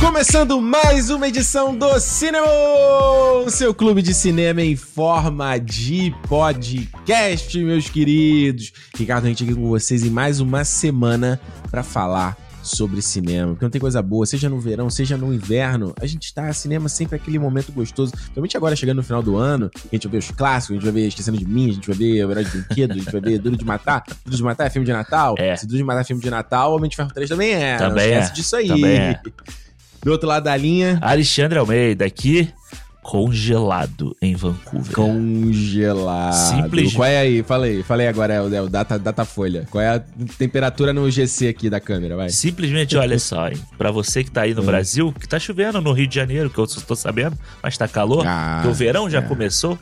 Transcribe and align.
Começando 0.00 0.60
mais 0.60 1.10
uma 1.10 1.28
edição 1.28 1.76
do 1.76 2.00
Cinema, 2.00 2.46
o 3.44 3.50
seu 3.50 3.72
clube 3.72 4.02
de 4.02 4.12
cinema 4.12 4.60
em 4.62 4.74
forma 4.74 5.58
de 5.58 6.12
podcast, 6.28 7.56
meus 7.62 7.88
queridos. 7.88 8.72
Ricardo, 8.96 9.26
a 9.26 9.28
gente 9.28 9.44
aqui 9.44 9.54
com 9.54 9.68
vocês 9.68 10.02
em 10.02 10.10
mais 10.10 10.40
uma 10.40 10.64
semana 10.64 11.40
para 11.70 11.82
falar 11.82 12.47
sobre 12.68 13.02
cinema, 13.02 13.52
porque 13.52 13.64
não 13.64 13.70
tem 13.70 13.80
coisa 13.80 14.00
boa, 14.02 14.24
seja 14.26 14.48
no 14.48 14.60
verão, 14.60 14.88
seja 14.90 15.16
no 15.16 15.32
inverno, 15.34 15.94
a 16.00 16.06
gente 16.06 16.32
tá 16.32 16.52
cinema 16.52 16.88
sempre 16.88 17.16
aquele 17.16 17.38
momento 17.38 17.72
gostoso, 17.72 18.12
principalmente 18.12 18.56
agora 18.56 18.76
chegando 18.76 18.98
no 18.98 19.02
final 19.02 19.22
do 19.22 19.36
ano, 19.36 19.70
a 19.74 19.94
gente 19.94 20.06
vai 20.06 20.12
ver 20.12 20.18
os 20.18 20.30
clássicos, 20.30 20.76
a 20.76 20.80
gente 20.80 20.84
vai 20.84 20.92
ver 21.02 21.08
Esquecendo 21.08 21.38
de 21.38 21.44
Mim, 21.46 21.70
a 21.70 21.72
gente 21.74 21.86
vai 21.88 21.96
ver 21.96 22.24
O 22.24 22.30
Herói 22.30 22.44
de 22.44 22.50
Brinquedo, 22.50 22.92
a 22.92 22.94
gente 22.94 23.10
vai 23.10 23.20
ver 23.20 23.38
Duro 23.38 23.56
de 23.56 23.64
Matar, 23.64 24.04
Duro 24.24 24.36
de 24.36 24.42
Matar 24.42 24.66
é 24.66 24.70
filme 24.70 24.86
de 24.86 24.92
Natal, 24.92 25.34
É. 25.38 25.56
se 25.56 25.66
Duro 25.66 25.78
de 25.78 25.84
Matar 25.84 26.00
é 26.02 26.04
filme 26.04 26.22
de 26.22 26.30
Natal, 26.30 26.74
Homem 26.74 26.88
de 26.90 26.96
Ferro 26.96 27.10
3 27.12 27.28
também 27.28 27.52
é, 27.54 27.72
não 27.78 27.88
Também 27.88 28.04
esquece 28.12 28.30
é, 28.30 28.34
disso 28.34 28.56
aí. 28.56 28.68
também 28.68 28.96
é. 28.96 29.20
Do 30.04 30.12
outro 30.12 30.28
lado 30.28 30.44
da 30.44 30.56
linha, 30.56 30.98
Alexandre 31.02 31.58
Almeida 31.58 32.04
aqui, 32.04 32.48
congelado 33.08 34.14
em 34.20 34.34
Vancouver. 34.34 34.92
Congelado. 34.94 36.32
Simples. 36.34 36.92
Qual 36.92 37.08
é 37.08 37.16
aí? 37.18 37.42
Falei, 37.42 37.82
falei 37.82 38.06
agora, 38.06 38.34
é 38.34 38.42
o, 38.42 38.54
é 38.54 38.60
o 38.62 38.68
data, 38.68 38.98
data 38.98 39.24
folha. 39.24 39.66
Qual 39.70 39.82
é 39.82 39.88
a 39.96 39.98
temperatura 40.38 40.92
no 40.92 41.10
GC 41.10 41.48
aqui 41.48 41.70
da 41.70 41.80
câmera, 41.80 42.16
vai? 42.16 42.28
Simplesmente, 42.28 42.96
olha 42.96 43.18
só, 43.18 43.48
hein? 43.48 43.56
Pra 43.78 43.90
você 43.90 44.22
que 44.22 44.30
tá 44.30 44.42
aí 44.42 44.52
no 44.54 44.62
Hum. 44.62 44.66
Brasil, 44.66 45.12
que 45.12 45.26
tá 45.26 45.38
chovendo 45.38 45.80
no 45.80 45.92
Rio 45.92 46.06
de 46.06 46.14
Janeiro, 46.14 46.50
que 46.50 46.58
eu 46.58 46.66
tô 46.66 46.94
sabendo, 46.94 47.36
mas 47.62 47.78
tá 47.78 47.88
calor, 47.88 48.24
Ah, 48.26 48.62
o 48.66 48.72
verão 48.74 49.08
já 49.08 49.18
é. 49.20 49.22
começou. 49.22 49.78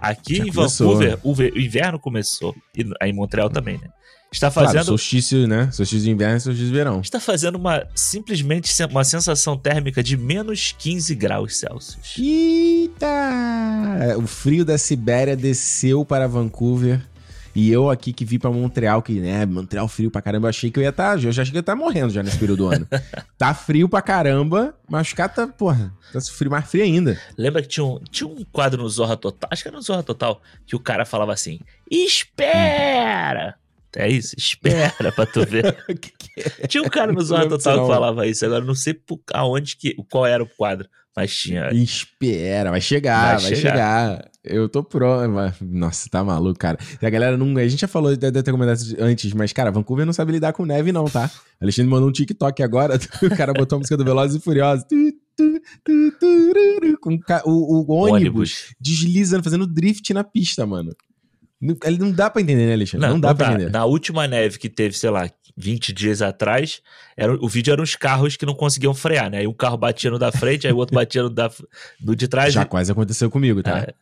Aqui 0.00 0.36
Já 0.36 0.44
em. 0.46 0.50
Vancouver, 0.50 1.18
o, 1.24 1.34
ve- 1.34 1.52
o 1.54 1.58
inverno 1.58 1.98
começou. 1.98 2.54
E 2.76 2.84
aí 3.02 3.10
em 3.10 3.12
Montreal 3.12 3.50
também, 3.50 3.78
né? 3.78 3.88
Está 4.30 4.50
Claro, 4.50 4.68
fazendo, 4.68 4.84
solstício, 4.84 5.46
né? 5.48 5.70
Solstício 5.70 6.04
de 6.04 6.10
inverno 6.10 6.36
e 6.36 6.40
solstício 6.40 6.68
de 6.70 6.74
verão. 6.76 7.00
está 7.00 7.18
fazendo 7.18 7.54
uma 7.56 7.86
simplesmente 7.94 8.70
uma 8.84 9.02
sensação 9.02 9.56
térmica 9.56 10.02
de 10.02 10.16
menos 10.18 10.74
15 10.78 11.14
graus 11.14 11.56
Celsius. 11.56 12.14
Eita! 12.18 13.08
O 14.18 14.26
frio 14.26 14.64
da 14.64 14.76
Sibéria 14.76 15.36
desceu 15.36 16.04
para 16.04 16.28
Vancouver. 16.28 17.00
E 17.54 17.72
eu 17.72 17.90
aqui 17.90 18.12
que 18.12 18.24
vim 18.24 18.38
pra 18.38 18.50
Montreal, 18.52 19.02
que, 19.02 19.14
né, 19.14 19.44
Montreal 19.44 19.88
frio 19.88 20.10
pra 20.12 20.22
caramba, 20.22 20.46
eu 20.46 20.50
achei 20.50 20.70
que 20.70 20.78
eu 20.78 20.82
ia 20.82 20.90
estar, 20.90 21.14
eu 21.20 21.32
já 21.32 21.42
achei 21.42 21.50
que 21.50 21.56
eu 21.56 21.58
ia 21.58 21.62
estar 21.62 21.74
morrendo 21.74 22.10
já 22.10 22.22
nesse 22.22 22.38
período 22.38 22.58
do 22.58 22.68
ano. 22.72 22.86
tá 23.36 23.52
frio 23.52 23.88
pra 23.88 24.00
caramba, 24.00 24.74
mas 24.88 25.12
cá 25.12 25.28
tá, 25.28 25.44
porra, 25.48 25.92
tá 26.12 26.20
frio 26.20 26.50
mais 26.52 26.70
frio 26.70 26.84
ainda. 26.84 27.18
Lembra 27.36 27.60
que 27.62 27.66
tinha 27.68 27.84
um, 27.84 27.98
tinha 28.12 28.28
um 28.28 28.44
quadro 28.52 28.80
no 28.82 28.88
Zorra 28.88 29.16
Total, 29.16 29.48
acho 29.50 29.62
que 29.62 29.68
era 29.68 29.76
no 29.76 29.82
Zorra 29.82 30.04
Total, 30.04 30.40
que 30.66 30.76
o 30.76 30.78
cara 30.80 31.04
falava 31.04 31.32
assim: 31.32 31.58
Espera! 31.90 33.56
É 33.96 34.08
isso, 34.08 34.34
espera 34.36 35.10
pra 35.12 35.24
tu 35.26 35.44
ver. 35.46 35.76
que 36.00 36.10
que 36.10 36.40
é? 36.62 36.66
Tinha 36.66 36.82
um 36.82 36.88
cara 36.88 37.12
no 37.12 37.20
Zorra 37.22 37.48
Total 37.48 37.80
que 37.80 37.92
falava 37.92 38.26
isso, 38.26 38.44
agora 38.44 38.62
eu 38.62 38.66
não 38.66 38.74
sei 38.74 38.94
aonde 39.32 39.76
que, 39.76 39.94
qual 40.10 40.26
era 40.26 40.42
o 40.42 40.48
quadro, 40.56 40.88
mas 41.16 41.34
tinha. 41.34 41.70
Espera, 41.72 42.70
vai 42.70 42.80
chegar, 42.80 43.36
vai, 43.36 43.42
Vai 43.42 43.54
chegar. 43.56 43.70
chegar. 43.72 44.30
Eu 44.44 44.68
tô 44.68 44.82
pronto. 44.82 45.28
mas- 45.30 45.54
Nossa, 45.60 46.08
tá 46.08 46.22
maluco, 46.24 46.58
cara. 46.58 46.78
A 47.02 47.10
galera 47.10 47.36
não. 47.36 47.56
A 47.58 47.66
gente 47.68 47.80
já 47.80 47.88
falou, 47.88 48.16
deve 48.16 48.42
ter 48.42 48.50
comentado 48.50 48.78
antes, 48.98 49.32
mas, 49.34 49.52
cara, 49.52 49.70
Vancouver 49.70 50.06
não 50.06 50.12
sabe 50.12 50.32
lidar 50.32 50.52
com 50.52 50.64
neve, 50.64 50.92
não, 50.92 51.04
tá? 51.06 51.30
Alexandre 51.60 51.90
mandou 51.90 52.08
um 52.08 52.12
TikTok 52.12 52.62
agora, 52.62 52.98
o 53.22 53.36
cara 53.36 53.52
botou 53.52 53.76
a 53.76 53.78
música 53.80 53.96
do 53.96 54.04
Velozes 54.04 54.40
e 54.40 54.44
Furiosos. 54.44 54.84
Com 57.00 57.18
o, 57.44 57.84
o 57.84 57.92
ônibus, 57.92 58.74
deslizando, 58.80 59.42
fazendo 59.44 59.66
drift 59.66 60.12
na 60.12 60.24
pista, 60.24 60.66
mano. 60.66 60.94
Não- 61.60 61.76
Ele 61.84 61.98
não 61.98 62.12
dá 62.12 62.30
pra 62.30 62.40
entender, 62.40 62.66
né, 62.66 62.72
Alexandre? 62.72 63.06
Não, 63.08 63.18
dá 63.18 63.34
pra 63.34 63.48
entender. 63.52 63.70
Na 63.70 63.84
última 63.84 64.26
neve 64.28 64.58
que 64.58 64.68
teve, 64.68 64.96
sei 64.96 65.10
lá, 65.10 65.28
20 65.56 65.92
dias 65.92 66.22
atrás, 66.22 66.80
era, 67.16 67.32
o 67.34 67.48
vídeo 67.48 67.72
eram 67.72 67.82
os 67.82 67.96
carros 67.96 68.36
que 68.36 68.46
não 68.46 68.54
conseguiam 68.54 68.94
frear, 68.94 69.28
né? 69.28 69.38
Aí 69.38 69.46
um 69.46 69.52
carro 69.52 69.76
batia 69.76 70.10
no 70.10 70.18
da 70.18 70.30
frente, 70.30 70.66
aí 70.68 70.72
o 70.72 70.76
outro 70.76 70.94
batia 70.94 71.22
no, 71.24 71.30
da, 71.30 71.50
no 72.00 72.14
de 72.14 72.28
trás. 72.28 72.52
Já 72.54 72.62
e- 72.62 72.66
quase 72.66 72.92
aconteceu 72.92 73.28
comigo, 73.30 73.62
tá? 73.62 73.78
É. 73.80 73.94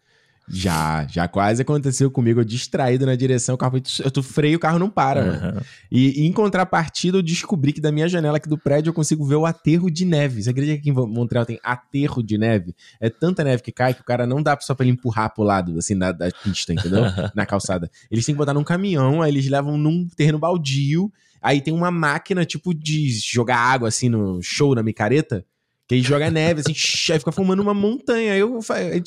Já, 0.48 1.06
já 1.08 1.26
quase 1.26 1.62
aconteceu 1.62 2.10
comigo. 2.10 2.40
Eu 2.40 2.44
distraído 2.44 3.04
na 3.04 3.16
direção, 3.16 3.54
o 3.56 3.58
carro, 3.58 3.80
eu 4.04 4.10
tu 4.10 4.22
freio, 4.22 4.56
o 4.56 4.60
carro 4.60 4.78
não 4.78 4.88
para, 4.88 5.24
mano. 5.24 5.36
Aham. 5.36 5.62
E, 5.90 6.22
e 6.22 6.26
em 6.26 6.32
contrapartida, 6.32 7.18
eu 7.18 7.22
descobri 7.22 7.72
que 7.72 7.80
da 7.80 7.90
minha 7.90 8.08
janela 8.08 8.36
aqui 8.36 8.48
do 8.48 8.56
prédio 8.56 8.90
eu 8.90 8.94
consigo 8.94 9.24
ver 9.24 9.34
o 9.34 9.46
aterro 9.46 9.90
de 9.90 10.04
neve. 10.04 10.42
Você 10.42 10.50
acredita 10.50 10.80
que 10.80 10.90
aqui 10.90 10.90
em 10.90 11.06
Montreal 11.06 11.44
tem 11.44 11.58
aterro 11.62 12.22
de 12.22 12.38
neve? 12.38 12.74
É 13.00 13.10
tanta 13.10 13.42
neve 13.42 13.62
que 13.62 13.72
cai 13.72 13.92
que 13.92 14.00
o 14.00 14.04
cara 14.04 14.26
não 14.26 14.42
dá 14.42 14.56
só 14.60 14.74
pra 14.74 14.84
ele 14.84 14.92
empurrar 14.92 15.34
pro 15.34 15.42
lado, 15.42 15.78
assim, 15.78 15.98
da, 15.98 16.12
da 16.12 16.30
pista, 16.30 16.72
entendeu? 16.72 17.02
Na 17.34 17.44
calçada. 17.44 17.90
Eles 18.10 18.24
têm 18.24 18.34
que 18.34 18.38
botar 18.38 18.54
num 18.54 18.64
caminhão, 18.64 19.22
aí 19.22 19.32
eles 19.32 19.48
levam 19.48 19.76
num 19.76 20.06
terreno 20.16 20.38
baldio, 20.38 21.12
aí 21.42 21.60
tem 21.60 21.74
uma 21.74 21.90
máquina, 21.90 22.44
tipo, 22.44 22.72
de 22.72 23.10
jogar 23.10 23.58
água, 23.58 23.88
assim, 23.88 24.08
no 24.08 24.40
show, 24.42 24.74
na 24.74 24.82
micareta, 24.82 25.44
que 25.88 25.94
aí 25.94 26.02
joga 26.02 26.30
neve, 26.30 26.60
assim, 26.60 26.72
aí 27.12 27.18
fica 27.18 27.32
formando 27.32 27.60
uma 27.62 27.74
montanha. 27.74 28.32
Aí 28.32 28.40
eu, 28.40 28.58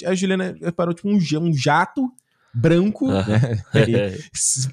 a 0.05 0.15
Juliana 0.15 0.55
parou, 0.75 0.93
tipo, 0.93 1.09
um, 1.09 1.17
um 1.17 1.53
jato 1.53 2.09
branco, 2.53 3.07
né? 3.07 3.63
Aí, 3.73 4.19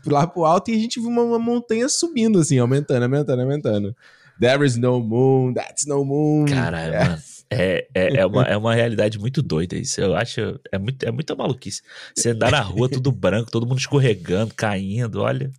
lá 0.07 0.27
pro 0.27 0.45
alto 0.45 0.71
e 0.71 0.75
a 0.75 0.79
gente 0.79 0.99
viu 0.99 1.11
uma, 1.11 1.23
uma 1.23 1.39
montanha 1.39 1.89
subindo, 1.89 2.39
assim, 2.39 2.59
aumentando, 2.59 3.03
aumentando, 3.03 3.43
aumentando. 3.43 3.97
There 4.41 4.65
is 4.65 4.77
no 4.77 5.01
moon, 5.01 5.53
that's 5.53 5.87
no 5.87 6.05
moon. 6.05 6.47
Caralho, 6.47 6.95
É. 6.95 7.05
mano. 7.05 7.23
É, 7.49 7.87
é, 7.95 8.17
é, 8.17 8.27
uma, 8.27 8.43
é 8.43 8.57
uma 8.57 8.75
realidade 8.75 9.19
muito 9.21 9.41
doida 9.41 9.77
isso. 9.77 10.01
Eu 10.01 10.17
acho. 10.17 10.59
É, 10.73 10.79
muito, 10.79 11.03
é 11.05 11.11
muita 11.13 11.35
maluquice. 11.37 11.81
Você 12.15 12.31
andar 12.31 12.51
na 12.51 12.61
rua 12.61 12.89
tudo 12.89 13.13
branco, 13.13 13.51
todo 13.51 13.67
mundo 13.67 13.79
escorregando, 13.79 14.53
caindo, 14.55 15.21
olha. 15.21 15.51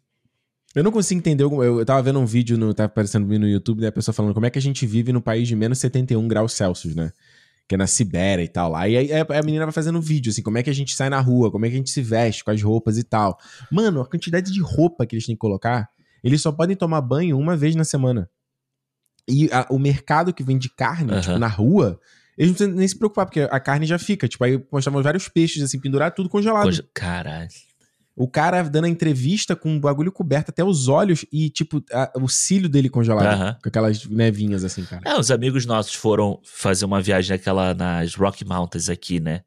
Eu 0.77 0.83
não 0.83 0.91
consigo 0.91 1.17
entender. 1.19 1.43
Eu, 1.43 1.79
eu 1.79 1.85
tava 1.85 2.01
vendo 2.01 2.19
um 2.19 2.25
vídeo, 2.25 2.57
no, 2.57 2.73
tá 2.73 2.83
aparecendo 2.85 3.25
no 3.27 3.47
YouTube, 3.47 3.81
né? 3.81 3.87
A 3.87 3.91
pessoa 3.91 4.13
falando 4.13 4.33
como 4.33 4.45
é 4.45 4.49
que 4.49 4.59
a 4.59 4.61
gente 4.61 4.85
vive 4.85 5.11
no 5.11 5.21
país 5.21 5.47
de 5.47 5.55
menos 5.55 5.79
71 5.79 6.27
graus 6.27 6.53
Celsius, 6.53 6.95
né? 6.95 7.11
Que 7.67 7.75
é 7.75 7.77
na 7.77 7.87
Sibéria 7.87 8.43
e 8.43 8.47
tal. 8.47 8.75
Aí 8.75 8.95
aí 8.95 9.11
a, 9.11 9.21
a 9.39 9.43
menina 9.43 9.65
vai 9.65 9.73
fazendo 9.73 9.99
vídeo, 10.01 10.29
assim, 10.29 10.41
como 10.41 10.57
é 10.57 10.63
que 10.63 10.69
a 10.69 10.73
gente 10.73 10.95
sai 10.95 11.09
na 11.09 11.19
rua, 11.19 11.51
como 11.51 11.65
é 11.65 11.69
que 11.69 11.75
a 11.75 11.77
gente 11.77 11.89
se 11.89 12.01
veste 12.01 12.43
com 12.43 12.51
as 12.51 12.61
roupas 12.61 12.97
e 12.97 13.03
tal. 13.03 13.37
Mano, 13.71 14.01
a 14.01 14.05
quantidade 14.09 14.51
de 14.53 14.61
roupa 14.61 15.05
que 15.05 15.15
eles 15.15 15.25
têm 15.25 15.35
que 15.35 15.39
colocar, 15.39 15.89
eles 16.23 16.41
só 16.41 16.51
podem 16.51 16.75
tomar 16.75 17.01
banho 17.01 17.37
uma 17.37 17.57
vez 17.57 17.75
na 17.75 17.83
semana. 17.83 18.29
E 19.27 19.49
a- 19.51 19.67
o 19.69 19.77
mercado 19.79 20.33
que 20.33 20.43
vende 20.43 20.69
carne, 20.69 21.11
Aham. 21.11 21.21
tipo, 21.21 21.37
na 21.39 21.47
rua, 21.47 21.99
eles 22.37 22.51
não 22.51 22.55
precisam 22.55 22.77
nem 22.77 22.87
se 22.87 22.97
preocupar, 22.97 23.25
porque 23.25 23.41
a 23.41 23.59
carne 23.59 23.85
já 23.85 23.99
fica. 23.99 24.27
Tipo, 24.27 24.43
aí 24.45 24.63
mostravam 24.71 25.01
vários 25.03 25.27
peixes, 25.27 25.61
assim, 25.63 25.79
pendurados, 25.79 26.15
tudo 26.15 26.29
congelado. 26.29 26.63
Coisa- 26.63 26.85
Caralho. 26.93 27.49
O 28.19 28.27
cara 28.27 28.63
dando 28.63 28.85
a 28.85 28.89
entrevista 28.89 29.55
com 29.55 29.69
um 29.69 29.79
bagulho 29.79 30.11
coberto 30.11 30.49
até 30.49 30.63
os 30.63 30.87
olhos 30.87 31.23
e, 31.31 31.51
tipo, 31.51 31.83
a- 31.93 32.11
o 32.15 32.27
cílio 32.27 32.67
dele 32.67 32.89
congelado. 32.89 33.61
Com 33.61 33.69
aquelas 33.69 34.03
nevinhas 34.07 34.63
assim, 34.63 34.83
cara. 34.85 35.03
É, 35.05 35.19
os 35.19 35.29
amigos 35.29 35.67
nossos 35.67 35.93
foram 35.93 36.41
fazer 36.43 36.83
uma 36.85 36.99
viagem 36.99 37.29
naquela, 37.37 37.75
nas 37.75 38.15
Rocky 38.15 38.43
Mountains 38.43 38.89
aqui, 38.89 39.19
né? 39.19 39.41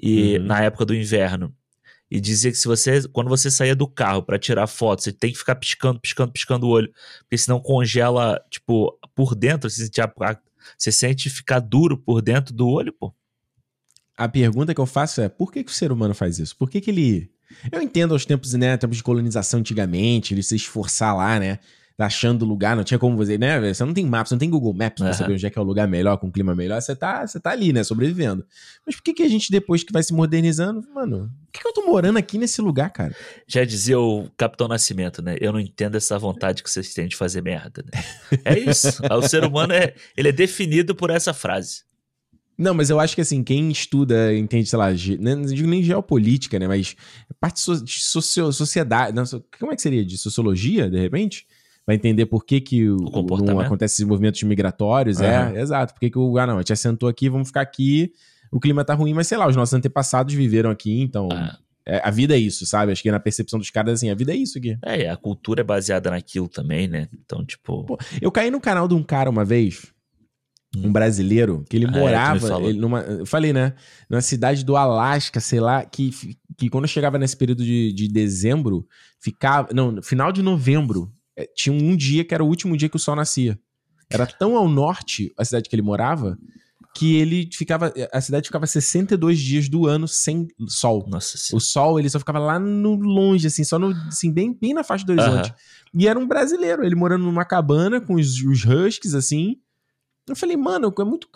E 0.00 0.38
Uhum. 0.38 0.44
na 0.46 0.62
época 0.62 0.86
do 0.86 0.94
inverno. 0.94 1.54
E 2.10 2.18
dizia 2.18 2.50
que 2.50 2.56
se 2.56 2.66
você, 2.66 3.06
quando 3.08 3.28
você 3.28 3.50
saía 3.50 3.76
do 3.76 3.86
carro 3.86 4.22
pra 4.22 4.38
tirar 4.38 4.66
foto, 4.66 5.02
você 5.02 5.12
tem 5.12 5.30
que 5.30 5.36
ficar 5.38 5.56
piscando, 5.56 6.00
piscando, 6.00 6.32
piscando 6.32 6.66
o 6.66 6.70
olho, 6.70 6.90
porque 7.20 7.36
senão 7.36 7.60
congela, 7.60 8.40
tipo, 8.48 8.98
por 9.14 9.34
dentro, 9.34 9.68
você 9.68 9.82
sente, 9.84 10.00
você 10.78 10.90
sente 10.90 11.28
ficar 11.28 11.60
duro 11.60 11.98
por 11.98 12.22
dentro 12.22 12.54
do 12.54 12.66
olho, 12.66 12.90
pô. 12.94 13.12
A 14.16 14.26
pergunta 14.26 14.74
que 14.74 14.80
eu 14.80 14.86
faço 14.86 15.20
é: 15.20 15.28
por 15.28 15.52
que, 15.52 15.62
que 15.62 15.70
o 15.70 15.74
ser 15.74 15.92
humano 15.92 16.14
faz 16.14 16.38
isso? 16.38 16.56
Por 16.56 16.70
que, 16.70 16.80
que 16.80 16.90
ele. 16.90 17.30
Eu 17.70 17.82
entendo 17.82 18.14
os 18.14 18.24
tempos, 18.24 18.52
né? 18.54 18.76
Tempos 18.76 18.96
de 18.96 19.02
colonização 19.02 19.60
antigamente, 19.60 20.34
ele 20.34 20.42
se 20.42 20.56
esforçar 20.56 21.16
lá, 21.16 21.38
né? 21.38 21.58
tá 21.98 22.06
achando 22.06 22.44
lugar, 22.44 22.76
não 22.76 22.84
tinha 22.84 22.96
como 22.96 23.16
você, 23.16 23.36
né? 23.36 23.74
Você 23.74 23.84
não 23.84 23.92
tem 23.92 24.06
mapa, 24.06 24.28
você 24.28 24.34
não 24.34 24.38
tem 24.38 24.48
Google 24.48 24.72
Maps 24.72 25.00
pra 25.00 25.08
Aham. 25.08 25.14
saber 25.14 25.32
onde 25.32 25.44
é 25.44 25.50
que 25.50 25.58
é 25.58 25.60
o 25.60 25.64
lugar 25.64 25.88
melhor, 25.88 26.16
com 26.16 26.30
clima 26.30 26.54
melhor. 26.54 26.80
Você 26.80 26.94
tá, 26.94 27.26
você 27.26 27.40
tá 27.40 27.50
ali, 27.50 27.72
né? 27.72 27.82
Sobrevivendo. 27.82 28.46
Mas 28.86 28.94
por 28.94 29.02
que, 29.02 29.12
que 29.12 29.22
a 29.24 29.28
gente, 29.28 29.50
depois 29.50 29.82
que 29.82 29.92
vai 29.92 30.04
se 30.04 30.14
modernizando, 30.14 30.80
mano, 30.94 31.28
por 31.46 31.52
que, 31.52 31.60
que 31.60 31.66
eu 31.66 31.72
tô 31.72 31.84
morando 31.84 32.16
aqui 32.16 32.38
nesse 32.38 32.62
lugar, 32.62 32.90
cara? 32.90 33.16
Já 33.48 33.64
dizia 33.64 33.98
o 33.98 34.30
Capitão 34.36 34.68
Nascimento, 34.68 35.20
né? 35.20 35.36
Eu 35.40 35.52
não 35.52 35.58
entendo 35.58 35.96
essa 35.96 36.16
vontade 36.16 36.62
que 36.62 36.70
vocês 36.70 36.94
têm 36.94 37.08
de 37.08 37.16
fazer 37.16 37.42
merda, 37.42 37.84
né? 37.92 38.00
É 38.44 38.56
isso. 38.56 39.02
o 39.10 39.22
ser 39.22 39.44
humano 39.44 39.72
é, 39.72 39.92
ele 40.16 40.28
é 40.28 40.32
definido 40.32 40.94
por 40.94 41.10
essa 41.10 41.34
frase. 41.34 41.82
Não, 42.58 42.74
mas 42.74 42.90
eu 42.90 42.98
acho 42.98 43.14
que 43.14 43.20
assim, 43.20 43.44
quem 43.44 43.70
estuda, 43.70 44.34
entende, 44.34 44.68
sei 44.68 44.78
lá, 44.78 44.92
ge- 44.92 45.16
né, 45.16 45.34
não 45.36 45.42
digo 45.44 45.68
nem 45.68 45.82
geopolítica, 45.82 46.58
né? 46.58 46.66
Mas 46.66 46.96
parte 47.38 47.60
so- 47.60 47.84
de 47.84 48.00
socio- 48.00 48.52
sociedade. 48.52 49.14
Não, 49.14 49.22
como 49.60 49.72
é 49.72 49.76
que 49.76 49.82
seria? 49.82 50.04
De 50.04 50.18
sociologia, 50.18 50.90
de 50.90 50.98
repente? 50.98 51.46
Vai 51.86 51.94
entender 51.96 52.26
por 52.26 52.44
que, 52.44 52.60
que 52.60 52.88
o, 52.90 52.96
não 52.96 53.10
comportamento. 53.12 53.60
acontece 53.60 53.94
esses 53.94 54.04
movimentos 54.06 54.42
migratórios. 54.42 55.20
Aham. 55.20 55.54
É, 55.56 55.60
exato. 55.62 55.94
Por 55.94 56.00
que, 56.00 56.10
que 56.10 56.18
o. 56.18 56.36
Ah, 56.36 56.46
não, 56.46 56.56
a 56.56 56.58
gente 56.58 56.72
assentou 56.72 57.08
aqui, 57.08 57.28
vamos 57.30 57.48
ficar 57.48 57.60
aqui. 57.62 58.12
O 58.50 58.58
clima 58.58 58.84
tá 58.84 58.92
ruim, 58.92 59.14
mas 59.14 59.26
sei 59.28 59.38
lá, 59.38 59.46
os 59.46 59.54
nossos 59.56 59.72
antepassados 59.74 60.34
viveram 60.34 60.68
aqui, 60.70 61.00
então. 61.00 61.28
Ah. 61.32 61.56
é, 61.86 62.00
a 62.04 62.10
vida 62.10 62.34
é 62.34 62.38
isso, 62.38 62.66
sabe? 62.66 62.92
Acho 62.92 63.02
que 63.02 63.10
na 63.10 63.20
percepção 63.20 63.58
dos 63.58 63.70
caras, 63.70 63.94
assim, 63.94 64.10
a 64.10 64.14
vida 64.14 64.32
é 64.32 64.36
isso 64.36 64.58
aqui. 64.58 64.76
É, 64.84 65.08
a 65.08 65.16
cultura 65.16 65.60
é 65.60 65.64
baseada 65.64 66.10
naquilo 66.10 66.48
também, 66.48 66.88
né? 66.88 67.08
Então, 67.24 67.42
tipo. 67.44 67.84
Pô, 67.84 67.96
Eu 68.20 68.30
caí 68.32 68.50
no 68.50 68.60
canal 68.60 68.86
de 68.88 68.94
um 68.94 69.02
cara 69.02 69.30
uma 69.30 69.44
vez, 69.44 69.86
um 70.76 70.92
brasileiro, 70.92 71.64
que 71.68 71.76
ele 71.76 71.86
Ah, 71.86 71.96
é, 71.96 72.00
morava, 72.00 72.62
ele 72.68 72.78
numa, 72.78 73.00
eu 73.00 73.26
falei, 73.26 73.52
né? 73.52 73.74
Na 74.08 74.20
cidade 74.20 74.64
do 74.64 74.76
Alasca, 74.76 75.40
sei 75.40 75.60
lá, 75.60 75.84
que, 75.84 76.10
que 76.56 76.68
quando 76.68 76.86
chegava 76.86 77.18
nesse 77.18 77.36
período 77.36 77.64
de, 77.64 77.92
de 77.92 78.08
dezembro, 78.08 78.86
ficava. 79.20 79.68
Não, 79.72 79.90
no 79.92 80.02
final 80.02 80.30
de 80.30 80.42
novembro, 80.42 81.10
eh, 81.36 81.48
tinha 81.56 81.72
um 81.74 81.96
dia 81.96 82.24
que 82.24 82.34
era 82.34 82.44
o 82.44 82.48
último 82.48 82.76
dia 82.76 82.88
que 82.88 82.96
o 82.96 83.00
sol 83.00 83.16
nascia. 83.16 83.58
Era 84.10 84.26
tão 84.26 84.56
ao 84.56 84.68
norte 84.68 85.32
a 85.38 85.44
cidade 85.44 85.68
que 85.68 85.74
ele 85.74 85.82
morava 85.82 86.36
que 86.94 87.16
ele 87.16 87.48
ficava. 87.52 87.92
A 88.12 88.20
cidade 88.20 88.48
ficava 88.48 88.66
62 88.66 89.38
dias 89.38 89.68
do 89.68 89.86
ano 89.86 90.08
sem 90.08 90.48
sol. 90.66 91.06
Nossa 91.08 91.36
O 91.36 91.38
senhora. 91.38 91.64
sol, 91.64 91.98
ele 92.00 92.10
só 92.10 92.18
ficava 92.18 92.38
lá 92.40 92.58
no 92.58 92.96
longe, 92.96 93.46
assim, 93.46 93.62
só 93.62 93.78
no, 93.78 93.90
assim, 94.08 94.32
bem, 94.32 94.56
bem 94.58 94.74
na 94.74 94.82
faixa 94.82 95.04
do 95.04 95.12
horizonte. 95.12 95.50
Aham. 95.50 95.54
E 95.94 96.08
era 96.08 96.18
um 96.18 96.26
brasileiro, 96.26 96.84
ele 96.84 96.94
morando 96.96 97.24
numa 97.24 97.44
cabana 97.44 98.00
com 98.00 98.14
os, 98.14 98.42
os 98.42 98.64
huskies, 98.64 99.14
assim. 99.14 99.56
Eu 100.32 100.36
falei, 100.36 100.56
mano, 100.56 100.92
é 100.98 101.04
muito. 101.04 101.28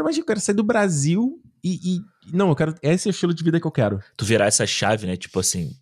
Imagina, 0.00 0.22
eu 0.22 0.26
quero 0.26 0.40
sair 0.40 0.54
do 0.54 0.62
Brasil 0.62 1.40
e. 1.62 1.96
e- 1.96 2.00
não, 2.32 2.48
eu 2.48 2.56
quero. 2.56 2.74
Esse 2.82 3.08
é 3.08 3.10
o 3.10 3.12
estilo 3.12 3.34
de 3.34 3.42
vida 3.44 3.60
que 3.60 3.66
eu 3.66 3.70
quero. 3.72 4.00
Tu 4.16 4.24
virar 4.24 4.46
essa 4.46 4.66
chave, 4.66 5.06
né? 5.06 5.16
Tipo 5.16 5.40
assim, 5.40 5.76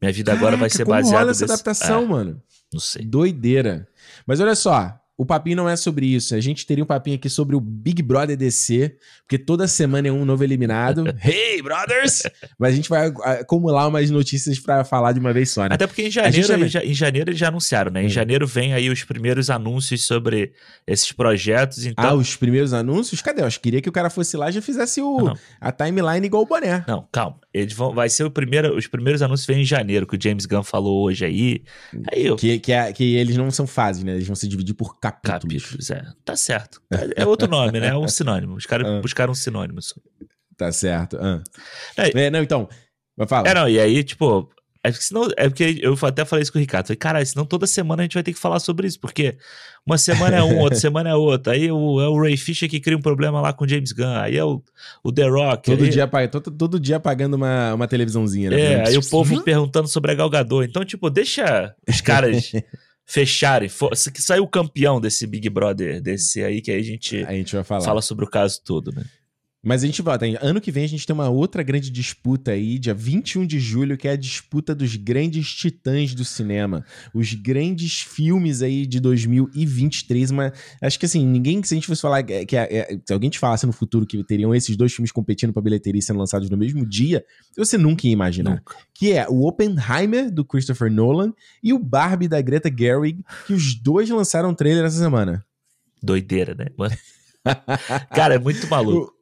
minha 0.00 0.12
vida 0.12 0.32
agora 0.32 0.56
vai 0.56 0.68
Caraca, 0.68 0.76
ser 0.76 0.84
como 0.84 0.96
baseada 0.96 1.18
rola 1.18 1.30
essa 1.30 1.42
nesse- 1.44 1.52
adaptação, 1.54 2.02
É, 2.02 2.06
mano. 2.06 2.42
não 2.72 2.80
sei. 2.80 3.04
Doideira. 3.04 3.88
Mas 4.26 4.40
olha 4.40 4.54
só, 4.54 4.99
o 5.20 5.26
papinho 5.26 5.56
não 5.56 5.68
é 5.68 5.76
sobre 5.76 6.06
isso. 6.06 6.34
A 6.34 6.40
gente 6.40 6.64
teria 6.66 6.82
um 6.82 6.86
papinho 6.86 7.16
aqui 7.16 7.28
sobre 7.28 7.54
o 7.54 7.60
Big 7.60 8.02
Brother 8.02 8.36
DC, 8.36 8.96
porque 9.22 9.36
toda 9.38 9.68
semana 9.68 10.08
é 10.08 10.12
um 10.12 10.24
novo 10.24 10.42
eliminado. 10.42 11.04
hey, 11.22 11.60
brothers! 11.62 12.22
Mas 12.58 12.72
a 12.72 12.76
gente 12.76 12.88
vai 12.88 13.08
acumular 13.40 13.86
umas 13.86 14.08
notícias 14.10 14.58
pra 14.58 14.82
falar 14.84 15.12
de 15.12 15.20
uma 15.20 15.32
vez 15.32 15.50
só, 15.50 15.62
né? 15.62 15.74
Até 15.74 15.86
porque 15.86 16.02
em 16.06 16.10
janeiro, 16.10 16.46
também. 16.46 16.66
em 16.66 16.70
ja- 16.70 16.84
em 16.84 16.94
janeiro 16.94 17.30
eles 17.30 17.38
já 17.38 17.48
anunciaram, 17.48 17.90
né? 17.90 18.02
Em 18.02 18.06
Hum. 18.06 18.08
janeiro 18.08 18.46
vem 18.46 18.72
aí 18.72 18.88
os 18.88 19.04
primeiros 19.04 19.50
anúncios 19.50 20.06
sobre 20.06 20.52
esses 20.86 21.12
projetos, 21.12 21.84
Ah, 21.86 21.90
então... 21.90 22.16
os 22.18 22.34
primeiros 22.36 22.72
anúncios? 22.72 23.20
Cadê? 23.20 23.42
Eu 23.42 23.46
acho 23.46 23.58
que 23.58 23.64
queria 23.64 23.82
que 23.82 23.88
o 23.88 23.92
cara 23.92 24.08
fosse 24.08 24.36
lá 24.36 24.48
e 24.48 24.52
já 24.52 24.62
fizesse 24.62 25.00
o, 25.02 25.18
Não. 25.20 25.36
a 25.60 25.70
timeline 25.70 26.24
igual 26.26 26.42
o 26.42 26.46
boné. 26.46 26.82
Não, 26.88 27.06
calma. 27.12 27.38
Eles 27.52 27.72
vão, 27.72 27.92
vai 27.92 28.08
ser 28.08 28.22
o 28.24 28.30
primeiro, 28.30 28.76
os 28.76 28.86
primeiros 28.86 29.22
anúncios 29.22 29.46
vêm 29.46 29.62
em 29.62 29.64
janeiro, 29.64 30.06
que 30.06 30.16
o 30.16 30.18
James 30.22 30.46
Gunn 30.46 30.62
falou 30.62 31.02
hoje 31.02 31.24
aí. 31.24 31.62
Aí 32.12 32.24
eu, 32.26 32.36
Que, 32.36 32.58
que, 32.60 32.72
é- 32.72 32.92
que 32.92 33.16
eles 33.16 33.36
não 33.36 33.50
são 33.50 33.66
fases, 33.66 34.04
né? 34.04 34.12
Eles 34.12 34.26
vão 34.26 34.36
se 34.36 34.46
dividir 34.46 34.74
por 34.74 35.00
capítulos. 35.00 35.42
capítulos, 35.64 35.90
é. 35.90 36.04
Tá 36.24 36.36
certo. 36.36 36.80
É, 36.92 37.22
é 37.22 37.26
outro 37.26 37.48
nome, 37.48 37.80
né? 37.80 37.88
É 37.88 37.96
um 37.96 38.06
sinônimo. 38.08 38.54
Os 38.54 38.66
caras 38.66 38.86
Ah. 38.86 39.00
buscaram 39.00 39.32
um 39.32 39.34
sinônimo. 39.34 39.80
Tá 40.56 40.70
certo. 40.70 41.16
Ah. 41.20 41.42
É. 41.96 42.26
É, 42.26 42.30
não, 42.30 42.40
então. 42.42 42.68
Mas 43.16 43.28
fala. 43.28 43.48
É, 43.48 43.54
não, 43.54 43.68
e 43.68 43.80
aí, 43.80 44.04
tipo... 44.04 44.48
É 44.82 44.90
porque, 44.90 45.04
senão, 45.04 45.28
é 45.36 45.46
porque 45.48 45.78
eu 45.82 45.94
até 46.02 46.24
falei 46.24 46.42
isso 46.42 46.50
com 46.52 46.58
o 46.58 46.60
Ricardo. 46.60 46.86
Falei, 46.86 46.96
caralho, 46.96 47.26
senão 47.26 47.44
toda 47.44 47.66
semana 47.66 48.02
a 48.02 48.04
gente 48.04 48.14
vai 48.14 48.22
ter 48.22 48.32
que 48.32 48.38
falar 48.38 48.58
sobre 48.60 48.86
isso, 48.86 48.98
porque 48.98 49.36
uma 49.86 49.98
semana 49.98 50.36
é 50.38 50.42
um, 50.42 50.58
outra 50.58 50.78
semana 50.80 51.10
é 51.10 51.14
outra. 51.14 51.52
Aí 51.52 51.70
o, 51.70 52.00
é 52.00 52.08
o 52.08 52.18
Ray 52.18 52.36
Fisher 52.38 52.66
que 52.68 52.80
cria 52.80 52.96
um 52.96 53.02
problema 53.02 53.42
lá 53.42 53.52
com 53.52 53.64
o 53.66 53.68
James 53.68 53.92
Gunn. 53.92 54.16
Aí 54.16 54.38
é 54.38 54.44
o, 54.44 54.62
o 55.04 55.12
The 55.12 55.28
Rock. 55.28 55.64
todo, 55.70 55.84
aí, 55.84 55.90
dia, 55.90 56.08
todo, 56.30 56.50
todo 56.50 56.80
dia 56.80 56.96
apagando 56.96 57.34
uma, 57.34 57.74
uma 57.74 57.86
televisãozinha, 57.86 58.48
né? 58.50 58.60
É, 58.60 58.88
aí 58.88 58.96
o 58.96 59.06
povo 59.06 59.30
pss, 59.34 59.44
perguntando 59.44 59.86
sobre 59.86 60.12
a 60.12 60.14
Galgador. 60.14 60.64
Então, 60.64 60.82
tipo, 60.82 61.10
deixa 61.10 61.74
os 61.86 62.00
caras 62.02 62.50
fecharem. 63.04 63.68
For- 63.68 63.94
se- 63.94 64.10
Que 64.10 64.22
saiu 64.22 64.44
o 64.44 64.48
campeão 64.48 64.98
desse 64.98 65.26
Big 65.26 65.48
Brother, 65.50 66.00
desse 66.00 66.42
aí, 66.42 66.62
que 66.62 66.70
aí 66.70 66.80
a 66.80 66.84
gente 66.84 67.22
A 67.24 67.32
gente 67.32 67.54
vai 67.54 67.64
falar. 67.64 67.82
fala 67.84 68.00
sobre 68.00 68.24
o 68.24 68.28
caso 68.30 68.60
todo, 68.64 68.92
né? 68.92 69.04
Mas 69.62 69.82
a 69.82 69.86
gente 69.86 70.00
volta. 70.00 70.24
Ano 70.40 70.58
que 70.58 70.72
vem 70.72 70.84
a 70.84 70.88
gente 70.88 71.06
tem 71.06 71.12
uma 71.12 71.28
outra 71.28 71.62
grande 71.62 71.90
disputa 71.90 72.52
aí, 72.52 72.78
dia 72.78 72.94
21 72.94 73.44
de 73.46 73.60
julho, 73.60 73.98
que 73.98 74.08
é 74.08 74.12
a 74.12 74.16
disputa 74.16 74.74
dos 74.74 74.96
grandes 74.96 75.52
titãs 75.54 76.14
do 76.14 76.24
cinema. 76.24 76.82
Os 77.12 77.34
grandes 77.34 78.00
filmes 78.00 78.62
aí 78.62 78.86
de 78.86 78.98
2023. 79.00 80.30
Mas 80.30 80.52
acho 80.80 80.98
que 80.98 81.04
assim, 81.04 81.26
ninguém, 81.26 81.62
se 81.62 81.74
a 81.74 81.76
gente 81.76 81.86
fosse 81.86 82.00
falar 82.00 82.22
que, 82.22 82.46
que- 82.46 82.56
é- 82.56 82.98
se 83.04 83.12
alguém 83.12 83.28
te 83.28 83.38
falasse 83.38 83.66
no 83.66 83.72
futuro 83.72 84.06
que 84.06 84.24
teriam 84.24 84.54
esses 84.54 84.74
dois 84.76 84.94
filmes 84.94 85.12
competindo 85.12 85.52
pra 85.52 85.60
bilheteria 85.60 86.00
sendo 86.00 86.18
lançados 86.18 86.48
no 86.48 86.56
mesmo 86.56 86.86
dia, 86.86 87.22
você 87.54 87.76
nunca 87.76 88.06
ia 88.06 88.12
imaginar. 88.14 88.52
Nunca. 88.52 88.76
Que 88.94 89.12
é 89.12 89.26
o 89.28 89.46
Oppenheimer, 89.46 90.30
do 90.30 90.42
Christopher 90.42 90.90
Nolan, 90.90 91.34
e 91.62 91.74
o 91.74 91.78
Barbie, 91.78 92.28
da 92.28 92.40
Greta 92.40 92.70
Gerwig, 92.74 93.22
que 93.46 93.52
os 93.52 93.74
dois 93.74 94.08
lançaram 94.08 94.48
um 94.50 94.54
trailer 94.54 94.86
essa 94.86 94.98
semana. 94.98 95.44
Doideira, 96.02 96.54
né? 96.54 96.66
Mano? 96.78 96.96
Cara, 98.14 98.34
é 98.36 98.38
muito 98.38 98.66
maluco. 98.68 99.12
O 99.12 99.19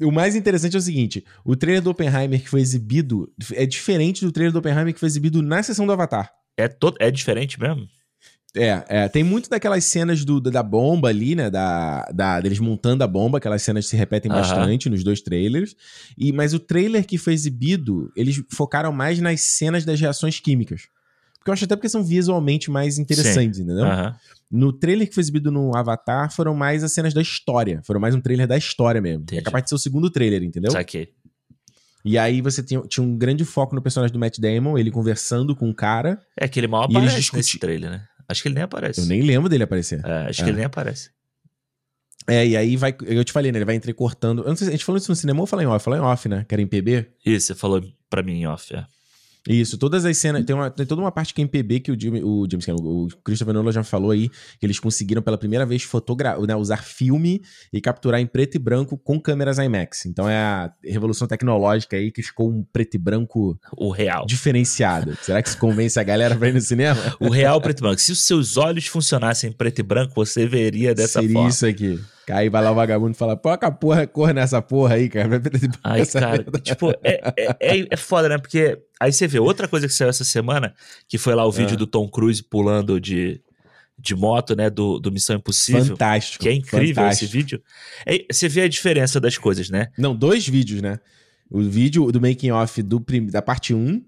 mais 0.00 0.34
interessante 0.34 0.76
é 0.76 0.78
o 0.78 0.82
seguinte: 0.82 1.24
o 1.44 1.54
trailer 1.56 1.82
do 1.82 1.90
Oppenheimer 1.90 2.42
que 2.42 2.48
foi 2.48 2.60
exibido 2.60 3.32
é 3.52 3.64
diferente 3.66 4.24
do 4.24 4.32
trailer 4.32 4.52
do 4.52 4.58
Oppenheimer 4.58 4.92
que 4.92 5.00
foi 5.00 5.08
exibido 5.08 5.42
na 5.42 5.62
sessão 5.62 5.86
do 5.86 5.92
Avatar. 5.92 6.30
É, 6.56 6.68
todo, 6.68 6.96
é 7.00 7.10
diferente 7.10 7.60
mesmo? 7.60 7.86
É, 8.56 8.84
é, 8.88 9.08
tem 9.08 9.24
muito 9.24 9.50
daquelas 9.50 9.84
cenas 9.84 10.24
do, 10.24 10.40
da 10.40 10.62
bomba 10.62 11.08
ali, 11.08 11.34
né? 11.34 11.50
Da, 11.50 12.04
da, 12.14 12.40
deles 12.40 12.60
montando 12.60 13.02
a 13.02 13.06
bomba, 13.06 13.38
aquelas 13.38 13.62
cenas 13.62 13.86
se 13.88 13.96
repetem 13.96 14.30
Aham. 14.30 14.40
bastante 14.40 14.88
nos 14.88 15.02
dois 15.02 15.20
trailers. 15.20 15.74
E, 16.16 16.32
mas 16.32 16.54
o 16.54 16.60
trailer 16.60 17.04
que 17.04 17.18
foi 17.18 17.32
exibido, 17.32 18.12
eles 18.14 18.40
focaram 18.52 18.92
mais 18.92 19.18
nas 19.18 19.40
cenas 19.40 19.84
das 19.84 20.00
reações 20.00 20.38
químicas. 20.38 20.82
Porque 21.44 21.50
eu 21.50 21.52
acho 21.52 21.64
até 21.66 21.76
porque 21.76 21.90
são 21.90 22.02
visualmente 22.02 22.70
mais 22.70 22.98
interessantes, 22.98 23.60
entendeu? 23.60 23.84
Aham. 23.84 24.16
No 24.50 24.72
trailer 24.72 25.06
que 25.06 25.12
foi 25.14 25.20
exibido 25.20 25.50
no 25.52 25.76
Avatar, 25.76 26.32
foram 26.32 26.54
mais 26.54 26.82
as 26.82 26.90
cenas 26.92 27.12
da 27.12 27.20
história. 27.20 27.82
Foram 27.84 28.00
mais 28.00 28.14
um 28.14 28.20
trailer 28.22 28.46
da 28.46 28.56
história 28.56 28.98
mesmo. 28.98 29.24
Entendi. 29.24 29.40
É 29.40 29.44
capaz 29.44 29.62
de 29.64 29.68
ser 29.68 29.74
o 29.74 29.78
segundo 29.78 30.08
trailer, 30.10 30.42
entendeu? 30.42 30.70
Saquei. 30.70 31.10
E 32.02 32.16
aí 32.16 32.40
você 32.40 32.62
tinha, 32.62 32.80
tinha 32.88 33.04
um 33.04 33.14
grande 33.14 33.44
foco 33.44 33.74
no 33.74 33.82
personagem 33.82 34.10
do 34.12 34.18
Matt 34.18 34.38
Damon, 34.38 34.78
ele 34.78 34.90
conversando 34.90 35.54
com 35.54 35.68
o 35.68 35.74
cara. 35.74 36.18
É 36.34 36.48
que 36.48 36.58
ele 36.60 36.66
mal 36.66 36.84
aparece 36.84 37.16
discuti- 37.16 37.36
nesse 37.36 37.58
trailer, 37.58 37.90
né? 37.90 38.04
Acho 38.26 38.40
que 38.40 38.48
ele 38.48 38.54
nem 38.54 38.64
aparece. 38.64 39.00
Eu 39.00 39.06
nem 39.06 39.20
lembro 39.20 39.50
dele 39.50 39.64
aparecer. 39.64 40.00
É, 40.02 40.28
acho 40.28 40.40
É. 40.40 40.44
que 40.44 40.50
ele 40.50 40.56
nem 40.56 40.64
aparece. 40.66 41.10
É, 42.26 42.46
e 42.46 42.56
aí 42.56 42.74
vai. 42.76 42.96
Eu 43.04 43.22
te 43.22 43.32
falei, 43.32 43.52
né? 43.52 43.58
Ele 43.58 43.66
vai 43.66 43.74
entrecortando. 43.74 44.42
Eu 44.42 44.48
não 44.48 44.56
sei 44.56 44.64
se 44.66 44.70
a 44.70 44.76
gente 44.76 44.84
falou 44.84 44.96
isso 44.98 45.10
no 45.10 45.16
cinema 45.16 45.40
ou 45.40 45.46
falou 45.46 45.62
em 45.62 45.66
off? 45.68 45.84
Falou 45.84 45.98
em 45.98 46.02
off, 46.02 46.26
né? 46.26 46.44
Que 46.48 46.54
era 46.54 46.62
em 46.62 46.66
PB. 46.66 47.06
Isso, 47.26 47.48
você 47.48 47.54
falou 47.54 47.82
pra 48.08 48.22
mim 48.22 48.32
em 48.40 48.46
off, 48.46 48.74
é. 48.74 48.86
Isso, 49.48 49.76
todas 49.76 50.04
as 50.06 50.16
cenas. 50.16 50.44
Tem, 50.44 50.56
uma, 50.56 50.70
tem 50.70 50.86
toda 50.86 51.02
uma 51.02 51.12
parte 51.12 51.34
que 51.34 51.42
é 51.42 51.44
em 51.44 51.46
PB 51.46 51.80
que 51.80 51.92
o, 51.92 51.94
o 52.26 52.46
James 52.50 52.66
o 52.68 53.08
Christopher 53.22 53.52
Nolan 53.52 53.72
já 53.72 53.84
falou 53.84 54.10
aí, 54.10 54.30
que 54.58 54.64
eles 54.64 54.78
conseguiram 54.80 55.20
pela 55.20 55.36
primeira 55.36 55.66
vez 55.66 55.82
fotogra 55.82 56.38
né, 56.46 56.56
usar 56.56 56.78
filme 56.82 57.42
e 57.72 57.80
capturar 57.80 58.20
em 58.20 58.26
preto 58.26 58.54
e 58.54 58.58
branco 58.58 58.96
com 58.96 59.20
câmeras 59.20 59.58
IMAX. 59.58 60.06
Então 60.06 60.28
é 60.28 60.36
a 60.36 60.72
revolução 60.82 61.28
tecnológica 61.28 61.96
aí 61.96 62.10
que 62.10 62.22
ficou 62.22 62.48
um 62.50 62.64
preto 62.72 62.94
e 62.94 62.98
branco 62.98 63.58
O 63.76 63.90
real. 63.90 64.24
diferenciado. 64.26 65.16
Será 65.22 65.42
que 65.42 65.48
isso 65.50 65.58
convence 65.58 66.00
a 66.00 66.02
galera 66.02 66.34
pra 66.36 66.48
ir 66.48 66.54
no 66.54 66.60
cinema? 66.60 66.98
O 67.20 67.28
real 67.28 67.60
preto 67.60 67.80
e 67.80 67.82
branco. 67.82 68.00
Se 68.00 68.12
os 68.12 68.22
seus 68.22 68.56
olhos 68.56 68.86
funcionassem 68.86 69.50
em 69.50 69.52
preto 69.52 69.78
e 69.80 69.82
branco, 69.82 70.14
você 70.14 70.46
veria 70.46 70.94
dessa 70.94 71.20
Seria 71.20 71.32
forma. 71.34 71.48
isso 71.50 71.66
aqui. 71.66 72.00
Aí 72.30 72.48
vai 72.48 72.62
lá 72.62 72.70
o 72.70 72.74
vagabundo 72.74 73.12
e 73.12 73.14
fala, 73.14 73.36
pô, 73.36 73.50
a 73.50 73.70
porra, 73.70 74.06
cor 74.06 74.32
nessa 74.32 74.62
porra 74.62 74.94
aí, 74.94 75.08
cara. 75.08 75.40
Ai, 75.82 76.06
cara, 76.06 76.44
tipo, 76.62 76.90
é, 77.02 77.32
é, 77.36 77.56
é, 77.60 77.86
é 77.90 77.96
foda, 77.96 78.28
né? 78.28 78.38
Porque 78.38 78.78
aí 78.98 79.12
você 79.12 79.26
vê 79.26 79.38
outra 79.38 79.68
coisa 79.68 79.86
que 79.86 79.92
saiu 79.92 80.08
essa 80.08 80.24
semana, 80.24 80.74
que 81.08 81.18
foi 81.18 81.34
lá 81.34 81.44
o 81.46 81.52
vídeo 81.52 81.74
Ah. 81.74 81.78
do 81.78 81.86
Tom 81.86 82.08
Cruise 82.08 82.42
pulando 82.42 82.98
de, 83.00 83.40
de 83.98 84.14
moto, 84.14 84.56
né? 84.56 84.70
Do, 84.70 84.98
do 84.98 85.12
Missão 85.12 85.36
Impossível. 85.36 85.84
Fantástico. 85.84 86.42
Que 86.42 86.48
é 86.48 86.52
incrível 86.54 86.94
fantástico. 86.94 87.24
esse 87.26 87.32
vídeo. 87.32 87.62
É, 88.06 88.24
você 88.32 88.48
vê 88.48 88.62
a 88.62 88.68
diferença 88.68 89.20
das 89.20 89.36
coisas, 89.36 89.68
né? 89.68 89.88
Não, 89.98 90.14
dois 90.16 90.48
vídeos, 90.48 90.80
né? 90.80 90.98
O 91.50 91.60
vídeo 91.60 92.10
do 92.10 92.20
making 92.20 92.50
off 92.52 92.82
do 92.82 93.00
prim- 93.00 93.26
da 93.26 93.42
parte 93.42 93.74
1 93.74 94.02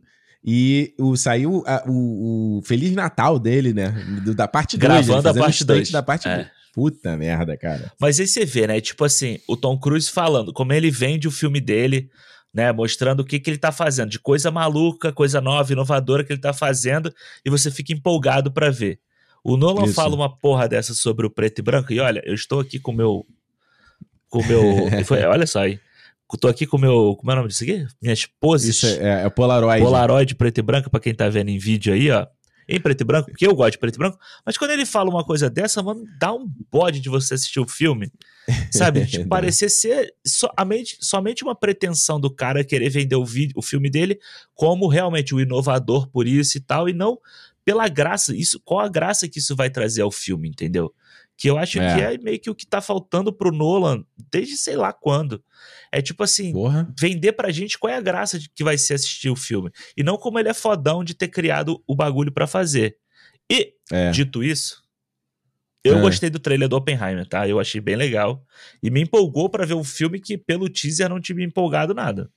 e 0.45 0.95
o 0.99 1.17
saiu 1.17 1.63
a- 1.67 1.85
o, 1.87 2.59
o 2.59 2.63
Feliz 2.63 2.93
Natal 2.93 3.39
dele, 3.39 3.75
né? 3.75 3.89
Do- 4.25 4.35
da 4.35 4.49
parte 4.49 4.77
2. 4.79 5.07
Gravando 5.07 5.29
a 5.29 5.35
parte 5.35 5.65
dois. 5.65 5.91
da 5.91 6.03
parte 6.03 6.27
É. 6.29 6.51
Puta 6.76 7.16
merda, 7.16 7.56
cara. 7.56 7.90
Mas 7.99 8.21
aí 8.21 8.26
você 8.26 8.45
vê, 8.45 8.66
né? 8.66 8.78
Tipo 8.83 9.06
assim, 9.06 9.38
o 9.49 9.56
Tom 9.56 9.78
Cruise 9.78 10.11
falando 10.11 10.52
como 10.52 10.75
ele 10.75 10.90
vende 10.90 11.26
o 11.26 11.30
filme 11.30 11.59
dele, 11.59 12.11
né? 12.52 12.71
Mostrando 12.71 13.21
o 13.21 13.25
que, 13.25 13.40
que 13.40 13.49
ele 13.49 13.56
tá 13.56 13.73
fazendo, 13.73 14.11
de 14.11 14.18
coisa 14.18 14.50
maluca, 14.50 15.11
coisa 15.11 15.40
nova, 15.40 15.73
inovadora 15.73 16.23
que 16.23 16.35
ele 16.35 16.40
tá 16.40 16.52
fazendo, 16.52 17.11
e 17.42 17.49
você 17.49 17.71
fica 17.71 17.95
empolgado 17.95 18.52
pra 18.52 18.68
ver. 18.68 19.00
O 19.42 19.56
Nolan 19.56 19.87
Isso. 19.87 19.95
fala 19.95 20.14
uma 20.14 20.37
porra 20.37 20.68
dessa 20.68 20.92
sobre 20.92 21.26
o 21.26 21.30
preto 21.30 21.61
e 21.61 21.62
branco, 21.62 21.95
e 21.95 21.99
olha, 21.99 22.23
eu 22.26 22.35
estou 22.35 22.61
aqui 22.61 22.78
com 22.78 22.92
o 22.92 22.95
meu. 22.95 23.26
Com 24.28 24.40
o 24.40 24.47
meu. 24.47 24.61
foi- 25.06 25.25
olha 25.25 25.47
só 25.47 25.61
aí. 25.61 25.80
Eu 26.30 26.38
tô 26.38 26.47
aqui 26.47 26.66
com 26.66 26.76
o 26.76 26.80
meu. 26.80 27.16
Como 27.18 27.30
é 27.30 27.35
o 27.35 27.37
nome 27.38 27.49
disso 27.49 27.64
aqui? 27.64 27.87
Minhas 28.02 28.26
poses. 28.26 28.76
Isso 28.76 28.87
é, 28.87 29.25
é 29.25 29.30
Polaroid. 29.30 29.83
Polaroid 29.83 30.35
preto 30.35 30.59
e 30.59 30.62
branco, 30.62 30.90
pra 30.90 31.00
quem 31.00 31.14
tá 31.14 31.26
vendo 31.30 31.49
em 31.49 31.59
vídeo 31.59 31.95
aí, 31.95 32.11
ó. 32.11 32.26
Em 32.69 32.81
preto 32.81 33.01
e 33.03 33.05
branco, 33.05 33.31
porque 33.31 33.47
eu 33.47 33.55
gosto 33.55 33.73
de 33.73 33.79
preto 33.79 33.95
e 33.95 33.99
branco. 33.99 34.19
Mas 34.45 34.59
quando 34.59 34.73
ele 34.73 34.85
fala 34.85 35.09
uma 35.09 35.25
coisa 35.25 35.49
dessa, 35.49 35.83
mano, 35.83 36.05
dá 36.19 36.33
um 36.33 36.51
bode 36.71 37.01
de 37.01 37.09
você 37.09 37.35
assistir 37.35 37.61
o 37.61 37.69
filme. 37.69 38.11
Sabe? 38.73 39.05
Dá. 39.05 39.27
parecer 39.29 39.69
ser 39.69 40.13
somente, 40.25 40.97
somente 41.01 41.45
uma 41.45 41.55
pretensão 41.55 42.21
do 42.21 42.31
cara 42.31 42.65
querer 42.65 42.91
vender 42.91 43.17
o, 43.17 43.25
vídeo, 43.25 43.55
o 43.57 43.63
filme 43.63 43.89
dele 43.89 44.19
como 44.55 44.89
realmente 44.89 45.35
o 45.35 45.41
inovador 45.41 46.09
por 46.09 46.27
isso 46.27 46.59
e 46.59 46.61
tal, 46.61 46.89
e 46.89 46.93
não 46.93 47.19
pela 47.65 47.89
graça. 47.89 48.35
Isso, 48.35 48.61
qual 48.65 48.81
a 48.81 48.89
graça 48.89 49.29
que 49.29 49.39
isso 49.39 49.55
vai 49.55 49.69
trazer 49.69 50.03
ao 50.03 50.11
filme, 50.11 50.49
entendeu? 50.49 50.95
Que 51.38 51.50
eu 51.50 51.59
acho 51.59 51.78
É. 51.78 51.95
que 51.95 52.00
é 52.00 52.19
meio 52.19 52.40
que 52.40 52.49
o 52.49 52.55
que 52.55 52.66
tá 52.66 52.81
faltando 52.81 53.31
pro 53.33 53.52
Nolan 53.52 54.02
desde 54.33 54.57
sei 54.57 54.75
lá 54.76 54.93
quando. 54.93 55.43
É 55.93 56.00
tipo 56.00 56.23
assim, 56.23 56.52
Porra. 56.52 56.90
vender 56.99 57.33
pra 57.33 57.50
gente 57.50 57.78
qual 57.78 57.93
é 57.93 57.97
a 57.97 58.00
graça 58.00 58.38
de 58.38 58.49
que 58.49 58.64
vai 58.64 58.78
ser 58.78 58.95
assistir 58.95 59.28
o 59.28 59.37
filme. 59.37 59.71
E 59.97 60.02
não 60.02 60.16
como 60.16 60.38
ele 60.38 60.49
é 60.49 60.55
fodão 60.55 61.05
de 61.05 61.14
ter 61.14 61.28
criado 61.28 61.83
o 61.87 61.95
bagulho 61.95 62.33
pra 62.33 62.47
fazer. 62.47 62.97
E, 63.50 63.75
É. 63.93 64.11
dito 64.12 64.43
isso, 64.43 64.83
eu 65.85 65.99
É. 65.99 66.00
gostei 66.00 66.31
do 66.31 66.38
trailer 66.40 66.69
do 66.69 66.76
Oppenheimer, 66.76 67.26
tá? 67.28 67.47
Eu 67.47 67.61
achei 67.61 67.81
bem 67.83 67.97
legal. 67.97 68.43
E 68.83 68.90
me 68.90 69.02
empolgou 69.02 69.49
pra 69.50 69.66
ver 69.66 69.75
um 69.75 69.85
filme 69.85 70.19
que, 70.19 70.37
pelo 70.38 70.69
teaser, 70.71 71.09
não 71.09 71.21
tinha 71.21 71.37
me 71.37 71.45
empolgado 71.45 71.93
nada. 71.95 72.31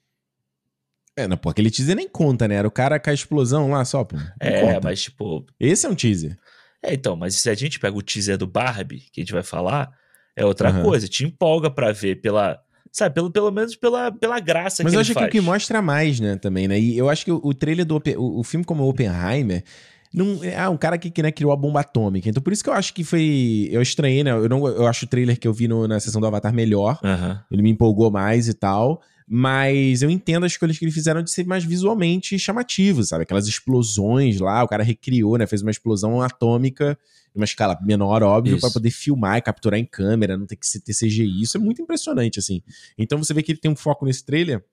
É, 1.15 1.27
não, 1.27 1.35
pô, 1.37 1.49
aquele 1.49 1.71
teaser 1.71 1.95
nem 1.95 2.07
conta, 2.07 2.47
né? 2.47 2.55
Era 2.55 2.67
o 2.67 2.71
cara 2.71 2.99
com 2.99 3.09
a 3.09 3.13
explosão 3.13 3.69
lá 3.71 3.83
só, 3.83 4.03
pô. 4.03 4.15
Não 4.17 4.31
É, 4.39 4.61
conta. 4.61 4.81
mas 4.83 5.01
tipo. 5.01 5.45
Esse 5.59 5.85
é 5.85 5.89
um 5.89 5.95
teaser. 5.95 6.37
É, 6.83 6.93
então, 6.93 7.15
mas 7.15 7.35
se 7.35 7.49
a 7.49 7.53
gente 7.53 7.79
pega 7.79 7.95
o 7.97 8.01
teaser 8.01 8.37
do 8.37 8.47
Barbie, 8.47 9.03
que 9.11 9.21
a 9.21 9.23
gente 9.23 9.33
vai 9.33 9.43
falar, 9.43 9.91
é 10.35 10.45
outra 10.45 10.69
Aham. 10.69 10.81
coisa. 10.83 11.07
Te 11.07 11.25
empolga 11.25 11.69
pra 11.69 11.91
ver 11.91 12.21
pela. 12.21 12.59
Sabe, 12.91 13.13
pelo, 13.13 13.29
pelo 13.29 13.51
menos 13.51 13.75
pela, 13.75 14.11
pela 14.11 14.39
graça 14.39 14.83
Mas 14.83 14.91
que 14.93 14.95
eu 14.95 14.99
ele 14.99 15.01
acho 15.01 15.09
que 15.11 15.19
faz. 15.19 15.27
o 15.27 15.31
que 15.31 15.41
mostra 15.41 15.79
mais, 15.81 16.19
né, 16.19 16.37
também, 16.37 16.67
né? 16.67 16.79
E 16.79 16.97
eu 16.97 17.07
acho 17.07 17.23
que 17.23 17.31
o, 17.31 17.39
o 17.43 17.53
trailer 17.53 17.85
do 17.85 18.01
o, 18.17 18.39
o 18.39 18.43
filme 18.43 18.65
como 18.65 18.87
Oppenheimer. 18.87 19.63
Não, 20.11 20.43
é 20.43 20.57
ah, 20.57 20.71
um 20.71 20.77
cara 20.77 20.97
que, 20.97 21.11
que 21.11 21.21
né, 21.21 21.31
criou 21.31 21.51
a 21.51 21.55
bomba 21.55 21.81
atômica. 21.81 22.27
Então, 22.27 22.41
por 22.41 22.51
isso 22.51 22.63
que 22.63 22.69
eu 22.69 22.73
acho 22.73 22.91
que 22.95 23.03
foi. 23.03 23.67
Eu 23.71 23.79
estranhei, 23.81 24.23
né? 24.23 24.31
Eu, 24.31 24.49
não, 24.49 24.65
eu 24.67 24.87
acho 24.87 25.05
o 25.05 25.07
trailer 25.07 25.39
que 25.39 25.47
eu 25.47 25.53
vi 25.53 25.67
no- 25.67 25.87
na 25.87 25.99
sessão 25.99 26.19
do 26.19 26.25
Avatar 26.25 26.51
melhor. 26.51 26.97
Aham. 27.03 27.43
Ele 27.51 27.61
me 27.61 27.69
empolgou 27.69 28.09
mais 28.09 28.47
e 28.47 28.53
tal. 28.55 29.01
Mas 29.31 30.01
eu 30.01 30.09
entendo 30.09 30.43
as 30.43 30.53
escolhas 30.53 30.79
que 30.79 30.83
eles 30.83 30.95
fizeram 30.95 31.21
de 31.21 31.29
ser 31.29 31.45
mais 31.45 31.63
visualmente 31.63 32.39
chamativo, 32.39 33.03
sabe? 33.03 33.23
Aquelas 33.23 33.47
explosões 33.47 34.39
lá, 34.39 34.63
o 34.63 34.67
cara 34.67 34.81
recriou, 34.81 35.37
né? 35.37 35.45
Fez 35.45 35.61
uma 35.61 35.69
explosão 35.69 36.19
atômica, 36.19 36.97
numa 37.35 37.45
escala 37.45 37.77
menor, 37.83 38.23
óbvio, 38.23 38.59
pra 38.59 38.71
poder 38.71 38.89
filmar 38.89 39.37
e 39.37 39.41
capturar 39.41 39.79
em 39.79 39.85
câmera, 39.85 40.35
não 40.35 40.47
ter 40.47 40.55
que 40.55 40.65
ser 40.65 40.79
ter 40.79 40.93
CGI. 40.93 41.43
Isso 41.43 41.57
é 41.57 41.59
muito 41.59 41.79
impressionante, 41.79 42.39
assim. 42.39 42.63
Então 42.97 43.19
você 43.19 43.31
vê 43.31 43.43
que 43.43 43.51
ele 43.51 43.59
tem 43.59 43.69
um 43.69 43.75
foco 43.75 44.03
nesse 44.03 44.25
trailer 44.25 44.63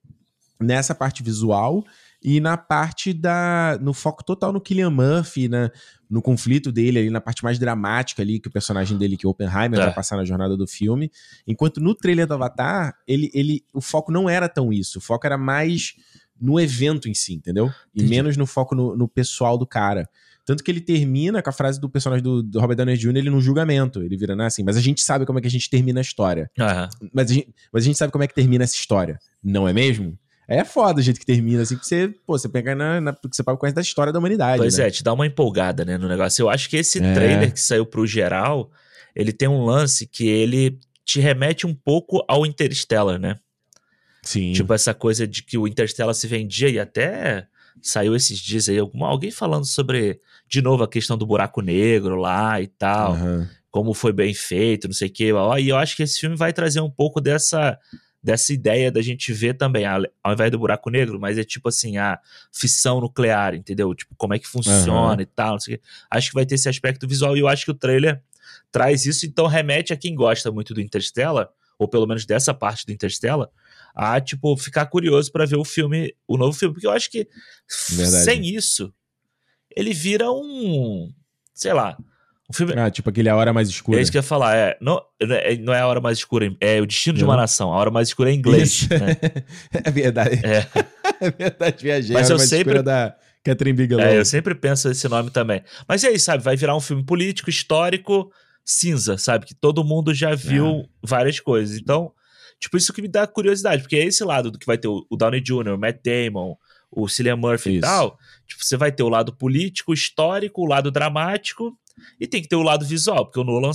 nessa 0.58 0.94
parte 0.94 1.22
visual 1.22 1.84
e 2.22 2.40
na 2.40 2.56
parte 2.56 3.12
da. 3.12 3.78
no 3.80 3.92
foco 3.92 4.24
total 4.24 4.52
no 4.52 4.60
Killian 4.60 4.90
Murphy, 4.90 5.48
na, 5.48 5.70
no 6.08 6.20
conflito 6.22 6.72
dele 6.72 6.98
ali, 6.98 7.10
na 7.10 7.20
parte 7.20 7.42
mais 7.44 7.58
dramática 7.58 8.22
ali, 8.22 8.40
que 8.40 8.48
o 8.48 8.50
personagem 8.50 8.96
dele, 8.98 9.16
que 9.16 9.26
o 9.26 9.30
Oppenheimer, 9.30 9.78
É. 9.80 9.84
vai 9.84 9.94
passar 9.94 10.16
na 10.16 10.24
jornada 10.24 10.56
do 10.56 10.66
filme. 10.66 11.10
Enquanto 11.46 11.80
no 11.80 11.94
trailer 11.94 12.26
do 12.26 12.34
Avatar, 12.34 12.94
ele, 13.06 13.30
ele, 13.34 13.64
o 13.72 13.80
foco 13.80 14.10
não 14.10 14.28
era 14.28 14.48
tão 14.48 14.72
isso. 14.72 14.98
O 14.98 15.00
foco 15.00 15.26
era 15.26 15.36
mais 15.38 15.94
no 16.40 16.60
evento 16.60 17.08
em 17.08 17.14
si, 17.14 17.34
entendeu? 17.34 17.66
E 17.94 18.00
Entendi. 18.00 18.10
menos 18.10 18.36
no 18.36 18.46
foco 18.46 18.74
no, 18.74 18.94
no 18.96 19.08
pessoal 19.08 19.56
do 19.56 19.66
cara. 19.66 20.08
Tanto 20.44 20.62
que 20.62 20.70
ele 20.70 20.80
termina 20.80 21.42
com 21.42 21.50
a 21.50 21.52
frase 21.52 21.80
do 21.80 21.88
personagem 21.90 22.22
do, 22.22 22.40
do 22.42 22.60
Robert 22.60 22.76
Downey 22.76 22.96
Jr., 22.96 23.16
ele 23.16 23.30
num 23.30 23.40
julgamento. 23.40 24.00
Ele 24.02 24.16
vira 24.16 24.36
né, 24.36 24.46
assim, 24.46 24.62
mas 24.62 24.76
a 24.76 24.80
gente 24.80 25.00
sabe 25.00 25.26
como 25.26 25.38
é 25.38 25.42
que 25.42 25.48
a 25.48 25.50
gente 25.50 25.68
termina 25.68 25.98
a 25.98 26.02
história. 26.02 26.48
Aham. 26.58 26.88
Mas 27.12 27.30
a, 27.30 27.34
gente, 27.34 27.54
mas 27.72 27.82
a 27.82 27.86
gente 27.86 27.98
sabe 27.98 28.12
como 28.12 28.22
é 28.22 28.28
que 28.28 28.34
termina 28.34 28.62
essa 28.62 28.74
história. 28.76 29.18
Não 29.42 29.66
é 29.66 29.72
mesmo? 29.72 30.16
É 30.48 30.64
foda 30.64 31.00
o 31.00 31.02
jeito 31.02 31.18
que 31.18 31.26
termina, 31.26 31.62
assim, 31.62 31.76
que 31.76 31.84
você, 31.86 32.08
pô, 32.24 32.38
você 32.38 32.48
pega 32.48 32.74
na, 32.74 33.00
na 33.00 33.12
porque 33.12 33.34
você 33.34 33.42
pode 33.42 33.58
conhecer 33.58 33.74
da 33.74 33.82
história 33.82 34.12
da 34.12 34.18
humanidade. 34.18 34.58
Pois 34.58 34.78
né? 34.78 34.86
é, 34.86 34.90
te 34.90 35.02
dá 35.02 35.12
uma 35.12 35.26
empolgada, 35.26 35.84
né, 35.84 35.98
no 35.98 36.06
negócio. 36.08 36.42
Eu 36.42 36.48
acho 36.48 36.68
que 36.70 36.76
esse 36.76 37.02
É. 37.02 37.12
trailer 37.14 37.52
que 37.52 37.60
saiu 37.60 37.84
pro 37.84 38.06
geral, 38.06 38.70
ele 39.14 39.32
tem 39.32 39.48
um 39.48 39.64
lance 39.64 40.06
que 40.06 40.28
ele 40.28 40.78
te 41.04 41.20
remete 41.20 41.66
um 41.66 41.74
pouco 41.74 42.24
ao 42.28 42.46
Interstellar, 42.46 43.18
né? 43.18 43.36
Sim. 44.22 44.52
Tipo 44.52 44.72
essa 44.74 44.92
coisa 44.94 45.26
de 45.26 45.42
que 45.42 45.56
o 45.58 45.66
Interstellar 45.66 46.14
se 46.14 46.26
vendia 46.26 46.68
e 46.68 46.78
até 46.78 47.46
saiu 47.82 48.14
esses 48.16 48.38
dias 48.38 48.68
aí 48.68 48.78
alguma, 48.78 49.08
alguém 49.08 49.30
falando 49.30 49.64
sobre 49.66 50.20
de 50.48 50.62
novo 50.62 50.82
a 50.82 50.88
questão 50.88 51.16
do 51.18 51.26
buraco 51.26 51.60
negro 51.60 52.16
lá 52.16 52.60
e 52.60 52.66
tal, 52.66 53.12
Aham. 53.12 53.48
como 53.70 53.92
foi 53.94 54.12
bem 54.12 54.32
feito, 54.34 54.86
não 54.88 54.94
sei 54.94 55.08
o 55.08 55.12
quê. 55.12 55.32
E 55.60 55.68
eu 55.68 55.76
acho 55.76 55.96
que 55.96 56.02
esse 56.02 56.18
filme 56.20 56.36
vai 56.36 56.52
trazer 56.52 56.80
um 56.80 56.90
pouco 56.90 57.20
dessa 57.20 57.78
dessa 58.26 58.52
ideia 58.52 58.90
da 58.90 59.00
gente 59.00 59.32
ver 59.32 59.54
também, 59.54 59.84
ao 59.86 60.32
invés 60.32 60.50
do 60.50 60.58
buraco 60.58 60.90
negro, 60.90 61.20
mas 61.20 61.38
é 61.38 61.44
tipo 61.44 61.68
assim, 61.68 61.96
a 61.96 62.18
fissão 62.52 63.00
nuclear, 63.00 63.54
entendeu? 63.54 63.94
Tipo, 63.94 64.16
como 64.16 64.34
é 64.34 64.38
que 64.40 64.48
funciona 64.48 65.12
Aham. 65.12 65.22
e 65.22 65.26
tal, 65.26 65.52
não 65.52 65.60
sei 65.60 65.76
o 65.76 65.78
quê. 65.78 65.84
Acho 66.10 66.30
que 66.30 66.34
vai 66.34 66.44
ter 66.44 66.56
esse 66.56 66.68
aspecto 66.68 67.06
visual 67.06 67.36
e 67.36 67.40
eu 67.40 67.46
acho 67.46 67.64
que 67.64 67.70
o 67.70 67.74
trailer 67.74 68.20
traz 68.72 69.06
isso, 69.06 69.24
então 69.26 69.46
remete 69.46 69.92
a 69.92 69.96
quem 69.96 70.16
gosta 70.16 70.50
muito 70.50 70.74
do 70.74 70.80
Interstellar, 70.80 71.48
ou 71.78 71.86
pelo 71.86 72.04
menos 72.04 72.26
dessa 72.26 72.52
parte 72.52 72.84
do 72.84 72.90
Interstellar, 72.90 73.48
a, 73.94 74.20
tipo, 74.20 74.56
ficar 74.56 74.86
curioso 74.86 75.30
pra 75.30 75.46
ver 75.46 75.56
o 75.56 75.64
filme, 75.64 76.12
o 76.26 76.36
novo 76.36 76.52
filme, 76.58 76.74
porque 76.74 76.86
eu 76.88 76.90
acho 76.90 77.08
que 77.08 77.28
Verdade. 77.90 78.24
sem 78.24 78.44
isso, 78.44 78.92
ele 79.70 79.94
vira 79.94 80.32
um, 80.32 81.12
sei 81.54 81.72
lá, 81.72 81.96
um 82.50 82.52
filme... 82.54 82.72
Ah, 82.76 82.90
tipo 82.90 83.08
aquele 83.10 83.28
A 83.28 83.36
Hora 83.36 83.52
Mais 83.52 83.68
Escura. 83.68 83.98
É 83.98 84.02
isso 84.02 84.10
que 84.12 84.16
eu 84.18 84.20
ia 84.20 84.22
falar, 84.22 84.56
é, 84.56 84.76
não, 84.80 85.00
é- 85.20 85.56
não 85.56 85.72
é 85.74 85.80
a 85.80 85.86
hora 85.86 86.00
mais 86.00 86.18
escura, 86.18 86.54
é 86.60 86.80
o 86.80 86.86
destino 86.86 87.18
de 87.18 87.24
uma 87.24 87.34
Não. 87.34 87.40
nação, 87.40 87.72
a 87.72 87.76
hora 87.76 87.90
mais 87.90 88.08
escura 88.08 88.30
é 88.30 88.32
em 88.32 88.36
inglês, 88.38 88.88
né? 88.88 89.16
é 89.84 89.90
verdade. 89.90 90.40
É. 90.44 90.66
É 91.18 91.30
verdade, 91.30 91.82
viajei. 91.82 92.12
Mas 92.12 92.24
A 92.30 92.34
Hora 92.34 92.34
eu 92.34 92.38
Mais 92.38 92.48
sempre- 92.50 92.72
Escura 92.72 92.82
da 92.82 93.16
Catherine 93.42 93.76
Bigelow. 93.76 94.04
É, 94.04 94.18
eu 94.18 94.24
sempre 94.24 94.54
penso 94.54 94.90
esse 94.90 95.08
nome 95.08 95.30
também. 95.30 95.62
Mas 95.88 96.04
é 96.04 96.10
isso, 96.12 96.26
sabe? 96.26 96.42
Vai 96.44 96.56
virar 96.56 96.76
um 96.76 96.80
filme 96.80 97.02
político, 97.02 97.48
histórico, 97.48 98.30
cinza, 98.64 99.16
sabe? 99.16 99.46
Que 99.46 99.54
todo 99.54 99.82
mundo 99.82 100.12
já 100.12 100.34
viu 100.34 100.66
É. 100.66 100.84
várias 101.02 101.40
coisas. 101.40 101.78
Então, 101.78 102.12
tipo, 102.60 102.76
isso 102.76 102.92
que 102.92 103.00
me 103.00 103.08
dá 103.08 103.26
curiosidade, 103.26 103.80
porque 103.82 103.96
é 103.96 104.04
esse 104.04 104.22
lado 104.24 104.50
do 104.50 104.58
que 104.58 104.66
vai 104.66 104.76
ter 104.76 104.88
o 104.88 105.06
o 105.08 105.16
Downey 105.16 105.40
Jr., 105.40 105.68
o 105.74 105.78
Matt 105.78 106.00
Damon, 106.04 106.54
o 106.90 107.08
Cillian 107.08 107.36
Murphy 107.36 107.70
e 107.70 107.72
Isso. 107.74 107.80
tal. 107.82 108.18
Tipo, 108.46 108.62
você 108.62 108.76
vai 108.76 108.92
ter 108.92 109.02
o 109.04 109.08
lado 109.08 109.34
político, 109.34 109.94
histórico, 109.94 110.60
o 110.62 110.66
lado 110.66 110.90
dramático, 110.90 111.72
e 112.20 112.26
tem 112.26 112.42
que 112.42 112.48
ter 112.48 112.56
o 112.56 112.62
lado 112.62 112.84
visual, 112.84 113.24
porque 113.26 113.40
o 113.40 113.44
Nolan, 113.44 113.70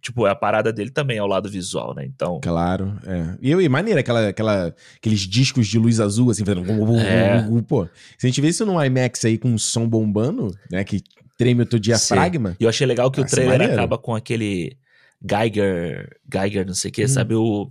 tipo, 0.00 0.26
a 0.26 0.34
parada 0.34 0.72
dele 0.72 0.90
também 0.90 1.18
é 1.18 1.22
o 1.22 1.26
lado 1.26 1.48
visual, 1.48 1.94
né? 1.94 2.04
Então. 2.04 2.40
Claro, 2.42 2.98
é. 3.06 3.36
E, 3.40 3.50
eu, 3.50 3.60
e 3.60 3.68
maneira 3.68 4.00
aquela, 4.00 4.28
aquela, 4.28 4.74
aqueles 4.96 5.20
discos 5.20 5.68
de 5.68 5.78
luz 5.78 6.00
azul, 6.00 6.30
assim, 6.30 6.44
fazendo. 6.44 6.64
É. 6.98 7.46
Pô, 7.68 7.86
se 8.18 8.26
a 8.26 8.28
gente 8.28 8.40
vê 8.40 8.48
isso 8.48 8.66
num 8.66 8.82
IMAX 8.82 9.24
aí 9.24 9.38
com 9.38 9.48
um 9.48 9.58
som 9.58 9.88
bombando, 9.88 10.56
né? 10.70 10.82
Que 10.84 11.02
treme 11.38 11.62
o 11.62 11.66
teu 11.66 11.78
diafragma. 11.78 12.56
E 12.60 12.64
eu 12.64 12.68
achei 12.68 12.86
legal 12.86 13.10
que 13.10 13.20
o 13.20 13.22
Vai 13.22 13.28
ser 13.28 13.36
trailer 13.36 13.58
maneiro. 13.58 13.74
acaba 13.74 13.96
com 13.98 14.14
aquele 14.14 14.76
Geiger, 15.24 16.16
Geiger, 16.32 16.66
não 16.66 16.74
sei 16.74 16.90
o 16.90 16.92
que, 16.94 17.04
Hum. 17.04 17.08
sabe? 17.08 17.34
O, 17.34 17.70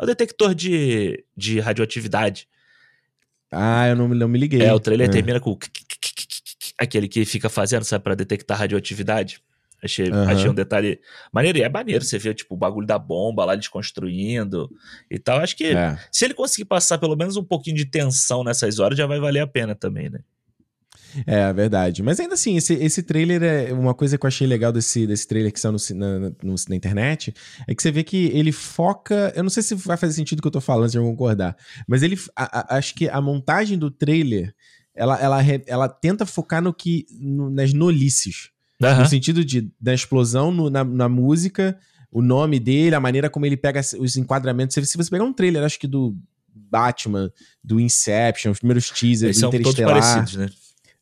é 0.00 0.02
o 0.04 0.06
detector 0.06 0.54
de, 0.54 1.24
de 1.36 1.58
radioatividade. 1.60 2.46
Ah, 3.50 3.88
eu 3.88 3.96
não, 3.96 4.08
me- 4.08 4.16
não 4.16 4.28
me 4.28 4.38
liguei. 4.38 4.62
É, 4.62 4.72
o 4.72 4.80
trailer 4.80 5.08
É. 5.08 5.12
termina 5.12 5.38
com 5.38 5.56
aquele 6.82 7.08
que 7.08 7.24
fica 7.24 7.48
fazendo, 7.48 7.84
sabe, 7.84 8.04
pra 8.04 8.14
detectar 8.14 8.58
radioatividade. 8.58 9.40
Achei, 9.84 10.08
Aham. 10.10 10.30
achei 10.30 10.48
um 10.48 10.54
detalhe 10.54 11.00
maneiro. 11.32 11.58
E 11.58 11.62
é 11.62 11.68
maneiro 11.68 12.04
você 12.04 12.16
ver, 12.16 12.34
tipo, 12.34 12.54
o 12.54 12.56
bagulho 12.56 12.86
da 12.86 12.98
bomba 12.98 13.44
lá 13.44 13.56
desconstruindo 13.56 14.70
e 15.10 15.18
tal. 15.18 15.40
Acho 15.40 15.56
que 15.56 15.64
É. 15.66 15.98
se 16.10 16.24
ele 16.24 16.34
conseguir 16.34 16.66
passar 16.66 16.98
pelo 16.98 17.16
menos 17.16 17.36
um 17.36 17.42
pouquinho 17.44 17.76
de 17.76 17.84
tensão 17.86 18.44
nessas 18.44 18.78
horas, 18.78 18.96
já 18.96 19.06
vai 19.06 19.18
valer 19.18 19.40
a 19.40 19.46
pena 19.46 19.74
também, 19.74 20.08
né? 20.08 20.20
É, 21.26 21.52
verdade. 21.52 22.02
Mas 22.02 22.18
ainda 22.20 22.34
assim, 22.34 22.56
esse, 22.56 22.72
esse 22.74 23.02
trailer 23.02 23.42
é 23.42 23.72
uma 23.72 23.92
coisa 23.92 24.16
que 24.16 24.24
eu 24.24 24.28
achei 24.28 24.46
legal 24.46 24.72
desse, 24.72 25.06
desse 25.06 25.26
trailer 25.28 25.52
que 25.52 25.60
saiu 25.60 25.72
no, 25.72 25.78
na- 25.96 26.30
no- 26.42 26.54
na 26.68 26.76
internet. 26.76 27.34
É 27.68 27.74
que 27.74 27.82
você 27.82 27.90
vê 27.90 28.02
que 28.02 28.30
ele 28.32 28.50
foca. 28.52 29.30
Eu 29.36 29.42
não 29.42 29.50
sei 29.50 29.62
se 29.62 29.74
vai 29.74 29.96
fazer 29.98 30.14
sentido 30.14 30.38
o 30.38 30.42
que 30.42 30.48
eu 30.48 30.52
tô 30.52 30.60
falando, 30.60 30.88
se 30.90 30.96
eu 30.96 31.02
concordar. 31.04 31.54
Mas 31.86 32.02
ele. 32.02 32.18
a- 32.34 32.60
a- 32.74 32.78
acho 32.78 32.94
que 32.94 33.08
a 33.10 33.20
montagem 33.20 33.76
do 33.78 33.90
trailer. 33.90 34.54
Ela, 34.94 35.18
ela, 35.20 35.38
ela 35.66 35.88
tenta 35.88 36.26
focar 36.26 36.62
no 36.62 36.72
que. 36.72 37.06
no- 37.18 37.50
nas 37.50 37.72
nolices. 37.72 38.50
Aham. 38.82 39.00
No 39.02 39.08
sentido 39.08 39.44
de 39.44 39.70
da 39.80 39.94
explosão 39.94 40.50
no- 40.52 40.68
na, 40.68 40.82
na 40.84 41.08
música, 41.08 41.78
o 42.10 42.20
nome 42.20 42.58
dele, 42.60 42.94
a 42.94 43.00
maneira 43.00 43.30
como 43.30 43.46
ele 43.46 43.56
pega 43.56 43.80
os 43.98 44.16
enquadramentos. 44.16 44.74
Se, 44.74 44.96
você 44.96 45.10
pegar 45.10 45.24
um 45.24 45.32
trailer, 45.32 45.62
acho 45.62 45.78
que 45.78 45.86
do 45.86 46.16
Batman, 46.54 47.30
do 47.62 47.80
Inception, 47.80 48.50
os 48.52 48.58
primeiros 48.58 48.90
teasers, 48.90 49.36
do 49.36 49.40
são 49.40 49.50
todos 49.50 49.60
Interestelar. 49.72 50.00
parecidos, 50.00 50.36
né? 50.36 50.48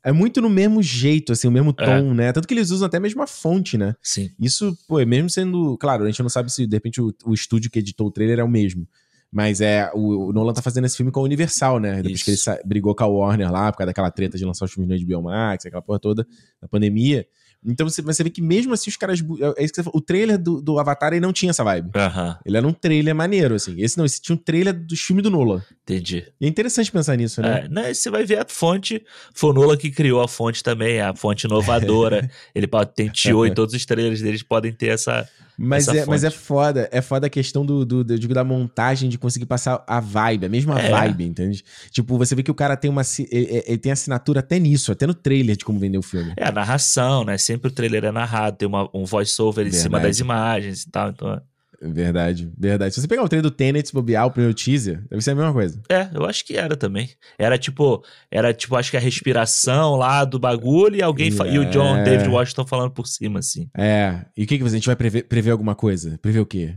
É 0.03 0.13
muito 0.13 0.41
no 0.41 0.49
mesmo 0.49 0.83
jeito, 0.83 1.33
assim, 1.33 1.47
o 1.47 1.51
mesmo 1.51 1.75
É. 1.79 1.85
tom, 1.85 2.15
né? 2.15 2.33
Tanto 2.33 2.49
que 2.49 2.55
eles 2.55 2.71
usam 2.71 2.87
até 2.87 2.97
a 2.97 3.01
mesma 3.01 3.27
fonte, 3.27 3.77
né? 3.77 3.95
Sim. 4.03 4.31
Isso, 4.41 4.75
pô, 4.89 4.99
é 4.99 5.05
mesmo 5.05 5.29
sendo. 5.29 5.77
Claro, 5.79 6.05
a 6.05 6.07
gente 6.07 6.23
não 6.23 6.31
sabe 6.31 6.51
se 6.51 6.67
de 6.67 6.75
repente 6.75 7.01
o, 7.03 7.13
o 7.27 7.35
estúdio 7.35 7.71
que 7.71 7.79
editou 7.81 8.07
o 8.07 8.11
trailer 8.11 8.39
é 8.39 8.45
o 8.45 8.49
mesmo. 8.49 8.89
Mas 9.33 9.61
é. 9.61 9.91
O, 9.95 10.29
o 10.29 10.33
Nolan 10.33 10.53
tá 10.53 10.63
fazendo 10.63 10.87
esse 10.87 10.97
filme 10.97 11.13
com 11.13 11.21
a 11.21 11.23
Universal, 11.23 11.79
né? 11.79 11.97
Depois 12.03 12.27
Isso. 12.27 12.45
que 12.45 12.51
ele 12.51 12.61
brigou 12.65 12.95
com 12.95 13.05
a 13.05 13.07
Warner 13.07 13.51
lá, 13.51 13.71
por 13.71 13.79
causa 13.79 13.87
daquela 13.87 14.11
treta 14.11 14.37
de 14.37 14.45
lançar 14.45 14.65
os 14.65 14.73
filmes 14.73 14.89
no 14.89 15.07
HBO 15.07 15.23
Max, 15.23 15.67
aquela 15.67 15.83
porra 15.83 15.99
toda, 15.99 16.27
da 16.61 16.67
pandemia. 16.67 17.27
Então 17.65 17.87
você, 17.87 18.01
você 18.01 18.25
vê 18.25 18.31
que 18.31 18.41
mesmo 18.41 18.73
assim 18.73 18.89
os 18.89 18.97
caras. 18.97 19.21
É 19.57 19.65
isso 19.65 19.73
que 19.73 19.77
você 19.77 19.83
falou, 19.83 19.99
o 19.99 20.01
trailer 20.01 20.39
do, 20.39 20.63
do 20.63 20.79
Avatar 20.79 21.13
ele 21.13 21.21
não 21.21 21.33
tinha 21.33 21.51
essa 21.51 21.63
vibe. 21.63 21.91
Aham, 21.95 22.39
Ele 22.45 22.57
era 22.57 22.67
um 22.67 22.73
trailer 22.73 23.15
maneiro, 23.15 23.55
assim. 23.55 23.75
Esse 23.79 23.99
não, 23.99 24.05
esse 24.07 24.21
tinha 24.21 24.35
um 24.35 24.39
trailer 24.39 24.73
do 24.73 24.97
filme 24.97 25.21
do 25.21 25.31
Nolan. 25.31 25.63
entendi. 25.83 26.25
E 26.41 26.47
é 26.47 26.49
interessante 26.49 26.91
pensar 26.91 27.17
nisso, 27.17 27.43
né? 27.43 27.65
É, 27.65 27.69
né, 27.69 27.93
você 27.95 28.11
vai 28.11 28.25
ver 28.25 28.39
a 28.39 28.47
fonte. 28.49 29.05
Foi 29.35 29.51
o 29.51 29.53
Nolan 29.53 29.77
que 29.77 29.91
criou 29.91 30.23
a 30.23 30.29
fonte 30.29 30.65
também, 30.65 31.01
a 31.01 31.15
fonte 31.15 31.45
inovadora. 31.45 32.31
ele 32.55 32.67
patenteou 32.67 33.47
e 33.47 33.55
todos 33.55 33.75
os 33.75 33.85
trailers 33.85 34.23
deles 34.23 34.43
podem 34.43 34.73
ter 34.73 34.89
essa. 34.89 35.29
Mas 35.63 35.87
é, 35.89 36.07
mas 36.07 36.25
é 36.25 36.31
foda, 36.31 36.89
é 36.91 37.03
foda 37.03 37.27
a 37.27 37.31
questão 37.31 37.67
do, 37.67 37.85
do, 37.85 38.03
do- 38.03 38.15
eu 38.15 38.19
digo, 38.19 38.33
da 38.33 38.43
montagem 38.43 39.09
de 39.11 39.19
conseguir 39.19 39.45
passar 39.47 39.85
a 39.87 40.01
vibe, 40.01 40.47
a 40.47 40.49
mesma 40.49 40.81
É. 40.81 40.91
vibe, 40.91 41.25
entende? 41.25 41.63
Tipo, 41.91 42.17
você 42.17 42.35
vê 42.35 42.43
que 42.43 42.51
o 42.51 42.55
cara 42.55 42.77
tem 42.77 42.91
uma. 42.91 43.03
Ele, 43.31 43.63
ele 43.67 43.79
tem 43.79 43.93
assinatura 43.93 44.41
até 44.41 44.59
nisso, 44.59 44.91
até 44.91 45.07
no 45.07 45.13
trailer 45.15 45.57
de 45.57 45.65
como 45.65 45.79
vender 45.79 45.99
o 45.99 46.03
filme. 46.03 46.33
É 46.37 46.47
a 46.47 46.53
narração, 46.53 47.25
né? 47.25 47.37
Sempre 47.37 47.69
o 47.69 47.71
trailer 47.71 48.05
é 48.05 48.11
narrado, 48.11 48.57
tem 48.57 48.67
uma, 48.67 48.89
um 48.95 49.05
voice-over 49.05 49.67
em 49.67 49.73
cima 49.73 50.01
das 50.01 50.19
imagens 50.19 50.83
e 50.85 50.91
tal. 50.91 51.11
Então, 51.11 51.41
Verdade, 51.83 52.53
verdade. 52.59 52.95
Se 52.95 53.01
você 53.01 53.09
pegar 53.09 53.23
o 53.23 53.29
trailer 53.29 53.43
do 53.43 53.51
Tenet 53.55 53.89
e 53.89 53.93
bobear 53.93 54.27
o 54.27 54.31
primeiro 54.31 54.53
teaser, 54.55 55.03
deve 55.09 55.23
ser 55.23 55.31
a 55.31 55.35
mesma 55.35 55.53
coisa. 55.53 55.81
é, 55.89 56.09
eu 56.15 56.25
acho 56.27 56.45
que 56.45 56.57
era 56.57 56.77
também. 56.77 57.09
Era 57.39 57.57
tipo, 57.57 58.05
era 58.31 58.53
tipo, 58.53 58.77
acho 58.77 58.91
que 58.91 58.97
a 58.97 59.01
respiração 59.01 59.97
lá 59.97 60.25
do 60.25 60.39
bagulho 60.39 60.97
e 60.97 61.03
alguém 61.03 61.31
fa- 61.31 61.47
e 61.49 61.59
o 61.59 61.65
John 61.71 61.97
É. 61.97 62.03
David 62.05 62.29
Washington 62.29 62.67
falando 62.67 62.91
por 62.91 63.07
cima, 63.07 63.39
assim. 63.39 63.69
É. 63.77 64.25
E 64.37 64.45
o 64.45 64.47
que, 64.47 64.59
que 64.59 64.63
você- 64.63 64.75
a 64.77 64.79
gente 64.79 64.87
vai 64.87 64.97
prever, 64.97 65.23
prever 65.25 65.51
alguma 65.53 65.75
coisa? 65.75 66.19
Prever 66.21 66.41
o 66.41 66.47
quê? 66.47 66.75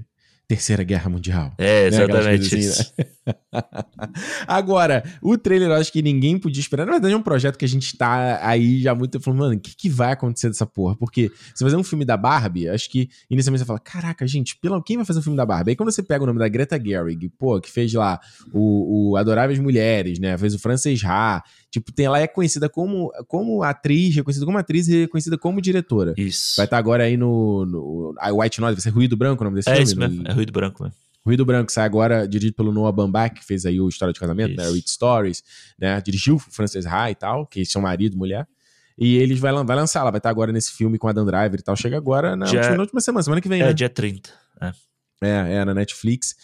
Terceira 0.53 0.83
Guerra 0.83 1.09
Mundial. 1.09 1.51
É, 1.57 1.83
Né, 1.83 1.87
exatamente 1.87 2.49
coisas 2.49 2.53
isso. 2.53 2.81
assim, 2.81 3.13
Agora, 4.47 5.03
o 5.21 5.35
trailer 5.35 5.69
eu 5.69 5.73
acho 5.73 5.91
que 5.91 6.01
ninguém 6.01 6.37
podia 6.37 6.59
esperar. 6.59 6.85
Na 6.85 6.91
verdade, 6.91 7.13
é 7.13 7.17
um 7.17 7.23
projeto 7.23 7.57
que 7.57 7.65
a 7.65 7.67
gente 7.67 7.97
tá 7.97 8.39
aí 8.45 8.81
já 8.81 8.91
há 8.91 8.95
muito 8.95 9.11
tempo 9.11 9.23
falando, 9.23 9.39
mano, 9.39 9.55
o 9.55 9.59
que, 9.59 9.75
que 9.75 9.89
vai 9.89 10.11
acontecer 10.11 10.47
dessa 10.49 10.65
porra? 10.65 10.95
Porque 10.95 11.31
se 11.55 11.63
fazer 11.63 11.75
um 11.75 11.83
filme 11.83 12.05
da 12.05 12.15
Barbie, 12.15 12.69
acho 12.69 12.87
que 12.89 13.09
inicialmente 13.29 13.63
você 13.63 13.65
fala, 13.65 13.79
caraca, 13.79 14.27
gente, 14.27 14.55
pela, 14.57 14.81
quem 14.83 14.97
vai 14.97 15.05
fazer 15.05 15.19
um 15.19 15.23
filme 15.23 15.37
da 15.37 15.45
Barbie? 15.45 15.71
Aí 15.71 15.75
quando 15.75 15.91
você 15.91 16.03
pega 16.03 16.23
o 16.23 16.27
nome 16.27 16.39
da 16.39 16.47
Greta 16.47 16.79
Gerwig, 16.79 17.29
pô, 17.29 17.59
que 17.59 17.71
fez 17.71 17.91
lá 17.93 18.19
o, 18.51 19.11
o 19.11 19.17
Adoráveis 19.17 19.57
Mulheres, 19.57 20.19
né? 20.19 20.37
Fez 20.37 20.53
o 20.53 20.59
Frances 20.59 21.03
Ha. 21.03 21.43
Tipo, 21.73 21.91
tem, 21.91 22.05
ela 22.05 22.19
é 22.19 22.27
conhecida 22.27 22.69
como, 22.69 23.11
como 23.27 23.63
atriz, 23.63 24.13
reconhecida 24.15 24.45
como 24.45 24.59
atriz 24.59 24.87
e 24.87 25.01
reconhecida 25.01 25.39
como 25.39 25.59
diretora. 25.59 26.13
Isso. 26.15 26.53
Vai 26.55 26.65
estar 26.67 26.77
agora 26.77 27.03
aí 27.05 27.17
no, 27.17 27.65
no 27.65 28.13
a 28.19 28.31
White 28.31 28.61
Noise, 28.61 28.75
vai 28.75 28.81
ser 28.83 28.91
Ruído 28.91 29.17
Branco 29.17 29.41
o 29.41 29.43
nome 29.43 29.55
desse 29.55 29.69
É 29.71 29.73
filme? 29.77 29.83
isso 29.87 29.97
mesmo, 29.99 30.21
No- 30.21 30.29
é 30.29 30.33
ruído 30.33 30.51
branco 30.53 30.83
mesmo. 30.83 30.95
Ruído 31.25 31.43
Branco 31.45 31.71
sai 31.71 31.85
agora, 31.85 32.27
dirigido 32.27 32.55
pelo 32.55 32.71
Noah 32.71 32.91
Baumbach, 32.91 33.33
que 33.33 33.43
fez 33.43 33.65
aí 33.65 33.79
o 33.81 33.87
História 33.89 34.13
de 34.13 34.19
Casamento, 34.19 34.55
né? 34.55 34.65
Stories, 34.85 35.41
né? 35.79 35.99
Dirigiu 36.01 36.35
o 36.35 36.39
Frances 36.39 36.85
Ha 36.85 37.09
e 37.09 37.15
tal, 37.15 37.47
que 37.47 37.65
são 37.65 37.81
marido 37.81 38.13
e 38.13 38.17
mulher. 38.17 38.45
E 38.97 39.15
eles 39.15 39.39
vai, 39.39 39.51
vai 39.63 39.75
lançar, 39.75 40.01
ela 40.01 40.11
vai 40.11 40.19
estar 40.19 40.29
agora 40.29 40.51
nesse 40.51 40.73
filme 40.73 40.97
com 40.99 41.07
a 41.07 41.11
Dan 41.13 41.25
Driver 41.25 41.59
e 41.59 41.63
tal. 41.63 41.75
Chega 41.75 41.97
agora 41.97 42.35
na, 42.35 42.45
Já- 42.45 42.57
última, 42.59 42.75
na 42.75 42.83
última 42.83 43.01
semana, 43.01 43.23
semana 43.23 43.41
que 43.41 43.49
vem, 43.49 43.61
É, 43.61 43.65
né? 43.67 43.73
dia 43.73 43.89
30. 43.89 44.29
É. 44.61 44.71
É, 45.23 45.55
é, 45.55 45.65
na 45.65 45.73
Netflix. 45.73 46.35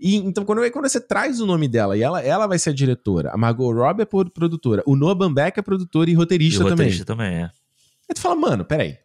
E 0.00 0.16
então, 0.16 0.44
quando, 0.44 0.70
quando 0.70 0.88
você 0.88 1.00
traz 1.00 1.40
o 1.40 1.46
nome 1.46 1.66
dela 1.68 1.96
e 1.96 2.02
ela, 2.02 2.20
ela 2.22 2.46
vai 2.46 2.58
ser 2.58 2.70
a 2.70 2.72
diretora, 2.72 3.30
a 3.32 3.36
Margot 3.36 3.72
Robbie 3.72 4.02
é 4.02 4.04
pro- 4.04 4.30
produtora, 4.30 4.82
o 4.86 4.94
Noah 4.94 5.14
Baumbach 5.14 5.58
é 5.58 5.62
produtor 5.62 6.08
e 6.08 6.12
E 6.12 6.14
roteirista 6.14 6.60
o 6.60 6.68
também. 6.68 6.72
roteirista 6.86 7.04
também, 7.04 7.34
é. 7.34 7.42
Aí 7.44 8.14
tu 8.14 8.20
fala, 8.20 8.36
mano, 8.36 8.64
peraí. 8.64 8.96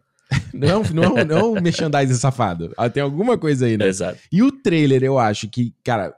Não 0.54 0.68
é 0.68 0.78
um, 0.78 0.84
não 0.94 1.26
não 1.26 1.62
merchandising 1.62 2.16
safado. 2.16 2.74
Ah, 2.78 2.90
Tem 2.90 3.04
alguma 3.04 3.38
coisa 3.38 3.66
aí, 3.66 3.78
né? 3.78 3.88
Exato. 3.88 4.18
E 4.32 4.42
o 4.42 4.52
trailer, 4.52 5.04
eu 5.04 5.20
acho 5.20 5.48
que, 5.50 5.74
cara, 5.84 6.16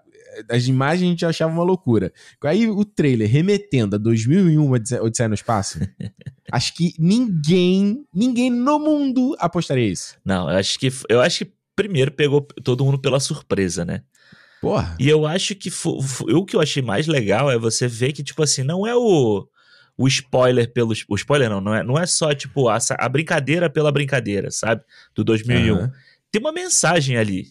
as 0.50 0.67
imagens 0.67 1.07
a 1.07 1.10
gente 1.12 1.25
achava 1.25 1.51
uma 1.51 1.63
loucura. 1.63 2.13
Aí 2.43 2.69
o 2.69 2.86
trailer 2.86 3.29
remetendo 3.29 3.95
a 3.95 4.00
2001, 4.00 4.72
Odisseia 4.72 5.03
Odisseia 5.03 5.27
no 5.29 5.36
Espaço, 5.36 5.79
acho 6.51 6.74
que 6.75 6.93
ninguém, 7.00 8.05
ninguém 8.13 8.50
no 8.50 8.79
mundo 8.79 9.36
apostaria 9.39 9.88
isso. 9.88 10.15
Não, 10.24 10.50
eu 10.50 10.57
acho 10.57 10.77
que 10.79 10.89
eu 11.10 11.22
acho 11.22 11.45
que 11.45 11.51
primeiro 11.75 12.12
pegou 12.12 12.41
todo 12.63 12.84
mundo 12.86 13.00
pela 13.00 13.20
surpresa, 13.20 13.84
né? 13.84 14.01
Porra. 14.62 14.96
E 15.00 15.08
eu 15.10 15.25
acho 15.27 15.53
que 15.55 15.70
fo- 15.70 16.01
fo- 16.01 16.25
o 16.32 16.46
que 16.46 16.55
eu 16.55 16.62
achei 16.62 16.82
mais 16.82 17.05
legal 17.08 17.51
é 17.51 17.58
você 17.58 17.88
ver 17.88 18.13
que, 18.13 18.24
tipo 18.24 18.41
assim, 18.41 18.63
não 18.63 18.88
é 18.88 18.96
o, 18.96 19.48
o 19.98 20.08
spoiler 20.08 20.72
pelo. 20.72 20.94
O 21.10 21.15
spoiler 21.15 21.50
não, 21.50 21.62
não 21.62 21.75
é, 21.75 21.84
não 21.84 22.00
é 22.00 22.05
só, 22.08 22.34
tipo, 22.34 22.67
a, 22.70 22.77
a 22.98 23.10
brincadeira 23.10 23.70
pela 23.70 23.91
brincadeira, 23.91 24.50
sabe? 24.50 24.82
Do 25.13 25.24
2001. 25.24 25.75
Aham. 25.77 25.91
Tem 26.32 26.41
uma 26.41 26.51
mensagem 26.51 27.17
ali. 27.17 27.48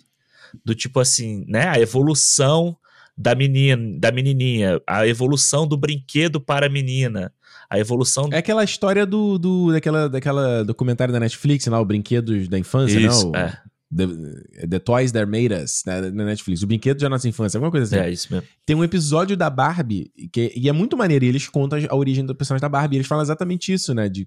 Do 0.65 0.75
tipo 0.75 1.01
assim, 1.01 1.45
né? 1.49 1.69
A 1.69 1.79
evolução 1.79 2.77
da 3.17 3.35
menina, 3.35 3.99
da 3.99 4.11
menininha, 4.11 4.81
a 4.87 5.07
evolução 5.07 5.67
do 5.67 5.77
brinquedo 5.77 6.41
para 6.41 6.67
a 6.67 6.69
menina, 6.69 7.33
a 7.71 7.79
evolução 7.79 8.29
É 8.33 8.39
aquela 8.39 8.65
história 8.65 9.07
do, 9.07 9.39
do 9.39 9.73
daquela, 9.73 10.09
daquela 10.09 10.65
documentário 10.65 11.13
da 11.15 11.21
Netflix, 11.21 11.65
lá, 11.67 11.81
o 11.81 11.85
Brinquedos 11.85 12.49
da 12.49 12.59
Infância, 12.59 12.99
Isso, 12.99 13.31
não? 13.31 13.39
é. 13.41 13.57
The, 13.97 14.67
The 14.67 14.79
Toys 14.79 15.13
That 15.13 15.27
Made 15.27 15.55
Us, 15.55 15.83
né, 15.87 16.01
na 16.11 16.25
Netflix. 16.25 16.63
O 16.63 16.67
Brinquedo 16.67 16.99
da 17.01 17.09
Nossa 17.09 17.29
Infância, 17.29 17.59
alguma 17.59 17.71
coisa 17.71 17.87
assim. 17.87 18.07
É 18.07 18.11
isso 18.11 18.33
mesmo. 18.33 18.49
Tem 18.67 18.75
um 18.75 18.83
episódio 18.83 19.37
da 19.37 19.49
Barbie, 19.49 20.11
que, 20.33 20.53
e 20.57 20.69
é 20.69 20.73
muito 20.73 20.97
maneiro, 20.97 21.25
e 21.25 21.29
eles 21.29 21.49
contam 21.49 21.79
a 21.89 21.95
origem 21.95 22.25
do 22.25 22.35
personagem 22.35 22.61
da 22.63 22.69
Barbie. 22.69 22.97
e 22.97 22.99
Eles 22.99 23.07
falam 23.07 23.23
exatamente 23.23 23.73
isso, 23.73 23.95
né? 23.95 24.09
De, 24.09 24.27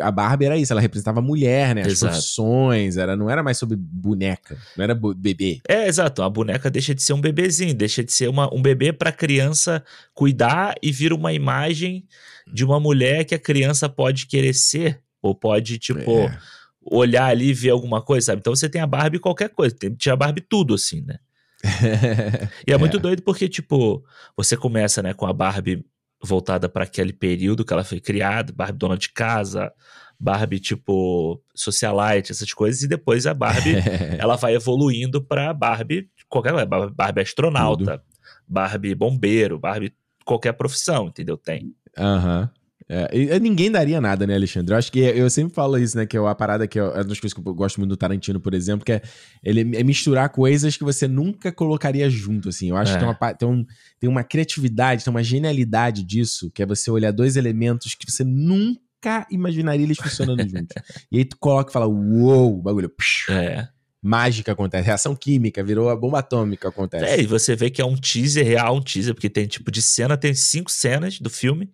a 0.00 0.10
Barbie 0.12 0.44
era 0.44 0.56
isso, 0.56 0.72
ela 0.72 0.80
representava 0.80 1.18
a 1.18 1.22
mulher, 1.22 1.74
né? 1.74 1.80
As 1.82 1.88
Exato. 1.88 2.12
profissões, 2.12 2.96
era, 2.96 3.16
não 3.16 3.28
era 3.28 3.42
mais 3.42 3.58
sobre 3.58 3.76
boneca, 3.76 4.56
não 4.76 4.84
era 4.84 4.94
bebê. 4.94 5.60
É, 5.68 5.88
exato. 5.88 6.22
A 6.22 6.30
boneca 6.30 6.70
deixa 6.70 6.94
de 6.94 7.02
ser 7.02 7.12
um 7.14 7.20
bebezinho, 7.20 7.74
deixa 7.74 8.04
de 8.04 8.12
ser 8.12 8.28
uma, 8.28 8.52
um 8.54 8.62
bebê 8.62 8.92
para 8.92 9.10
criança 9.10 9.82
cuidar 10.14 10.74
e 10.80 10.92
vira 10.92 11.14
uma 11.14 11.32
imagem 11.32 12.06
de 12.52 12.64
uma 12.64 12.78
mulher 12.78 13.24
que 13.24 13.34
a 13.34 13.38
criança 13.38 13.88
pode 13.88 14.26
querer 14.26 14.54
ser, 14.54 15.00
ou 15.20 15.34
pode, 15.34 15.78
tipo, 15.78 16.10
É. 16.10 16.38
olhar 16.84 17.26
ali 17.26 17.48
e 17.50 17.54
ver 17.54 17.70
alguma 17.70 18.02
coisa, 18.02 18.26
sabe? 18.26 18.40
Então 18.40 18.54
você 18.54 18.68
tem 18.68 18.80
a 18.80 18.86
Barbie 18.86 19.18
qualquer 19.18 19.48
coisa, 19.50 19.74
tem, 19.74 19.94
tinha 19.94 20.12
a 20.12 20.16
Barbie 20.16 20.40
tudo, 20.40 20.74
assim, 20.74 21.02
né? 21.02 21.18
E 22.66 22.72
é, 22.72 22.76
muito 22.78 22.98
doido 22.98 23.22
porque, 23.22 23.48
tipo, 23.48 24.04
você 24.36 24.56
começa, 24.56 25.02
né, 25.02 25.14
com 25.14 25.26
a 25.26 25.32
Barbie 25.32 25.84
voltada 26.22 26.68
para 26.68 26.84
aquele 26.84 27.12
período 27.12 27.64
que 27.64 27.72
ela 27.72 27.84
foi 27.84 28.00
criada, 28.00 28.52
Barbie 28.52 28.78
dona 28.78 28.96
de 28.96 29.08
casa, 29.10 29.72
Barbie, 30.18 30.60
tipo, 30.60 31.42
socialite, 31.54 32.30
essas 32.30 32.52
coisas, 32.52 32.82
e 32.82 32.88
depois 32.88 33.26
a 33.26 33.34
Barbie 33.34 33.76
ela 34.18 34.36
vai 34.36 34.54
evoluindo 34.54 35.20
pra 35.22 35.52
Barbie, 35.52 36.08
qualquer 36.28 36.50
coisa, 36.52 36.66
Bar- 36.66 36.90
Barbie 36.94 37.22
astronauta, 37.22 38.02
Barbie 38.46 38.94
bombeiro, 38.94 39.58
Barbie 39.58 39.92
qualquer 40.24 40.52
profissão, 40.52 41.08
entendeu? 41.08 41.36
Tem. 41.36 41.74
Aham. 41.98 42.48
É, 42.88 43.38
ninguém 43.40 43.70
daria 43.70 44.00
nada, 44.00 44.26
né, 44.26 44.34
Alexandre? 44.34 44.74
Eu 44.74 44.78
acho 44.78 44.90
que 44.92 44.98
eu 45.00 45.28
sempre 45.30 45.54
falo 45.54 45.78
isso, 45.78 45.96
né? 45.96 46.04
Que 46.06 46.16
é 46.16 46.20
a 46.20 46.34
parada 46.34 46.66
que 46.66 46.78
é 46.78 46.82
uma 46.82 47.04
das 47.04 47.18
coisas 47.20 47.32
que 47.32 47.40
eu 47.40 47.54
gosto 47.54 47.78
muito 47.78 47.90
do 47.90 47.96
Tarantino, 47.96 48.38
por 48.40 48.54
exemplo, 48.54 48.84
que 48.84 48.92
é 48.92 49.02
ele 49.42 49.60
é 49.76 49.82
misturar 49.82 50.28
coisas 50.30 50.76
que 50.76 50.84
você 50.84 51.06
nunca 51.08 51.50
colocaria 51.52 52.08
junto, 52.10 52.48
assim. 52.48 52.70
Eu 52.70 52.76
acho 52.76 52.92
É. 52.92 52.94
que 52.94 53.00
tem 53.00 53.08
uma, 53.08 53.34
tem, 53.34 53.48
um- 53.48 53.66
tem 54.00 54.10
uma 54.10 54.24
criatividade, 54.24 55.04
tem 55.04 55.10
uma 55.10 55.22
genialidade 55.22 56.02
disso, 56.02 56.50
que 56.50 56.62
é 56.62 56.66
você 56.66 56.90
olhar 56.90 57.10
dois 57.12 57.36
elementos 57.36 57.94
que 57.94 58.10
você 58.10 58.24
nunca 58.24 59.26
imaginaria 59.30 59.84
eles 59.84 59.98
funcionando 59.98 60.42
juntos. 60.42 60.76
E 61.10 61.18
aí 61.18 61.24
tu 61.24 61.36
coloca 61.38 61.70
e 61.70 61.72
fala, 61.72 61.86
uou, 61.86 62.58
o 62.58 62.62
bagulho, 62.62 62.88
psh, 62.88 63.30
É. 63.30 63.68
mágica 64.02 64.52
acontece, 64.52 64.84
reação 64.86 65.14
química, 65.14 65.62
virou 65.62 65.88
a 65.88 65.96
bomba 65.96 66.18
atômica 66.20 66.68
acontece. 66.68 67.04
É, 67.04 67.20
e 67.20 67.26
você 67.26 67.54
vê 67.56 67.70
que 67.70 67.80
é 67.80 67.84
um 67.84 67.96
teaser 67.96 68.44
real, 68.46 68.76
um 68.76 68.80
teaser, 68.80 69.14
porque 69.14 69.30
tem 69.30 69.46
tipo 69.46 69.70
de 69.70 69.80
cena, 69.82 70.16
tem 70.16 70.34
cinco 70.34 70.70
cenas 70.70 71.18
do 71.20 71.30
filme, 71.30 71.70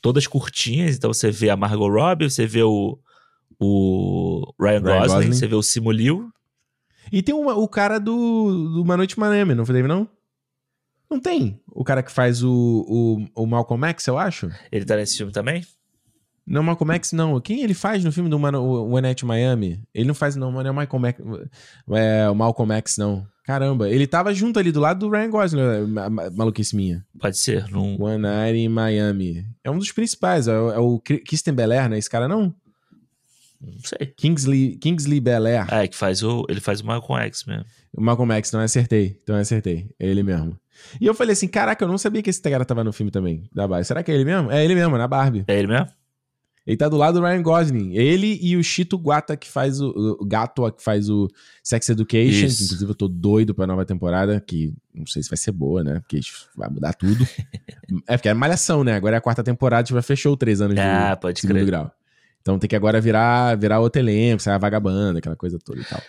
todas 0.00 0.26
curtinhas, 0.26 0.96
então 0.96 1.12
você 1.12 1.30
vê 1.30 1.50
a 1.50 1.56
Margot 1.56 1.88
Robbie, 1.88 2.30
você 2.30 2.46
vê 2.46 2.62
o, 2.62 2.98
o 3.60 4.52
Ryan, 4.60 4.80
Ryan 4.80 5.00
Gosling, 5.00 5.14
Gosling. 5.16 5.32
você 5.32 5.46
vê 5.46 5.54
o 5.54 5.62
Simu 5.62 5.90
Liu, 5.90 6.30
E 7.10 7.22
tem 7.22 7.34
uma- 7.34 7.54
o 7.56 7.66
cara 7.66 7.98
do, 7.98 8.12
do 8.74 8.82
Uma 8.82 8.96
Noite 8.96 9.16
em 9.16 9.20
Miami, 9.20 9.54
não 9.54 9.64
teve, 9.64 9.88
não? 9.88 10.06
Não 11.10 11.18
tem. 11.18 11.58
O 11.68 11.82
cara 11.82 12.02
que 12.02 12.12
faz 12.12 12.42
o, 12.44 12.84
o, 13.34 13.42
o 13.42 13.46
Malcolm 13.46 13.82
X, 13.88 14.06
eu 14.06 14.18
acho. 14.18 14.50
ele 14.70 14.84
tá 14.84 14.94
nesse 14.96 15.16
filme 15.16 15.32
também? 15.32 15.64
Não, 16.46 16.62
Malcolm 16.62 16.94
X, 16.94 17.12
não. 17.12 17.40
Quem 17.40 17.62
ele 17.62 17.72
faz 17.74 18.04
no 18.04 18.12
filme 18.12 18.28
do 18.30 18.36
One 18.38 19.00
Night 19.02 19.24
Miami? 19.24 19.82
Ele 19.94 20.06
não 20.06 20.14
faz, 20.14 20.36
não, 20.36 20.50
mas 20.52 20.64
não 20.64 20.68
é 20.68 20.72
o 20.72 20.74
Malcolm 20.76 21.06
X. 21.08 21.24
É, 21.92 22.28
o 22.30 22.34
Malcolm 22.34 22.72
X, 22.74 22.96
não. 22.98 23.26
Caramba, 23.48 23.88
ele 23.88 24.06
tava 24.06 24.34
junto 24.34 24.58
ali 24.58 24.70
do 24.70 24.78
lado 24.78 24.98
do 25.00 25.10
Ryan 25.10 25.30
Gosling, 25.30 25.86
ma- 25.86 26.10
maluquice 26.30 26.76
minha. 26.76 27.02
Pode 27.18 27.38
ser, 27.38 27.66
não... 27.70 27.98
One 27.98 28.18
Night 28.18 28.58
in 28.58 28.68
Miami. 28.68 29.42
É 29.64 29.70
um 29.70 29.78
dos 29.78 29.90
principais, 29.90 30.46
é 30.46 30.52
o, 30.52 30.70
é 30.70 30.78
o 30.78 31.00
Kri- 31.00 31.20
Kristen 31.24 31.54
Belair, 31.54 31.88
né? 31.88 31.96
Esse 31.96 32.10
cara 32.10 32.28
não? 32.28 32.54
não 33.58 33.72
sei. 33.82 34.06
Kingsley, 34.18 34.76
Kingsley 34.76 35.18
Belair. 35.18 35.64
Ah, 35.72 35.82
é 35.84 35.88
que 35.88 35.96
faz 35.96 36.22
o, 36.22 36.44
ele 36.46 36.60
faz 36.60 36.82
o 36.82 36.86
Malcolm 36.86 37.22
X 37.24 37.46
mesmo. 37.46 37.64
O 37.96 38.02
Malcolm 38.02 38.34
X, 38.34 38.52
não 38.52 38.60
acertei. 38.60 39.18
Então 39.22 39.34
eu 39.34 39.40
acertei. 39.40 39.88
É 39.98 40.06
ele 40.06 40.22
mesmo. 40.22 40.54
E 41.00 41.06
eu 41.06 41.14
falei 41.14 41.32
assim: 41.32 41.48
caraca, 41.48 41.82
eu 41.82 41.88
não 41.88 41.96
sabia 41.96 42.22
que 42.22 42.28
esse 42.28 42.42
cara 42.42 42.66
tava 42.66 42.84
no 42.84 42.92
filme 42.92 43.10
também, 43.10 43.48
da 43.52 43.66
Barbie. 43.66 43.86
Será 43.86 44.02
que 44.02 44.12
é 44.12 44.14
ele 44.14 44.26
mesmo? 44.26 44.50
É 44.52 44.62
ele 44.62 44.74
mesmo, 44.74 44.98
na 44.98 45.08
Barbie. 45.08 45.44
É 45.48 45.58
ele 45.58 45.68
mesmo? 45.68 45.88
Ele 46.68 46.76
tá 46.76 46.86
do 46.86 46.98
lado 46.98 47.18
do 47.18 47.24
Ryan 47.24 47.40
Gosling. 47.42 47.94
Ele 47.96 48.38
e 48.42 48.54
o 48.54 48.62
Chito 48.62 48.98
Guata, 48.98 49.34
que 49.38 49.48
faz 49.48 49.80
o. 49.80 49.88
O 50.20 50.26
Gato, 50.26 50.70
que 50.70 50.82
faz 50.84 51.08
o 51.08 51.26
Sex 51.64 51.88
Education. 51.88 52.44
Isso. 52.46 52.64
Inclusive, 52.64 52.90
eu 52.90 52.94
tô 52.94 53.08
doido 53.08 53.54
pra 53.54 53.66
nova 53.66 53.86
temporada, 53.86 54.38
que 54.38 54.74
não 54.94 55.06
sei 55.06 55.22
se 55.22 55.30
vai 55.30 55.38
ser 55.38 55.52
boa, 55.52 55.82
né? 55.82 56.00
Porque 56.00 56.20
vai 56.54 56.68
mudar 56.68 56.92
tudo. 56.92 57.26
é 58.06 58.18
porque 58.18 58.28
é 58.28 58.34
malhação, 58.34 58.84
né? 58.84 58.92
Agora 58.94 59.16
é 59.16 59.18
a 59.18 59.22
quarta 59.22 59.42
temporada, 59.42 59.88
já 59.88 60.02
fechou 60.02 60.36
três 60.36 60.60
anos 60.60 60.76
Ah, 60.78 61.14
de 61.14 61.20
pode 61.22 61.40
segundo 61.40 61.56
crer. 61.56 61.66
grau. 61.66 61.90
Então 62.42 62.58
tem 62.58 62.68
que 62.68 62.76
agora 62.76 63.00
virar, 63.00 63.56
virar 63.58 63.80
outro 63.80 64.00
elenco, 64.00 64.40
sair 64.42 64.54
a 64.54 64.58
vagabanda, 64.58 65.18
aquela 65.18 65.36
coisa 65.36 65.58
toda 65.58 65.80
e 65.80 65.84
tal. 65.84 66.00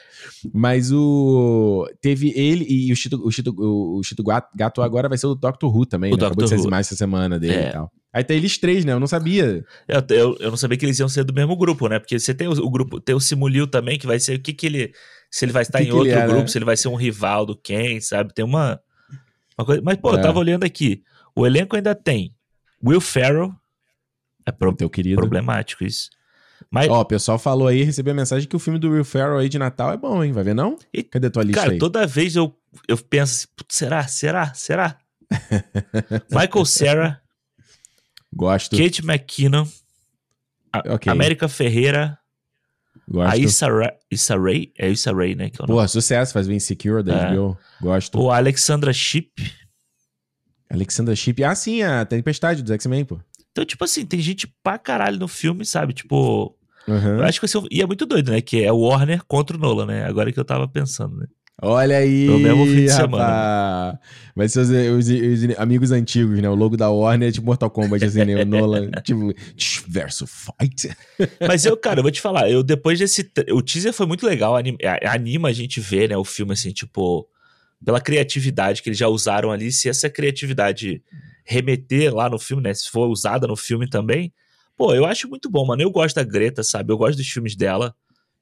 Mas 0.53 0.91
o. 0.91 1.89
Teve 2.01 2.33
ele 2.35 2.65
e 2.69 2.91
o 2.91 2.95
Chito, 2.97 3.19
o 3.25 3.31
Chito, 3.31 3.53
o 3.57 4.01
Chito 4.03 4.23
Gato 4.55 4.81
agora 4.81 5.07
vai 5.09 5.17
ser 5.17 5.27
o 5.27 5.35
Doctor 5.35 5.73
Who 5.73 5.85
também, 5.85 6.11
O 6.13 6.17
né? 6.17 6.25
Acabou 6.25 6.41
Doctor 6.43 6.57
de 6.57 6.63
Who. 6.65 6.69
mais 6.69 6.87
essa 6.87 6.95
semana 6.97 7.39
dele 7.39 7.53
É. 7.55 7.69
e 7.69 7.71
tal. 7.71 7.91
Aí 8.11 8.23
tem 8.23 8.37
eles 8.37 8.57
três, 8.57 8.83
né? 8.85 8.93
Eu 8.93 8.99
não 8.99 9.05
sabia. 9.07 9.63
Eu, 9.87 10.03
eu, 10.09 10.37
eu 10.39 10.49
não 10.49 10.57
sabia 10.57 10.77
que 10.77 10.85
eles 10.85 10.97
iam 10.99 11.07
ser 11.07 11.23
do 11.23 11.33
mesmo 11.33 11.55
grupo, 11.55 11.87
né? 11.87 11.99
Porque 11.99 12.19
você 12.19 12.33
tem 12.33 12.47
o, 12.47 12.51
o 12.51 12.69
grupo, 12.69 12.99
tem 12.99 13.13
o 13.15 13.19
Simulil 13.19 13.67
também, 13.67 13.99
que 13.99 14.07
vai 14.07 14.19
ser 14.19 14.37
o 14.37 14.41
que 14.41 14.51
que 14.53 14.65
ele. 14.65 14.93
Se 15.29 15.45
ele 15.45 15.51
vai 15.51 15.61
estar 15.61 15.77
que 15.79 15.85
em 15.85 15.87
que 15.89 15.93
outro 15.93 16.11
é, 16.11 16.15
né? 16.15 16.27
grupo, 16.27 16.47
se 16.47 16.57
ele 16.57 16.65
vai 16.65 16.75
ser 16.75 16.87
um 16.87 16.95
rival 16.95 17.45
do 17.45 17.55
Ken, 17.55 17.99
sabe? 18.01 18.33
Tem 18.33 18.43
uma. 18.43 18.79
uma 19.57 19.65
coisa, 19.65 19.81
mas, 19.83 19.95
pô, 19.97 20.11
É. 20.11 20.15
eu 20.17 20.21
tava 20.21 20.39
olhando 20.39 20.63
aqui. 20.63 21.03
O 21.35 21.45
elenco 21.45 21.75
ainda 21.75 21.93
tem 21.93 22.33
Will 22.83 22.99
Ferrell. 23.01 23.53
É 24.45 24.51
pro- 24.51 24.73
teu 24.75 24.89
querido. 24.89 25.15
problemático 25.17 25.83
isso. 25.83 26.09
Mas, 26.71 26.89
Ó, 26.89 26.99
o 27.01 27.05
pessoal 27.05 27.37
falou 27.37 27.67
aí, 27.67 27.83
recebi 27.83 28.09
a 28.09 28.13
mensagem 28.13 28.47
que 28.49 28.55
o 28.55 28.59
filme 28.59 28.79
do 28.79 28.89
Will 28.89 29.05
Ferrell 29.05 29.37
aí 29.37 29.47
de 29.47 29.59
Natal 29.59 29.93
é 29.93 29.97
bom, 29.97 30.23
hein? 30.23 30.31
Vai 30.33 30.43
ver 30.43 30.55
não? 30.55 30.77
E- 30.93 31.03
Cadê 31.03 31.29
tua 31.29 31.43
lista 31.43 31.61
cara, 31.61 31.73
aí? 31.73 31.77
toda 31.77 32.05
vez 32.07 32.35
eu, 32.35 32.53
eu 32.87 32.97
penso 32.97 33.33
assim, 33.35 33.47
"Putz, 33.55 33.75
será? 33.75 34.07
Será? 34.07 34.53
Será? 34.53 34.97
Michael 36.31 36.65
Cera, 36.65 37.21
Gosto. 38.33 38.77
Kate 38.77 39.01
McKinnon, 39.05 39.67
a- 40.71 40.95
Ok. 40.95 41.11
América 41.11 41.47
Ferreira, 41.47 42.17
Gosto. 43.07 43.33
a 43.33 43.37
Issa, 43.37 43.67
Ra 43.67 43.93
Issa 44.11 44.37
Rae, 44.37 44.71
é 44.77 44.89
Issa 44.89 45.11
Rae, 45.13 45.35
né? 45.35 45.49
Que 45.49 45.61
é 45.61 45.63
o 45.63 45.67
nome. 45.67 45.81
Pô, 45.81 45.87
sucesso, 45.87 46.33
faz 46.33 46.47
o 46.47 46.53
Insecure 46.53 47.01
da 47.03 47.13
É. 47.13 47.31
HBO. 47.31 47.57
Gosto. 47.81 48.19
O 48.19 48.29
Alexandra 48.31 48.93
Shipp. 48.93 49.31
Alexandra 50.69 51.15
Shipp. 51.15 51.43
Ah, 51.43 51.55
sim, 51.55 51.81
a 51.81 52.05
Tempestade 52.05 52.61
do 52.61 52.73
X-Men, 52.73 53.05
pô. 53.05 53.19
Então, 53.51 53.65
tipo 53.65 53.83
assim, 53.83 54.05
tem 54.05 54.19
gente 54.19 54.47
pra 54.63 54.77
caralho 54.77 55.17
no 55.17 55.27
filme, 55.27 55.65
sabe? 55.65 55.93
Tipo, 55.93 56.55
Aham. 56.87 57.17
eu 57.17 57.23
acho 57.23 57.41
que 57.41 57.57
um- 57.57 57.65
E 57.71 57.81
é 57.81 57.85
muito 57.87 58.05
doido, 58.05 58.31
né? 58.31 58.39
Que 58.41 58.63
é 58.63 58.71
o 58.71 58.77
Warner 58.81 59.23
contra 59.25 59.57
o 59.57 59.59
Nolan, 59.59 59.87
né? 59.87 60.05
Agora 60.05 60.31
que 60.31 60.39
eu 60.39 60.45
tava 60.45 60.67
pensando, 60.67 61.17
né? 61.17 61.25
Olha 61.61 61.97
aí, 61.97 62.25
No 62.25 62.39
mesmo 62.39 62.65
fim 62.65 62.85
de 62.85 62.91
rapaz. 62.91 63.99
Vai 64.35 64.47
ser 64.47 64.59
os, 64.61 64.69
os- 64.69 65.09
os 65.09 65.57
amigos 65.59 65.91
antigos, 65.91 66.39
né? 66.39 66.49
O 66.49 66.55
logo 66.55 66.77
da 66.77 66.89
Warner 66.89 67.27
é 67.27 67.31
tipo 67.31 67.45
Mortal 67.45 67.69
Kombat, 67.69 68.03
assim, 68.05 68.23
né? 68.23 68.41
O 68.41 68.45
Nolan, 68.45 68.89
tipo, 69.03 69.33
verso 69.87 70.25
fight. 70.25 70.89
Mas 71.45 71.65
eu, 71.65 71.75
cara, 71.75 71.99
eu 71.99 72.03
vou 72.03 72.11
te 72.11 72.21
falar, 72.21 72.49
eu 72.49 72.63
depois 72.63 72.97
desse. 72.99 73.29
O 73.51 73.61
teaser 73.61 73.91
foi 73.91 74.05
muito 74.05 74.25
legal, 74.25 74.55
anim- 74.55 74.77
a- 74.83 75.13
anima 75.13 75.49
a 75.49 75.53
gente 75.53 75.81
ver, 75.81 76.07
né? 76.09 76.15
O 76.17 76.23
filme, 76.23 76.53
assim, 76.53 76.71
tipo, 76.71 77.27
pela 77.83 77.99
criatividade 77.99 78.81
que 78.81 78.89
eles 78.89 78.97
já 78.99 79.09
usaram 79.09 79.51
ali. 79.51 79.71
Se 79.71 79.89
essa 79.89 80.09
criatividade 80.09 81.01
remeter 81.45 82.13
lá 82.15 82.29
no 82.29 82.39
filme, 82.39 82.63
né? 82.63 82.73
Se 82.73 82.89
for 82.89 83.07
usada 83.09 83.45
no 83.47 83.55
filme 83.57 83.89
também, 83.89 84.31
pô, 84.77 84.93
eu 84.93 85.05
acho 85.05 85.27
muito 85.27 85.49
bom, 85.49 85.65
mano. 85.65 85.81
Eu 85.81 85.91
gosto 85.91 86.15
da 86.15 86.23
Greta, 86.23 86.63
sabe? 86.63 86.93
Eu 86.93 86.97
gosto 86.97 87.17
dos 87.17 87.27
filmes 87.27 87.55
dela. 87.55 87.93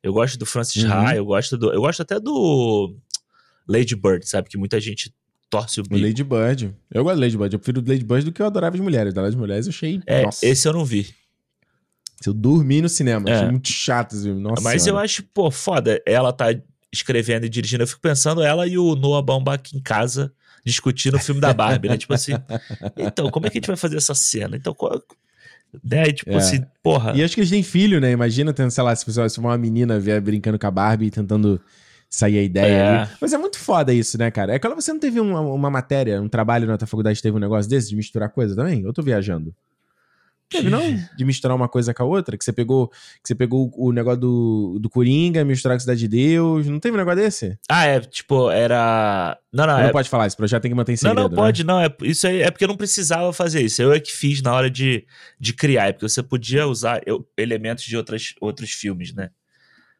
Eu 0.03 0.13
gosto 0.13 0.37
do 0.37 0.45
Francis 0.45 0.83
Uhum. 0.83 0.91
Ha, 0.93 1.15
eu 1.15 1.25
gosto 1.25 1.57
do. 1.57 1.73
Eu 1.73 1.81
gosto 1.81 2.01
até 2.03 2.19
do 2.19 2.95
Lady 3.67 3.95
Bird, 3.95 4.27
sabe? 4.27 4.49
Que 4.49 4.57
muita 4.57 4.79
gente 4.79 5.13
torce 5.49 5.79
o 5.79 5.83
bico. 5.83 5.97
Lady 5.97 6.23
Bird. 6.23 6.73
Eu 6.91 7.03
gosto 7.03 7.15
do 7.15 7.21
Lady 7.21 7.37
Bird. 7.37 7.53
Eu 7.55 7.59
prefiro 7.59 7.83
Lady 7.87 8.03
Bird 8.05 8.25
do 8.25 8.31
que 8.31 8.41
eu 8.41 8.45
adorava 8.45 8.75
as 8.75 8.81
mulheres. 8.81 9.13
Da 9.13 9.21
Lady 9.21 9.37
Mulheres 9.37 9.65
eu 9.65 9.71
achei. 9.71 10.01
É, 10.05 10.23
nossa. 10.23 10.45
esse 10.45 10.67
eu 10.67 10.73
não 10.73 10.85
vi. 10.85 11.07
Eu 12.25 12.33
dormi 12.33 12.81
no 12.81 12.89
cinema. 12.89 13.29
É. 13.29 13.33
Achei 13.35 13.49
muito 13.51 13.71
chato 13.71 14.13
esse 14.13 14.23
filme. 14.23 14.41
Nossa. 14.41 14.61
Mas 14.61 14.81
eu 14.81 14.91
senhora. 14.91 15.03
acho, 15.03 15.23
pô, 15.33 15.51
foda. 15.51 16.01
Ela 16.05 16.33
tá 16.33 16.47
escrevendo 16.91 17.45
e 17.45 17.49
dirigindo. 17.49 17.83
Eu 17.83 17.87
fico 17.87 18.01
pensando 18.01 18.41
ela 18.41 18.65
e 18.67 18.77
o 18.77 18.95
Noah 18.95 19.21
Baumbach 19.21 19.75
em 19.75 19.81
casa 19.81 20.33
discutindo 20.65 21.15
o 21.15 21.19
filme 21.19 21.39
da 21.39 21.53
Barbie, 21.53 21.87
né? 21.87 21.97
Tipo 21.97 22.13
assim, 22.13 22.33
então, 22.97 23.29
como 23.29 23.45
é 23.45 23.49
que 23.49 23.57
a 23.57 23.59
gente 23.59 23.67
vai 23.67 23.77
fazer 23.77 23.97
essa 23.97 24.13
cena? 24.13 24.57
Então, 24.57 24.73
qual... 24.73 25.01
Né? 25.83 26.11
Tipo 26.11 26.31
É. 26.31 26.35
assim, 26.35 26.65
porra. 26.83 27.13
E 27.15 27.23
acho 27.23 27.35
que 27.35 27.39
eles 27.41 27.49
têm 27.49 27.63
filho, 27.63 28.01
né? 28.01 28.11
Imagina, 28.11 28.53
sei 28.69 28.83
lá, 28.83 28.95
se 28.95 29.29
se 29.29 29.39
uma 29.39 29.57
menina 29.57 29.99
vier 29.99 30.19
brincando 30.19 30.57
com 30.57 30.67
a 30.67 30.71
Barbie 30.71 31.05
e 31.05 31.11
tentando 31.11 31.61
sair 32.09 32.39
a 32.39 32.43
ideia 32.43 32.65
É. 32.73 32.97
ali. 32.99 33.09
Mas 33.19 33.33
é 33.33 33.37
muito 33.37 33.59
foda 33.59 33.93
isso, 33.93 34.17
né, 34.17 34.31
cara? 34.31 34.53
É 34.53 34.59
que 34.59 34.67
você 34.69 34.91
não 34.93 34.99
teve 34.99 35.19
uma, 35.19 35.41
uma 35.41 35.69
matéria, 35.69 36.21
um 36.21 36.29
trabalho 36.29 36.67
na 36.67 36.77
tua 36.77 36.87
faculdade, 36.87 37.21
teve 37.21 37.35
um 37.35 37.39
negócio 37.39 37.69
desse 37.69 37.89
de 37.89 37.95
misturar 37.95 38.29
coisa 38.29 38.55
também? 38.55 38.81
Eu 38.83 38.93
tô 38.93 39.01
viajando. 39.01 39.53
Teve, 40.49 40.69
não? 40.69 40.81
De 41.17 41.25
misturar 41.25 41.57
uma 41.57 41.67
coisa 41.67 41.93
com 41.93 42.03
a 42.03 42.05
outra? 42.05 42.37
Que 42.37 42.45
você 42.45 42.53
pegou, 42.53 42.87
que 42.87 42.95
você 43.25 43.35
pegou 43.35 43.69
o 43.75 43.91
negócio 43.91 44.21
do, 44.21 44.77
do 44.79 44.89
Coringa, 44.89 45.43
misturar 45.43 45.75
com 45.75 45.77
a 45.77 45.79
Cidade 45.81 45.99
de 45.99 46.07
Deus. 46.07 46.65
Não 46.67 46.79
teve 46.79 46.95
um 46.95 46.97
negócio 46.97 47.19
desse? 47.19 47.59
Ah, 47.69 47.83
é, 47.85 47.99
tipo, 47.99 48.49
era. 48.49 49.37
Não, 49.51 49.67
não, 49.67 49.77
é... 49.77 49.83
não 49.83 49.91
pode 49.91 50.07
falar, 50.07 50.25
esse 50.25 50.37
projeto 50.37 50.61
tem 50.61 50.71
que 50.71 50.75
manter 50.77 50.93
em 50.93 50.95
Não, 50.95 50.99
segredo, 51.09 51.21
não, 51.23 51.29
né? 51.29 51.35
pode, 51.35 51.63
não. 51.65 51.81
É, 51.81 51.93
isso 52.03 52.25
aí 52.25 52.41
é 52.43 52.49
porque 52.49 52.63
eu 52.63 52.69
não 52.69 52.77
precisava 52.77 53.33
fazer 53.33 53.61
isso. 53.61 53.81
Eu 53.81 53.91
é 53.91 53.99
que 53.99 54.13
fiz 54.13 54.41
na 54.41 54.53
hora 54.53 54.69
de, 54.71 55.05
de 55.37 55.51
criar, 55.53 55.89
é 55.89 55.91
porque 55.91 56.07
você 56.07 56.23
podia 56.23 56.65
usar 56.65 57.01
eu- 57.05 57.27
elementos 57.37 57.83
de 57.83 57.97
outras, 57.97 58.33
outros 58.39 58.71
filmes, 58.71 59.13
né? 59.13 59.31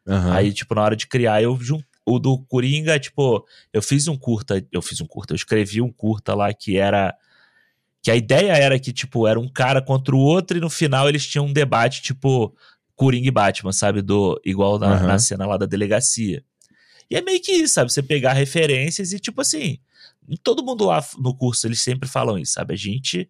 Aham. 0.07 0.31
Aí, 0.33 0.53
tipo, 0.53 0.73
na 0.73 0.81
hora 0.81 0.95
de 0.95 1.07
criar, 1.07 1.43
eu. 1.43 1.59
O 2.07 2.19
do 2.19 2.39
Coringa, 2.39 2.97
tipo, 2.97 3.45
eu 3.73 3.81
fiz 3.81 4.07
um 4.07 4.15
curta, 4.15 4.65
eu 4.71 4.81
fiz 4.81 5.01
um 5.01 5.05
curta, 5.05 5.33
eu 5.33 5.35
escrevi 5.35 5.81
um 5.81 5.91
curta 5.91 6.33
lá 6.33 6.53
que 6.53 6.77
era 6.77 7.13
que 8.01 8.09
a 8.09 8.15
ideia 8.15 8.53
era 8.53 8.79
que, 8.79 8.93
tipo, 8.93 9.27
era 9.27 9.37
um 9.37 9.49
cara 9.49 9.81
contra 9.81 10.15
o 10.15 10.19
outro 10.19 10.57
e 10.57 10.61
no 10.61 10.69
final 10.69 11.09
eles 11.09 11.27
tinham 11.27 11.45
um 11.45 11.51
debate, 11.51 12.01
tipo, 12.01 12.55
Coringa 12.95 13.27
e 13.27 13.31
Batman, 13.31 13.73
sabe? 13.73 14.01
Do, 14.01 14.39
igual 14.45 14.79
na, 14.79 14.93
Aham. 14.93 15.07
na 15.07 15.19
cena 15.19 15.45
lá 15.45 15.57
da 15.57 15.65
delegacia. 15.65 16.41
E 17.09 17.17
é 17.17 17.21
meio 17.21 17.41
que 17.41 17.51
isso, 17.51 17.73
sabe? 17.73 17.91
Você 17.91 18.01
pegar 18.01 18.31
referências 18.31 19.11
e, 19.11 19.19
tipo 19.19 19.41
assim, 19.41 19.77
todo 20.41 20.63
mundo 20.63 20.85
lá 20.85 21.05
no 21.17 21.35
curso, 21.35 21.67
eles 21.67 21.81
sempre 21.81 22.07
falam 22.07 22.39
isso, 22.39 22.53
sabe? 22.53 22.73
A 22.73 22.77
gente 22.77 23.29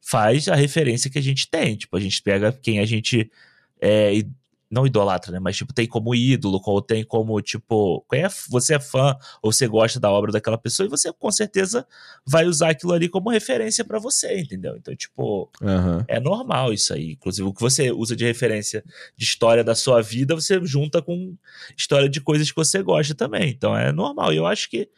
faz 0.00 0.48
a 0.48 0.56
referência 0.56 1.08
que 1.08 1.18
a 1.18 1.22
gente 1.22 1.48
tem. 1.48 1.76
Tipo, 1.76 1.96
a 1.96 2.00
gente 2.00 2.20
pega 2.20 2.52
quem 2.52 2.80
a 2.80 2.86
gente 2.86 3.30
é, 3.80 4.20
não 4.70 4.86
idolatra, 4.86 5.32
né? 5.32 5.38
Mas, 5.38 5.56
tipo, 5.56 5.72
tem 5.72 5.86
como 5.86 6.14
ídolo, 6.14 6.60
ou 6.64 6.82
tem 6.82 7.04
como, 7.04 7.40
tipo, 7.40 8.04
é, 8.12 8.26
você 8.48 8.74
é 8.74 8.80
fã 8.80 9.16
ou 9.42 9.52
você 9.52 9.66
gosta 9.66 10.00
da 10.00 10.10
obra 10.10 10.32
daquela 10.32 10.58
pessoa 10.58 10.86
e 10.86 10.90
você 10.90 11.12
com 11.12 11.30
certeza 11.30 11.86
vai 12.26 12.46
usar 12.46 12.70
aquilo 12.70 12.92
ali 12.92 13.08
como 13.08 13.30
referência 13.30 13.84
pra 13.84 13.98
você, 13.98 14.40
entendeu? 14.40 14.76
Então, 14.76 14.94
tipo, 14.96 15.50
Aham. 15.62 16.04
é 16.08 16.18
normal 16.18 16.72
isso 16.72 16.92
aí. 16.92 17.12
Inclusive, 17.12 17.48
o 17.48 17.54
que 17.54 17.60
você 17.60 17.92
usa 17.92 18.16
de 18.16 18.24
referência 18.24 18.84
de 19.16 19.24
história 19.24 19.62
da 19.62 19.74
sua 19.74 20.02
vida, 20.02 20.34
você 20.34 20.60
junta 20.64 21.00
com 21.00 21.36
história 21.76 22.08
de 22.08 22.20
coisas 22.20 22.50
que 22.50 22.56
você 22.56 22.82
gosta 22.82 23.14
também. 23.14 23.50
Então, 23.50 23.76
é 23.76 23.92
normal. 23.92 24.32
E 24.32 24.36
eu 24.36 24.46
acho 24.46 24.68
que 24.68 24.88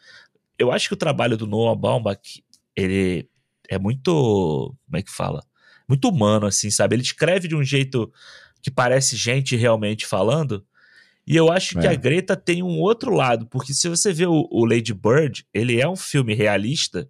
eu 0.58 0.72
acho 0.72 0.88
que 0.88 0.94
o 0.94 0.98
trabalho 0.98 1.36
do 1.36 1.46
Noah 1.46 1.78
Baumbach, 1.78 2.42
ele 2.74 3.28
é 3.68 3.78
muito, 3.78 4.74
como 4.86 4.96
é 4.96 5.02
que 5.02 5.10
fala? 5.10 5.44
Muito 5.88 6.08
humano 6.08 6.46
assim, 6.46 6.70
sabe? 6.70 6.96
Ele 6.96 7.02
escreve 7.02 7.46
de 7.46 7.54
um 7.54 7.62
jeito 7.62 8.12
que 8.62 8.70
parece 8.70 9.16
gente 9.16 9.56
realmente 9.56 10.06
falando. 10.06 10.64
E 11.26 11.36
eu 11.36 11.52
acho 11.52 11.78
que 11.78 11.86
É. 11.86 11.90
a 11.90 11.94
Greta 11.94 12.34
tem 12.36 12.62
um 12.62 12.78
outro 12.78 13.12
lado, 13.12 13.46
porque 13.46 13.74
se 13.74 13.88
você 13.88 14.12
vê 14.12 14.26
o, 14.26 14.48
o 14.50 14.64
Lady 14.64 14.94
Bird, 14.94 15.44
ele 15.52 15.80
é 15.80 15.86
um 15.88 15.96
filme 15.96 16.32
realista, 16.34 17.08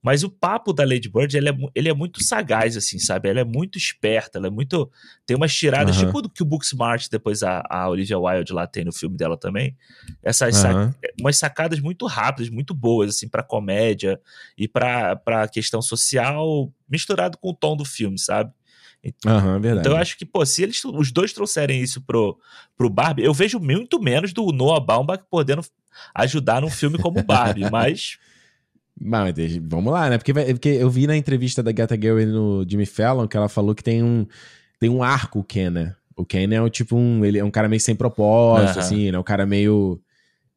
mas 0.00 0.24
o 0.24 0.30
papo 0.30 0.72
da 0.72 0.84
Lady 0.84 1.08
Bird, 1.08 1.36
ele 1.36 1.48
é, 1.48 1.56
ele 1.76 1.88
é 1.88 1.94
muito 1.94 2.22
sagaz, 2.24 2.76
assim, 2.76 2.98
sabe? 2.98 3.28
Ela 3.28 3.40
é 3.40 3.44
muito 3.44 3.78
esperta, 3.78 4.38
ela 4.38 4.48
é 4.48 4.50
muito. 4.50 4.90
Tem 5.24 5.36
umas 5.36 5.54
tiradas, 5.54 5.96
Aham. 5.96 6.06
tipo 6.06 6.22
do 6.22 6.28
que 6.28 6.42
o 6.42 6.44
Booksmart, 6.44 7.06
depois 7.08 7.42
a, 7.44 7.62
a 7.70 7.88
Olivia 7.88 8.18
Wilde 8.18 8.52
lá 8.52 8.66
tem 8.66 8.84
no 8.84 8.92
filme 8.92 9.16
dela 9.16 9.36
também. 9.36 9.76
Essas 10.22 10.56
sa- 10.56 10.70
Aham. 10.70 10.94
umas 11.20 11.36
sacadas 11.36 11.78
muito 11.78 12.04
rápidas, 12.06 12.48
muito 12.50 12.74
boas, 12.74 13.10
assim, 13.10 13.28
pra 13.28 13.44
comédia 13.44 14.20
e 14.58 14.66
pra, 14.66 15.14
pra 15.14 15.46
questão 15.46 15.80
social, 15.80 16.72
misturado 16.88 17.38
com 17.38 17.50
o 17.50 17.54
tom 17.54 17.76
do 17.76 17.84
filme, 17.84 18.18
sabe? 18.18 18.52
Aham, 19.26 19.58
verdade. 19.58 19.86
Então 19.86 19.96
eu 19.96 20.02
acho 20.02 20.16
que, 20.16 20.24
pô, 20.24 20.44
se 20.46 20.62
eles 20.62 20.84
os 20.84 21.10
dois 21.10 21.32
trouxerem 21.32 21.82
isso 21.82 22.00
pro, 22.00 22.38
pro 22.76 22.88
Barbie, 22.88 23.24
eu 23.24 23.34
vejo 23.34 23.58
muito 23.58 24.00
menos 24.00 24.32
do 24.32 24.52
Noah 24.52 24.80
Baumbach 24.80 25.24
podendo 25.30 25.62
ajudar 26.14 26.60
num 26.62 26.70
filme 26.70 26.98
como 26.98 27.22
Barbie, 27.22 27.66
mas. 27.70 28.18
Mas 29.00 29.34
vamos 29.62 29.92
lá, 29.92 30.08
né? 30.08 30.18
Porque, 30.18 30.32
porque 30.32 30.68
eu 30.68 30.88
vi 30.88 31.06
na 31.06 31.16
entrevista 31.16 31.62
da 31.62 31.72
Gata 31.72 31.96
Girl 31.96 32.20
no 32.26 32.64
Jimmy 32.68 32.86
Fallon 32.86 33.26
que 33.26 33.36
ela 33.36 33.48
falou 33.48 33.74
que 33.74 33.82
tem 33.82 34.02
um, 34.02 34.26
tem 34.78 34.88
um 34.88 35.02
arco, 35.02 35.40
o 35.40 35.44
Ken, 35.44 35.70
né? 35.70 35.96
O 36.16 36.24
Ken 36.24 36.48
é 36.52 36.60
o 36.60 36.68
tipo 36.68 36.96
um. 36.96 37.24
Ele 37.24 37.38
é 37.38 37.44
um 37.44 37.50
cara 37.50 37.68
meio 37.68 37.80
sem 37.80 37.96
propósito, 37.96 38.78
Aham. 38.78 38.86
assim, 38.86 39.10
né? 39.10 39.18
Um 39.18 39.22
cara 39.22 39.46
meio. 39.46 40.00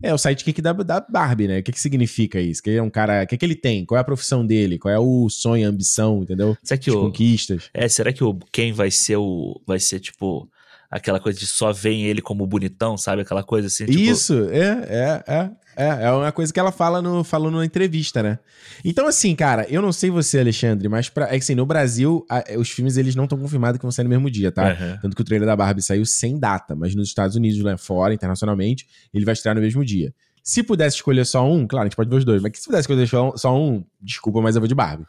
É 0.06 0.14
o 0.14 0.18
sidekick 0.18 0.62
da, 0.62 0.72
da 0.74 1.00
Barbie, 1.00 1.48
né? 1.48 1.60
O 1.60 1.64
que, 1.64 1.72
que 1.72 1.80
significa 1.80 2.40
isso? 2.40 2.62
Que 2.62 2.70
ele 2.70 2.78
é 2.78 2.84
um 2.84 2.90
cara. 2.90 3.24
O 3.24 3.28
que, 3.28 3.38
que 3.38 3.46
ele 3.46 3.56
tem? 3.56 3.86
Qual 3.86 3.98
é 3.98 4.02
a 4.02 4.06
profissão 4.06 4.46
dele? 4.46 4.78
Qual 4.78 4.94
é 4.94 5.00
o 5.00 5.30
sonho, 5.30 5.66
a 5.66 5.70
ambição, 5.70 6.22
entendeu? 6.22 6.56
Será 6.62 6.78
que 6.78 6.90
As 6.90 6.96
o, 6.96 7.02
conquistas. 7.02 7.70
é, 7.74 7.88
será 7.90 8.14
que 8.14 8.24
o 8.24 8.38
Ken 8.52 8.72
vai 8.72 8.92
ser 8.92 9.18
o. 9.18 9.60
Vai 9.66 9.80
ser, 9.80 10.00
tipo, 10.00 10.50
aquela 10.92 11.20
coisa 11.20 11.40
de 11.40 11.48
só 11.48 11.72
veem 11.74 12.06
ele 12.06 12.22
como 12.22 12.46
bonitão, 12.46 12.98
sabe? 12.98 13.22
Aquela 13.24 13.44
coisa 13.44 13.68
assim, 13.68 13.86
tipo. 13.86 14.00
Isso, 14.00 14.48
é, 14.52 14.86
é, 14.90 15.24
é. 15.28 15.52
É, 15.78 16.06
é 16.06 16.12
uma 16.12 16.32
coisa 16.32 16.54
que 16.54 16.60
ela 16.60 16.72
fala 16.72 17.02
no, 17.02 17.24
falou 17.24 17.52
numa 17.52 17.66
entrevista, 17.66 18.24
né? 18.24 18.40
Então, 18.84 19.08
assim, 19.08 19.36
cara, 19.36 19.66
eu 19.70 19.82
não 19.82 19.92
sei 19.92 20.10
você, 20.10 20.40
Alexandre, 20.40 20.88
mas 20.88 21.10
pra, 21.10 21.26
é 21.26 21.30
que 21.32 21.36
assim, 21.38 21.56
no 21.56 21.66
Brasil, 21.66 22.26
a- 22.30 22.44
os 22.58 22.70
filmes 22.70 22.98
eles 22.98 23.16
não 23.16 23.26
estão 23.26 23.38
confirmados 23.38 23.78
que 23.78 23.84
vão 23.84 23.92
sair 23.92 24.04
no 24.06 24.10
mesmo 24.10 24.30
dia, 24.32 24.52
tá? 24.52 24.72
Aham. 24.72 25.00
Tanto 25.02 25.16
que 25.16 25.22
o 25.22 25.26
trailer 25.26 25.46
da 25.48 25.56
Barbie 25.56 25.82
saiu 25.82 26.06
sem 26.06 26.40
data, 26.40 26.76
mas 26.76 26.96
nos 26.96 27.08
Estados 27.08 27.36
Unidos, 27.36 27.60
lá 27.62 27.78
fora, 27.78 28.14
internacionalmente, 28.14 28.88
ele 29.14 29.26
vai 29.26 29.34
estrear 29.34 29.56
no 29.56 29.62
mesmo 29.62 29.84
dia. 29.84 30.14
Se 30.44 30.62
pudesse 30.64 30.98
escolher 30.98 31.26
só 31.26 31.46
um, 31.50 31.66
claro, 31.68 31.84
a 31.86 31.88
gente 31.88 31.96
pode 31.96 32.10
ver 32.10 32.18
os 32.18 32.26
dois, 32.26 32.42
mas 32.42 32.52
se 32.56 32.66
pudesse 32.66 32.82
escolher 32.84 33.08
só 33.38 33.58
um, 33.58 33.84
desculpa, 34.00 34.42
mas 34.42 34.56
eu 34.56 34.62
vou 34.62 34.68
de 34.68 34.76
Barbie. 34.76 35.06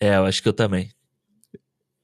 É, 0.00 0.16
eu 0.16 0.24
acho 0.24 0.42
que 0.42 0.48
eu 0.48 0.52
também. 0.52 0.90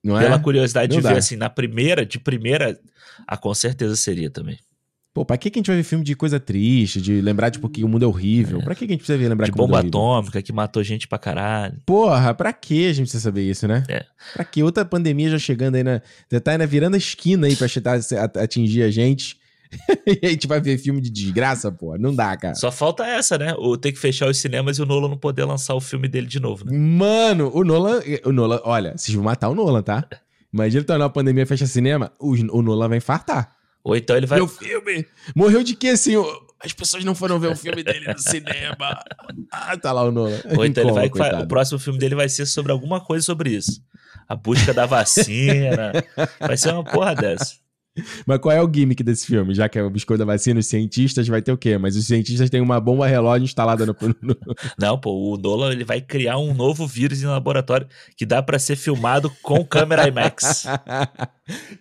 Não 0.02 0.18
Pela 0.18 0.36
é? 0.36 0.38
curiosidade 0.38 0.92
Não 0.92 1.00
de 1.00 1.06
ver, 1.08 1.14
dá. 1.14 1.18
assim, 1.18 1.36
na 1.36 1.48
primeira, 1.48 2.04
de 2.04 2.18
primeira, 2.18 2.78
ah, 3.26 3.36
com 3.38 3.54
certeza 3.54 3.96
seria 3.96 4.28
também. 4.30 4.58
Pô, 5.14 5.24
pra 5.24 5.38
que, 5.38 5.48
que 5.48 5.58
a 5.58 5.60
gente 5.60 5.68
vai 5.68 5.76
ver 5.76 5.84
filme 5.84 6.04
de 6.04 6.16
coisa 6.16 6.40
triste, 6.40 7.00
de 7.00 7.20
lembrar, 7.20 7.48
tipo, 7.48 7.68
que 7.68 7.84
o 7.84 7.88
mundo 7.88 8.04
é 8.04 8.08
horrível? 8.08 8.60
Pra 8.60 8.74
que, 8.74 8.80
que 8.84 8.92
a 8.92 8.94
gente 8.94 8.98
precisa 8.98 9.16
ver 9.16 9.28
lembrar 9.28 9.46
De 9.46 9.52
que 9.52 9.56
é 9.56 9.62
bomba 9.62 9.78
horrível? 9.78 10.00
atômica 10.00 10.42
que 10.42 10.52
matou 10.52 10.82
gente 10.82 11.06
pra 11.06 11.18
caralho. 11.20 11.76
Porra, 11.86 12.34
pra 12.34 12.52
que 12.52 12.88
a 12.88 12.92
gente 12.92 13.04
precisa 13.04 13.22
saber 13.22 13.48
isso, 13.48 13.68
né? 13.68 13.84
É. 13.88 14.04
Pra 14.32 14.44
que? 14.44 14.60
Outra 14.64 14.84
pandemia 14.84 15.30
já 15.30 15.38
chegando 15.38 15.76
aí, 15.76 15.84
na. 15.84 16.02
Já 16.32 16.40
tá 16.40 16.50
ainda 16.50 16.66
virando 16.66 16.94
a 16.94 16.98
esquina 16.98 17.46
aí 17.46 17.54
pra 17.54 17.68
a- 17.68 18.42
atingir 18.42 18.82
a 18.82 18.90
gente. 18.90 19.36
e 20.04 20.26
a 20.26 20.30
gente 20.30 20.48
vai 20.48 20.60
ver 20.60 20.78
filme 20.78 21.00
de 21.00 21.10
desgraça, 21.10 21.70
pô. 21.70 21.96
Não 21.96 22.12
dá, 22.12 22.36
cara. 22.36 22.56
Só 22.56 22.72
falta 22.72 23.06
essa, 23.06 23.38
né? 23.38 23.54
O 23.56 23.76
ter 23.76 23.92
que 23.92 23.98
fechar 24.00 24.28
os 24.28 24.36
cinemas 24.38 24.78
e 24.78 24.82
o 24.82 24.86
Nolan 24.86 25.08
não 25.08 25.16
poder 25.16 25.44
lançar 25.44 25.74
o 25.76 25.80
filme 25.80 26.08
dele 26.08 26.26
de 26.26 26.40
novo, 26.40 26.64
né? 26.64 26.76
Mano, 26.76 27.52
o 27.54 27.62
Nolan. 27.62 28.00
O 28.24 28.32
Nolan, 28.32 28.60
olha, 28.64 28.92
vocês 28.96 29.14
vão 29.14 29.24
matar 29.24 29.48
o 29.48 29.54
Nolan, 29.54 29.82
tá? 29.82 30.04
Imagina 30.52 30.78
ele 30.80 30.86
tornar 30.86 31.04
a 31.04 31.10
pandemia 31.10 31.46
fecha 31.46 31.66
cinema, 31.66 32.12
o, 32.18 32.32
o 32.32 32.62
Nolan 32.62 32.88
vai 32.88 32.98
infartar. 32.98 33.53
Ou 33.84 33.94
então 33.94 34.16
ele 34.16 34.26
vai. 34.26 34.38
Meu 34.38 34.48
filme! 34.48 35.06
Morreu 35.36 35.62
de 35.62 35.76
quê, 35.76 35.96
senhor? 35.96 36.42
As 36.58 36.72
pessoas 36.72 37.04
não 37.04 37.14
foram 37.14 37.38
ver 37.38 37.48
o 37.48 37.56
filme 37.56 37.82
dele 37.84 38.06
no 38.10 38.18
cinema. 38.18 38.98
Ah, 39.52 39.76
tá 39.76 39.92
lá 39.92 40.02
o 40.02 40.10
Nolan. 40.10 40.40
Ou 40.56 40.64
então 40.64 40.82
ele 40.82 40.92
vai. 40.92 41.08
coitado. 41.08 41.44
O 41.44 41.48
próximo 41.48 41.78
filme 41.78 41.98
dele 41.98 42.14
vai 42.16 42.28
ser 42.28 42.44
sobre 42.46 42.72
alguma 42.72 43.00
coisa 43.00 43.24
sobre 43.24 43.50
isso. 43.50 43.80
A 44.28 44.34
busca 44.34 44.72
da 44.74 44.84
vacina. 44.86 45.92
vai 46.40 46.56
ser 46.56 46.72
uma 46.72 46.82
porra 46.82 47.14
dessa. 47.14 47.54
Mas 48.26 48.38
qual 48.38 48.52
é 48.52 48.60
o 48.60 48.68
gimmick 48.72 49.04
desse 49.04 49.24
filme? 49.24 49.54
Já 49.54 49.68
que 49.68 49.78
é 49.78 49.82
o 49.82 49.88
biscoito 49.88 50.18
da 50.18 50.24
vacina, 50.24 50.58
os 50.58 50.66
cientistas 50.66 51.28
vai 51.28 51.40
ter 51.40 51.52
o 51.52 51.56
quê? 51.56 51.78
Mas 51.78 51.94
os 51.94 52.06
cientistas 52.08 52.50
têm 52.50 52.60
uma 52.60 52.80
bomba 52.80 53.06
relógio 53.06 53.44
instalada 53.44 53.86
no. 53.86 53.94
no- 54.20 54.36
Não, 54.76 54.98
pô, 54.98 55.32
o 55.32 55.36
Nolan 55.36 55.70
ele 55.70 55.84
vai 55.84 56.00
criar 56.00 56.38
um 56.38 56.52
novo 56.52 56.84
vírus 56.88 57.22
em 57.22 57.26
laboratório 57.26 57.86
que 58.16 58.26
dá 58.26 58.42
pra 58.42 58.58
ser 58.58 58.74
filmado 58.74 59.30
com 59.42 59.64
câmera 59.64 60.08
IMAX. 60.08 60.64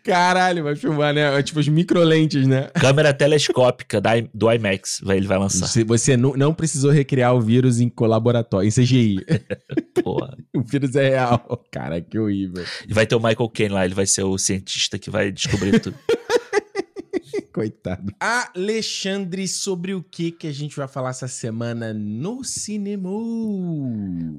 Caralho, 0.04 0.64
vai 0.64 0.76
filmar, 0.76 1.14
né? 1.14 1.40
É 1.40 1.44
Tipo 1.44 1.60
as 1.60 1.68
microlentes, 1.68 2.46
né? 2.46 2.68
câmera 2.74 3.14
telescópica 3.14 4.02
da, 4.02 4.12
do 4.34 4.52
IMAX, 4.52 5.02
ele 5.08 5.28
vai 5.28 5.38
lançar. 5.38 5.68
Você, 5.68 5.84
você 5.84 6.18
não, 6.18 6.34
não 6.34 6.54
precisou 6.54 6.92
recriar 6.92 7.34
o 7.34 7.42
vírus 7.42 7.80
em 7.80 7.90
colaboratório, 7.90 8.68
em 8.68 8.72
CGI. 8.72 9.26
Porra. 10.04 10.38
o 10.54 10.62
vírus 10.62 10.96
é 10.96 11.10
real. 11.10 11.66
Cara, 11.72 12.02
que 12.02 12.18
horrível. 12.20 12.64
E 12.88 12.94
vai 12.94 13.06
ter 13.06 13.16
o 13.16 13.20
Michael 13.20 13.50
Caine 13.50 13.74
lá, 13.74 13.86
ele 13.86 13.96
vai 13.96 14.06
ser 14.06 14.24
o 14.24 14.38
cientista 14.38 15.00
que 15.00 15.10
vai 15.10 15.32
descobrir 15.32 15.80
tudo. 15.80 15.98
Coitado. 17.54 18.14
Alexandre, 18.20 19.48
sobre 19.48 19.94
o 19.94 20.02
que 20.02 20.32
que 20.32 20.48
a 20.48 20.52
gente 20.52 20.76
vai 20.76 20.88
falar 20.88 21.12
essa 21.12 21.28
semana 21.28 21.94
no 21.94 22.44
cinema? 22.44 23.10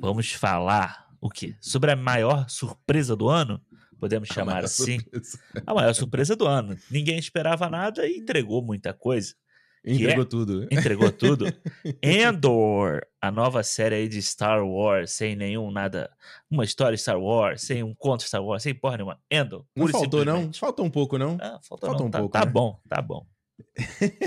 Vamos 0.01 0.33
falar 0.33 1.07
o 1.21 1.31
quê? 1.31 1.55
Sobre 1.61 1.93
a 1.93 1.97
maior 1.97 2.49
surpresa 2.49 3.15
do 3.15 3.29
ano? 3.29 3.61
Podemos 4.05 4.29
chamar 4.29 4.53
Maior 4.57 4.65
assim? 4.65 5.01
surpresa. 5.01 5.39
A 5.65 5.73
maior 5.75 5.95
surpresa 5.95 6.37
do 6.37 6.47
ano. 6.47 6.77
Ninguém 6.93 7.19
esperava 7.19 7.71
nada 7.71 8.07
e 8.07 8.19
entregou 8.19 8.61
muita 8.61 8.93
coisa. 8.93 9.35
Entregou 9.83 10.27
tudo. 10.27 10.65
Entregou 10.71 11.11
tudo. 11.11 11.47
Endor, 12.05 13.01
a 13.19 13.31
nova 13.31 13.63
série 13.63 13.95
aí 13.95 14.07
de 14.07 14.21
Star 14.21 14.63
Wars, 14.63 15.13
sem 15.13 15.35
nenhum 15.35 15.71
nada. 15.71 16.11
Uma 16.51 16.65
história 16.65 16.99
Star 16.99 17.19
Wars, 17.19 17.63
sem 17.63 17.83
um 17.83 17.95
conto 17.95 18.25
Star 18.25 18.45
Wars, 18.45 18.63
sem 18.63 18.75
porra 18.75 18.99
nenhuma. 18.99 19.19
Endor. 19.31 19.65
Não 19.75 19.89
faltou, 19.89 20.23
não? 20.23 20.53
Faltou 20.53 20.85
um 20.85 20.91
pouco, 20.91 21.17
não? 21.17 21.39
Ah, 21.41 21.59
faltou, 21.67 21.89
Faltou 21.89 22.01
não. 22.01 22.07
um 22.09 22.11
tá, 22.11 22.19
pouco, 22.19 22.33
tá 22.35 22.45
né? 22.45 22.53
bom, 22.53 22.79
tá 22.87 23.01
bom. 23.01 23.27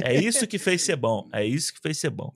É 0.04 0.16
isso 0.16 0.48
que 0.48 0.58
fez 0.58 0.82
ser 0.82 0.96
bom. 0.96 1.30
É 1.32 1.46
isso 1.46 1.72
que 1.72 1.80
fez 1.80 2.00
ser 2.00 2.10
bom. 2.10 2.34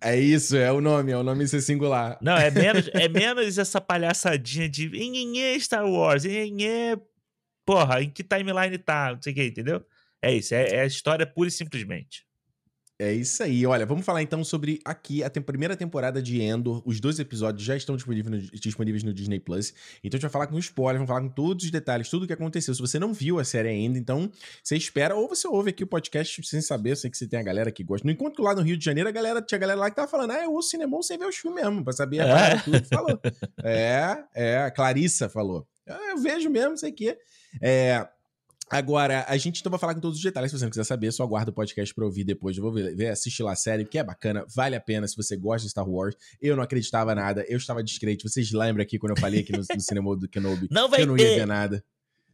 É 0.00 0.16
isso, 0.16 0.56
é 0.56 0.70
o 0.70 0.80
nome, 0.80 1.10
é 1.10 1.16
o 1.16 1.24
nome 1.24 1.46
ser 1.48 1.60
singular. 1.60 2.18
Não, 2.22 2.36
é 2.36 2.50
menos, 2.50 2.88
é 2.94 3.08
menos 3.08 3.58
essa 3.58 3.80
palhaçadinha 3.80 4.68
de 4.68 4.88
nhenhenhê 4.88 5.58
Star 5.58 5.84
Wars, 5.84 6.24
nhenhenhê, 6.24 6.96
porra, 7.66 8.02
em 8.02 8.10
que 8.10 8.22
timeline 8.22 8.78
tá, 8.78 9.14
não 9.14 9.22
sei 9.22 9.32
o 9.32 9.36
que, 9.36 9.44
entendeu? 9.46 9.84
É 10.22 10.32
isso, 10.32 10.54
é, 10.54 10.68
é 10.74 10.80
a 10.82 10.86
história 10.86 11.26
pura 11.26 11.48
e 11.48 11.52
simplesmente. 11.52 12.27
É 13.00 13.12
isso 13.12 13.40
aí. 13.44 13.64
Olha, 13.64 13.86
vamos 13.86 14.04
falar 14.04 14.22
então 14.22 14.42
sobre 14.42 14.80
aqui 14.84 15.22
a 15.22 15.30
tem- 15.30 15.40
primeira 15.40 15.76
temporada 15.76 16.20
de 16.20 16.42
Endor. 16.42 16.82
Os 16.84 16.98
dois 16.98 17.20
episódios 17.20 17.62
já 17.64 17.76
estão 17.76 17.94
disponíveis 17.94 18.50
no, 18.50 18.58
disponíveis 18.58 19.04
no 19.04 19.14
Disney 19.14 19.38
Plus. 19.38 19.72
Então 20.02 20.16
a 20.16 20.18
gente 20.18 20.22
vai 20.22 20.30
falar 20.30 20.48
com 20.48 20.58
spoiler, 20.58 20.96
vamos 20.98 21.06
falar 21.08 21.20
com 21.20 21.28
todos 21.28 21.64
os 21.64 21.70
detalhes, 21.70 22.08
tudo 22.08 22.24
o 22.24 22.26
que 22.26 22.32
aconteceu. 22.32 22.74
Se 22.74 22.80
você 22.80 22.98
não 22.98 23.12
viu 23.14 23.38
a 23.38 23.44
série 23.44 23.68
ainda, 23.68 23.96
então 23.96 24.28
você 24.64 24.76
espera 24.76 25.14
ou 25.14 25.28
você 25.28 25.46
ouve 25.46 25.70
aqui 25.70 25.84
o 25.84 25.86
podcast 25.86 26.44
sem 26.44 26.60
saber. 26.60 26.90
Eu 26.90 26.96
sei 26.96 27.08
que 27.08 27.16
você 27.16 27.28
tem 27.28 27.38
a 27.38 27.42
galera 27.44 27.70
que 27.70 27.84
gosta. 27.84 28.04
No 28.04 28.10
encontro 28.12 28.42
lá 28.42 28.52
no 28.52 28.62
Rio 28.62 28.76
de 28.76 28.84
Janeiro, 28.84 29.08
a 29.08 29.12
galera 29.12 29.40
tinha 29.40 29.56
a 29.58 29.60
galera 29.60 29.78
lá 29.78 29.90
que 29.90 29.94
tava 29.94 30.08
falando: 30.08 30.32
ah, 30.32 30.42
eu 30.42 30.52
ouço 30.52 30.70
cinema 30.70 31.00
sem 31.00 31.16
ver 31.16 31.26
os 31.26 31.36
filmes 31.36 31.62
mesmo, 31.62 31.84
pra 31.84 31.92
saber 31.92 32.18
É. 32.22 32.56
tudo. 32.64 32.84
Falou. 32.88 33.20
É, 33.62 34.24
é, 34.34 34.58
a 34.58 34.70
Clarissa 34.72 35.28
falou. 35.28 35.64
"Ah, 35.88 36.10
Eu 36.10 36.18
vejo 36.18 36.50
mesmo, 36.50 36.76
sei 36.76 36.90
que. 36.90 37.16
É. 37.62 38.08
Agora, 38.70 39.24
a 39.28 39.36
gente 39.36 39.60
então 39.60 39.70
vai 39.70 39.78
falar 39.78 39.94
com 39.94 40.00
todos 40.00 40.18
os 40.18 40.22
detalhes. 40.22 40.50
Se 40.50 40.58
você 40.58 40.64
não 40.64 40.70
quiser 40.70 40.84
saber, 40.84 41.10
só 41.12 41.22
aguarda 41.22 41.50
o 41.50 41.54
podcast 41.54 41.94
pra 41.94 42.04
ouvir 42.04 42.24
depois. 42.24 42.56
Eu 42.56 42.62
vou 42.62 42.72
ver, 42.72 43.08
assistir 43.08 43.42
lá 43.42 43.52
a 43.52 43.56
série, 43.56 43.84
que 43.84 43.98
é 43.98 44.04
bacana, 44.04 44.44
vale 44.54 44.76
a 44.76 44.80
pena 44.80 45.06
se 45.08 45.16
você 45.16 45.36
gosta 45.36 45.64
de 45.64 45.70
Star 45.70 45.88
Wars. 45.88 46.14
Eu 46.40 46.56
não 46.56 46.62
acreditava 46.62 47.14
nada, 47.14 47.44
eu 47.48 47.56
estava 47.56 47.82
descrente. 47.82 48.28
Vocês 48.28 48.52
lembram 48.52 48.82
aqui 48.82 48.98
quando 48.98 49.16
eu 49.16 49.20
falei 49.20 49.40
aqui 49.40 49.52
no, 49.52 49.58
no 49.58 49.80
cinema 49.80 50.16
do 50.16 50.28
Kenobi 50.28 50.68
Não 50.70 50.84
que 50.84 50.90
vai 50.90 51.02
eu 51.02 51.06
não 51.06 51.16
ia 51.16 51.24
ter. 51.24 51.34
ver 51.36 51.46
nada? 51.46 51.84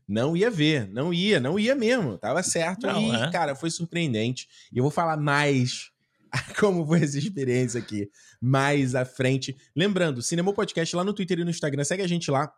Não 0.07 0.37
ia 0.37 0.51
ver, 0.51 0.87
não 0.89 1.15
ia, 1.15 1.41
não 1.41 1.59
ia 1.59 1.75
mesmo. 1.75 2.19
Tava 2.19 2.43
certo. 2.43 2.87
Não, 2.87 3.01
e, 3.01 3.17
é. 3.17 3.31
cara, 3.31 3.55
foi 3.55 3.71
surpreendente. 3.71 4.49
E 4.73 4.79
eu 4.79 4.83
vou 4.83 4.91
falar 4.91 5.17
mais 5.17 5.91
como 6.59 6.87
foi 6.87 7.03
essa 7.03 7.19
experiência 7.19 7.81
aqui 7.81 8.11
mais 8.41 8.95
à 8.95 9.05
frente. 9.05 9.57
Lembrando, 9.75 10.21
Cinema 10.21 10.53
Podcast 10.53 10.95
lá 10.95 11.05
no 11.05 11.15
Twitter 11.15 11.39
e 11.39 11.45
no 11.45 11.51
Instagram. 11.51 11.85
Segue 11.85 12.03
a 12.03 12.07
gente 12.09 12.31
lá. 12.31 12.53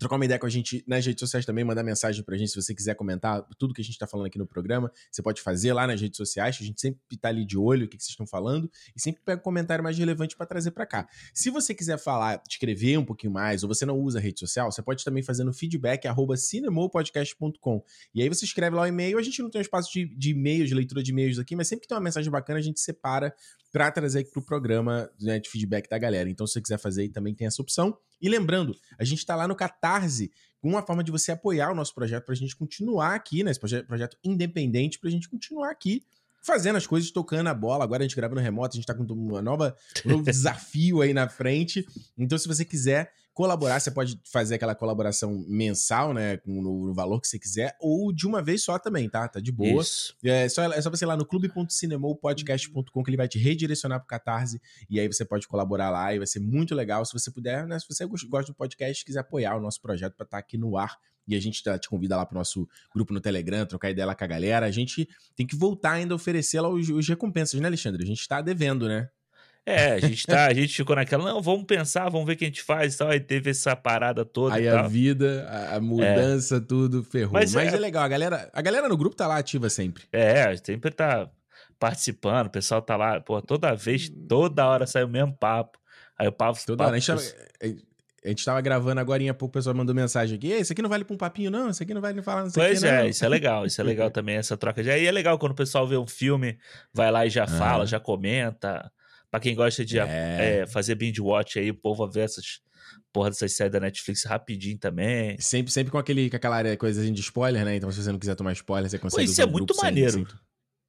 Trocar 0.00 0.16
uma 0.16 0.24
ideia 0.24 0.40
com 0.40 0.46
a 0.46 0.50
gente 0.50 0.82
nas 0.86 1.04
redes 1.04 1.20
sociais 1.20 1.44
também, 1.44 1.62
mandar 1.62 1.82
mensagem 1.82 2.24
pra 2.24 2.34
gente 2.34 2.48
se 2.50 2.56
você 2.56 2.74
quiser 2.74 2.94
comentar 2.94 3.46
tudo 3.58 3.74
que 3.74 3.82
a 3.82 3.84
gente 3.84 3.98
tá 3.98 4.06
falando 4.06 4.28
aqui 4.28 4.38
no 4.38 4.46
programa. 4.46 4.90
Você 5.12 5.20
pode 5.20 5.42
fazer 5.42 5.74
lá 5.74 5.86
nas 5.86 6.00
redes 6.00 6.16
sociais, 6.16 6.56
a 6.58 6.64
gente 6.64 6.80
sempre 6.80 7.18
tá 7.18 7.28
ali 7.28 7.44
de 7.44 7.58
olho 7.58 7.84
o 7.84 7.88
que, 7.88 7.98
que 7.98 8.02
vocês 8.02 8.12
estão 8.12 8.26
falando 8.26 8.70
e 8.96 9.00
sempre 9.00 9.20
pega 9.22 9.38
um 9.38 9.44
comentário 9.44 9.84
mais 9.84 9.98
relevante 9.98 10.34
pra 10.38 10.46
trazer 10.46 10.70
pra 10.70 10.86
cá. 10.86 11.06
Se 11.34 11.50
você 11.50 11.74
quiser 11.74 11.98
falar, 11.98 12.42
escrever 12.48 12.96
um 12.96 13.04
pouquinho 13.04 13.30
mais, 13.30 13.62
ou 13.62 13.68
você 13.68 13.84
não 13.84 13.98
usa 13.98 14.18
rede 14.18 14.40
social, 14.40 14.72
você 14.72 14.80
pode 14.80 15.04
também 15.04 15.22
fazer 15.22 15.44
no 15.44 15.52
feedback 15.52 16.06
arroba 16.06 16.34
cinemopodcast.com. 16.34 17.84
E 18.14 18.22
aí 18.22 18.28
você 18.30 18.46
escreve 18.46 18.74
lá 18.74 18.82
o 18.82 18.86
e-mail. 18.86 19.18
A 19.18 19.22
gente 19.22 19.42
não 19.42 19.50
tem 19.50 19.58
um 19.58 19.62
espaço 19.62 19.92
de, 19.92 20.06
de 20.16 20.30
e-mails, 20.30 20.70
de 20.70 20.74
leitura 20.74 21.02
de 21.02 21.10
e-mails 21.10 21.38
aqui, 21.38 21.54
mas 21.54 21.68
sempre 21.68 21.82
que 21.82 21.88
tem 21.88 21.94
uma 21.94 22.02
mensagem 22.02 22.30
bacana, 22.30 22.58
a 22.58 22.62
gente 22.62 22.80
separa 22.80 23.34
pra 23.70 23.90
trazer 23.90 24.20
aqui 24.20 24.30
pro 24.30 24.42
programa 24.42 25.10
né, 25.20 25.38
de 25.38 25.50
feedback 25.50 25.90
da 25.90 25.98
galera. 25.98 26.30
Então, 26.30 26.46
se 26.46 26.54
você 26.54 26.62
quiser 26.62 26.78
fazer 26.78 27.02
aí, 27.02 27.08
também 27.10 27.34
tem 27.34 27.46
essa 27.46 27.60
opção. 27.60 27.96
E 28.20 28.28
lembrando, 28.28 28.76
a 28.98 29.04
gente 29.04 29.24
tá 29.24 29.34
lá 29.34 29.48
no 29.48 29.56
Catarse 29.56 30.30
com 30.60 30.68
uma 30.68 30.82
forma 30.82 31.02
de 31.02 31.10
você 31.10 31.32
apoiar 31.32 31.70
o 31.70 31.74
nosso 31.74 31.94
projeto 31.94 32.24
pra 32.24 32.34
gente 32.34 32.54
continuar 32.54 33.14
aqui, 33.14 33.42
né? 33.42 33.50
Esse 33.50 33.60
projeto, 33.60 33.86
projeto 33.86 34.16
independente, 34.22 34.98
pra 34.98 35.10
gente 35.10 35.28
continuar 35.28 35.70
aqui 35.70 36.04
fazendo 36.42 36.76
as 36.76 36.86
coisas, 36.86 37.10
tocando 37.10 37.48
a 37.48 37.54
bola. 37.54 37.84
Agora 37.84 38.02
a 38.02 38.06
gente 38.06 38.16
grava 38.16 38.34
no 38.34 38.40
remoto, 38.40 38.74
a 38.74 38.76
gente 38.76 38.86
tá 38.86 38.94
com 38.94 39.02
uma 39.04 39.42
nova, 39.42 39.76
um 40.04 40.10
novo 40.10 40.24
desafio 40.30 41.00
aí 41.00 41.12
na 41.12 41.28
frente. 41.28 41.86
Então, 42.16 42.38
se 42.38 42.48
você 42.48 42.64
quiser 42.64 43.12
colaborar, 43.42 43.80
você 43.80 43.90
pode 43.90 44.20
fazer 44.30 44.56
aquela 44.56 44.74
colaboração 44.74 45.44
mensal, 45.48 46.12
né? 46.12 46.36
com- 46.38 46.60
No, 46.60 46.86
no 46.88 46.94
valor 46.94 47.20
que 47.20 47.26
você 47.28 47.38
quiser, 47.38 47.74
ou 47.80 48.12
de 48.12 48.26
uma 48.26 48.42
vez 48.42 48.62
só 48.62 48.78
também, 48.78 49.08
tá? 49.08 49.26
Tá 49.28 49.40
de 49.40 49.50
boa. 49.50 49.80
Isso. 49.82 50.14
É 50.24 50.48
só, 50.48 50.62
é 50.64 50.80
só 50.82 50.90
você 50.90 51.04
ir 51.04 51.08
lá 51.08 51.16
no 51.16 51.24
clube.cinemopodcast.com 51.26 53.02
que 53.02 53.10
ele 53.10 53.16
vai 53.16 53.28
te 53.28 53.38
redirecionar 53.38 53.98
pro 54.00 54.06
Catarse 54.08 54.60
e 54.88 54.98
aí 55.00 55.06
você 55.08 55.24
pode 55.24 55.46
colaborar 55.48 55.90
lá 55.90 56.14
e 56.14 56.18
vai 56.18 56.26
ser 56.26 56.40
muito 56.40 56.74
legal. 56.74 57.04
Se 57.04 57.12
você 57.12 57.30
puder, 57.30 57.66
né? 57.66 57.78
Se 57.78 57.86
você 57.88 58.04
gosta 58.06 58.52
do 58.52 58.56
podcast, 58.56 59.04
quiser 59.04 59.20
apoiar 59.20 59.56
o 59.56 59.60
nosso 59.60 59.80
projeto 59.80 60.14
pra 60.16 60.24
estar 60.24 60.38
aqui 60.38 60.58
no 60.58 60.76
ar 60.76 60.96
e 61.26 61.34
a 61.36 61.40
gente 61.40 61.62
tá- 61.62 61.78
te 61.78 61.88
convida 61.88 62.16
lá 62.16 62.26
pro 62.26 62.36
nosso 62.36 62.68
grupo 62.94 63.12
no 63.12 63.20
Telegram, 63.20 63.64
trocar 63.64 63.90
ideia 63.90 64.06
lá 64.06 64.14
com 64.14 64.24
a 64.24 64.26
galera. 64.26 64.66
A 64.66 64.70
gente 64.70 65.08
tem 65.36 65.46
que 65.46 65.54
voltar 65.56 65.92
ainda 65.92 66.14
a 66.14 66.16
oferecer 66.16 66.60
lá 66.60 66.68
os, 66.68 66.88
os 66.88 67.08
recompensas, 67.08 67.60
né, 67.60 67.66
Alexandre? 67.68 68.02
A 68.02 68.06
gente 68.06 68.26
tá 68.26 68.40
devendo, 68.40 68.88
né? 68.88 69.08
É, 69.70 69.92
a 69.94 70.00
gente 70.00 70.26
tá, 70.26 70.46
a 70.46 70.54
gente 70.54 70.74
ficou 70.74 70.96
naquela, 70.96 71.24
não, 71.24 71.40
vamos 71.40 71.64
pensar, 71.64 72.08
vamos 72.08 72.26
ver 72.26 72.32
o 72.32 72.36
que 72.36 72.44
a 72.44 72.48
gente 72.48 72.62
faz 72.62 72.94
e 72.94 72.98
tal. 72.98 73.08
Aí 73.08 73.20
teve 73.20 73.50
essa 73.50 73.76
parada 73.76 74.24
toda 74.24 74.54
Aí 74.54 74.68
a 74.68 74.82
vida, 74.82 75.46
a, 75.48 75.76
a 75.76 75.80
mudança, 75.80 76.60
tudo 76.60 77.02
ferrou. 77.04 77.32
Mas, 77.32 77.54
Mas 77.54 77.72
é... 77.72 77.76
é- 77.76 77.80
legal, 77.80 78.02
a 78.02 78.08
galera, 78.08 78.50
a 78.52 78.62
galera 78.62 78.88
no 78.88 78.96
grupo 78.96 79.16
tá 79.16 79.26
lá 79.26 79.38
ativa 79.38 79.70
sempre. 79.70 80.04
É, 80.12 80.56
sempre 80.56 80.90
tá 80.90 81.28
participando, 81.78 82.46
o 82.46 82.50
pessoal 82.50 82.82
tá 82.82 82.96
lá, 82.96 83.20
pô, 83.20 83.40
toda 83.40 83.74
vez, 83.74 84.12
toda 84.28 84.66
hora 84.66 84.86
sai 84.86 85.04
o 85.04 85.08
mesmo 85.08 85.32
papo. 85.32 85.78
Aí 86.18 86.28
o 86.28 86.32
papo. 86.32 86.58
Toda 86.66 86.76
papo 86.76 86.88
hora. 86.88 86.96
A 86.96 87.00
gente, 87.00 87.06
tava, 87.06 87.22
a 88.22 88.28
gente 88.28 88.44
tava 88.44 88.60
gravando 88.60 89.00
agora 89.00 89.30
há 89.30 89.32
pouco 89.32 89.50
o 89.50 89.58
pessoal 89.58 89.74
mandou 89.74 89.94
mensagem 89.94 90.36
aqui. 90.36 90.52
Ei, 90.52 90.60
isso 90.60 90.72
aqui 90.72 90.82
não 90.82 90.90
vale 90.90 91.04
pra 91.04 91.14
um 91.14 91.18
papinho, 91.18 91.50
não. 91.50 91.70
Isso 91.70 91.82
aqui 91.82 91.94
não 91.94 92.02
vale 92.02 92.20
falar 92.20 92.42
não 92.42 92.50
sei 92.50 92.62
Pois 92.62 92.80
que, 92.80 92.86
é, 92.86 92.98
não. 92.98 93.08
isso 93.08 93.24
é 93.24 93.28
legal, 93.28 93.64
isso 93.64 93.80
é 93.80 93.84
legal 93.84 94.10
também, 94.12 94.36
essa 94.36 94.56
troca 94.56 94.82
de. 94.82 94.90
Aí 94.90 95.06
é 95.06 95.10
legal 95.10 95.38
quando 95.38 95.52
o 95.52 95.56
pessoal 95.56 95.86
vê 95.86 95.96
um 95.96 96.06
filme, 96.06 96.58
vai 96.92 97.10
lá 97.10 97.24
e 97.24 97.30
já 97.30 97.46
fala, 97.46 97.86
já 97.86 97.98
comenta. 97.98 98.92
Pra 99.30 99.38
quem 99.40 99.54
gosta 99.54 99.84
de 99.84 99.98
É. 99.98 100.60
é, 100.62 100.66
fazer 100.66 100.94
binge 100.96 101.20
watch 101.20 101.58
aí, 101.58 101.70
o 101.70 101.74
povo 101.74 102.08
vê 102.10 102.20
essas 102.22 102.60
porra 103.12 103.30
dessas 103.30 103.52
séries 103.54 103.72
da 103.72 103.78
Netflix 103.80 104.24
rapidinho 104.24 104.76
também. 104.78 105.38
Sempre, 105.40 105.70
sempre 105.72 105.92
com, 105.92 105.98
aquele, 105.98 106.28
com 106.28 106.36
aquela 106.36 106.56
área, 106.56 106.76
coisinha 106.76 107.12
de 107.12 107.20
spoiler, 107.20 107.64
né? 107.64 107.76
Então, 107.76 107.90
se 107.92 108.02
você 108.02 108.10
não 108.10 108.18
quiser 108.18 108.34
tomar 108.34 108.52
spoiler, 108.52 108.90
você 108.90 108.98
consegue. 108.98 109.24
isso 109.24 109.34
usar 109.34 109.42
é 109.44 109.46
muito 109.46 109.74
sem- 109.74 109.84
maneiro. 109.84 110.12
sem- 110.12 110.26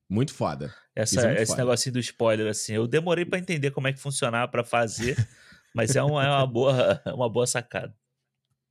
Muito 0.10 0.34
foda. 0.34 0.74
Essa, 0.96 1.16
Isso 1.16 1.20
é 1.24 1.28
muito 1.28 1.42
esse 1.42 1.52
foda. 1.52 1.64
negocinho 1.64 1.94
do 1.94 2.00
spoiler, 2.00 2.48
assim, 2.50 2.74
eu 2.74 2.86
demorei 2.88 3.24
pra 3.26 3.40
entender 3.40 3.72
como 3.72 3.88
é 3.88 3.94
que 3.94 4.00
funcionava 4.00 4.46
pra 4.52 4.64
fazer, 4.64 5.16
mas 5.74 5.96
é 5.96 6.04
uma, 6.04 6.26
é 6.26 6.30
uma, 6.30 6.46
boa, 6.48 7.02
uma 7.16 7.30
boa 7.30 7.48
sacada. 7.48 7.94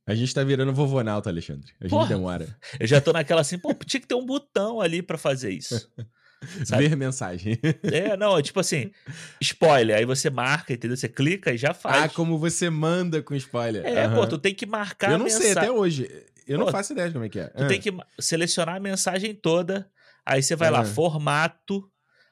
A 0.05 0.13
gente 0.13 0.33
tá 0.33 0.43
virando 0.43 0.73
vovonauta, 0.73 1.29
Alexandre. 1.29 1.71
A 1.79 1.83
gente 1.85 1.91
Porra. 1.91 2.07
demora. 2.09 2.57
Eu 2.79 2.85
já 2.87 2.99
tô 2.99 3.11
naquela 3.13 3.41
assim, 3.41 3.57
pô, 3.57 3.73
tinha 3.73 4.01
que 4.01 4.07
ter 4.07 4.15
um 4.15 4.25
botão 4.25 4.81
ali 4.81 5.01
pra 5.01 5.17
fazer 5.17 5.51
isso. 5.51 5.89
Sabe? 6.65 6.87
Ver 6.87 6.95
mensagem. 6.95 7.59
É, 7.83 8.17
não, 8.17 8.37
é 8.37 8.41
tipo 8.41 8.59
assim, 8.59 8.91
spoiler, 9.39 9.95
aí 9.97 10.05
você 10.05 10.29
marca, 10.29 10.73
entendeu? 10.73 10.97
Você 10.97 11.07
clica 11.07 11.53
e 11.53 11.57
já 11.57 11.71
ah, 11.71 11.73
faz. 11.73 12.11
como 12.13 12.37
você 12.37 12.69
manda 12.69 13.21
com 13.21 13.35
spoiler. 13.35 13.85
É, 13.85 14.05
Aham. 14.05 14.15
pô, 14.15 14.27
tu 14.27 14.37
tem 14.37 14.53
que 14.53 14.65
marcar 14.65 15.11
Eu 15.11 15.17
não 15.19 15.29
sei 15.29 15.51
até 15.51 15.69
hoje. 15.71 16.09
Eu 16.47 16.57
Pô, 16.57 16.65
não 16.65 16.71
faço 16.71 16.93
ideia 16.93 17.07
de 17.07 17.13
como 17.13 17.25
é 17.25 17.29
que 17.29 17.39
é. 17.39 17.47
Tu 17.47 17.63
Ah. 17.63 17.67
tem 17.67 17.79
que 17.79 17.91
ma- 17.91 18.05
selecionar 18.19 18.75
a 18.75 18.79
mensagem 18.79 19.33
toda, 19.35 19.89
aí 20.25 20.41
você 20.41 20.55
vai 20.55 20.71
lá, 20.71 20.79
Ah. 20.81 20.85
formato, 20.85 21.87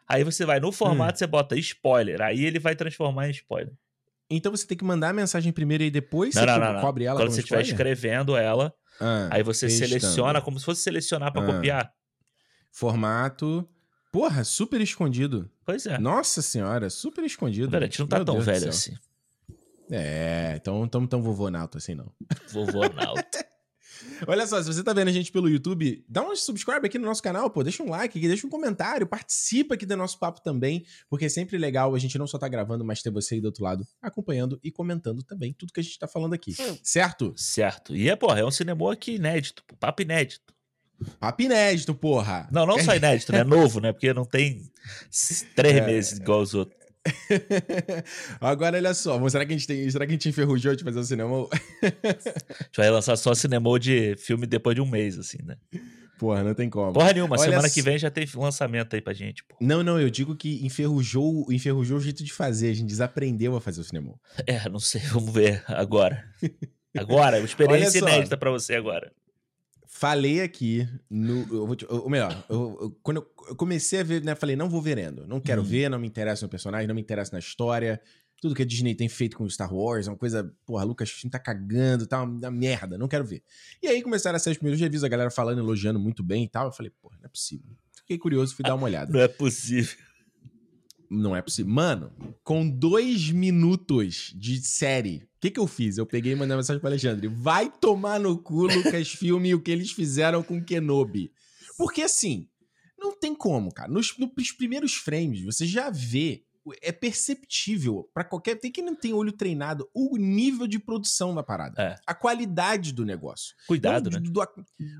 aí 0.07 0.23
você 0.23 0.43
vai 0.45 0.59
no 0.59 0.71
formato, 0.71 1.13
Hum. 1.13 1.17
você 1.19 1.27
bota 1.27 1.55
spoiler, 1.57 2.19
aí 2.21 2.43
ele 2.43 2.57
vai 2.59 2.75
transformar 2.75 3.27
em 3.27 3.31
spoiler. 3.31 3.71
Então 4.29 4.51
você 4.51 4.65
tem 4.65 4.77
que 4.77 4.83
mandar 4.83 5.09
a 5.09 5.13
mensagem 5.13 5.51
primeiro 5.51 5.83
e 5.83 5.91
depois 5.91 6.33
Não, 6.35 6.41
você 6.43 6.59
não, 6.59 6.73
não, 6.73 6.81
cobre 6.81 7.03
ela 7.05 7.19
Quando 7.19 7.31
você 7.31 7.39
estiver 7.41 7.61
escrevendo 7.61 8.35
ela, 8.35 8.73
Ah, 8.99 9.29
aí 9.31 9.43
você 9.43 9.69
seleciona 9.69 10.41
como 10.41 10.59
se 10.59 10.65
fosse 10.65 10.81
selecionar 10.81 11.31
pra 11.31 11.43
Ah. 11.43 11.45
copiar. 11.45 11.93
Formato. 12.71 13.67
Porra, 14.11 14.43
super 14.43 14.81
escondido. 14.81 15.49
Pois 15.65 15.85
é. 15.85 15.97
Nossa 15.97 16.41
senhora, 16.41 16.89
super 16.89 17.23
escondido. 17.23 17.69
Velho, 17.69 17.83
a 17.83 17.87
gente 17.87 17.99
não 17.99 18.07
tá 18.07 18.17
Meu 18.17 18.25
tão 18.25 18.35
Deus 18.35 18.45
velho 18.45 18.69
assim. 18.69 18.95
É, 19.91 20.53
então 20.55 20.87
tão, 20.87 21.07
tão 21.07 21.21
vovonauta 21.21 21.77
assim 21.77 21.95
não. 21.95 22.11
Vovô 22.51 22.87
Naldo. 22.89 23.23
Olha 24.27 24.45
só, 24.47 24.61
se 24.61 24.67
você 24.67 24.83
tá 24.83 24.93
vendo 24.93 25.09
a 25.09 25.11
gente 25.11 25.31
pelo 25.31 25.49
YouTube, 25.49 26.05
dá 26.07 26.23
um 26.23 26.35
subscribe 26.35 26.85
aqui 26.85 26.97
no 26.97 27.05
nosso 27.05 27.21
canal, 27.21 27.49
pô, 27.49 27.63
deixa 27.63 27.83
um 27.83 27.89
like 27.89 28.17
aqui, 28.17 28.27
deixa 28.27 28.47
um 28.47 28.49
comentário, 28.49 29.05
participa 29.05 29.75
aqui 29.75 29.85
do 29.85 29.97
nosso 29.97 30.17
papo 30.17 30.41
também, 30.41 30.85
porque 31.09 31.25
é 31.25 31.29
sempre 31.29 31.57
legal 31.57 31.93
a 31.93 31.99
gente 31.99 32.17
não 32.17 32.27
só 32.27 32.37
tá 32.37 32.47
gravando, 32.47 32.85
mas 32.85 33.01
ter 33.01 33.09
você 33.09 33.35
aí 33.35 33.41
do 33.41 33.45
outro 33.45 33.63
lado 33.63 33.85
acompanhando 34.01 34.59
e 34.63 34.71
comentando 34.71 35.23
também 35.23 35.53
tudo 35.53 35.73
que 35.73 35.79
a 35.79 35.83
gente 35.83 35.99
tá 35.99 36.07
falando 36.07 36.33
aqui, 36.33 36.53
certo? 36.83 37.33
certo. 37.35 37.95
E 37.95 38.09
é, 38.09 38.15
porra, 38.15 38.39
é 38.39 38.45
um 38.45 38.51
cinema 38.51 38.91
aqui 38.91 39.15
inédito, 39.15 39.63
papo 39.79 40.01
inédito. 40.01 40.53
Papo 41.19 41.41
inédito, 41.41 41.93
porra! 41.95 42.47
Não, 42.51 42.65
não 42.65 42.79
só 42.79 42.95
inédito, 42.95 43.31
né? 43.31 43.43
Novo, 43.45 43.79
né? 43.79 43.91
Porque 43.93 44.13
não 44.13 44.25
tem 44.25 44.69
três 45.55 45.77
É. 45.77 45.85
meses 45.85 46.19
igual 46.19 46.41
os 46.41 46.53
outros. 46.53 46.77
Agora, 48.41 48.77
olha 48.77 48.93
só, 48.93 49.27
será 49.29 49.45
que 49.45 49.53
a 49.53 49.57
gente 49.57 49.67
tem, 49.67 49.89
será 49.89 50.05
que 50.05 50.11
a 50.11 50.15
gente 50.15 50.29
enferrujou 50.29 50.75
de 50.75 50.83
fazer 50.83 50.99
o 50.99 51.03
cinema? 51.03 51.47
A 51.81 52.63
gente 52.63 52.77
vai 52.77 52.89
lançar 52.89 53.15
só 53.15 53.33
cinema 53.33 53.79
de 53.79 54.15
filme 54.17 54.45
depois 54.45 54.75
de 54.75 54.81
um 54.81 54.85
mês, 54.85 55.17
assim, 55.17 55.37
né? 55.43 55.55
Porra, 56.19 56.43
não 56.43 56.53
tem 56.53 56.69
como. 56.69 56.91
Porra 56.91 57.13
nenhuma, 57.13 57.37
Olha 57.37 57.43
semana 57.49 57.67
só- 57.69 57.73
que 57.73 57.81
vem 57.81 57.97
já 57.97 58.11
tem 58.11 58.27
lançamento 58.35 58.93
aí 58.93 59.01
pra 59.01 59.13
gente, 59.13 59.43
pô. 59.45 59.55
Não, 59.61 59.81
não, 59.81 59.99
eu 59.99 60.09
digo 60.09 60.35
que 60.35 60.65
enferrujou, 60.65 61.45
enferrujou 61.49 61.97
o 61.97 62.01
jeito 62.01 62.23
de 62.23 62.33
fazer, 62.33 62.69
a 62.71 62.73
gente 62.73 62.87
desaprendeu 62.87 63.55
a 63.55 63.61
fazer 63.61 63.79
o 63.79 63.83
cinema. 63.85 64.13
É, 64.45 64.67
não 64.67 64.79
sei, 64.79 64.99
vamos 65.01 65.33
ver 65.33 65.63
agora. 65.67 66.25
Agora, 66.97 67.39
experiência 67.39 67.99
inédita 67.99 68.35
pra 68.35 68.51
você 68.51 68.75
agora. 68.75 69.11
Falei 69.99 70.39
aqui 70.41 70.87
no. 71.09 71.75
Te- 71.75 71.85
ou 71.89 72.09
melhor, 72.09 72.45
eu- 72.49 72.77
eu- 72.81 72.99
quando 73.03 73.17
eu 73.17 73.29
eu 73.49 73.55
comecei 73.55 73.99
a 73.99 74.03
ver, 74.03 74.23
né? 74.23 74.35
Falei, 74.35 74.55
não 74.55 74.69
vou 74.69 74.79
verendo. 74.81 75.25
Não 75.27 75.41
quero 75.41 75.61
Uhum. 75.63 75.67
ver, 75.67 75.89
não 75.89 75.97
me 75.99 76.07
interessa 76.07 76.45
no 76.45 76.49
personagem, 76.49 76.87
não 76.87 76.93
me 76.95 77.01
interessa 77.01 77.31
na 77.33 77.39
história. 77.39 77.99
Tudo 78.41 78.53
que 78.55 78.61
a 78.61 78.65
Disney 78.65 78.93
tem 78.95 79.09
feito 79.09 79.35
com 79.35 79.49
Star 79.49 79.73
Wars 79.73 80.07
é 80.07 80.11
uma 80.11 80.15
coisa. 80.17 80.53
Porra, 80.65 80.83
Lucas 80.85 81.11
tá 81.31 81.39
cagando, 81.39 82.05
tá 82.07 82.21
uma, 82.21 82.31
uma 82.31 82.51
merda, 82.51 82.95
não 82.97 83.07
quero 83.07 83.25
ver. 83.25 83.41
E 83.81 83.87
aí 83.87 84.01
começaram 84.03 84.35
a 84.37 84.39
ser 84.39 84.51
os 84.51 84.57
primeiros 84.57 84.79
reviews, 84.79 85.03
a 85.03 85.07
galera 85.09 85.31
falando, 85.31 85.59
elogiando 85.59 85.99
muito 85.99 86.23
bem 86.23 86.43
e 86.43 86.47
tal. 86.47 86.67
Eu 86.67 86.71
falei, 86.71 86.91
porra, 87.01 87.17
não 87.19 87.25
é 87.25 87.27
possível. 87.29 87.75
Fiquei 87.95 88.17
curioso, 88.19 88.55
fui 88.55 88.63
dar 88.63 88.75
uma 88.75 88.85
olhada. 88.85 89.11
Não 89.11 89.19
é 89.19 89.27
possível. 89.27 89.97
Não 91.09 91.35
é 91.35 91.41
possível. 91.41 91.71
Mano, 91.71 92.11
com 92.43 92.69
dois 92.69 93.31
minutos 93.31 94.31
de 94.35 94.61
série, 94.61 95.23
o 95.37 95.39
que 95.41 95.49
que 95.51 95.59
eu 95.59 95.65
fiz? 95.67 95.97
Eu 95.97 96.05
peguei 96.05 96.33
e 96.33 96.35
mandei 96.35 96.51
uma 96.51 96.57
mensagem 96.57 96.79
pra 96.79 96.89
Alexandre. 96.89 97.27
Vai 97.27 97.71
tomar 97.71 98.19
no 98.19 98.37
cu, 98.37 98.67
Lucas 98.93 99.09
Filme, 99.09 99.55
o 99.55 99.61
que 99.61 99.71
eles 99.71 99.91
fizeram 99.91 100.43
com 100.43 100.63
Kenobi. 100.63 101.31
Porque 101.77 102.01
assim, 102.03 102.47
não 102.97 103.17
tem 103.17 103.33
como, 103.33 103.73
cara. 103.73 103.91
Nos, 103.91 104.15
nos 104.17 104.51
primeiros 104.51 104.93
frames, 104.93 105.41
você 105.43 105.65
já 105.65 105.89
vê, 105.89 106.43
é 106.81 106.91
perceptível 106.91 108.07
pra 108.13 108.23
qualquer... 108.23 108.55
Tem 108.59 108.71
que 108.71 108.81
não 108.81 108.93
tem 108.95 109.13
olho 109.13 109.31
treinado, 109.31 109.89
o 109.93 110.15
nível 110.17 110.67
de 110.67 110.77
produção 110.77 111.33
da 111.33 111.41
parada. 111.41 111.81
É. 111.81 111.95
A 112.05 112.13
qualidade 112.13 112.91
do 112.93 113.03
negócio. 113.05 113.55
Cuidado, 113.67 114.09
Não, 114.11 114.19
né? 114.19 114.25
do- 114.25 114.31
do- 114.31 114.47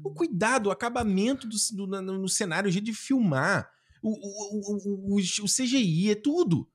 o 0.03 0.13
cuidado, 0.13 0.67
o 0.67 0.71
acabamento 0.71 1.47
do, 1.47 1.55
do- 1.75 2.01
no, 2.01 2.17
no 2.19 2.29
cenário, 2.29 2.67
o 2.69 2.71
jeito 2.71 2.85
de 2.85 2.93
filmar, 2.93 3.69
o, 4.01 4.09
o, 4.09 5.15
o, 5.15 5.17
o, 5.17 5.45
CGI, 5.45 6.11
é 6.11 6.15
tudo. 6.15 6.69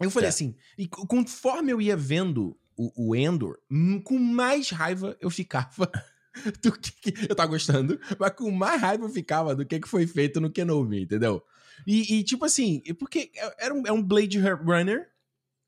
Eu 0.00 0.10
falei 0.10 0.26
É. 0.26 0.30
assim, 0.30 0.56
e 0.76 0.88
conforme 0.88 1.72
eu 1.72 1.80
ia 1.80 1.96
vendo 1.96 2.58
o, 2.76 3.10
o 3.10 3.16
Endor, 3.16 3.58
com 4.04 4.18
mais 4.18 4.70
raiva 4.70 5.16
eu 5.20 5.30
ficava 5.30 5.90
do 6.62 6.72
que, 6.72 7.12
que- 7.12 7.30
eu 7.30 7.34
tava 7.36 7.50
gostando, 7.50 8.00
mas 8.18 8.32
com 8.32 8.50
mais 8.50 8.80
raiva 8.80 9.04
eu 9.04 9.10
ficava 9.10 9.54
do 9.54 9.64
que, 9.66 9.78
que 9.80 9.88
foi 9.88 10.06
feito 10.06 10.40
no 10.40 10.50
Kenobi, 10.50 11.02
entendeu? 11.02 11.42
E, 11.86 12.16
e, 12.18 12.24
tipo 12.24 12.44
assim, 12.44 12.80
porque 12.98 13.30
é- 13.36 13.66
era 13.66 13.74
um, 13.74 13.86
é 13.86 13.92
um 13.92 14.02
Blade 14.02 14.38
Runner 14.38 15.08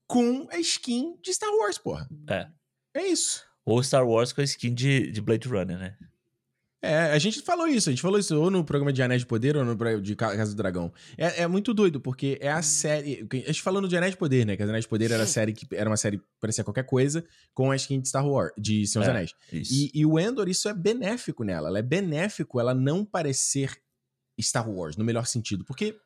com 0.07 0.47
a 0.51 0.59
skin 0.59 1.17
de 1.23 1.33
Star 1.33 1.51
Wars, 1.55 1.79
porra. 1.79 2.09
É. 2.29 2.49
É 2.95 3.07
isso. 3.07 3.45
Ou 3.65 3.83
Star 3.83 4.07
Wars 4.07 4.33
com 4.33 4.41
a 4.41 4.45
skin 4.45 4.75
de, 4.75 5.11
de 5.11 5.21
Blade 5.21 5.49
Runner, 5.49 5.79
né? 5.79 5.97
É, 6.85 7.13
a 7.13 7.19
gente 7.19 7.41
falou 7.43 7.67
isso, 7.67 7.89
a 7.89 7.93
gente 7.93 8.03
falou 8.03 8.19
isso 8.19 8.39
ou 8.39 8.51
no 8.51 8.65
programa 8.65 8.93
de 8.93 9.03
Anéis 9.03 9.23
de 9.23 9.27
Poder 9.27 9.57
ou 9.57 9.65
no 9.65 10.01
de 10.01 10.15
Ca- 10.15 10.37
Casa 10.37 10.53
do 10.53 10.57
Dragão. 10.57 10.93
É, 11.17 11.43
é 11.43 11.47
muito 11.47 11.73
doido, 11.73 12.01
porque 12.01 12.39
é 12.41 12.51
a 12.51 12.61
série. 12.63 13.27
A 13.33 13.37
gente 13.37 13.63
falando 13.63 13.89
de 13.89 13.97
Anéis 13.97 14.13
de 14.13 14.19
Poder, 14.19 14.45
né? 14.45 14.57
Que 14.57 14.63
Anéis 14.63 14.85
de 14.85 14.89
Poder 14.89 15.11
era 15.11 15.27
série 15.27 15.53
que 15.53 15.67
era 15.75 15.89
uma 15.89 15.97
série 15.97 16.19
que 16.19 16.25
parecia 16.41 16.63
qualquer 16.65 16.85
coisa, 16.85 17.25
com 17.55 17.71
a 17.71 17.77
skin 17.77 18.01
de 18.01 18.09
Star 18.09 18.27
Wars, 18.29 18.53
de 18.59 18.87
Senhor 18.87 19.03
dos 19.05 19.09
É. 19.09 19.11
Anéis. 19.13 19.35
E, 19.73 19.91
e 19.95 20.05
o 20.07 20.19
Endor, 20.19 20.49
isso 20.49 20.69
é 20.69 20.75
benéfico 20.75 21.43
nela. 21.45 21.69
Ela 21.69 21.79
é 21.79 21.83
benéfico 21.83 22.61
ela 22.61 22.75
não 22.75 23.05
parecer 23.05 23.71
Star 24.41 24.69
Wars, 24.69 24.97
no 24.97 25.05
melhor 25.05 25.27
sentido. 25.27 25.65
Porque, 25.65 25.97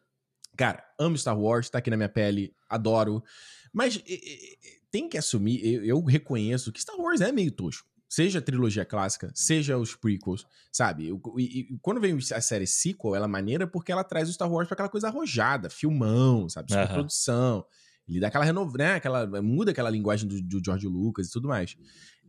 cara, 0.56 0.84
amo 0.98 1.16
Star 1.18 1.38
Wars, 1.38 1.68
tá 1.70 1.78
aqui 1.78 1.90
na 1.90 1.96
minha 1.96 2.08
pele, 2.08 2.52
adoro. 2.68 3.22
Mas 3.72 3.96
e- 3.96 4.02
e, 4.06 4.58
tem 4.90 5.08
que 5.08 5.18
assumir, 5.18 5.60
eu, 5.64 5.84
eu 5.84 6.04
reconheço 6.04 6.70
que 6.72 6.80
Star 6.80 6.96
Wars 6.98 7.20
é 7.20 7.32
meio 7.32 7.50
tosco. 7.50 7.88
Seja 8.08 8.38
a 8.38 8.42
trilogia 8.42 8.84
clássica, 8.84 9.30
seja 9.34 9.76
os 9.76 9.94
prequels, 9.94 10.46
sabe? 10.72 11.12
E, 11.36 11.74
e 11.74 11.78
quando 11.82 12.00
vem 12.00 12.16
a 12.16 12.40
série 12.40 12.66
sequel, 12.66 13.14
ela 13.14 13.26
é 13.26 13.28
maneira 13.28 13.66
porque 13.66 13.92
ela 13.92 14.02
traz 14.02 14.30
o 14.30 14.32
Star 14.32 14.50
Wars 14.50 14.66
pra 14.66 14.74
aquela 14.74 14.88
coisa 14.88 15.08
arrojada, 15.08 15.68
filmão, 15.68 16.48
sabe? 16.48 16.72
Aham. 16.72 16.82
Superprodução. 16.82 17.66
Ele 18.08 18.20
dá 18.20 18.28
aquela 18.28 18.44
renova, 18.44 18.78
né? 18.78 18.94
Aquela, 18.94 19.26
muda 19.42 19.72
aquela 19.72 19.90
linguagem 19.90 20.26
do, 20.26 20.40
do 20.40 20.64
George 20.64 20.86
Lucas 20.86 21.28
e 21.28 21.30
tudo 21.30 21.48
mais. 21.48 21.76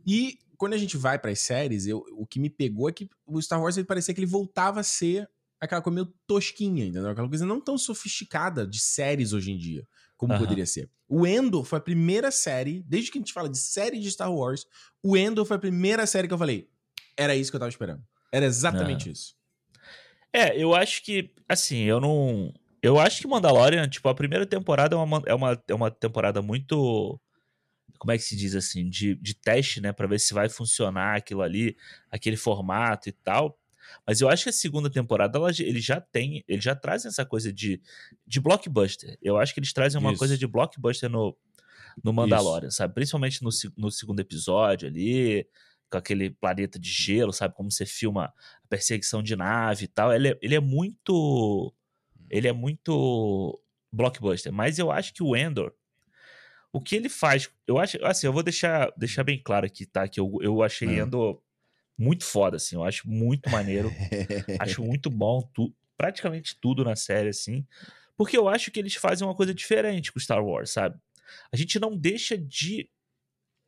E 0.06 0.38
quando 0.58 0.74
a 0.74 0.78
gente 0.78 0.98
vai 0.98 1.18
para 1.18 1.30
as 1.30 1.40
séries, 1.40 1.86
eu, 1.86 2.04
o 2.12 2.26
que 2.26 2.38
me 2.38 2.50
pegou 2.50 2.88
é 2.88 2.92
que 2.92 3.08
o 3.26 3.40
Star 3.40 3.62
Wars 3.62 3.78
ele 3.78 3.86
parecia 3.86 4.12
que 4.12 4.20
ele 4.20 4.26
voltava 4.26 4.80
a 4.80 4.82
ser 4.84 5.26
aquela 5.58 5.80
coisa 5.80 5.94
meio 5.94 6.14
tosquinha, 6.26 6.84
entendeu? 6.84 7.10
Aquela 7.10 7.28
coisa 7.28 7.46
não 7.46 7.60
tão 7.60 7.78
sofisticada 7.78 8.66
de 8.66 8.78
séries 8.78 9.32
hoje 9.32 9.52
em 9.52 9.56
dia, 9.56 9.86
como 10.20 10.34
Aham. 10.34 10.42
poderia 10.42 10.66
ser. 10.66 10.90
O 11.08 11.26
Endor 11.26 11.64
foi 11.64 11.78
a 11.78 11.82
primeira 11.82 12.30
série, 12.30 12.82
desde 12.86 13.10
que 13.10 13.16
a 13.16 13.22
gente 13.22 13.32
fala 13.32 13.48
de 13.48 13.56
série 13.56 13.98
de 13.98 14.10
Star 14.10 14.30
Wars, 14.30 14.66
o 15.02 15.16
Endor 15.16 15.46
foi 15.46 15.56
a 15.56 15.60
primeira 15.60 16.06
série 16.06 16.28
que 16.28 16.34
eu 16.34 16.38
falei, 16.38 16.68
era 17.16 17.34
isso 17.34 17.50
que 17.50 17.56
eu 17.56 17.58
tava 17.58 17.70
esperando. 17.70 18.04
Era 18.30 18.44
exatamente 18.44 19.10
isso. 19.10 19.34
É, 20.30 20.54
eu 20.62 20.74
acho 20.74 21.02
que, 21.02 21.32
assim, 21.48 21.84
eu 21.84 22.00
não. 22.00 22.52
Eu 22.82 23.00
acho 23.00 23.22
que 23.22 23.26
Mandalorian, 23.26 23.88
tipo, 23.88 24.08
a 24.10 24.14
primeira 24.14 24.44
temporada 24.44 24.94
é 24.94 24.98
uma, 24.98 25.22
é 25.24 25.34
uma, 25.34 25.62
é 25.68 25.74
uma 25.74 25.90
temporada 25.90 26.42
muito. 26.42 27.18
Como 27.98 28.12
é 28.12 28.18
que 28.18 28.22
se 28.22 28.36
diz 28.36 28.54
assim? 28.54 28.88
De, 28.88 29.14
de 29.14 29.34
teste, 29.34 29.80
né? 29.80 29.92
Pra 29.92 30.06
ver 30.06 30.20
se 30.20 30.34
vai 30.34 30.50
funcionar 30.50 31.16
aquilo 31.16 31.40
ali, 31.40 31.76
aquele 32.10 32.36
formato 32.36 33.08
e 33.08 33.12
tal. 33.12 33.58
Mas 34.06 34.20
eu 34.20 34.28
acho 34.28 34.44
que 34.44 34.50
a 34.50 34.52
segunda 34.52 34.90
temporada, 34.90 35.38
ela, 35.38 35.50
ele 35.50 35.80
já 35.80 36.00
tem. 36.00 36.44
Eles 36.48 36.64
já 36.64 36.74
trazem 36.74 37.08
essa 37.08 37.24
coisa 37.24 37.52
de, 37.52 37.80
de 38.26 38.40
blockbuster. 38.40 39.18
Eu 39.22 39.36
acho 39.38 39.52
que 39.54 39.60
eles 39.60 39.72
trazem 39.72 40.00
uma 40.00 40.10
Isso. 40.10 40.18
coisa 40.18 40.36
de 40.36 40.46
blockbuster 40.46 41.08
no, 41.08 41.36
no 42.02 42.12
Mandalorian, 42.12 42.70
sabe? 42.70 42.94
Principalmente 42.94 43.42
no, 43.42 43.50
no 43.76 43.90
segundo 43.90 44.20
episódio 44.20 44.88
ali, 44.88 45.46
com 45.90 45.98
aquele 45.98 46.30
planeta 46.30 46.78
de 46.78 46.90
gelo, 46.90 47.32
sabe? 47.32 47.54
Como 47.54 47.70
você 47.70 47.84
filma 47.84 48.26
a 48.26 48.68
perseguição 48.68 49.22
de 49.22 49.34
nave 49.36 49.84
e 49.84 49.88
tal. 49.88 50.12
Ele 50.12 50.28
é, 50.28 50.38
ele 50.40 50.54
é 50.54 50.60
muito. 50.60 51.74
Ele 52.28 52.46
é 52.48 52.52
muito 52.52 53.60
blockbuster. 53.92 54.52
Mas 54.52 54.78
eu 54.78 54.90
acho 54.90 55.12
que 55.12 55.22
o 55.22 55.36
Endor. 55.36 55.72
O 56.72 56.80
que 56.80 56.94
ele 56.94 57.08
faz. 57.08 57.50
Eu 57.66 57.78
acho. 57.78 57.98
Assim, 58.04 58.26
eu 58.26 58.32
vou 58.32 58.42
deixar, 58.42 58.92
deixar 58.96 59.24
bem 59.24 59.42
claro 59.42 59.66
aqui, 59.66 59.84
tá? 59.84 60.06
Que 60.06 60.20
eu, 60.20 60.38
eu 60.40 60.62
achei 60.62 60.88
Ah. 60.88 61.02
Endor 61.04 61.42
muito 62.00 62.24
foda, 62.24 62.56
assim. 62.56 62.76
Eu 62.76 62.84
acho 62.84 63.08
muito 63.08 63.50
maneiro. 63.50 63.92
acho 64.58 64.82
muito 64.82 65.10
bom. 65.10 65.42
Tu, 65.52 65.72
praticamente 65.96 66.56
tudo 66.58 66.82
na 66.82 66.96
série, 66.96 67.28
assim. 67.28 67.66
Porque 68.16 68.36
eu 68.36 68.48
acho 68.48 68.70
que 68.70 68.80
eles 68.80 68.94
fazem 68.94 69.26
uma 69.26 69.34
coisa 69.34 69.52
diferente 69.52 70.10
com 70.10 70.18
Star 70.18 70.42
Wars, 70.42 70.70
sabe? 70.70 70.98
A 71.52 71.56
gente 71.56 71.78
não 71.78 71.96
deixa 71.96 72.38
de 72.38 72.88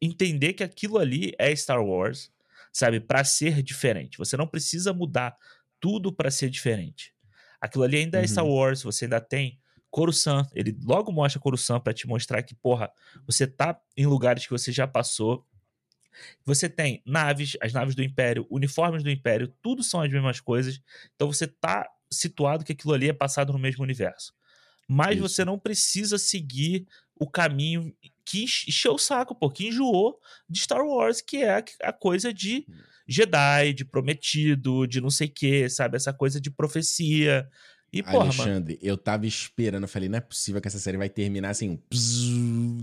entender 0.00 0.54
que 0.54 0.64
aquilo 0.64 0.98
ali 0.98 1.32
é 1.38 1.54
Star 1.54 1.84
Wars, 1.84 2.32
sabe? 2.72 3.00
Pra 3.00 3.22
ser 3.22 3.62
diferente. 3.62 4.16
Você 4.16 4.36
não 4.36 4.46
precisa 4.46 4.92
mudar 4.92 5.36
tudo 5.78 6.12
pra 6.12 6.30
ser 6.30 6.48
diferente. 6.48 7.14
Aquilo 7.60 7.84
ali 7.84 7.98
ainda 7.98 8.18
é 8.18 8.22
Uhum. 8.22 8.28
Star 8.28 8.46
Wars, 8.46 8.82
você 8.82 9.04
ainda 9.04 9.20
tem 9.20 9.60
Coruscant. 9.90 10.48
Ele 10.54 10.74
logo 10.82 11.12
mostra 11.12 11.38
Coruscant 11.38 11.82
pra 11.82 11.92
te 11.92 12.06
mostrar 12.06 12.42
que, 12.42 12.54
porra, 12.54 12.90
você 13.26 13.46
tá 13.46 13.78
em 13.94 14.06
lugares 14.06 14.46
que 14.46 14.50
você 14.52 14.72
já 14.72 14.86
passou. 14.88 15.46
Você 16.44 16.68
tem 16.68 17.02
naves, 17.06 17.56
as 17.60 17.72
naves 17.72 17.94
do 17.94 18.02
Império, 18.02 18.46
uniformes 18.50 19.02
do 19.02 19.10
Império, 19.10 19.52
tudo 19.62 19.82
são 19.82 20.00
as 20.00 20.10
mesmas 20.10 20.40
coisas. 20.40 20.80
Então 21.14 21.32
você 21.32 21.46
tá 21.46 21.88
situado 22.10 22.64
que 22.64 22.72
aquilo 22.72 22.92
ali 22.92 23.08
é 23.08 23.12
passado 23.12 23.52
no 23.52 23.58
mesmo 23.58 23.82
universo. 23.82 24.32
Mas 24.88 25.16
Isso. 25.16 25.28
você 25.28 25.44
não 25.44 25.58
precisa 25.58 26.18
seguir 26.18 26.86
o 27.16 27.28
caminho 27.28 27.94
que 28.24 28.44
enche- 28.44 28.68
encheu 28.68 28.94
o 28.94 28.98
saco, 28.98 29.34
pô, 29.34 29.48
que 29.48 29.68
enjoou 29.68 30.18
de 30.48 30.60
Star 30.60 30.84
Wars, 30.84 31.20
que 31.20 31.38
é 31.38 31.64
a- 31.82 31.92
coisa 31.92 32.32
de 32.32 32.66
Jedi, 33.06 33.72
de 33.72 33.84
prometido, 33.84 34.86
de 34.86 35.00
não 35.00 35.10
sei 35.10 35.28
o 35.28 35.30
que, 35.30 35.68
sabe? 35.68 35.96
Essa 35.96 36.12
coisa 36.12 36.40
de 36.40 36.50
profecia. 36.50 37.48
E, 37.92 38.02
porra, 38.02 38.26
mano. 38.26 38.42
Alexandre, 38.42 38.78
eu 38.80 38.96
tava 38.96 39.26
esperando, 39.26 39.82
eu 39.84 39.88
falei, 39.88 40.08
não 40.08 40.18
é 40.18 40.20
possível 40.20 40.60
que 40.60 40.68
essa 40.68 40.78
série 40.78 40.96
vai 40.96 41.08
terminar 41.08 41.50
assim, 41.50 41.70
um 41.70 41.76
pzzz, 41.76 42.28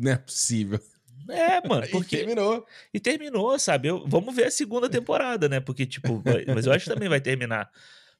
não 0.02 0.12
é 0.12 0.18
possível. 0.18 0.80
É, 1.34 1.68
mano, 1.68 1.86
E 1.88 1.90
porque. 1.90 2.18
terminou. 2.18 2.66
E 2.94 3.00
terminou, 3.00 3.58
sabe? 3.60 3.88
Eu- 3.90 4.06
vamos 4.08 4.36
ver 4.36 4.46
a 4.46 4.52
segunda 4.52 4.90
temporada, 4.90 5.48
né? 5.50 5.60
Porque, 5.60 5.86
tipo, 5.86 6.20
vai- 6.22 6.46
mas 6.46 6.66
eu 6.66 6.74
acho 6.74 6.86
que 6.86 6.94
também 6.94 7.10
vai 7.10 7.22
terminar. 7.22 7.70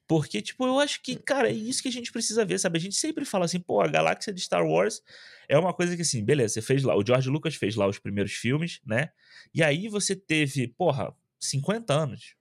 Porque, 0.06 0.42
tipo, 0.42 0.66
eu 0.66 0.80
acho 0.80 1.00
que, 1.02 1.14
cara, 1.14 1.48
é 1.48 1.52
isso 1.52 1.80
que 1.82 1.88
a 1.88 1.92
gente 1.92 2.10
precisa 2.10 2.44
ver, 2.44 2.58
sabe? 2.58 2.78
A 2.78 2.80
gente 2.80 2.96
sempre 2.96 3.24
fala 3.24 3.44
assim, 3.44 3.60
pô, 3.60 3.80
a 3.80 3.86
galáxia 3.86 4.32
de 4.32 4.40
Star 4.40 4.66
Wars 4.66 5.00
é 5.48 5.56
uma 5.56 5.72
coisa 5.72 5.94
que, 5.94 6.02
assim, 6.02 6.24
beleza, 6.24 6.54
você 6.54 6.62
fez 6.62 6.82
lá, 6.82 6.96
o 6.96 7.06
George 7.06 7.30
Lucas 7.30 7.54
fez 7.54 7.76
lá 7.76 7.86
os 7.86 7.98
primeiros 7.98 8.32
filmes, 8.32 8.80
né? 8.84 9.10
E 9.54 9.62
aí 9.62 9.86
você 9.88 10.16
teve, 10.16 10.66
porra, 10.66 11.14
50 11.38 11.94
anos, 11.94 12.34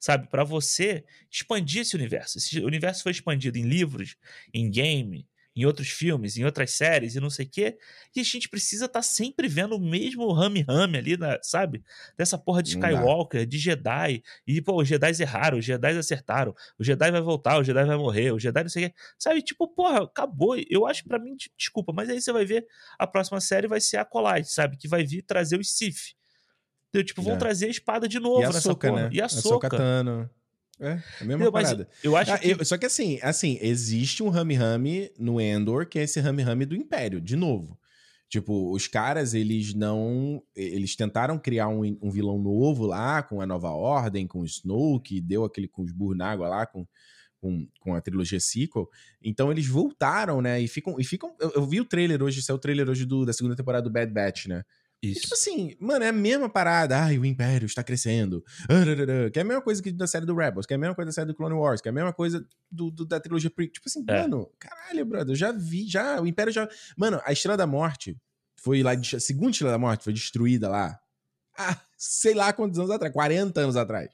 sabe? 0.00 0.28
Pra 0.28 0.42
você 0.42 1.04
expandir 1.30 1.82
esse 1.82 1.94
universo. 1.94 2.38
Esse 2.38 2.58
universo 2.60 3.04
foi 3.04 3.12
expandido 3.12 3.56
em 3.56 3.62
livros, 3.62 4.16
em 4.52 4.68
game, 4.68 5.28
em 5.56 5.64
outros 5.64 5.88
filmes, 5.88 6.36
em 6.36 6.44
outras 6.44 6.70
séries 6.72 7.14
e 7.16 7.20
não 7.20 7.30
sei 7.30 7.46
o 7.46 7.50
quê. 7.50 7.78
E 8.14 8.20
a 8.20 8.22
gente 8.22 8.46
precisa 8.48 8.84
estar 8.84 9.00
sempre 9.00 9.48
vendo 9.48 9.74
o 9.74 9.80
mesmo 9.80 10.30
rame-rame 10.30 10.98
ali, 10.98 11.16
na- 11.16 11.38
sabe? 11.42 11.82
Dessa 12.16 12.36
porra 12.36 12.62
de. 12.62 12.70
Skywalker, 12.72 13.46
de 13.46 13.56
Jedi. 13.58 14.22
E, 14.46 14.60
pô, 14.60 14.82
os 14.82 14.86
Jedi 14.86 15.10
erraram, 15.22 15.56
os 15.58 15.64
Jedi 15.64 15.96
acertaram. 15.96 16.54
O 16.78 16.84
Jedi 16.84 17.10
vai 17.10 17.22
voltar, 17.22 17.58
o 17.58 17.64
Jedi 17.64 17.84
vai 17.86 17.96
morrer, 17.96 18.32
o 18.32 18.38
Jedi 18.38 18.62
não 18.62 18.68
sei 18.68 18.84
o 18.86 18.88
quê. 18.90 18.94
Sabe? 19.18 19.40
Tipo, 19.40 19.66
porra, 19.66 20.04
acabou. 20.04 20.54
Eu 20.68 20.86
acho 20.86 21.02
pra 21.04 21.18
mim, 21.18 21.34
de- 21.34 21.50
desculpa, 21.56 21.90
mas 21.92 22.10
aí 22.10 22.20
você 22.20 22.30
vai 22.32 22.44
ver 22.44 22.66
a 22.98 23.06
próxima 23.06 23.40
série 23.40 23.66
vai 23.66 23.80
ser 23.80 23.96
a 23.96 24.02
Acolyte, 24.02 24.52
sabe? 24.52 24.76
Que 24.76 24.86
vai 24.86 25.02
vir 25.04 25.22
trazer 25.22 25.58
os 25.58 25.74
Sith. 25.74 26.14
Então, 26.90 27.02
tipo, 27.02 27.22
vão 27.22 27.34
É. 27.34 27.38
trazer 27.38 27.66
a 27.66 27.70
espada 27.70 28.06
de 28.06 28.20
novo 28.20 28.42
E 28.42 28.46
nessa 28.46 28.74
porra. 28.74 29.04
né? 29.04 29.10
E 29.12 29.22
a 29.22 29.28
Soca. 29.28 29.68
Tano. 30.78 30.90
É, 30.92 31.02
a 31.20 31.24
mesma? 31.24 31.50
Mas 31.50 31.68
parada. 31.68 31.88
eu 32.02 32.16
acho 32.16 32.32
Ah, 32.32 32.38
que... 32.38 32.50
eu- 32.50 32.64
só 32.64 32.76
que 32.76 32.86
assim, 32.86 33.18
assim, 33.22 33.58
existe 33.60 34.22
um 34.22 34.28
Rami 34.28 34.54
Rami 34.54 35.10
no 35.18 35.40
Endor, 35.40 35.86
que 35.88 35.98
é 35.98 36.02
esse 36.02 36.20
Rami 36.20 36.42
Rami 36.42 36.64
do 36.66 36.76
Império, 36.76 37.20
de 37.20 37.36
novo. 37.36 37.78
Tipo, 38.28 38.72
os 38.74 38.88
caras, 38.88 39.34
eles 39.34 39.72
não. 39.72 40.42
Eles 40.54 40.96
tentaram 40.96 41.38
criar 41.38 41.68
um, 41.68 41.82
um 42.02 42.10
vilão 42.10 42.38
novo 42.42 42.84
lá, 42.84 43.22
com 43.22 43.40
a 43.40 43.46
nova 43.46 43.70
ordem, 43.70 44.26
com 44.26 44.40
o 44.40 44.44
Snoke, 44.44 45.20
deu 45.20 45.44
aquele 45.44 45.68
com 45.68 45.82
os 45.82 45.92
Burnágua 45.92 46.48
lá, 46.48 46.66
com, 46.66 46.84
com, 47.40 47.68
com 47.80 47.94
a 47.94 48.00
trilogia 48.00 48.40
sequel. 48.40 48.88
Então 49.22 49.52
eles 49.52 49.68
voltaram, 49.68 50.42
né? 50.42 50.60
E 50.60 50.66
ficam. 50.66 50.98
E 50.98 51.04
ficam 51.04 51.36
eu, 51.40 51.52
eu 51.54 51.66
vi 51.66 51.80
o 51.80 51.84
trailer 51.84 52.20
hoje, 52.20 52.42
saiu 52.42 52.56
o 52.56 52.60
trailer 52.60 52.88
hoje 52.90 53.04
do, 53.04 53.24
da 53.24 53.32
segunda 53.32 53.54
temporada 53.54 53.84
do 53.84 53.92
Bad 53.92 54.12
Batch, 54.12 54.46
né? 54.46 54.64
E, 55.02 55.10
Isso. 55.12 55.20
tipo 55.22 55.34
assim, 55.34 55.76
mano, 55.78 56.04
é 56.04 56.08
a 56.08 56.12
mesma 56.12 56.48
parada. 56.48 56.98
Ai, 56.98 57.18
o 57.18 57.24
Império 57.24 57.66
está 57.66 57.82
crescendo. 57.84 58.42
Que 59.32 59.38
é 59.38 59.42
a 59.42 59.44
mesma 59.44 59.62
coisa 59.62 59.82
que 59.82 59.92
da 59.92 60.06
série 60.06 60.24
do 60.26 60.34
Rebels, 60.34 60.66
que 60.66 60.72
é 60.72 60.76
a 60.76 60.78
mesma 60.78 60.94
coisa 60.94 61.08
da 61.10 61.12
série 61.12 61.26
do 61.26 61.34
Clone 61.34 61.54
Wars, 61.54 61.80
que 61.80 61.88
é 61.88 61.90
a 61.90 61.94
mesma 61.94 62.12
coisa 62.12 62.44
do, 62.70 62.90
do- 62.90 63.04
da 63.04 63.20
trilogia 63.20 63.50
pre. 63.50 63.68
Tipo 63.68 63.88
assim, 63.88 64.04
É. 64.08 64.22
mano, 64.22 64.50
caralho, 64.58 65.04
brother, 65.04 65.32
eu 65.32 65.36
já 65.36 65.52
vi, 65.52 65.86
já. 65.88 66.20
O 66.20 66.26
Império 66.26 66.52
já. 66.52 66.68
Mano, 66.96 67.20
a 67.24 67.32
Estrela 67.32 67.56
da 67.56 67.66
Morte 67.66 68.16
foi 68.56 68.82
lá. 68.82 68.92
A 68.92 69.20
segunda 69.20 69.50
Estrela 69.50 69.72
da 69.72 69.78
Morte 69.78 70.02
foi 70.04 70.12
destruída 70.12 70.68
lá. 70.68 70.98
Ah, 71.58 71.78
sei 71.96 72.34
lá 72.34 72.52
quantos 72.52 72.78
anos 72.78 72.90
atrás 72.90 73.12
40 73.12 73.60
anos 73.60 73.76
atrás. 73.76 74.08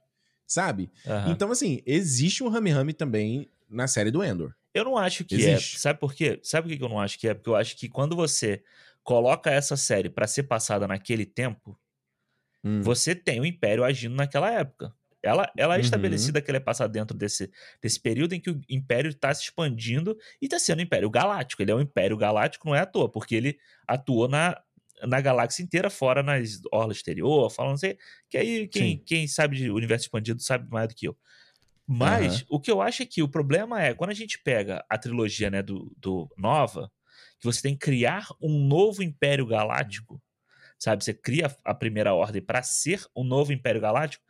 Sabe? 0.46 0.90
Aham. 1.06 1.30
Então, 1.30 1.50
assim, 1.50 1.80
existe 1.86 2.42
um 2.44 2.48
Rami 2.48 2.70
Rami 2.70 2.92
também 2.92 3.48
na 3.70 3.86
série 3.86 4.10
do 4.10 4.22
Endor. 4.22 4.52
Eu 4.74 4.84
não 4.84 4.98
acho 4.98 5.24
que 5.24 5.34
Existe. 5.34 5.76
é. 5.76 5.78
Sabe 5.78 5.98
por 6.00 6.12
quê? 6.12 6.40
Sabe 6.42 6.68
por 6.68 6.76
que 6.76 6.82
eu 6.84 6.88
não 6.88 6.98
acho 7.00 7.18
que 7.18 7.28
é? 7.28 7.34
Porque 7.34 7.48
eu 7.48 7.56
acho 7.56 7.76
que 7.76 7.88
quando 7.88 8.14
você 8.16 8.62
coloca 9.04 9.50
essa 9.50 9.76
série 9.76 10.10
pra 10.10 10.26
ser 10.26 10.44
passada 10.44 10.86
naquele 10.88 11.26
tempo, 11.26 11.78
Hum. 12.64 12.82
você 12.82 13.14
tem 13.14 13.40
o 13.40 13.46
Império 13.46 13.84
agindo 13.84 14.14
naquela 14.14 14.50
época. 14.50 14.94
Ela, 15.22 15.52
ela 15.56 15.76
é 15.76 15.80
Uhum. 15.80 15.80
estabelecida 15.80 16.42
que 16.42 16.50
ela 16.50 16.56
é 16.56 16.60
passada 16.60 16.92
dentro 16.92 17.16
desse, 17.16 17.48
desse 17.80 18.00
período 18.00 18.32
em 18.32 18.40
que 18.40 18.50
o 18.50 18.60
Império 18.68 19.08
está 19.08 19.32
se 19.32 19.42
expandindo 19.44 20.16
e 20.40 20.46
está 20.46 20.58
sendo 20.58 20.80
o 20.80 20.82
Império 20.82 21.08
Galáctico. 21.08 21.62
Ele 21.62 21.70
é 21.70 21.74
um 21.74 21.80
Império 21.80 22.16
Galáctico, 22.16 22.66
não 22.66 22.74
é 22.74 22.80
à 22.80 22.86
toa, 22.86 23.08
porque 23.10 23.36
ele 23.36 23.56
atuou 23.86 24.26
na, 24.26 24.60
na 25.06 25.20
galáxia 25.20 25.62
inteira, 25.62 25.88
fora 25.90 26.24
nas 26.24 26.60
orlas 26.72 26.96
exterior, 26.96 27.48
falando 27.50 27.74
assim, 27.74 27.94
que 28.28 28.36
aí 28.36 28.66
quem, 28.66 28.98
Sim. 28.98 29.06
quem 29.06 29.28
sabe 29.28 29.56
de 29.56 29.70
universo 29.70 30.06
expandido 30.06 30.42
sabe 30.42 30.68
mais 30.68 30.88
do 30.88 30.94
que 30.96 31.06
eu. 31.06 31.16
Mas 31.86 32.32
Aham. 32.32 32.46
o 32.48 32.60
que 32.60 32.70
eu 32.70 32.80
acho 32.80 33.02
é 33.02 33.06
que 33.06 33.22
o 33.22 33.28
problema 33.28 33.82
é, 33.82 33.94
quando 33.94 34.10
a 34.10 34.14
gente 34.14 34.38
pega 34.42 34.84
a 34.88 34.98
trilogia 34.98 35.50
né, 35.50 35.62
do, 35.62 35.92
do 35.96 36.30
Nova, 36.36 36.90
que 37.42 37.46
você 37.46 37.60
tem 37.60 37.74
que 37.74 37.80
criar 37.84 38.28
um 38.40 38.56
novo 38.66 39.02
Império 39.02 39.44
Galáctico, 39.44 40.22
sabe? 40.78 41.02
Você 41.02 41.12
cria 41.12 41.54
a 41.64 41.74
primeira 41.74 42.14
ordem 42.14 42.40
para 42.40 42.62
ser 42.62 43.04
um 43.16 43.24
novo 43.24 43.52
Império 43.52 43.80
Galáctico. 43.80 44.24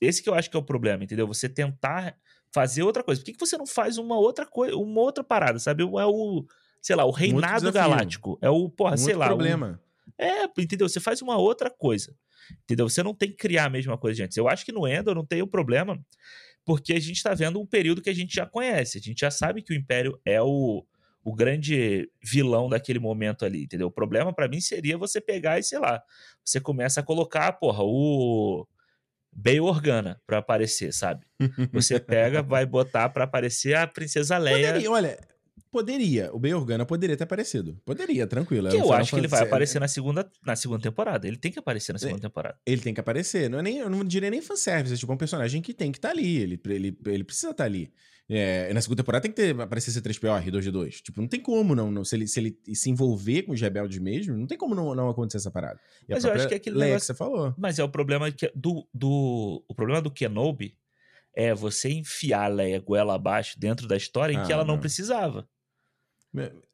Esse 0.00 0.20
que 0.20 0.28
eu 0.28 0.34
acho 0.34 0.50
que 0.50 0.56
é 0.56 0.60
o 0.60 0.64
problema, 0.64 1.04
entendeu? 1.04 1.28
Você 1.28 1.48
tentar 1.48 2.16
fazer 2.52 2.82
outra 2.82 3.04
coisa. 3.04 3.20
Por 3.20 3.26
que, 3.26 3.32
que 3.34 3.38
você 3.40 3.56
não 3.56 3.66
faz 3.66 3.98
uma 3.98 4.18
outra 4.18 4.44
coisa, 4.44 4.76
uma 4.76 5.00
outra 5.00 5.22
parada, 5.22 5.58
sabe? 5.60 5.84
É 5.84 5.86
o, 6.06 6.44
sei 6.82 6.96
lá, 6.96 7.04
o 7.04 7.10
reinado 7.10 7.42
galáctico. 7.72 8.38
É 8.42 8.50
o, 8.50 8.68
porra, 8.68 8.96
sei 8.96 9.14
lá. 9.14 9.26
o- 9.26 9.28
problema. 9.28 9.80
é, 10.18 10.44
entendeu? 10.58 10.88
Você 10.88 10.98
faz 10.98 11.22
uma 11.22 11.36
outra 11.38 11.70
coisa. 11.70 12.16
Entendeu? 12.64 12.88
Você 12.88 13.02
não 13.02 13.14
tem 13.14 13.30
que 13.30 13.36
criar 13.36 13.66
a 13.66 13.70
mesma 13.70 13.96
coisa 13.96 14.16
de 14.16 14.22
antes. 14.24 14.36
Eu 14.36 14.48
acho 14.48 14.64
que 14.64 14.72
no 14.72 14.86
Endor 14.88 15.14
não 15.14 15.24
tem 15.24 15.40
o 15.42 15.46
problema, 15.46 15.98
porque 16.64 16.92
a 16.92 17.00
gente 17.00 17.22
tá 17.22 17.32
vendo 17.34 17.60
um 17.60 17.66
período 17.66 18.02
que 18.02 18.10
a 18.10 18.14
gente 18.14 18.34
já 18.34 18.44
conhece. 18.46 18.98
A 18.98 19.00
gente 19.00 19.20
já 19.20 19.30
sabe 19.30 19.62
que 19.62 19.72
o 19.72 19.76
Império 19.76 20.20
é 20.24 20.40
o, 20.42 20.84
o 21.28 21.34
grande 21.34 22.08
vilão 22.22 22.68
daquele 22.68 23.00
momento 23.00 23.44
ali, 23.44 23.64
entendeu? 23.64 23.88
O 23.88 23.90
problema 23.90 24.32
pra 24.32 24.46
mim 24.46 24.60
seria 24.60 24.96
você 24.96 25.20
pegar 25.20 25.58
e, 25.58 25.62
sei 25.64 25.80
lá, 25.80 26.00
você 26.44 26.60
começa 26.60 27.00
a 27.00 27.02
colocar, 27.02 27.50
porra, 27.54 27.82
o 27.82 28.64
Bail 29.32 29.64
Organa 29.64 30.20
pra 30.24 30.38
aparecer, 30.38 30.92
sabe? 30.94 31.26
Você 31.72 31.98
pega, 31.98 32.44
vai 32.44 32.64
botar 32.64 33.08
pra 33.08 33.24
aparecer 33.24 33.74
a 33.74 33.88
Princesa 33.88 34.38
Leia. 34.38 34.68
Poderia, 34.68 34.90
olha, 34.92 35.18
poderia. 35.68 36.30
O 36.32 36.38
Bey 36.38 36.54
Organa 36.54 36.86
poderia 36.86 37.16
ter 37.16 37.24
aparecido. 37.24 37.76
Poderia, 37.84 38.24
tranquilo. 38.26 38.70
Que 38.70 38.76
É 38.76 38.78
um 38.80 38.84
eu 38.84 38.92
acho 38.92 39.10
que 39.10 39.16
ele 39.20 39.26
vai 39.26 39.40
Fantasy- 39.40 39.48
aparecer 39.52 39.80
na 39.80 39.88
segunda, 39.88 40.30
na 40.46 40.54
segunda 40.54 40.80
temporada. 40.82 41.26
Ele 41.26 41.36
tem 41.36 41.50
que 41.50 41.58
aparecer 41.58 41.92
na 41.92 41.98
segunda 41.98 42.20
temporada. 42.20 42.56
Ele 42.64 42.80
tem 42.80 42.94
que 42.94 43.00
aparecer. 43.00 43.50
Não 43.50 43.58
é 43.58 43.62
nem, 43.62 43.78
eu 43.78 43.90
não 43.90 44.04
diria 44.04 44.30
nem 44.30 44.40
fanservice. 44.40 44.94
É 44.94 44.96
tipo 44.96 45.12
um 45.12 45.16
personagem 45.16 45.60
que 45.60 45.74
tem 45.74 45.90
que 45.90 45.98
estar 45.98 46.10
ali. 46.10 46.36
Ele, 46.38 46.60
ele, 46.66 46.96
ele 47.06 47.24
precisa 47.24 47.50
estar 47.50 47.64
ali. 47.64 47.92
É, 48.28 48.72
na 48.74 48.80
segunda 48.80 49.02
temporada 49.02 49.22
tem 49.22 49.30
que 49.30 49.36
ter, 49.36 49.60
aparecer 49.60 49.92
C3PO, 49.92 50.42
R2D2. 50.44 51.00
Tipo, 51.02 51.20
não 51.20 51.28
tem 51.28 51.40
como 51.40 51.74
não. 51.76 51.90
não 51.92 52.04
se, 52.04 52.16
ele, 52.16 52.26
se 52.26 52.40
ele 52.40 52.58
se 52.74 52.90
envolver 52.90 53.42
com 53.44 53.52
os 53.52 53.60
rebeldes 53.60 53.98
mesmo, 53.98 54.36
não 54.36 54.46
tem 54.46 54.58
como 54.58 54.74
não, 54.74 54.94
não 54.96 55.08
acontecer 55.08 55.36
essa 55.36 55.50
parada. 55.50 55.78
E 56.08 56.12
Mas 56.12 56.24
eu 56.24 56.32
acho 56.32 56.48
que 56.48 56.54
é 56.54 56.56
aquele 56.56 56.76
negócio- 56.76 57.00
que 57.00 57.06
você 57.06 57.14
falou. 57.14 57.54
Mas 57.56 57.78
é 57.78 57.84
o 57.84 57.88
problema 57.88 58.30
que 58.32 58.50
do, 58.54 58.86
do 58.92 59.64
o 59.68 59.74
problema 59.74 60.02
do 60.02 60.10
Kenobi 60.10 60.76
é 61.36 61.54
você 61.54 61.90
enfiar 61.90 62.44
a 62.44 62.48
Leia 62.48 62.80
goela 62.80 63.14
abaixo 63.14 63.60
dentro 63.60 63.86
da 63.86 63.96
história 63.96 64.32
em 64.32 64.42
que 64.42 64.52
Ah, 64.52 64.56
ela 64.56 64.64
não, 64.64 64.74
não. 64.74 64.80
precisava. 64.80 65.46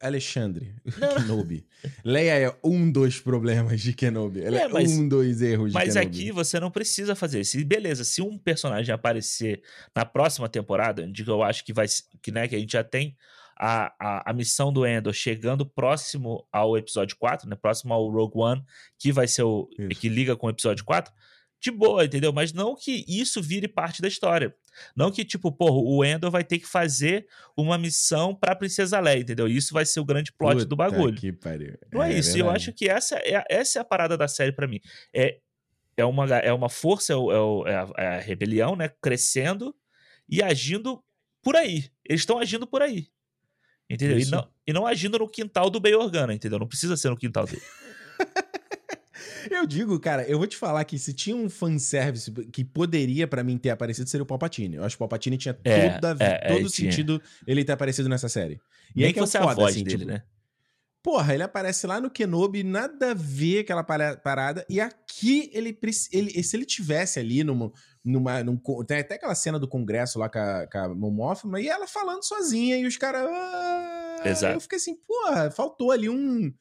Alexandre, 0.01 0.73
Não. 0.99 1.15
Kenobi. 1.15 1.65
Leia 2.03 2.39
é 2.47 2.55
um 2.63 2.91
dos 2.91 3.19
problemas 3.19 3.81
de 3.81 3.93
Kenobi. 3.93 4.41
Ela 4.41 4.59
é, 4.59 4.61
É, 4.63 4.67
mas- 4.67 4.91
um 4.91 5.07
dos 5.07 5.41
erros 5.41 5.69
de 5.69 5.73
Mas 5.73 5.93
Kenobi. 5.93 6.07
aqui 6.19 6.31
você 6.31 6.59
não 6.59 6.69
precisa 6.71 7.15
fazer 7.15 7.41
isso. 7.41 7.63
Beleza, 7.65 8.03
se 8.03 8.21
um 8.21 8.37
personagem 8.37 8.93
aparecer 8.93 9.61
na 9.95 10.05
próxima 10.05 10.47
temporada, 10.49 11.03
onde 11.03 11.27
eu 11.27 11.41
acho 11.43 11.63
que 11.63 11.73
vai 11.73 11.87
que 12.21 12.31
né, 12.31 12.47
que 12.47 12.55
a 12.55 12.59
gente 12.59 12.73
já 12.73 12.83
tem 12.83 13.15
a, 13.59 13.93
a, 13.99 14.31
a 14.31 14.33
missão 14.33 14.73
do 14.73 14.85
Endor 14.85 15.13
chegando 15.13 15.65
próximo 15.65 16.45
ao 16.51 16.77
episódio 16.77 17.15
4, 17.17 17.47
né, 17.47 17.55
próximo 17.55 17.93
ao 17.93 18.09
Rogue 18.09 18.37
One, 18.39 18.63
que 18.99 19.11
vai 19.11 19.27
ser 19.27 19.43
o 19.43 19.69
Isso. 19.77 19.99
que 20.01 20.09
liga 20.09 20.35
com 20.35 20.47
o 20.47 20.49
episódio 20.49 20.83
4. 20.83 21.13
De 21.61 21.71
boa, 21.71 22.03
entendeu? 22.03 22.33
Mas 22.33 22.51
não 22.51 22.75
que 22.75 23.05
isso 23.07 23.41
vire 23.41 23.69
parte 23.69 24.01
da 24.01 24.07
história. 24.09 24.53
Não 24.95 25.11
que, 25.11 25.23
tipo, 25.25 25.51
porra, 25.51 25.75
o 25.75 26.03
Endor 26.03 26.29
vai 26.31 26.43
ter 26.43 26.59
que 26.59 26.67
fazer 26.67 27.27
uma 27.55 27.77
missão 27.77 28.33
pra 28.35 28.55
Princesa 28.55 28.99
Leia, 28.99 29.19
entendeu? 29.21 29.47
Isso 29.47 29.73
vai 29.73 29.85
ser 29.85 29.99
o 29.99 30.05
grande 30.05 30.31
plot 30.33 30.55
do 30.65 30.75
Puta 30.75 30.75
bagulho. 30.75 31.15
Que 31.17 31.31
pariu. 31.31 31.77
Não 31.91 32.01
é, 32.03 32.13
isso. 32.13 32.35
E 32.37 32.39
eu 32.39 32.45
verdade. 32.45 32.57
acho 32.69 32.73
que 32.73 32.87
essa 32.89 33.15
é, 33.17 33.43
essa 33.49 33.79
é 33.79 33.81
a 33.81 33.85
parada 33.85 34.17
da 34.17 34.27
série 34.27 34.51
pra 34.51 34.67
mim. 34.67 34.79
É, 35.13 35.39
é, 35.97 36.05
uma, 36.05 36.25
é 36.37 36.51
uma 36.53 36.69
força, 36.69 37.13
é, 37.13 37.15
o- 37.15 37.31
é 37.31 37.39
o- 37.39 37.67
é 37.67 37.75
a, 37.75 37.89
é 37.97 38.07
a 38.15 38.19
rebelião, 38.19 38.75
né? 38.75 38.89
Crescendo 39.01 39.75
e 40.27 40.41
agindo 40.41 41.03
por 41.41 41.55
aí. 41.55 41.89
Eles 42.05 42.21
estão 42.21 42.39
agindo 42.39 42.65
por 42.65 42.81
aí. 42.81 43.07
Entendeu? 43.89 44.17
E 44.17 44.25
não, 44.25 44.49
e 44.65 44.73
não 44.73 44.87
agindo 44.87 45.19
no 45.19 45.29
quintal 45.29 45.69
do 45.69 45.79
Bay 45.79 45.93
Organa, 45.93 46.33
entendeu? 46.33 46.57
Não 46.57 46.67
precisa 46.67 46.95
ser 46.97 47.09
no 47.09 47.17
quintal 47.17 47.45
dele. 47.45 47.61
Eu 49.49 49.65
digo, 49.65 49.99
cara, 49.99 50.23
eu 50.27 50.37
vou 50.37 50.47
te 50.47 50.57
falar 50.57 50.83
que 50.85 50.97
se 50.97 51.13
tinha 51.13 51.35
um 51.35 51.49
fanservice 51.49 52.31
que 52.51 52.63
poderia 52.63 53.27
pra 53.27 53.43
mim 53.43 53.57
ter 53.57 53.69
aparecido, 53.69 54.09
seria 54.09 54.23
o 54.23 54.25
Palpatine. 54.27 54.75
Eu 54.77 54.83
acho 54.83 54.95
que 54.95 55.03
o 55.03 55.05
Palpatine 55.07 55.37
tinha 55.37 55.57
É, 55.63 55.89
toda, 55.99 56.23
é, 56.23 56.39
é, 56.43 56.47
todo 56.47 56.59
ele 56.59 56.69
tinha. 56.69 56.91
sentido 56.91 57.21
ele 57.47 57.63
ter 57.63 57.71
aparecido 57.73 58.09
nessa 58.09 58.29
série. 58.29 58.59
E 58.95 58.99
Nem 58.99 59.07
aí 59.07 59.13
que 59.13 59.19
é 59.19 59.21
fosse 59.21 59.37
a 59.37 59.41
foda, 59.41 59.55
voz 59.55 59.75
assim, 59.75 59.83
dele, 59.83 59.97
tipo, 59.99 60.11
né? 60.11 60.23
Porra, 61.01 61.33
ele 61.33 61.43
aparece 61.43 61.85
lá 61.85 61.99
no 61.99 62.09
Kenobi, 62.09 62.63
nada 62.63 63.11
a 63.11 63.13
ver 63.13 63.59
aquela 63.59 63.83
parada. 63.83 64.65
E 64.69 64.79
aqui 64.79 65.49
ele, 65.53 65.77
ele 66.13 66.43
se 66.43 66.55
ele 66.55 66.65
tivesse 66.65 67.19
ali 67.19 67.43
numa, 67.43 67.73
numa 68.05 68.41
num, 68.41 68.55
tem 68.87 68.99
até 68.99 69.15
aquela 69.15 69.35
cena 69.35 69.59
do 69.59 69.67
congresso 69.67 70.17
lá 70.17 70.29
com 70.29 70.39
a, 70.39 70.65
com 70.65 70.77
a 70.77 70.95
Momófima 70.95 71.59
e 71.59 71.67
ela 71.67 71.87
falando 71.87 72.23
sozinha 72.23 72.77
e 72.77 72.85
os 72.85 72.95
caras. 72.95 73.27
Ah, 73.29 74.21
Exato. 74.23 74.55
Eu 74.55 74.61
fiquei 74.61 74.77
assim, 74.77 74.95
porra, 74.95 75.51
faltou 75.51 75.91
ali 75.91 76.07
um 76.07 76.53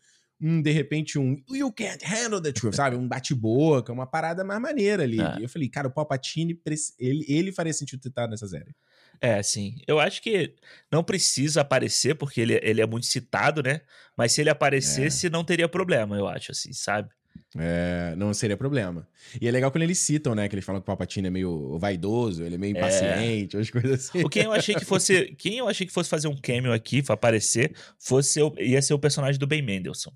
um, 0.43 0.61
de 0.61 0.73
repente, 0.73 1.19
um 1.19 1.37
You 1.49 1.73
can't 1.73 2.05
handle 2.05 2.43
the 2.43 2.53
truth, 2.53 2.75
sabe? 2.75 2.97
Um 2.97 3.07
bate-boca, 3.07 3.93
uma 3.93 4.07
parada 4.07 4.43
mais 4.43 4.61
maneira 4.61 5.05
ali. 5.05 5.21
É. 5.21 5.39
E 5.39 5.43
eu 5.45 5.49
falei, 5.49 5.69
cara, 5.69 5.87
o 5.87 5.91
Palpatine, 5.91 6.61
ele, 6.99 7.25
ele 7.29 7.53
faria 7.53 7.73
sentido 7.73 8.07
estar 8.09 8.27
nessa 8.27 8.49
série. 8.49 8.75
É, 9.21 9.41
sim. 9.41 9.77
Eu 9.87 10.01
acho 10.01 10.21
que 10.21 10.57
não 10.91 11.05
precisa 11.05 11.61
aparecer, 11.61 12.17
porque 12.17 12.41
ele, 12.41 12.59
ele 12.61 12.81
é 12.81 12.87
muito 12.87 13.07
citado, 13.07 13.63
né? 13.63 13.83
Mas 14.17 14.33
se 14.33 14.41
ele 14.41 14.51
aparecesse, 14.51 15.29
é. 15.29 15.31
não 15.31 15.45
teria 15.45 15.69
problema, 15.69 16.17
eu 16.17 16.27
acho, 16.27 16.51
assim, 16.51 16.73
sabe? 16.73 17.09
É, 17.57 18.15
não 18.17 18.33
seria 18.33 18.57
problema. 18.57 19.07
E 19.41 19.47
é 19.47 19.51
legal 19.51 19.71
quando 19.71 19.83
eles 19.83 19.99
citam, 19.99 20.35
né? 20.35 20.49
Que 20.49 20.55
eles 20.55 20.65
falam 20.65 20.81
que 20.81 20.85
o 20.85 20.87
Palpatine 20.87 21.29
é 21.29 21.31
meio 21.31 21.79
vaidoso, 21.79 22.43
ele 22.43 22.55
é 22.55 22.59
meio 22.59 22.75
é. 22.75 22.79
impaciente, 22.79 23.57
é. 23.57 23.59
umas 23.59 23.71
coisas 23.71 23.93
assim. 23.93 24.25
O 24.25 24.29
quem 24.29 24.45
eu 24.45 24.53
achei 24.53 24.75
que 24.75 24.85
fosse. 24.85 25.35
Quem 25.39 25.59
eu 25.59 25.69
achei 25.69 25.87
que 25.87 25.93
fosse 25.93 26.09
fazer 26.09 26.29
um 26.29 26.37
cameo 26.37 26.73
aqui, 26.73 27.03
pra 27.03 27.15
aparecer, 27.15 27.75
fosse, 27.99 28.41
ia 28.59 28.81
ser 28.81 28.95
o 28.95 28.99
personagem 28.99 29.39
do 29.39 29.47
Ben 29.47 29.63
Mendelssohn. 29.63 30.13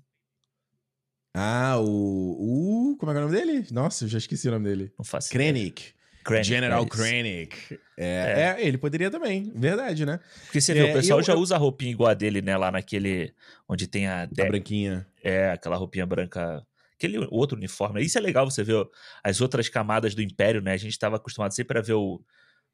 Ah, 1.39 1.77
o, 1.79 2.93
o. 2.93 2.97
Como 2.97 3.11
é, 3.11 3.15
é 3.15 3.17
o 3.19 3.21
nome 3.21 3.35
dele? 3.35 3.67
Nossa, 3.69 4.05
eu 4.05 4.07
já 4.07 4.17
esqueci 4.17 4.47
o 4.47 4.51
nome 4.51 4.67
dele. 4.67 4.91
Não 4.97 5.05
faço 5.05 5.29
Krennic. 5.29 5.93
Krennic 6.23 6.47
General 6.47 6.83
é 6.83 6.87
Krennic. 6.87 7.79
É, 7.95 8.55
é. 8.57 8.61
é, 8.63 8.67
ele 8.67 8.77
poderia 8.77 9.11
também, 9.11 9.51
verdade, 9.55 10.03
né? 10.03 10.19
Porque 10.45 10.59
você 10.59 10.73
vê, 10.73 10.81
o 10.81 10.87
é, 10.87 10.93
pessoal 10.93 11.19
eu, 11.19 11.23
já 11.23 11.33
eu... 11.33 11.39
usa 11.39 11.53
a 11.53 11.57
roupinha 11.59 11.91
igual 11.91 12.09
a 12.09 12.15
dele, 12.15 12.41
né? 12.41 12.57
Lá 12.57 12.71
naquele. 12.71 13.33
Onde 13.69 13.85
tem 13.85 14.07
a. 14.07 14.23
A 14.23 14.27
branquinha. 14.27 15.05
É, 15.23 15.51
aquela 15.51 15.75
roupinha 15.75 16.07
branca. 16.07 16.65
Aquele 16.95 17.19
outro 17.29 17.55
uniforme. 17.55 18.01
Isso 18.01 18.17
é 18.17 18.21
legal 18.21 18.49
você 18.49 18.63
ver 18.63 18.83
as 19.23 19.39
outras 19.39 19.69
camadas 19.69 20.15
do 20.15 20.23
Império, 20.23 20.59
né? 20.59 20.73
A 20.73 20.77
gente 20.77 20.93
estava 20.93 21.17
acostumado 21.17 21.53
sempre 21.53 21.77
a 21.77 21.81
ver 21.83 21.93
o, 21.93 22.19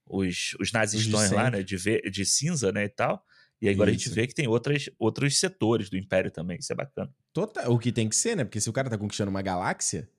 os, 0.07 0.55
os 0.57 0.71
nazistões 0.71 1.31
lá, 1.31 1.51
né? 1.51 1.61
De, 1.63 1.75
ver, 1.75 2.09
de 2.09 2.25
cinza, 2.25 2.71
né? 2.71 2.85
E 2.85 2.89
tal. 2.89 3.21
E 3.63 3.69
agora 3.69 3.89
Isso. 3.89 4.01
a 4.01 4.03
gente 4.03 4.13
vê 4.13 4.27
que 4.27 4.35
tem 4.35 4.45
outras, 4.45 4.89
outros 4.99 5.39
setores 5.39 5.89
do 5.89 5.95
Império 5.95 6.29
também, 6.29 6.57
isso 6.59 6.73
é 6.73 6.75
bacana. 6.75 7.09
Total, 7.31 7.71
o 7.71 7.79
que 7.79 7.93
tem 7.93 8.09
que 8.09 8.15
ser, 8.17 8.35
né? 8.35 8.43
Porque 8.43 8.59
se 8.59 8.69
o 8.69 8.73
cara 8.73 8.89
tá 8.89 8.97
conquistando 8.97 9.31
uma 9.31 9.41
galáxia, 9.41 10.09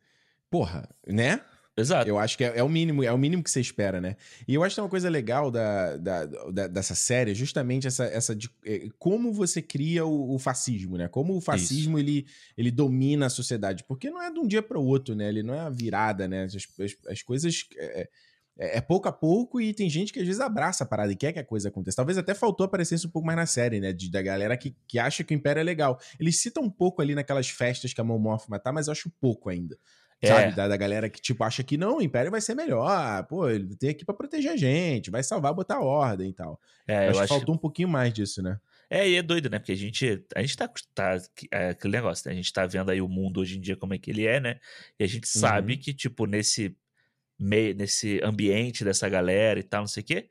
porra, 0.49 0.89
né? 1.07 1.43
Exato. 1.77 2.09
Eu 2.09 2.19
acho 2.19 2.39
que 2.39 2.45
é, 2.45 2.57
é, 2.57 2.63
o 2.63 2.69
mínimo, 2.71 3.05
é 3.05 3.13
o 3.13 3.19
mínimo 3.19 3.43
que 3.43 3.51
você 3.51 3.61
espera, 3.61 4.01
né? 4.01 4.17
E 4.49 4.55
eu 4.55 4.65
acho 4.65 4.77
que 4.77 4.81
uma 4.81 4.89
coisa 4.89 5.11
legal 5.11 5.51
da, 5.51 5.99
da, 5.99 6.25
da 6.25 6.67
dessa 6.69 6.95
série 6.95 7.33
é 7.33 7.35
justamente 7.35 7.87
essa, 7.87 8.07
essa 8.07 8.35
de 8.35 8.49
é, 8.65 8.89
como 8.99 9.31
você 9.31 9.61
cria 9.61 10.07
o, 10.07 10.35
o, 10.35 10.39
fascismo, 10.39 10.97
né? 10.97 11.07
Como 11.09 11.37
o 11.37 11.41
fascismo 11.41 11.99
ele, 11.99 12.27
ele 12.57 12.71
domina 12.71 13.27
a 13.27 13.31
sociedade. 13.31 13.85
Porque 13.85 14.09
não 14.09 14.23
é 14.23 14.33
de 14.33 14.39
um 14.39 14.47
dia 14.47 14.63
para 14.63 14.79
o 14.79 14.87
outro, 14.87 15.15
né? 15.15 15.29
Ele 15.29 15.43
não 15.43 15.53
é 15.53 15.61
a 15.61 15.69
virada, 15.69 16.27
né? 16.27 16.45
As, 16.45 16.55
as, 16.55 16.97
as 17.09 17.23
coisas. 17.23 17.67
É, 17.77 18.09
é, 18.59 18.79
é, 18.79 18.81
pouco 18.81 19.09
a 19.09 19.13
pouco 19.13 19.61
e 19.61 19.75
tem 19.75 19.91
gente 19.91 20.13
que 20.13 20.21
às 20.21 20.27
vezes 20.27 20.41
abraça 20.41 20.85
a 20.85 20.87
parada 20.87 21.13
e 21.13 21.17
quer 21.17 21.33
que 21.33 21.39
a 21.39 21.45
coisa 21.45 21.69
aconteça. 21.69 21.97
Talvez 21.97 22.17
até 22.17 22.35
faltou 22.35 22.65
aparecer 22.65 22.95
isso 22.95 23.09
um 23.09 23.11
pouco 23.11 23.27
mais 23.27 23.37
na 23.37 23.47
série, 23.47 23.81
né? 23.81 23.93
De, 23.93 24.11
da 24.11 24.23
galera 24.23 24.57
que, 24.57 24.77
que 24.87 24.99
acha 24.99 25.25
que 25.25 25.35
o 25.35 25.37
Império 25.37 25.61
é 25.61 25.65
legal. 25.65 25.99
Eles 26.19 26.41
citam 26.41 26.63
um 26.63 26.71
pouco 26.71 27.03
ali 27.03 27.15
naquelas 27.15 27.49
festas 27.49 27.93
que 27.93 28.01
a 28.01 28.05
Mon 28.05 28.19
Mothma 28.19 28.59
tá, 28.59 28.73
mas 28.73 28.87
eu 28.87 28.93
acho 28.93 29.11
pouco 29.21 29.49
ainda. 29.49 29.77
É. 30.21 30.29
Sabe? 30.29 30.55
Da, 30.55 30.69
da, 30.69 30.77
galera 30.77 31.11
que, 31.11 31.21
tipo, 31.21 31.43
acha 31.45 31.63
que 31.63 31.77
não, 31.77 31.99
o 31.99 32.03
Império 32.03 32.31
vai 32.31 32.41
ser 32.41 32.55
melhor. 32.55 33.27
Pô, 33.27 33.49
ele 33.49 33.77
tem 33.77 33.91
aqui 33.91 34.05
para 34.05 34.15
proteger 34.15 34.53
a 34.53 34.57
gente, 34.57 35.11
vai 35.11 35.23
salvar, 35.23 35.53
botar 35.53 35.81
ordem 35.81 36.31
e 36.31 36.33
tal. 36.33 36.61
É, 36.87 37.07
eu, 37.07 37.11
acho 37.11 37.23
que 37.23 37.29
faltou 37.29 37.55
um 37.55 37.59
pouquinho 37.59 37.89
mais 37.89 38.13
disso, 38.13 38.43
né? 38.43 38.59
É, 38.89 39.09
e 39.09 39.17
é 39.17 39.23
doido, 39.23 39.51
né? 39.51 39.59
Porque 39.59 39.73
a 39.73 39.77
gente, 39.77 40.25
a 40.35 40.41
gente 40.41 40.57
tá, 40.57 40.71
tá 40.95 41.19
é, 41.51 41.71
aquele 41.71 41.97
negócio, 41.97 42.29
né? 42.29 42.33
A 42.33 42.37
gente 42.37 42.53
tá 42.53 42.65
vendo 42.67 42.91
aí 42.91 43.01
o 43.01 43.09
mundo 43.09 43.41
hoje 43.41 43.59
em 43.59 43.61
dia 43.61 43.77
como 43.77 43.95
é 43.95 43.99
que 43.99 44.11
ele 44.11 44.27
é, 44.27 44.41
né? 44.41 44.59
E 44.99 45.05
a 45.05 45.07
gente 45.07 45.27
sabe 45.27 45.75
uhum. 45.75 45.79
que, 45.81 45.93
tipo, 45.93 46.27
nesse 46.27 46.77
meio, 47.39 47.75
nesse 47.75 48.21
ambiente 48.23 48.85
dessa 48.85 49.09
galera 49.09 49.59
e 49.59 49.63
tal, 49.63 49.83
não 49.83 49.89
sei 49.89 50.03
o 50.03 50.07
quê, 50.07 50.29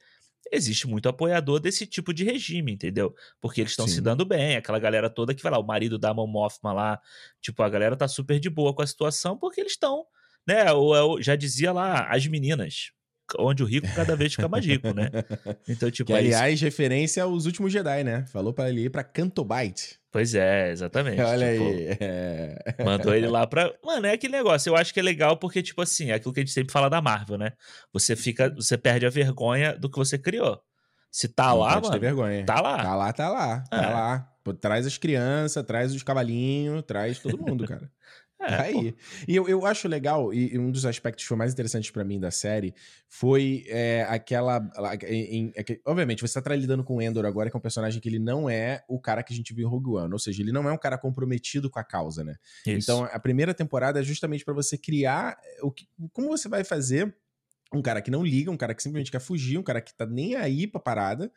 existe 0.52 0.88
muito 0.88 1.10
apoiador 1.10 1.60
desse 1.60 1.86
tipo 1.88 2.14
de 2.14 2.24
regime, 2.24 2.72
entendeu? 2.72 3.16
Porque 3.42 3.62
eles 3.62 3.72
estão 3.72 3.88
se 3.88 4.00
dando 4.02 4.26
bem, 4.26 4.56
aquela 4.56 4.80
galera 4.80 5.10
toda 5.10 5.34
que 5.34 5.42
vai 5.42 5.52
lá, 5.52 5.60
o 5.60 5.66
marido 5.66 5.98
da 5.98 6.14
Mon 6.14 6.28
Mothma 6.28 6.74
lá, 6.74 7.02
tipo, 7.42 7.62
a 7.64 7.70
galera 7.70 7.96
tá 7.96 8.08
super 8.08 8.40
de 8.40 8.50
boa 8.50 8.74
com 8.74 8.82
a 8.82 8.88
situação 8.88 9.38
porque 9.38 9.62
eles 9.62 9.74
estão, 9.74 10.06
né, 10.48 10.70
eu 10.70 11.22
já 11.22 11.36
dizia 11.36 11.72
lá, 11.72 12.08
as 12.10 12.26
meninas, 12.28 12.92
onde 13.40 13.64
o 13.64 13.66
rico 13.66 13.88
cada 13.96 14.16
vez 14.16 14.34
fica 14.34 14.48
mais 14.48 14.66
rico, 14.66 14.94
né? 14.94 15.10
Então, 15.68 15.90
tipo, 15.90 16.08
que, 16.08 16.18
aliás, 16.18 16.56
isso. 16.56 16.66
referência 16.66 17.24
aos 17.24 17.46
últimos 17.46 17.72
Jedi, 17.72 18.04
né? 18.04 18.26
Falou 18.28 18.54
para 18.54 18.70
ele 18.70 18.86
ir 18.86 18.90
para 18.90 19.04
Cantobite. 19.04 20.00
Pois 20.12 20.36
é, 20.36 20.72
exatamente. 20.72 21.20
Olha 21.22 21.54
tipo, 21.54 21.66
aí. 21.66 21.98
É. 22.00 22.84
Mandou 22.84 23.16
ele 23.16 23.28
lá 23.28 23.48
pra. 23.48 23.74
Mano, 23.84 24.06
é 24.06 24.14
aquele 24.14 24.34
negócio. 24.34 24.70
Eu 24.70 24.76
acho 24.76 24.94
que 24.94 25.00
é 25.00 25.04
legal 25.04 25.38
porque, 25.38 25.64
tipo 25.64 25.82
assim, 25.82 26.12
é 26.12 26.14
aquilo 26.14 26.34
que 26.34 26.40
a 26.40 26.44
gente 26.44 26.54
sempre 26.54 26.72
fala 26.72 26.90
da 26.90 27.02
Marvel, 27.02 27.38
né? 27.38 27.54
Você 27.92 28.16
fica. 28.16 28.54
Você 28.56 28.78
perde 28.78 29.06
a 29.06 29.10
vergonha 29.10 29.76
do 29.76 29.90
que 29.90 29.98
você 29.98 30.18
criou. 30.18 30.62
Se 31.12 31.28
tá 31.28 31.50
Não 31.50 31.60
lá, 31.60 31.82
mano. 31.82 32.00
vergonha. 32.00 32.46
Tá 32.46 32.62
lá. 32.62 32.78
Tá 32.84 32.96
lá, 32.96 33.14
tá 33.14 33.30
lá. 33.30 33.60
Tá 33.70 33.78
é. 33.78 33.82
Tá 33.82 33.90
lá. 33.90 34.30
Pô, 34.44 34.54
traz 34.54 34.86
as 34.86 34.98
crianças, 34.98 35.64
traz 35.66 35.94
os 35.96 36.04
cavalinhos, 36.04 36.84
traz 36.86 37.18
todo 37.20 37.38
mundo, 37.38 37.66
cara. 37.66 37.90
É, 38.44 38.58
tá 38.58 38.64
aí. 38.64 38.96
E 39.28 39.36
eu, 39.36 39.48
eu 39.48 39.66
acho 39.66 39.88
legal, 39.88 40.34
e 40.34 40.58
um 40.60 40.70
dos 40.70 40.86
aspectos 40.86 41.24
que 41.24 41.28
foi 41.28 41.38
mais 41.38 41.54
interessantes 41.54 41.90
para 41.92 42.04
mim 42.04 42.20
da 42.20 42.30
série 42.30 42.76
foi 43.08 43.64
é, 43.68 44.06
aquela. 44.10 44.62
Em, 45.08 45.48
em, 45.48 45.54
obviamente, 45.86 46.22
você 46.22 46.42
tá 46.42 46.56
lidando 46.56 46.84
com 46.84 46.98
o 46.98 47.02
Endor 47.02 47.26
agora, 47.26 47.50
que 47.50 47.56
é 47.56 47.60
um 47.60 47.62
personagem 47.62 48.02
que 48.02 48.10
ele 48.10 48.20
não 48.20 48.50
é 48.50 48.84
o 48.88 49.00
cara 49.00 49.24
que 49.24 49.34
a 49.34 49.36
gente 49.36 49.54
viu 49.54 49.66
em 49.66 49.70
Rogue 49.70 49.92
One. 49.92 50.12
Ou 50.12 50.20
seja, 50.20 50.42
ele 50.42 50.52
não 50.52 50.68
é 50.68 50.74
um 50.74 50.78
cara 50.78 50.98
comprometido 50.98 51.70
com 51.70 51.80
a 51.80 51.84
causa, 51.84 52.24
né? 52.24 52.36
Isso. 52.66 52.92
Então, 52.92 53.08
a 53.12 53.20
primeira 53.20 53.54
temporada 53.54 54.00
é 54.00 54.04
justamente 54.04 54.44
para 54.44 54.54
você 54.54 54.78
criar 54.78 55.38
o 55.62 55.72
que, 55.72 55.88
como 56.12 56.28
você 56.28 56.50
vai 56.50 56.64
fazer 56.64 57.16
um 57.74 57.82
cara 57.82 58.02
que 58.02 58.12
não 58.12 58.24
liga, 58.24 58.52
um 58.52 58.58
cara 58.58 58.76
que 58.76 58.84
simplesmente 58.84 59.12
quer 59.12 59.22
fugir, 59.22 59.58
um 59.58 59.64
cara 59.64 59.82
que 59.82 59.96
tá 59.96 60.06
nem 60.06 60.36
aí 60.36 60.68
pra 60.68 60.80
parada 60.80 61.32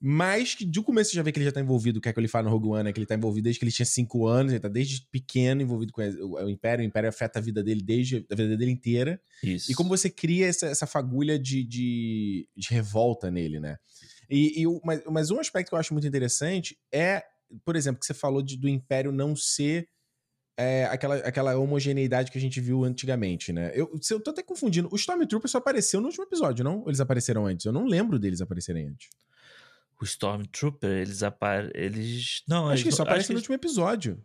mas 0.00 0.54
que 0.54 0.64
de 0.64 0.80
começo 0.80 1.10
você 1.10 1.16
já 1.16 1.22
vê 1.22 1.32
que 1.32 1.38
ele 1.38 1.44
já 1.44 1.50
tá 1.50 1.60
envolvido, 1.60 1.98
o 1.98 2.00
que 2.00 2.08
é 2.08 2.12
que 2.12 2.20
ele 2.20 2.28
fala 2.28 2.44
no 2.44 2.50
Rogue 2.50 2.68
One, 2.68 2.84
né? 2.84 2.92
Que 2.92 3.00
ele 3.00 3.06
tá 3.06 3.16
envolvido 3.16 3.44
desde 3.44 3.58
que 3.58 3.64
ele 3.64 3.72
tinha 3.72 3.86
5 3.86 4.26
anos, 4.26 4.52
ele 4.52 4.60
tá 4.60 4.68
desde 4.68 5.04
pequeno 5.10 5.60
envolvido 5.60 5.92
com 5.92 6.00
o, 6.00 6.48
Império, 6.48 6.84
o 6.84 6.86
Império 6.86 7.08
afeta 7.08 7.40
a 7.40 7.42
vida 7.42 7.64
dele 7.64 7.82
desde 7.82 8.24
a 8.30 8.34
vida 8.34 8.56
dele 8.56 8.70
inteira. 8.70 9.20
Isso. 9.42 9.72
E 9.72 9.74
como 9.74 9.88
você 9.88 10.08
cria 10.08 10.46
essa, 10.46 10.66
essa 10.66 10.86
fagulha 10.86 11.36
de, 11.36 11.64
de, 11.64 12.48
de 12.56 12.68
revolta 12.70 13.28
nele, 13.28 13.58
né? 13.58 13.76
E, 14.30 14.62
e 14.62 14.80
mas, 14.84 15.02
mas 15.10 15.30
um 15.32 15.40
aspecto 15.40 15.70
que 15.70 15.74
eu 15.74 15.78
acho 15.78 15.92
muito 15.92 16.06
interessante 16.06 16.78
é, 16.92 17.24
por 17.64 17.74
exemplo, 17.74 17.98
que 17.98 18.06
você 18.06 18.14
falou 18.14 18.40
de, 18.40 18.56
do 18.56 18.68
Império 18.68 19.10
não 19.10 19.34
ser 19.34 19.88
é, 20.56 20.84
aquela, 20.84 21.16
aquela 21.16 21.58
homogeneidade 21.58 22.30
que 22.30 22.38
a 22.38 22.40
gente 22.40 22.60
viu 22.60 22.84
antigamente, 22.84 23.52
né? 23.52 23.72
Eu, 23.74 23.90
eu 24.10 24.20
tô 24.20 24.30
até 24.30 24.44
confundindo. 24.44 24.88
O 24.92 24.96
Stormtrooper 24.96 25.50
só 25.50 25.58
apareceu 25.58 26.00
no 26.00 26.06
último 26.06 26.22
episódio, 26.22 26.64
não? 26.64 26.82
Ou 26.82 26.88
eles 26.88 27.00
apareceram 27.00 27.46
antes? 27.46 27.66
Eu 27.66 27.72
não 27.72 27.84
lembro 27.84 28.16
deles 28.16 28.40
aparecerem 28.40 28.86
antes 28.86 29.08
o 30.04 30.04
Stormtrooper, 30.04 30.90
eles 30.90 31.22
aparecem. 31.22 31.72
Eles. 31.74 32.42
Não, 32.48 32.66
acho 32.68 32.82
eles, 32.82 32.82
que 32.84 32.92
só 32.92 33.02
aparece 33.02 33.32
no 33.32 33.38
último 33.38 33.54
episódio. 33.54 34.24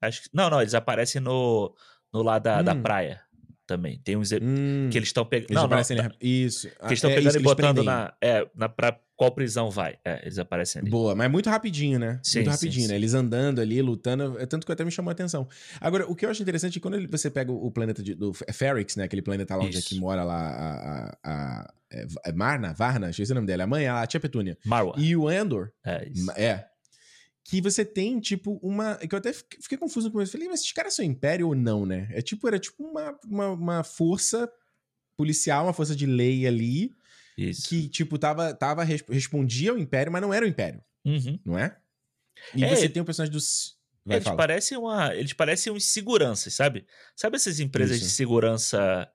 Acho 0.00 0.22
que, 0.22 0.30
não, 0.32 0.50
não, 0.50 0.60
eles 0.60 0.74
aparecem 0.74 1.20
no, 1.20 1.74
no 2.12 2.22
lado 2.22 2.42
da, 2.42 2.60
hum. 2.60 2.64
da 2.64 2.74
praia 2.74 3.23
também. 3.66 4.00
Tem 4.04 4.16
uns 4.16 4.32
hum. 4.32 4.88
que 4.90 4.98
eles 4.98 5.08
estão 5.08 5.24
pegando. 5.24 5.52
Não, 5.54 5.68
não, 5.68 5.78
isso. 6.20 6.68
Que 6.68 6.86
eles 6.86 6.92
estão 6.92 7.10
é, 7.10 7.14
pegando 7.14 7.36
e 7.36 7.40
botando 7.40 7.82
na. 7.82 8.12
É, 8.20 8.46
na, 8.54 8.68
pra 8.68 8.98
qual 9.16 9.30
prisão 9.30 9.70
vai. 9.70 9.96
É, 10.04 10.22
eles 10.22 10.38
aparecem 10.38 10.82
ali. 10.82 10.90
Boa, 10.90 11.14
mas 11.14 11.30
muito 11.30 11.48
rapidinho, 11.48 11.98
né? 11.98 12.20
Sim, 12.22 12.40
muito 12.40 12.50
rapidinho, 12.50 12.82
sim, 12.82 12.88
né? 12.88 12.94
Sim. 12.94 12.94
Eles 12.94 13.14
andando 13.14 13.60
ali, 13.60 13.80
lutando. 13.80 14.38
É 14.38 14.46
tanto 14.46 14.66
que 14.66 14.72
até 14.72 14.84
me 14.84 14.90
chamou 14.90 15.10
a 15.10 15.12
atenção. 15.12 15.48
Agora, 15.80 16.06
o 16.10 16.14
que 16.14 16.26
eu 16.26 16.30
acho 16.30 16.42
interessante 16.42 16.78
é 16.78 16.80
quando 16.80 17.08
você 17.08 17.30
pega 17.30 17.52
o 17.52 17.70
planeta 17.70 18.02
de, 18.02 18.14
do 18.14 18.32
Ferrix, 18.32 18.96
né? 18.96 19.04
Aquele 19.04 19.22
planeta 19.22 19.56
lá 19.56 19.64
onde 19.64 19.78
é 19.78 19.82
que 19.82 19.98
mora 19.98 20.24
lá 20.24 20.36
a, 20.36 20.74
a, 20.74 21.16
a 21.24 21.74
é, 21.90 22.06
é 22.26 22.32
Marna, 22.32 22.72
Varna, 22.72 23.10
esqueci 23.10 23.32
o 23.32 23.34
nome 23.36 23.46
dela, 23.46 23.64
a 23.64 23.66
mãe, 23.66 23.86
a 23.86 24.04
tia 24.06 24.18
Petúnia. 24.18 24.58
Marwa. 24.64 24.94
E 24.98 25.16
o 25.16 25.30
Endor. 25.30 25.70
É, 25.84 26.08
isso. 26.08 26.30
É. 26.32 26.66
Que 27.44 27.60
você 27.60 27.84
tem, 27.84 28.18
tipo, 28.20 28.58
uma. 28.62 28.96
Que 28.96 29.14
eu 29.14 29.18
até 29.18 29.32
fiquei 29.32 29.76
confuso 29.76 30.08
no 30.08 30.12
começo. 30.12 30.32
Falei, 30.32 30.48
mas 30.48 30.60
esses 30.60 30.72
caras 30.72 30.94
são 30.94 31.04
império 31.04 31.48
ou 31.48 31.54
não, 31.54 31.84
né? 31.84 32.08
É 32.10 32.22
tipo, 32.22 32.48
era 32.48 32.58
tipo 32.58 32.82
uma, 32.82 33.18
uma, 33.26 33.48
uma 33.50 33.84
força 33.84 34.50
policial, 35.16 35.66
uma 35.66 35.74
força 35.74 35.94
de 35.94 36.06
lei 36.06 36.46
ali. 36.46 36.90
Isso. 37.36 37.68
Que, 37.68 37.88
tipo, 37.88 38.18
tava, 38.18 38.54
tava, 38.54 38.84
respondia 38.84 39.72
ao 39.72 39.78
Império, 39.78 40.10
mas 40.10 40.22
não 40.22 40.32
era 40.32 40.46
o 40.46 40.48
Império. 40.48 40.82
Uhum. 41.04 41.38
Não 41.44 41.58
é? 41.58 41.76
E 42.54 42.64
é, 42.64 42.74
você 42.74 42.88
tem 42.88 43.02
o 43.02 43.04
personagem 43.04 43.32
dos. 43.32 43.76
Vai, 44.04 44.18
eles, 44.18 44.28
parecem 44.28 44.78
uma, 44.78 45.14
eles 45.14 45.32
parecem 45.32 45.72
uns 45.72 45.86
seguranças, 45.86 46.54
sabe? 46.54 46.86
Sabe 47.16 47.36
essas 47.36 47.58
empresas 47.58 47.96
Isso. 47.96 48.06
de 48.06 48.12
segurança 48.12 49.10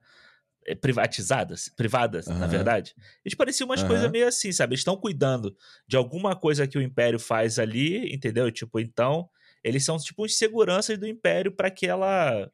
privatizadas, 0.80 1.68
privadas, 1.76 2.26
uhum. 2.26 2.38
na 2.38 2.46
verdade. 2.46 2.94
Eles 3.24 3.36
pareciam 3.36 3.66
umas 3.66 3.82
uhum. 3.82 3.88
coisas 3.88 4.10
meio 4.10 4.26
assim, 4.26 4.52
sabe? 4.52 4.72
Eles 4.74 4.80
estão 4.80 4.96
cuidando 4.96 5.56
de 5.86 5.96
alguma 5.96 6.36
coisa 6.36 6.66
que 6.66 6.78
o 6.78 6.82
Império 6.82 7.18
faz 7.18 7.58
ali, 7.58 8.14
entendeu? 8.14 8.50
Tipo, 8.50 8.78
então, 8.78 9.28
eles 9.64 9.84
são 9.84 9.96
tipo 9.98 10.24
os 10.24 10.36
seguranças 10.36 10.98
do 10.98 11.06
Império 11.06 11.52
para 11.52 11.68
aquela 11.68 12.50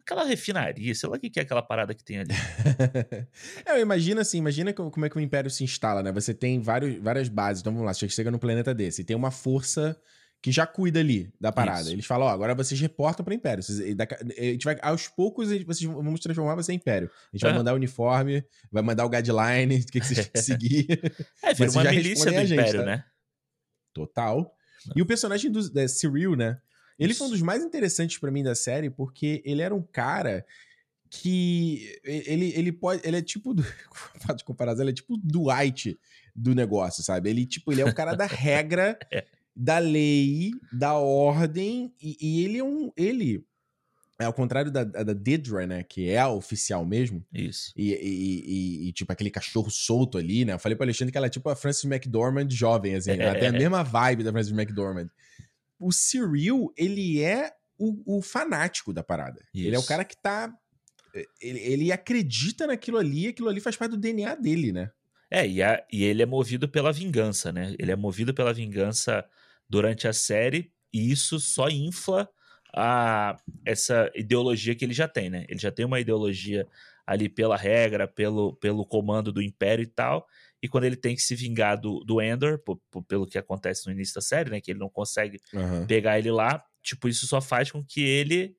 aquela 0.00 0.24
refinaria, 0.24 0.94
sei 0.94 1.06
lá 1.06 1.16
o 1.16 1.20
que 1.20 1.38
é 1.38 1.42
aquela 1.42 1.60
parada 1.60 1.94
que 1.94 2.02
tem 2.02 2.18
ali. 2.18 2.30
é, 3.66 3.72
eu 3.72 3.80
imagino 3.80 4.22
assim, 4.22 4.38
imagina 4.38 4.72
como 4.72 5.04
é 5.04 5.10
que 5.10 5.18
o 5.18 5.20
Império 5.20 5.50
se 5.50 5.62
instala, 5.62 6.02
né? 6.02 6.10
Você 6.12 6.32
tem 6.32 6.62
vários, 6.62 6.96
várias 6.96 7.28
bases, 7.28 7.60
então 7.60 7.74
vamos 7.74 7.84
lá, 7.84 7.92
você 7.92 8.08
chega 8.08 8.30
no 8.30 8.38
planeta 8.38 8.74
desse, 8.74 9.02
e 9.02 9.04
tem 9.04 9.14
uma 9.14 9.30
força 9.30 10.00
que 10.40 10.52
já 10.52 10.66
cuida 10.66 11.00
ali 11.00 11.32
da 11.40 11.50
parada. 11.50 11.82
Isso. 11.82 11.90
Eles 11.92 12.06
falam, 12.06 12.28
ó, 12.28 12.30
agora 12.30 12.54
vocês 12.54 12.80
reportam 12.80 13.24
pra 13.24 13.34
Império. 13.34 13.62
Vocês- 13.62 13.94
daqui- 13.96 14.14
a 14.14 14.42
gente 14.42 14.64
vai, 14.64 14.78
aos 14.82 15.08
poucos, 15.08 15.48
vocês 15.48 15.82
vamos 15.82 16.20
transformar 16.20 16.54
você 16.54 16.72
em 16.72 16.76
Império. 16.76 17.10
A 17.32 17.36
gente 17.36 17.42
vai 17.42 17.50
Aham. 17.50 17.58
mandar 17.58 17.72
o 17.72 17.76
uniforme, 17.76 18.44
vai 18.70 18.82
mandar 18.82 19.04
o 19.04 19.08
guideline, 19.08 19.76
o 19.82 19.86
que, 19.86 20.00
que 20.00 20.06
vocês 20.06 20.18
têm 20.28 20.30
que 20.32 20.40
seguir. 20.40 20.86
É, 21.42 21.54
vira 21.54 21.70
uma 21.72 21.84
milícia 21.84 22.30
do 22.30 22.38
gente, 22.46 22.52
Império, 22.52 22.80
tá? 22.80 22.86
né? 22.86 23.04
Total. 23.92 24.54
E 24.94 25.02
o 25.02 25.06
personagem 25.06 25.50
do 25.50 25.68
da 25.70 25.86
Cyril, 25.88 26.36
né? 26.36 26.58
Ele 26.98 27.14
foi 27.14 27.26
um 27.26 27.30
dos 27.30 27.42
mais 27.42 27.62
interessantes 27.64 28.18
pra 28.18 28.30
mim 28.30 28.42
da 28.42 28.54
série, 28.54 28.90
porque 28.90 29.42
ele 29.44 29.62
era 29.62 29.74
um 29.74 29.82
cara 29.82 30.44
que 31.10 31.98
ele, 32.04 32.52
ele 32.54 32.72
pode. 32.72 33.00
Ele 33.06 33.16
é 33.16 33.22
tipo. 33.22 33.54
Do, 33.54 33.62
de 34.36 34.44
comparação, 34.44 34.82
ele 34.82 34.90
é 34.90 34.94
tipo 34.94 35.16
Dwight 35.16 35.98
do 36.34 36.54
negócio, 36.54 37.02
sabe? 37.02 37.30
Ele, 37.30 37.46
tipo, 37.46 37.72
ele 37.72 37.80
é 37.80 37.84
o 37.84 37.94
cara 37.94 38.14
da 38.14 38.26
regra, 38.26 38.96
É. 39.10 39.24
da 39.60 39.78
lei, 39.78 40.52
da 40.72 40.94
ordem, 40.94 41.92
e, 42.00 42.16
e 42.20 42.44
ele 42.44 42.58
é 42.58 42.64
um. 42.64 42.92
Ele. 42.96 43.44
É 44.20 44.24
ao 44.24 44.32
contrário 44.32 44.70
da, 44.70 44.82
da 44.84 45.12
Dedra, 45.12 45.66
né? 45.66 45.82
Que 45.84 46.08
é 46.08 46.18
a 46.18 46.28
oficial 46.28 46.84
mesmo. 46.84 47.24
Isso. 47.32 47.72
E, 47.76 47.92
e- 47.92 47.94
e- 48.84 48.88
e, 48.88 48.92
tipo, 48.92 49.12
aquele 49.12 49.30
cachorro 49.30 49.70
solto 49.70 50.18
ali, 50.18 50.44
né? 50.44 50.52
Eu 50.54 50.58
falei 50.58 50.74
pro 50.76 50.84
Alexandre 50.84 51.12
que 51.12 51.18
ela 51.18 51.28
é 51.28 51.30
tipo 51.30 51.48
a 51.48 51.54
Frances 51.56 51.84
McDormand 51.84 52.48
jovem, 52.50 52.94
assim. 52.96 53.12
Ela 53.12 53.38
tem 53.38 53.48
a 53.48 53.52
mesma 53.52 53.82
vibe 53.84 54.24
da 54.24 54.32
Frances 54.32 54.52
McDormand. 54.52 55.08
O 55.78 55.92
Cyril, 55.92 56.72
ele 56.76 57.20
é 57.22 57.52
o, 57.78 58.18
o 58.18 58.22
fanático 58.22 58.92
da 58.92 59.04
parada. 59.04 59.40
Ele 59.54 59.74
é 59.74 59.78
o 59.78 59.80
Isso. 59.80 59.88
cara 59.88 60.04
que 60.04 60.16
tá... 60.20 60.52
Ele, 61.40 61.58
ele 61.60 61.92
acredita 61.92 62.66
naquilo 62.66 62.98
ali, 62.98 63.28
aquilo 63.28 63.48
ali 63.48 63.60
faz 63.60 63.76
parte 63.76 63.92
do 63.92 63.96
DNA 63.96 64.34
dele, 64.34 64.72
né? 64.72 64.90
É, 65.30 65.46
e, 65.46 65.62
a- 65.62 65.84
e 65.92 66.02
ele 66.04 66.22
é 66.22 66.26
movido 66.26 66.68
pela 66.68 66.92
vingança, 66.92 67.52
né? 67.52 67.74
Ele 67.78 67.92
é 67.92 67.96
movido 67.96 68.34
pela 68.34 68.52
vingança 68.52 69.24
durante 69.68 70.08
a 70.08 70.12
série, 70.12 70.72
e 70.92 71.10
isso 71.10 71.38
só 71.38 71.68
infla 71.68 72.28
a, 72.74 73.36
essa 73.64 74.10
ideologia 74.14 74.74
que 74.74 74.84
ele 74.84 74.94
já 74.94 75.08
tem, 75.08 75.30
né? 75.30 75.44
Ele 75.48 75.58
já 75.58 75.70
tem 75.70 75.84
uma 75.84 76.00
ideologia 76.00 76.66
ali 77.06 77.28
pela 77.28 77.56
regra, 77.56 78.06
pelo, 78.06 78.54
pelo 78.56 78.84
comando 78.84 79.32
do 79.32 79.42
Império 79.42 79.82
e 79.82 79.86
tal, 79.86 80.26
e 80.62 80.68
quando 80.68 80.84
ele 80.84 80.96
tem 80.96 81.14
que 81.14 81.22
se 81.22 81.34
vingar 81.34 81.80
do, 81.80 82.00
do 82.00 82.20
Endor, 82.20 82.60
pelo 83.06 83.26
que 83.26 83.38
acontece 83.38 83.86
no 83.86 83.92
início 83.92 84.14
da 84.14 84.20
série, 84.20 84.50
né? 84.50 84.60
Que 84.60 84.72
ele 84.72 84.78
não 84.78 84.90
consegue 84.90 85.40
pegar 85.86 86.18
ele 86.18 86.30
lá, 86.30 86.64
tipo, 86.82 87.08
isso 87.08 87.26
só 87.26 87.40
faz 87.40 87.70
com 87.70 87.82
que 87.84 88.00
ele, 88.02 88.56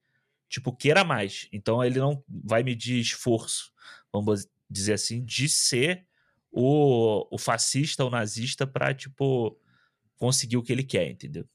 tipo, 0.47 0.75
queira 0.75 1.03
mais. 1.03 1.47
Então 1.51 1.83
ele 1.83 1.99
não 1.99 2.23
vai 2.27 2.63
medir 2.63 2.99
esforço, 2.99 3.71
vamos 4.11 4.47
dizer 4.69 4.93
assim, 4.93 5.23
de 5.23 5.49
ser 5.49 6.05
o, 6.51 7.27
o 7.29 7.37
fascista, 7.37 8.05
o 8.05 8.09
nazista 8.09 8.65
pra, 8.65 8.93
tipo, 8.93 9.59
conseguir 10.19 10.57
o 10.57 10.63
que 10.63 10.71
ele 10.71 10.83
quer, 10.83 11.09
entendeu? 11.09 11.45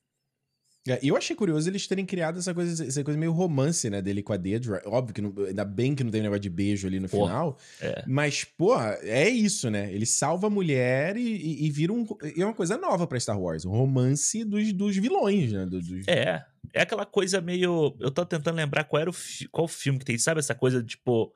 É, 0.86 0.98
E 1.02 1.08
eu 1.08 1.16
achei 1.16 1.34
curioso 1.34 1.66
eles 1.70 1.86
terem 1.86 2.04
criado 2.04 2.38
essa 2.38 2.52
coisa, 2.52 2.84
essa 2.86 3.02
coisa 3.02 3.18
meio 3.18 3.32
romance, 3.32 3.88
né, 3.88 4.02
dele 4.02 4.22
com 4.22 4.34
a 4.34 4.36
Dedra. 4.36 4.82
Óbvio 4.84 5.14
que 5.14 5.22
não, 5.22 5.32
ainda 5.46 5.64
bem 5.64 5.94
que 5.94 6.04
não 6.04 6.10
tem 6.10 6.20
um 6.20 6.24
negócio 6.24 6.42
de 6.42 6.50
beijo 6.50 6.86
ali 6.86 7.00
no 7.00 7.08
Porra, 7.08 7.26
final. 7.26 7.58
É. 7.80 8.04
Mas, 8.06 8.44
porra, 8.44 8.98
é 9.00 9.26
isso, 9.28 9.70
né? 9.70 9.90
Ele 9.94 10.04
salva 10.04 10.48
a 10.48 10.50
mulher 10.50 11.16
e, 11.16 11.22
e- 11.26 11.64
e 11.66 11.70
vira 11.70 11.90
um. 11.90 12.04
E 12.36 12.42
é 12.42 12.44
uma 12.44 12.52
coisa 12.52 12.76
nova 12.76 13.06
pra 13.06 13.18
Star 13.18 13.40
Wars. 13.40 13.64
Um 13.64 13.70
romance 13.70 14.44
dos, 14.44 14.74
dos 14.74 14.94
vilões, 14.96 15.52
né? 15.52 15.64
Do- 15.64 15.80
dos- 15.80 16.06
É, 16.06 16.44
é 16.74 16.82
aquela 16.82 17.06
coisa 17.06 17.40
meio. 17.40 17.96
Eu 17.98 18.10
tô 18.10 18.26
tentando 18.26 18.56
lembrar 18.56 18.84
qual 18.84 19.00
era 19.00 19.10
o 19.10 19.14
qual 19.50 19.66
filme 19.66 19.98
que 19.98 20.04
tem, 20.04 20.18
sabe? 20.18 20.40
Essa 20.40 20.54
coisa 20.54 20.82
de, 20.82 20.88
tipo. 20.88 21.32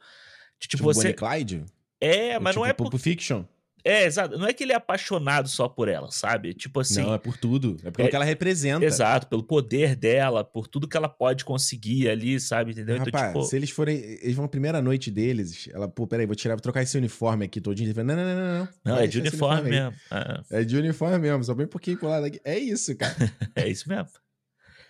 De, 0.60 0.68
tipo, 0.68 0.76
tipo 0.82 0.84
você. 0.84 1.14
Bonnie 1.14 1.14
Clyde? 1.14 1.64
É, 2.02 2.38
mas 2.38 2.52
tipo, 2.52 2.60
não 2.60 2.66
é 2.66 2.74
Pulp 2.74 2.90
por... 2.90 2.98
Fiction? 3.00 3.44
É, 3.88 4.04
exato. 4.04 4.36
Não 4.38 4.46
é 4.46 4.52
que 4.52 4.62
ele 4.64 4.72
é 4.72 4.76
apaixonado 4.76 5.48
só 5.48 5.68
por 5.68 5.88
ela, 5.88 6.10
sabe? 6.10 6.52
Tipo 6.54 6.80
assim. 6.80 7.02
Não, 7.02 7.14
é 7.14 7.18
por 7.18 7.36
tudo. 7.36 7.76
É 7.84 7.90
pelo 7.90 8.06
É- 8.06 8.10
que 8.10 8.16
ela 8.16 8.24
representa. 8.24 8.84
Exato, 8.84 9.26
pelo 9.28 9.42
poder 9.42 9.96
dela, 9.96 10.44
por 10.44 10.66
tudo 10.68 10.86
que 10.86 10.96
ela 10.96 11.08
pode 11.08 11.44
conseguir 11.44 12.08
ali, 12.08 12.38
sabe? 12.38 12.72
Entendeu? 12.72 12.98
Rapaz, 12.98 13.30
então, 13.30 13.40
tipo. 13.40 13.44
se 13.50 13.56
eles 13.56 13.70
forem. 13.70 13.96
Eles 13.96 14.34
vão 14.34 14.44
na 14.44 14.48
primeira 14.48 14.82
noite 14.82 15.10
deles. 15.10 15.68
Ela, 15.72 15.88
pô, 15.88 16.06
peraí, 16.06 16.26
vou 16.26 16.34
tirar, 16.36 16.54
vou 16.54 16.60
trocar 16.62 16.82
esse 16.82 16.96
uniforme 16.98 17.44
aqui 17.46 17.60
todinho. 17.60 17.94
Não, 17.96 18.04
não, 18.04 18.16
não, 18.16 18.24
não. 18.36 18.58
não. 18.58 18.68
Não, 18.84 18.96
é 18.98 19.06
de 19.06 19.18
uniforme 19.20 19.70
mesmo. 19.70 19.94
Ah, 20.10 20.42
É 20.50 20.62
de 20.64 20.76
uniforme 20.76 21.18
mesmo, 21.18 21.42
só 21.44 21.54
bem 21.54 21.66
um 21.66 21.68
pouquinho 21.70 21.98
colado 21.98 22.24
aqui. 22.24 22.40
É 22.44 22.58
isso, 22.58 22.94
cara. 22.96 23.14
é 23.56 23.68
isso 23.68 23.88
mesmo. 23.88 24.08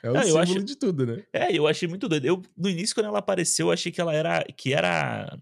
É 0.03 0.11
o 0.11 0.17
eu 0.17 0.23
símbolo 0.23 0.41
acho- 0.43 0.65
de 0.65 0.77
tudo, 0.77 1.07
né? 1.07 1.23
É, 1.33 1.53
eu 1.57 1.67
achei 1.67 1.89
muito 1.89 2.09
doido. 2.09 2.25
Eu, 2.25 2.43
no 2.57 2.69
início, 2.69 2.95
quando 2.95 3.07
ela 3.07 3.19
apareceu, 3.19 3.67
eu 3.67 3.73
achei 3.73 3.91
que 3.91 4.01
ela 4.01 4.15
era. 4.15 4.45
que 4.57 4.73
era 4.73 5.37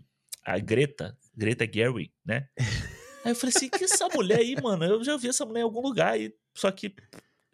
a 0.44 0.58
Greta, 0.58 1.16
Greta 1.36 1.68
Gerwig, 1.72 2.10
né? 2.24 2.46
Aí 3.26 3.32
eu 3.32 3.36
falei 3.36 3.52
assim, 3.56 3.68
que 3.68 3.84
essa 3.84 4.08
mulher 4.08 4.38
aí, 4.38 4.54
mano? 4.62 4.84
Eu 4.84 5.02
já 5.04 5.16
vi 5.16 5.28
essa 5.28 5.44
mulher 5.44 5.60
em 5.60 5.64
algum 5.64 5.80
lugar, 5.80 6.18
e, 6.20 6.32
só 6.54 6.70
que. 6.70 6.94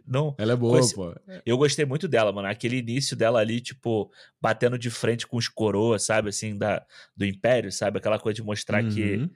Não. 0.07 0.35
Ela 0.37 0.53
é 0.53 0.57
boa, 0.57 0.79
Coisa- 0.79 0.95
pô. 0.95 1.15
Eu 1.47 1.57
gostei 1.57 1.85
muito 1.85 2.07
dela, 2.09 2.33
mano. 2.33 2.49
Aquele 2.49 2.79
início 2.79 3.17
dela 3.17 3.39
ali, 3.39 3.61
tipo, 3.61 4.11
batendo 4.41 4.77
de 4.77 4.91
frente 4.91 5.27
com 5.27 5.37
os 5.37 5.49
coroas, 5.49 6.03
sabe? 6.03 6.29
Assim, 6.29 6.59
da, 6.59 6.85
do 7.17 7.25
Império, 7.25 7.71
sabe? 7.73 7.99
Aquela 7.99 8.19
coisa 8.19 8.35
de 8.37 8.43
mostrar 8.43 8.83
que. 8.83 9.15
Uhum. 9.17 9.31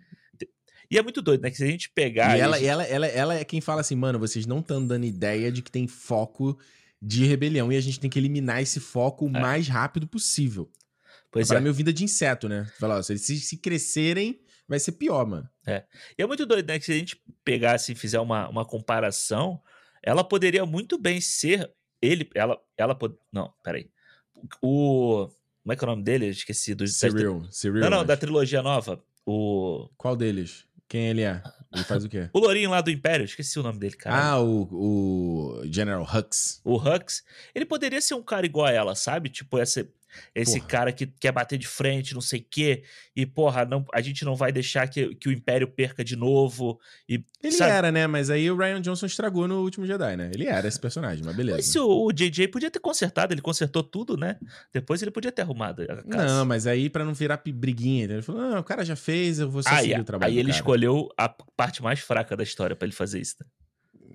E 0.90 0.98
é 0.98 1.02
muito 1.02 1.22
doido, 1.22 1.40
né? 1.42 1.50
Que 1.50 1.56
se 1.56 1.64
a 1.64 1.68
gente 1.68 1.88
pegar. 1.90 2.36
E 2.36 2.40
ela, 2.40 2.58
e- 2.60 2.66
ela, 2.66 2.84
ela, 2.84 3.06
ela 3.06 3.34
é 3.36 3.44
quem 3.44 3.60
fala 3.60 3.80
assim, 3.80 3.94
mano, 3.96 4.18
vocês 4.18 4.44
não 4.46 4.58
estão 4.60 4.84
dando 4.84 5.04
ideia 5.06 5.50
de 5.50 5.62
que 5.62 5.70
tem 5.70 5.86
foco 5.88 6.58
de 7.00 7.24
rebelião 7.24 7.72
e 7.72 7.76
a 7.76 7.80
gente 7.80 7.98
tem 8.00 8.10
que 8.10 8.18
eliminar 8.18 8.60
esse 8.60 8.80
foco 8.80 9.24
o 9.26 9.28
É. 9.36 9.40
mais 9.40 9.68
rápido 9.68 10.06
possível. 10.06 10.68
Pois 11.30 11.48
Para 11.48 11.58
é. 11.58 11.60
meio 11.60 11.74
vida 11.74 11.92
de 11.92 12.02
inseto, 12.04 12.48
né? 12.48 12.66
Fala, 12.78 12.98
ó, 12.98 13.02
se 13.02 13.12
eles 13.12 13.22
se, 13.22 13.38
se 13.38 13.56
crescerem, 13.58 14.40
vai 14.68 14.78
ser 14.78 14.92
pior, 14.92 15.26
mano. 15.26 15.48
E 16.18 16.22
é 16.22 16.26
muito 16.26 16.46
doido, 16.46 16.66
né? 16.66 16.78
Que 16.78 16.84
se 16.84 16.92
a 16.92 16.96
gente 16.96 17.20
pegasse 17.44 17.92
e 17.92 17.94
fizer 17.94 18.20
uma, 18.20 18.48
uma 18.48 18.64
comparação, 18.64 19.60
ela 20.02 20.22
poderia 20.22 20.64
muito 20.64 20.98
bem 20.98 21.20
ser. 21.20 21.70
Ele. 22.00 22.28
Ela. 22.34 22.58
ela 22.76 22.94
pod... 22.94 23.16
Não, 23.32 23.52
peraí. 23.62 23.90
O. 24.62 25.28
Como 25.62 25.72
é 25.72 25.76
que 25.76 25.84
é 25.84 25.86
o 25.86 25.90
nome 25.90 26.04
dele? 26.04 26.26
Eu 26.26 26.30
esqueci. 26.30 26.74
Do, 26.74 26.86
Cyril, 26.86 27.46
Cyril. 27.50 27.80
Não, 27.80 27.90
não, 27.90 27.98
acho. 27.98 28.06
da 28.06 28.16
trilogia 28.16 28.62
nova. 28.62 29.02
O. 29.24 29.88
Qual 29.96 30.14
deles? 30.14 30.64
Quem 30.88 31.08
ele 31.08 31.22
é? 31.22 31.42
Ele 31.74 31.84
faz 31.84 32.04
o 32.04 32.08
quê? 32.08 32.30
O 32.32 32.38
Lourinho 32.38 32.70
lá 32.70 32.80
do 32.80 32.90
Império, 32.90 33.24
esqueci 33.24 33.58
o 33.58 33.62
nome 33.62 33.78
dele, 33.78 33.96
cara. 33.96 34.16
ah, 34.16 34.40
o, 34.40 34.68
o 34.70 35.62
General 35.64 36.04
Hux. 36.04 36.60
O 36.64 36.76
Hux, 36.76 37.24
ele 37.52 37.66
poderia 37.66 38.00
ser 38.00 38.14
um 38.14 38.22
cara 38.22 38.46
igual 38.46 38.66
a 38.66 38.72
ela, 38.72 38.94
sabe? 38.94 39.28
Tipo, 39.28 39.58
esse, 39.58 39.92
esse 40.34 40.58
Porra. 40.58 40.68
cara 40.70 40.92
que 40.92 41.06
quer 41.06 41.32
bater 41.32 41.58
de 41.58 41.66
frente, 41.66 42.14
não 42.14 42.20
sei 42.20 42.40
o 42.40 42.46
quê, 42.50 42.82
e 43.14 43.26
porra, 43.26 43.64
não, 43.64 43.84
a 43.92 44.00
gente 44.00 44.24
não 44.24 44.34
vai 44.34 44.50
deixar 44.52 44.88
que, 44.88 45.14
que 45.16 45.28
o 45.28 45.32
Império 45.32 45.68
perca 45.68 46.04
de 46.04 46.16
novo. 46.16 46.80
E, 47.08 47.24
Ele 47.42 47.52
sabe? 47.52 47.70
era, 47.72 47.92
né? 47.92 48.06
Mas 48.06 48.30
aí 48.30 48.50
o 48.50 48.56
Ryan 48.56 48.80
Johnson 48.80 49.06
estragou 49.06 49.46
no 49.46 49.62
último 49.62 49.86
Jedi, 49.86 50.16
né? 50.16 50.30
Ele 50.34 50.46
era 50.46 50.66
esse 50.66 50.80
personagem, 50.80 51.24
mas 51.24 51.34
beleza. 51.36 51.58
Mas 51.58 51.66
se 51.66 51.78
o, 51.78 52.06
o 52.06 52.12
JJ 52.12 52.48
podia 52.48 52.70
ter 52.70 52.80
consertado, 52.80 53.32
ele 53.34 53.40
consertou 53.42 53.82
tudo, 53.82 54.16
né? 54.16 54.36
Depois 54.72 55.02
ele 55.02 55.10
podia 55.10 55.32
ter 55.32 55.42
arrumado 55.42 55.82
a 55.82 55.86
casa. 55.86 56.02
Não, 56.06 56.44
mas 56.44 56.66
aí 56.66 56.88
pra 56.88 57.04
não 57.04 57.14
virar 57.14 57.42
briguinha, 57.46 58.04
ele 58.04 58.22
falou: 58.22 58.40
não, 58.42 58.58
o 58.60 58.64
cara 58.64 58.84
já 58.84 58.96
fez, 58.96 59.38
eu 59.38 59.50
vou 59.50 59.62
só 59.62 59.70
aí, 59.70 59.88
seguir 59.88 60.00
o 60.00 60.04
trabalho. 60.04 60.32
aí 60.32 60.38
ele 60.38 60.48
cara." 60.48 60.58
escolheu 60.58 61.08
a 61.16 61.28
parte 61.28 61.82
mais 61.82 62.00
fraca 62.00 62.36
da 62.36 62.42
história 62.42 62.74
pra 62.74 62.86
ele 62.86 62.94
fazer 62.94 63.20
isso. 63.20 63.36
Né? 63.40 63.46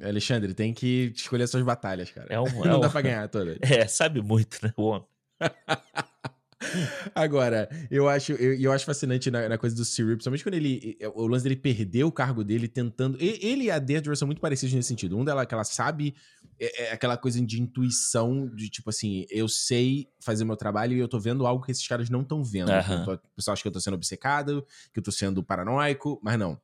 Alexandre, 0.07 0.53
tem 0.53 0.73
que 0.73 1.11
escolher 1.15 1.47
suas 1.47 1.63
batalhas, 1.63 2.09
cara. 2.09 2.27
É 2.29 2.39
um, 2.39 2.47
é, 2.65 2.67
não 2.67 2.77
um- 2.77 2.81
dá 2.81 2.89
pra 2.89 3.01
ganhar 3.01 3.27
todas. 3.27 3.57
é, 3.61 3.85
sabe 3.87 4.21
muito, 4.21 4.57
né? 4.63 4.73
O 4.75 4.83
homem. 4.85 5.05
Agora, 7.15 7.67
eu 7.89 8.07
acho, 8.07 8.33
eu, 8.33 8.53
eu 8.53 8.71
acho 8.71 8.85
fascinante 8.85 9.31
na, 9.31 9.49
na 9.49 9.57
coisa 9.57 9.75
do 9.75 9.83
Cyril, 9.83 10.11
principalmente 10.15 10.43
quando 10.43 10.53
ele. 10.53 10.97
O 11.15 11.25
lance 11.27 11.43
dele 11.43 11.55
perder 11.55 12.03
o 12.03 12.11
cargo 12.11 12.43
dele 12.43 12.67
tentando. 12.67 13.17
e- 13.21 13.39
Ele 13.45 13.63
e 13.65 13.71
a 13.71 13.79
Deirdre 13.79 14.15
são 14.15 14.27
muito 14.27 14.39
parecidos 14.39 14.73
nesse 14.73 14.87
sentido. 14.87 15.17
Um 15.17 15.25
dela 15.25 15.45
que 15.45 15.53
ela 15.53 15.63
sabe 15.63 16.13
é, 16.59 16.83
é 16.83 16.91
aquela 16.91 17.17
coisa 17.17 17.41
de 17.43 17.59
intuição, 17.59 18.47
de 18.55 18.69
tipo 18.69 18.89
assim, 18.91 19.25
eu 19.29 19.47
sei 19.47 20.07
fazer 20.23 20.45
meu 20.45 20.55
trabalho 20.55 20.95
e 20.95 20.99
eu 20.99 21.07
tô 21.07 21.19
vendo 21.19 21.45
algo 21.47 21.65
que 21.65 21.71
esses 21.71 21.87
caras 21.87 22.09
não 22.09 22.21
estão 22.21 22.43
vendo. 22.43 22.69
Eu 22.93 23.05
tô- 23.05 23.13
O 23.13 23.35
pessoal 23.35 23.53
acha 23.53 23.63
que 23.63 23.67
eu 23.67 23.71
tô 23.73 23.81
sendo 23.81 23.95
obcecado, 23.95 24.65
que 24.93 24.99
eu 24.99 25.03
tô 25.03 25.11
sendo 25.11 25.43
paranoico, 25.43 26.19
mas 26.23 26.37
não. 26.37 26.59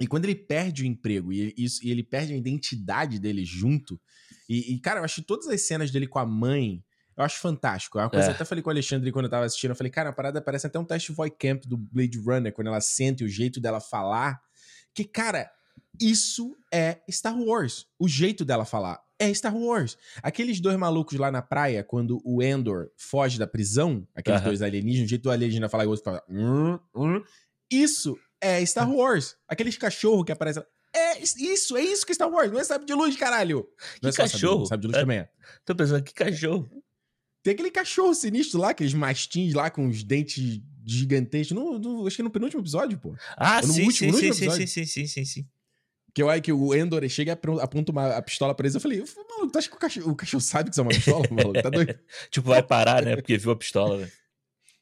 E 0.00 0.06
quando 0.06 0.24
ele 0.24 0.34
perde 0.36 0.82
o 0.84 0.86
emprego 0.86 1.32
e 1.32 1.40
ele, 1.40 1.54
isso, 1.58 1.84
e 1.84 1.90
ele 1.90 2.02
perde 2.02 2.32
a 2.32 2.36
identidade 2.36 3.18
dele 3.18 3.44
junto, 3.44 4.00
e, 4.48 4.74
e, 4.74 4.78
cara, 4.80 5.00
eu 5.00 5.04
acho 5.04 5.16
que 5.16 5.26
todas 5.26 5.46
as 5.48 5.62
cenas 5.62 5.90
dele 5.90 6.06
com 6.06 6.18
a 6.18 6.26
mãe, 6.26 6.82
eu 7.16 7.24
acho 7.24 7.38
fantástico. 7.38 7.98
É 7.98 8.02
uma 8.02 8.10
coisa 8.10 8.24
É. 8.24 8.28
que 8.28 8.32
eu 8.32 8.36
até 8.36 8.44
falei 8.44 8.62
com 8.62 8.70
o 8.70 8.72
Alexandre 8.72 9.10
quando 9.12 9.26
eu 9.26 9.30
tava 9.30 9.44
assistindo. 9.44 9.70
Eu 9.70 9.76
falei, 9.76 9.90
cara, 9.90 10.10
a 10.10 10.12
parada 10.12 10.40
parece 10.40 10.66
até 10.66 10.78
um 10.78 10.84
teste 10.84 11.12
Void 11.12 11.34
Camp 11.38 11.64
do 11.66 11.76
Blade 11.76 12.18
Runner, 12.18 12.52
quando 12.52 12.66
ela 12.68 12.80
sente 12.80 13.24
o 13.24 13.28
jeito 13.28 13.60
dela 13.60 13.80
falar. 13.80 14.40
Que, 14.94 15.04
cara, 15.04 15.50
isso 16.00 16.56
é 16.72 16.98
Star 17.10 17.38
Wars. 17.38 17.86
O 17.98 18.08
jeito 18.08 18.44
dela 18.44 18.64
falar 18.64 19.00
é 19.18 19.32
Star 19.32 19.56
Wars. 19.56 19.96
Aqueles 20.22 20.60
dois 20.60 20.76
malucos 20.76 21.18
lá 21.18 21.30
na 21.30 21.42
praia, 21.42 21.84
quando 21.84 22.20
o 22.24 22.42
Endor 22.42 22.90
foge 22.96 23.38
da 23.38 23.46
prisão, 23.46 24.06
aqueles 24.14 24.40
dois 24.40 24.62
alienígenas, 24.62 25.06
o 25.06 25.10
jeito 25.10 25.22
do 25.22 25.30
alienígena 25.30 25.68
falar 25.68 25.84
e 25.84 25.86
o 25.86 25.90
outro 25.90 26.04
fala. 26.04 26.22
"Hum, 26.28 26.78
hum", 26.94 27.22
isso 27.70 28.18
é 28.40 28.64
Star 28.66 28.90
Wars. 28.90 29.36
Aqueles 29.48 29.76
cachorros 29.76 30.24
que 30.24 30.32
aparecem. 30.32 30.62
É 30.94 31.20
isso, 31.22 31.74
é 31.76 31.80
isso 31.82 32.04
que 32.04 32.12
é 32.12 32.14
Star 32.14 32.28
Wars. 32.28 32.50
Não 32.52 32.58
é 32.60 32.64
sabe 32.64 32.84
de 32.84 32.92
luz, 32.92 33.16
caralho. 33.16 33.66
Não 34.02 34.10
é 34.10 34.12
Que 34.12 34.22
de 34.24 34.30
cachorro? 34.30 34.58
luz, 34.58 34.68
sabe 34.68 34.80
de 34.82 34.86
luz 34.88 34.96
É. 34.98 35.00
também 35.00 35.18
é. 35.20 35.28
Tô 35.64 35.74
pensando, 35.74 36.02
que 36.02 36.12
cachorro. 36.12 36.68
Tem 37.42 37.54
aquele 37.54 37.70
cachorro 37.70 38.14
sinistro 38.14 38.60
lá, 38.60 38.70
aqueles 38.70 38.94
mastins 38.94 39.52
lá 39.54 39.68
com 39.70 39.88
os 39.88 40.02
dentes 40.04 40.60
gigantescos. 40.86 41.56
No, 41.56 41.78
no- 41.78 42.06
acho 42.06 42.16
que 42.16 42.22
no 42.22 42.30
penúltimo 42.30 42.62
episódio, 42.62 42.98
pô. 42.98 43.14
Ah, 43.36 43.60
Ou 43.62 43.66
no 43.68 43.72
sim, 43.74 43.82
último- 43.84 43.92
sim, 43.92 44.06
no 44.06 44.12
sim, 44.12 44.26
último 44.28 44.34
sim, 44.34 44.44
episódio. 44.44 44.68
sim, 44.68 44.84
sim, 44.86 45.06
sim, 45.06 45.24
sim. 45.24 45.46
Que 46.14 46.22
eu 46.22 46.42
que 46.42 46.52
o 46.52 46.74
Endor 46.74 47.08
chega 47.08 47.32
e 47.32 47.60
aponta 47.62 47.90
uma, 47.90 48.16
a 48.16 48.22
pistola 48.22 48.54
pra 48.54 48.64
eles. 48.66 48.74
Eu 48.74 48.80
falei, 48.80 48.98
maluco, 48.98 49.50
tu 49.50 49.58
acha 49.58 49.68
que 49.68 49.74
o 49.74 49.78
cachorro, 49.78 50.10
o 50.12 50.14
cachorro 50.16 50.40
sabe 50.42 50.68
que 50.68 50.74
isso 50.74 50.80
é 50.80 50.84
uma 50.84 50.90
pistola, 50.90 51.24
maluco? 51.30 51.62
Tá 51.62 51.70
doido? 51.70 51.98
tipo, 52.30 52.48
vai 52.48 52.62
parar, 52.62 53.02
né? 53.02 53.16
Porque 53.16 53.38
viu 53.38 53.50
a 53.50 53.56
pistola, 53.56 53.96
né? 53.98 54.10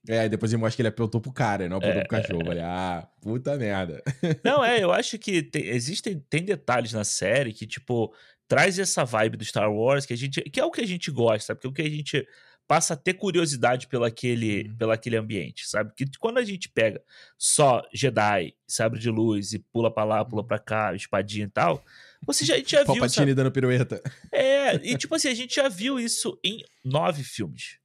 É, 0.08 0.28
depois 0.28 0.50
ele 0.52 0.61
mostra 0.61 0.76
que 0.76 0.82
ele 0.82 0.88
apontou 0.88 1.20
pro 1.20 1.30
cara, 1.32 1.68
não 1.68 1.76
apontou 1.76 2.00
pro 2.00 2.08
cachorro. 2.08 2.40
Eu 2.40 2.46
falei, 2.46 2.62
ah, 2.62 3.06
puta 3.20 3.56
merda. 3.56 4.02
Não, 4.42 4.64
é, 4.64 4.82
eu 4.82 4.90
acho 4.90 5.18
que 5.18 5.42
tem, 5.42 5.66
existem 5.66 6.18
tem 6.28 6.42
detalhes 6.42 6.94
na 6.94 7.04
série 7.04 7.52
que, 7.52 7.66
tipo, 7.66 8.11
traz 8.48 8.78
essa 8.78 9.04
vibe 9.04 9.36
do 9.36 9.44
Star 9.44 9.70
Wars 9.70 10.06
que 10.06 10.14
a 10.14 10.16
gente. 10.16 10.40
que 10.40 10.58
é 10.58 10.64
o 10.64 10.70
que 10.70 10.80
a 10.80 10.86
gente 10.86 11.11
gosta, 11.11 11.48
sabe? 11.48 11.61
Que 11.61 11.66
é 11.66 11.70
o 11.70 11.72
que 11.74 11.82
a 11.82 11.88
gente 11.90 12.26
passa 12.70 12.94
a 12.94 12.96
ter 12.96 13.14
curiosidade 13.14 13.88
pelo 13.88 14.04
aquele, 14.04 14.68
Uhum. 14.68 14.76
pelo 14.76 14.92
aquele 14.92 15.16
ambiente, 15.16 15.68
sabe? 15.68 15.92
Que 15.92 16.06
quando 16.20 16.38
a 16.38 16.44
gente 16.44 16.68
pega 16.68 17.02
só 17.36 17.82
Jedi, 17.92 18.54
sabre 18.64 19.00
de 19.00 19.10
luz 19.10 19.52
e 19.52 19.58
pula 19.58 19.92
pra 19.92 20.04
lá, 20.04 20.24
pula 20.24 20.46
pra 20.46 20.56
cá, 20.56 20.94
espadinha 20.94 21.46
e 21.46 21.50
tal, 21.50 21.84
você 22.24 22.44
já, 22.44 22.54
a 22.54 22.58
gente 22.58 22.70
já 22.70 22.84
viu. 22.84 22.86
Palpatine 22.86 23.34
dando 23.34 23.50
pirueta. 23.50 24.00
É, 24.30 24.76
e 24.88 24.96
tipo 24.96 25.16
assim, 25.16 25.26
a 25.26 25.34
gente 25.34 25.56
já 25.56 25.68
viu 25.68 25.98
isso 25.98 26.38
em 26.44 26.62
nove 26.84 27.24
filmes. 27.24 27.80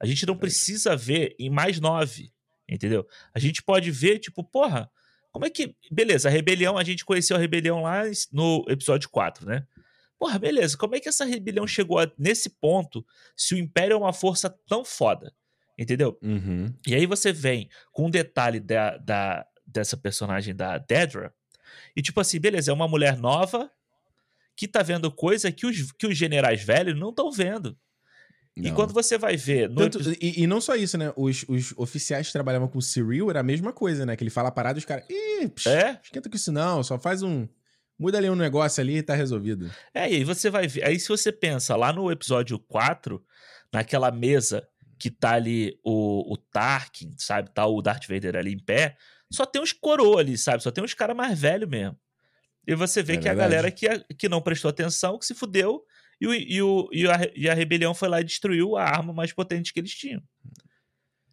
A 0.00 0.04
gente 0.04 0.26
não 0.26 0.36
precisa 0.36 0.96
ver 0.96 1.36
em 1.38 1.48
mais 1.48 1.78
nove, 1.78 2.32
entendeu? 2.68 3.06
A 3.32 3.38
gente 3.38 3.62
pode 3.62 3.92
ver, 3.92 4.18
tipo, 4.18 4.42
porra, 4.42 4.90
como 5.30 5.44
é 5.44 5.50
que. 5.50 5.76
Beleza, 5.88 6.28
a 6.28 6.32
rebelião, 6.32 6.76
a 6.76 6.82
gente 6.82 7.04
conheceu 7.04 7.36
a 7.36 7.38
rebelião 7.38 7.82
lá 7.82 8.02
no 8.32 8.64
episódio 8.68 9.08
4, 9.08 9.46
né? 9.46 9.64
Porra, 10.18 10.38
beleza, 10.38 10.76
como 10.76 10.94
é 10.94 11.00
que 11.00 11.08
essa 11.08 11.24
rebelião 11.24 11.66
chegou 11.66 11.98
a- 11.98 12.10
nesse 12.18 12.48
ponto 12.50 13.04
se 13.36 13.54
o 13.54 13.58
Império 13.58 13.94
é 13.94 13.96
uma 13.96 14.12
força 14.12 14.48
tão 14.66 14.84
foda? 14.84 15.32
Entendeu? 15.78 16.18
Uhum. 16.22 16.72
E 16.86 16.94
aí 16.94 17.04
você 17.04 17.32
vem 17.32 17.68
com 17.92 18.06
um 18.06 18.10
detalhe 18.10 18.58
da, 18.58 18.96
da- 18.96 19.46
dessa 19.66 19.96
personagem 19.96 20.54
da 20.54 20.78
Dedra, 20.78 21.34
e 21.94 22.00
tipo 22.00 22.18
assim, 22.20 22.40
beleza, 22.40 22.70
é 22.70 22.74
uma 22.74 22.88
mulher 22.88 23.18
nova 23.18 23.70
que 24.56 24.66
tá 24.66 24.82
vendo 24.82 25.10
coisa 25.12 25.52
que 25.52 25.66
os, 25.66 25.92
que 25.92 26.06
os 26.06 26.16
generais 26.16 26.62
velhos 26.62 26.98
não 26.98 27.10
estão 27.10 27.30
vendo. 27.30 27.76
E 28.56 28.68
Não. 28.70 28.74
quando 28.74 28.94
você 28.94 29.18
vai 29.18 29.36
ver 29.36 29.68
Tanto- 29.74 30.00
epi- 30.00 30.18
e, 30.18 30.42
e 30.44 30.46
não 30.46 30.62
só 30.62 30.74
isso, 30.74 30.96
né? 30.96 31.12
Os, 31.14 31.44
os 31.46 31.74
oficiais 31.76 32.26
que 32.28 32.32
trabalhavam 32.32 32.68
com 32.68 32.78
o 32.78 32.82
Cyril 32.82 33.28
era 33.28 33.40
a 33.40 33.42
mesma 33.42 33.70
coisa, 33.70 34.06
né? 34.06 34.16
Que 34.16 34.22
ele 34.24 34.30
fala 34.30 34.48
a 34.48 34.52
parada 34.52 34.78
e 34.78 34.80
os 34.80 34.86
caras. 34.86 35.04
Ih, 35.10 35.46
psh, 35.48 35.66
É? 35.66 36.00
esquenta 36.02 36.30
com 36.30 36.36
isso 36.36 36.50
não, 36.50 36.82
só 36.82 36.98
faz 36.98 37.22
um. 37.22 37.46
Muda 37.98 38.18
ali 38.18 38.28
um 38.28 38.34
negócio 38.36 38.80
ali 38.80 38.98
e 38.98 39.02
tá 39.02 39.14
resolvido. 39.14 39.70
É, 39.94 40.10
e 40.10 40.16
aí 40.16 40.24
você 40.24 40.50
vai 40.50 40.66
ver. 40.68 40.84
Aí 40.84 40.98
se 41.00 41.08
você 41.08 41.32
pensa 41.32 41.74
lá 41.76 41.92
no 41.92 42.10
episódio 42.10 42.58
4, 42.58 43.24
naquela 43.72 44.10
mesa 44.10 44.66
que 44.98 45.10
tá 45.10 45.32
ali 45.32 45.78
o, 45.84 46.32
o 46.32 46.36
Tarkin, 46.36 47.14
sabe? 47.18 47.50
Tá 47.50 47.66
o 47.66 47.80
Darth 47.82 48.06
Vader 48.08 48.36
ali 48.36 48.52
em 48.52 48.58
pé, 48.58 48.96
só 49.30 49.44
tem 49.44 49.60
uns 49.60 49.72
coroa 49.72 50.20
ali, 50.20 50.36
sabe? 50.38 50.62
Só 50.62 50.70
tem 50.70 50.82
uns 50.84 50.94
caras 50.94 51.16
mais 51.16 51.38
velhos 51.38 51.68
mesmo. 51.68 51.98
E 52.66 52.74
você 52.74 53.02
vê 53.02 53.14
É 53.14 53.16
que 53.16 53.28
a 53.28 53.32
verdade. 53.34 53.50
galera 53.50 53.70
que, 53.70 54.14
que 54.14 54.28
não 54.28 54.40
prestou 54.40 54.68
atenção, 54.68 55.18
que 55.18 55.26
se 55.26 55.34
fudeu, 55.34 55.82
e, 56.20 56.26
o, 56.26 56.34
e, 56.34 56.62
o, 56.62 56.88
e, 56.92 57.06
a, 57.08 57.30
e 57.34 57.48
a 57.48 57.54
rebelião 57.54 57.94
foi 57.94 58.08
lá 58.08 58.20
e 58.20 58.24
destruiu 58.24 58.76
a 58.76 58.84
arma 58.84 59.12
mais 59.12 59.32
potente 59.32 59.72
que 59.72 59.80
eles 59.80 59.94
tinham. 59.94 60.22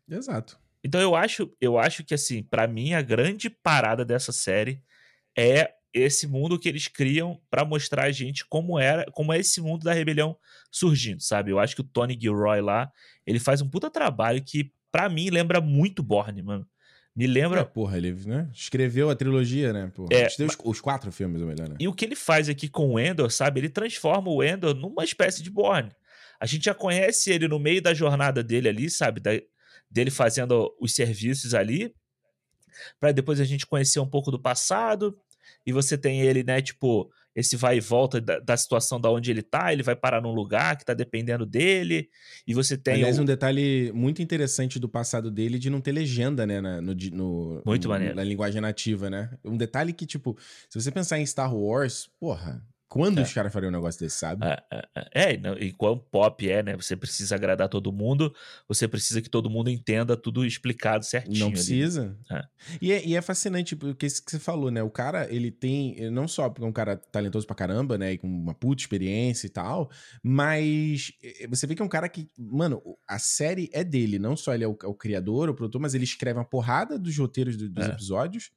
Exato. 0.10 0.60
Então 0.84 1.00
eu 1.00 1.16
acho, 1.16 1.50
eu 1.62 1.78
acho 1.78 2.04
que 2.04 2.14
assim, 2.14 2.44
pra 2.44 2.68
mim 2.68 2.94
a 2.94 3.02
grande 3.02 3.50
parada 3.50 4.04
dessa 4.04 4.32
série 4.34 4.84
é 5.38 5.74
esse 5.94 6.28
mundo 6.28 6.58
que 6.60 6.68
eles 6.68 6.88
criam 6.88 7.40
pra 7.50 7.64
mostrar 7.64 8.04
a 8.06 8.12
gente 8.12 8.46
como 8.46 8.80
era, 8.80 9.06
como 9.12 9.32
é 9.32 9.40
esse 9.40 9.62
mundo 9.62 9.84
da 9.84 9.94
rebelião 9.94 10.36
surgindo, 10.72 11.22
sabe? 11.22 11.52
Eu 11.52 11.60
acho 11.60 11.76
que 11.76 11.82
o 11.82 11.86
Tony 11.86 12.18
Gilroy 12.20 12.62
lá, 12.62 12.92
ele 13.26 13.40
faz 13.40 13.62
um 13.62 13.70
puta 13.70 13.90
trabalho 13.90 14.44
que 14.44 14.72
pra 14.92 15.08
mim 15.10 15.30
lembra 15.30 15.62
muito 15.62 16.02
Borne, 16.02 16.42
mano. 16.42 16.68
Me 17.16 17.26
É, 17.26 17.28
lembra 17.28 17.64
porra, 17.64 17.96
ele 17.98 18.12
né? 18.12 18.50
escreveu 18.52 19.08
a 19.10 19.16
trilogia, 19.16 19.72
né? 19.72 19.92
Porra. 19.94 20.10
É, 20.12 20.26
Escreveu 20.26 20.56
os, 20.64 20.82
quatro 20.82 21.12
filmes, 21.12 21.40
ou 21.42 21.48
melhor, 21.48 21.70
né? 21.70 21.76
E 21.80 21.88
o 21.88 21.94
que 21.94 22.06
ele 22.06 22.16
faz 22.16 22.50
aqui 22.50 22.68
com 22.68 22.94
o 22.94 23.00
Endor, 23.00 23.30
sabe? 23.30 23.60
Ele 23.60 23.70
transforma 23.70 24.32
o 24.32 24.44
Endor 24.44 24.74
numa 24.74 25.04
espécie 25.04 25.44
de 25.44 25.52
Borne. 25.52 25.92
A 26.40 26.48
gente 26.48 26.66
já 26.66 26.74
conhece 26.74 27.32
ele 27.32 27.48
no 27.48 27.60
meio 27.60 27.82
da 27.84 27.94
jornada 27.94 28.44
dele 28.44 28.68
ali, 28.68 28.90
sabe? 28.90 29.20
Da- 29.22 29.40
dele 29.92 30.10
fazendo 30.10 30.76
os 30.82 30.94
serviços 30.96 31.54
ali. 31.54 31.94
Pra 33.00 33.12
depois 33.12 33.40
a 33.40 33.46
gente 33.46 33.68
conhecer 33.68 34.00
um 34.00 34.10
pouco 34.10 34.32
do 34.32 34.40
passado. 34.40 35.16
E 35.66 35.72
você 35.72 35.98
tem 35.98 36.22
ele, 36.22 36.44
né? 36.44 36.62
Tipo, 36.62 37.10
esse 37.36 37.56
vai 37.56 37.78
e 37.78 37.80
volta 37.80 38.20
da, 38.22 38.40
da 38.40 38.56
situação 38.58 39.00
da 39.02 39.10
onde 39.10 39.32
ele 39.32 39.42
tá. 39.42 39.72
Ele 39.74 39.82
vai 39.82 39.96
parar 39.96 40.22
num 40.22 40.34
lugar 40.34 40.78
que 40.78 40.86
tá 40.86 40.94
dependendo 40.94 41.46
dele. 41.46 42.10
E 42.46 42.54
você 42.54 42.78
tem. 42.78 42.96
Aliás, 42.96 43.18
o- 43.18 43.22
um 43.22 43.26
detalhe 43.26 43.92
muito 43.94 44.22
interessante 44.22 44.78
do 44.80 44.88
passado 44.90 45.32
dele 45.32 45.58
de 45.58 45.70
não 45.70 45.82
ter 45.82 45.92
legenda, 45.94 46.46
né? 46.46 46.62
na- 46.62 46.82
no, 46.82 46.94
no- 47.12 47.62
Muito 47.66 47.84
no- 47.88 47.90
maneiro. 47.94 48.16
Na 48.16 48.24
linguagem 48.24 48.62
nativa, 48.62 49.10
né? 49.10 49.32
Um 49.44 49.58
detalhe 49.58 49.94
que, 49.94 50.06
tipo, 50.06 50.38
se 50.70 50.80
você 50.80 50.92
pensar 50.92 51.18
em 51.20 51.26
Star 51.26 51.56
Wars, 51.56 52.10
porra, 52.20 52.62
quando 52.94 53.18
É. 53.18 53.24
os 53.24 53.34
caras 53.34 53.52
fariam 53.52 53.70
um 53.70 53.74
negócio 53.74 54.00
desse, 54.00 54.18
sabe? 54.20 54.46
É, 54.46 54.64
é, 54.72 54.88
é, 54.96 55.34
é, 55.34 55.64
e 55.64 55.72
quão 55.72 55.98
pop 55.98 56.48
é, 56.48 56.62
né? 56.62 56.76
Você 56.76 56.96
precisa 56.96 57.34
agradar 57.34 57.68
todo 57.68 57.92
mundo, 57.92 58.32
você 58.68 58.88
precisa 58.88 59.20
que 59.20 59.30
todo 59.32 59.50
mundo 59.50 59.68
entenda 59.72 60.16
tudo 60.16 60.46
explicado 60.46 61.04
certinho. 61.04 61.40
Não 61.40 61.50
precisa. 61.52 62.16
É. 62.32 62.44
E, 62.80 62.92
é, 62.92 63.04
e 63.04 63.16
é 63.16 63.22
fascinante, 63.24 63.76
porque 63.76 64.06
isso 64.06 64.24
que 64.24 64.30
você 64.30 64.38
falou, 64.38 64.70
né? 64.70 64.84
O 64.84 64.92
cara, 64.92 65.28
ele 65.34 65.50
tem, 65.50 65.98
ele 65.98 66.12
não 66.12 66.28
só 66.28 66.48
porque 66.52 66.64
é 66.64 66.68
um 66.68 66.72
cara 66.72 66.96
talentoso 66.96 67.48
pra 67.48 67.56
caramba, 67.56 67.98
né? 67.98 68.14
E 68.14 68.18
com 68.20 68.28
uma 68.28 68.54
puta 68.54 68.84
experiência 68.84 69.48
e 69.48 69.50
tal, 69.50 69.90
mas 70.22 71.12
eh, 71.24 71.48
você 71.48 71.66
vê 71.66 71.74
que 71.74 71.82
é 71.82 71.86
um 71.86 71.90
cara 71.90 72.08
que, 72.08 72.30
mano, 72.38 72.80
a 73.08 73.18
série 73.18 73.70
é 73.74 73.84
dele. 73.84 74.20
Não 74.20 74.38
só 74.38 74.54
ele 74.54 74.64
é 74.64 74.68
o, 74.68 74.78
é 74.84 74.88
o 74.88 74.94
criador, 74.94 75.50
o 75.50 75.56
produtor, 75.56 75.82
mas 75.82 75.96
ele 75.96 76.04
escreve 76.04 76.38
uma 76.38 76.46
porrada 76.46 77.00
dos 77.00 77.18
roteiros 77.18 77.58
do- 77.58 77.70
dos 77.70 77.88
episódios. 77.88 78.52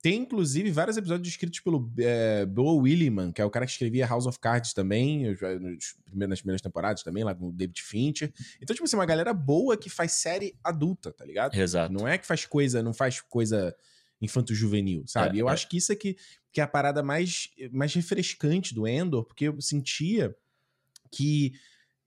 Tem, 0.00 0.20
inclusive, 0.20 0.70
vários 0.70 0.96
episódios 0.96 1.28
escritos 1.28 1.58
pelo 1.58 1.92
é, 1.98 2.46
Bill 2.46 2.76
Williman, 2.76 3.32
que 3.32 3.40
é 3.42 3.44
o 3.44 3.50
cara 3.50 3.66
que 3.66 3.72
escrevia 3.72 4.06
House 4.06 4.26
of 4.26 4.38
Cards 4.38 4.72
também, 4.72 5.28
os- 5.28 5.40
nos 5.40 5.96
primeiros- 6.04 6.30
nas 6.30 6.40
primeiras 6.40 6.62
temporadas 6.62 7.02
também, 7.02 7.24
lá 7.24 7.34
com 7.34 7.48
o 7.48 7.52
David 7.52 7.82
Fincher. 7.82 8.32
Então, 8.62 8.74
tipo 8.74 8.84
assim, 8.84 8.96
uma 8.96 9.04
galera 9.06 9.34
boa 9.34 9.76
que 9.76 9.90
faz 9.90 10.12
série 10.12 10.54
adulta, 10.62 11.12
tá 11.12 11.24
ligado? 11.24 11.54
Exato. 11.58 11.92
Não 11.92 12.06
é 12.06 12.16
que 12.16 12.26
faz 12.26 12.44
coisa, 12.46 12.80
não 12.82 12.94
faz 12.94 13.20
coisa 13.20 13.74
infanto-juvenil, 14.20 15.04
sabe? 15.06 15.38
É, 15.38 15.42
eu 15.42 15.48
é. 15.48 15.52
acho 15.52 15.68
que 15.68 15.76
isso 15.76 15.92
é 15.92 15.96
que, 15.96 16.16
que 16.52 16.60
é 16.60 16.64
a 16.64 16.68
parada 16.68 17.02
mais, 17.02 17.50
mais 17.72 17.92
refrescante 17.94 18.74
do 18.74 18.86
Endor, 18.86 19.24
porque 19.24 19.48
eu 19.48 19.60
sentia 19.60 20.34
que 21.10 21.52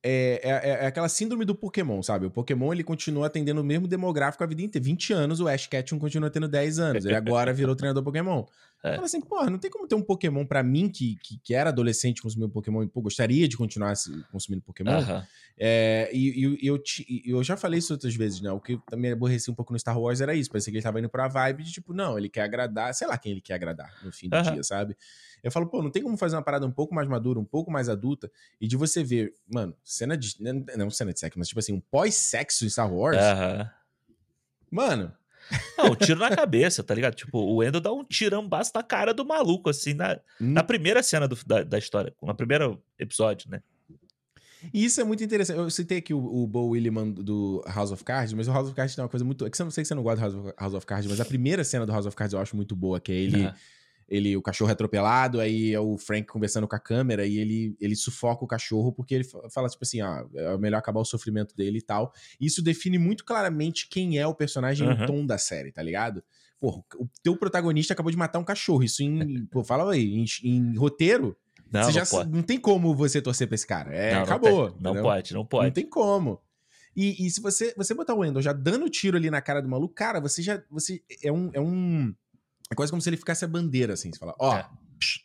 é, 0.03 0.39
é, 0.43 0.83
é 0.83 0.87
aquela 0.87 1.07
síndrome 1.07 1.45
do 1.45 1.53
Pokémon, 1.53 2.01
sabe? 2.01 2.25
O 2.25 2.31
Pokémon 2.31 2.73
ele 2.73 2.83
continua 2.83 3.27
atendendo 3.27 3.61
o 3.61 3.63
mesmo 3.63 3.87
demográfico 3.87 4.43
a 4.43 4.47
vida 4.47 4.61
inteira. 4.61 4.83
20 4.83 5.13
anos, 5.13 5.39
o 5.39 5.47
Ash 5.47 5.67
Ketchum 5.67 5.99
continua 5.99 6.29
tendo 6.29 6.47
10 6.47 6.79
anos. 6.79 7.05
Ele 7.05 7.15
agora 7.15 7.53
virou 7.53 7.75
treinador 7.75 8.03
Pokémon. 8.03 8.45
É. 8.83 8.93
Fala 8.95 9.05
assim, 9.05 9.21
porra, 9.21 9.47
não 9.49 9.59
tem 9.59 9.69
como 9.69 9.87
ter 9.87 9.93
um 9.93 10.01
Pokémon 10.01 10.43
pra 10.43 10.63
mim 10.63 10.89
que, 10.89 11.15
que, 11.17 11.37
que 11.43 11.53
era 11.53 11.69
adolescente 11.69 12.19
consumindo 12.21 12.49
Pokémon 12.51 12.81
e 12.81 12.87
pô, 12.87 12.99
gostaria 12.99 13.47
de 13.47 13.55
continuar 13.55 13.93
consumindo 14.31 14.63
Pokémon. 14.63 14.93
Aham. 14.97 15.27
É, 15.55 16.09
e, 16.11 16.45
e- 16.63 16.65
eu, 16.65 16.79
ti- 16.81 17.05
e 17.07 17.29
eu 17.29 17.43
já 17.43 17.55
falei 17.55 17.77
isso 17.77 17.93
outras 17.93 18.15
vezes, 18.15 18.41
né? 18.41 18.51
O 18.51 18.59
que 18.59 18.79
também 18.89 19.11
aborrecia 19.11 19.51
um 19.51 19.55
pouco 19.55 19.71
no 19.71 19.77
Star 19.77 19.99
Wars 19.99 20.19
era 20.19 20.33
isso. 20.33 20.49
Parecia 20.49 20.71
que 20.71 20.77
ele 20.77 20.83
tava 20.83 20.97
indo 20.99 21.09
pra 21.09 21.27
vibe 21.27 21.63
de 21.63 21.71
tipo, 21.71 21.93
não, 21.93 22.17
ele 22.17 22.27
quer 22.27 22.41
agradar, 22.41 22.91
sei 22.95 23.07
lá 23.07 23.17
quem 23.19 23.33
ele 23.33 23.41
quer 23.41 23.53
agradar 23.53 23.93
no 24.03 24.11
fim 24.11 24.27
do 24.29 24.37
dia, 24.51 24.63
sabe? 24.63 24.97
Eu 25.43 25.51
falo, 25.51 25.67
pô, 25.67 25.83
não 25.83 25.91
tem 25.91 26.01
como 26.01 26.17
fazer 26.17 26.35
uma 26.35 26.41
parada 26.43 26.65
um 26.65 26.71
pouco 26.71 26.93
mais 26.95 27.07
madura, 27.07 27.39
um 27.39 27.45
pouco 27.45 27.69
mais 27.71 27.87
adulta, 27.89 28.31
e 28.59 28.67
de 28.67 28.75
você 28.77 29.03
ver, 29.03 29.33
mano, 29.47 29.75
cena 29.83 30.17
de. 30.17 30.35
Não, 30.39 30.65
não 30.77 30.89
cena 30.89 31.13
de 31.13 31.19
sexo, 31.19 31.37
mas 31.37 31.47
tipo 31.47 31.59
assim, 31.59 31.73
um 31.73 31.79
pós-sexo 31.79 32.65
em 32.65 32.69
Star 32.69 32.91
Wars. 32.91 33.17
Mano, 34.69 35.13
Não, 35.77 35.91
um 35.91 35.95
tiro 35.95 36.19
na 36.19 36.29
cabeça, 36.35 36.83
tá 36.83 36.93
ligado? 36.93 37.15
Tipo, 37.15 37.39
o 37.39 37.63
Endo 37.63 37.79
dá 37.81 37.91
um 37.91 38.03
tirambaço 38.03 38.71
na 38.75 38.83
cara 38.83 39.13
do 39.13 39.25
maluco, 39.25 39.69
assim, 39.69 39.93
na, 39.93 40.19
na 40.39 40.63
primeira 40.63 41.01
cena 41.03 41.27
do- 41.27 41.37
da, 41.45 41.63
da 41.63 41.77
história, 41.77 42.13
no 42.21 42.33
primeiro 42.35 42.81
episódio, 42.99 43.49
né? 43.49 43.61
E 44.71 44.85
isso 44.85 45.01
é 45.01 45.03
muito 45.03 45.23
interessante. 45.23 45.57
Eu 45.57 45.69
citei 45.71 45.97
aqui 45.97 46.13
o, 46.13 46.19
o 46.23 46.45
Bo 46.45 46.67
Williman 46.69 47.09
do 47.11 47.63
House 47.65 47.91
of 47.91 48.03
Cards, 48.03 48.31
mas 48.33 48.47
o 48.47 48.51
House 48.51 48.67
of 48.67 48.75
Cards 48.75 48.95
tem 48.95 49.03
uma 49.03 49.09
coisa 49.09 49.25
muito. 49.25 49.43
É 49.45 49.49
que 49.49 49.57
você 49.57 49.63
não 49.63 49.71
sei 49.71 49.83
que 49.83 49.87
você 49.87 49.95
não 49.95 50.03
gosta 50.03 50.17
do 50.17 50.21
House 50.21 50.35
of, 50.45 50.53
House 50.59 50.73
of 50.75 50.85
Cards, 50.85 51.09
mas 51.09 51.19
a 51.19 51.25
primeira 51.25 51.63
cena 51.63 51.83
do 51.85 51.91
House 51.91 52.05
of 52.05 52.15
Cards 52.15 52.33
eu 52.33 52.39
acho 52.39 52.55
muito 52.55 52.75
boa, 52.75 52.99
que 52.99 53.11
é 53.11 53.15
ele. 53.15 53.43
Aham. 53.45 53.55
Ele 54.11 54.35
o 54.37 54.41
cachorro 54.41 54.69
é 54.69 54.73
atropelado, 54.73 55.39
aí 55.39 55.73
é 55.73 55.79
o 55.79 55.97
Frank 55.97 56.27
conversando 56.27 56.67
com 56.67 56.75
a 56.75 56.79
câmera 56.79 57.25
e 57.25 57.37
ele, 57.37 57.75
ele 57.79 57.95
sufoca 57.95 58.43
o 58.43 58.47
cachorro 58.47 58.91
porque 58.91 59.15
ele 59.15 59.23
fa- 59.23 59.49
fala, 59.49 59.69
tipo 59.69 59.83
assim, 59.83 60.01
ah, 60.01 60.23
é 60.35 60.57
melhor 60.57 60.77
acabar 60.77 60.99
o 60.99 61.05
sofrimento 61.05 61.55
dele 61.55 61.79
e 61.79 61.81
tal. 61.81 62.13
Isso 62.39 62.61
define 62.61 62.97
muito 62.99 63.23
claramente 63.23 63.87
quem 63.89 64.19
é 64.19 64.27
o 64.27 64.35
personagem 64.35 64.85
e 64.85 64.91
Aham. 64.91 65.03
o 65.03 65.07
tom 65.07 65.25
da 65.25 65.37
série, 65.37 65.71
tá 65.71 65.81
ligado? 65.81 66.21
Pô, 66.59 66.83
o 66.95 67.07
teu 67.23 67.35
protagonista 67.37 67.93
acabou 67.93 68.11
de 68.11 68.17
matar 68.17 68.37
um 68.37 68.43
cachorro. 68.43 68.83
Isso 68.83 69.01
em. 69.01 69.45
pô, 69.49 69.63
fala 69.63 69.93
aí, 69.93 70.13
em, 70.13 70.25
em 70.43 70.77
roteiro, 70.77 71.35
Não, 71.71 71.81
você 71.81 71.87
não 71.87 71.93
já 71.93 72.05
pode. 72.05 72.29
não 72.29 72.43
tem 72.43 72.59
como 72.59 72.93
você 72.93 73.19
torcer 73.21 73.47
pra 73.47 73.55
esse 73.55 73.65
cara. 73.65 73.95
É, 73.95 74.11
Não, 74.11 74.17
não 74.17 74.23
acabou. 74.25 74.67
Não, 74.79 74.91
entendeu? 74.91 75.03
pode, 75.03 75.33
não 75.33 75.39
Não 75.41 75.47
pode. 75.47 75.73
tem 75.73 75.89
como. 75.89 76.39
E, 76.95 77.25
e 77.25 77.29
se 77.31 77.39
você, 77.41 77.73
você 77.77 77.93
botar 77.93 78.13
o 78.13 78.19
Wendell 78.19 78.41
já 78.41 78.51
dando 78.51 78.89
tiro 78.89 79.15
ali 79.15 79.29
na 79.31 79.41
cara 79.41 79.61
do 79.61 79.69
maluco, 79.69 79.95
cara, 79.95 80.19
você 80.19 80.41
já. 80.41 80.61
Você 80.69 81.01
é 81.23 81.31
um. 81.31 81.49
É, 81.53 81.59
um, 81.61 82.13
é 82.71 82.75
quase 82.75 82.91
como 82.91 83.01
se 83.01 83.09
ele 83.09 83.17
ficasse 83.17 83.43
a 83.43 83.47
bandeira, 83.47 83.93
assim. 83.93 84.11
Você 84.11 84.19
fala, 84.19 84.33
ó. 84.39 84.55
É. 84.57 84.63
psh, 84.99 85.19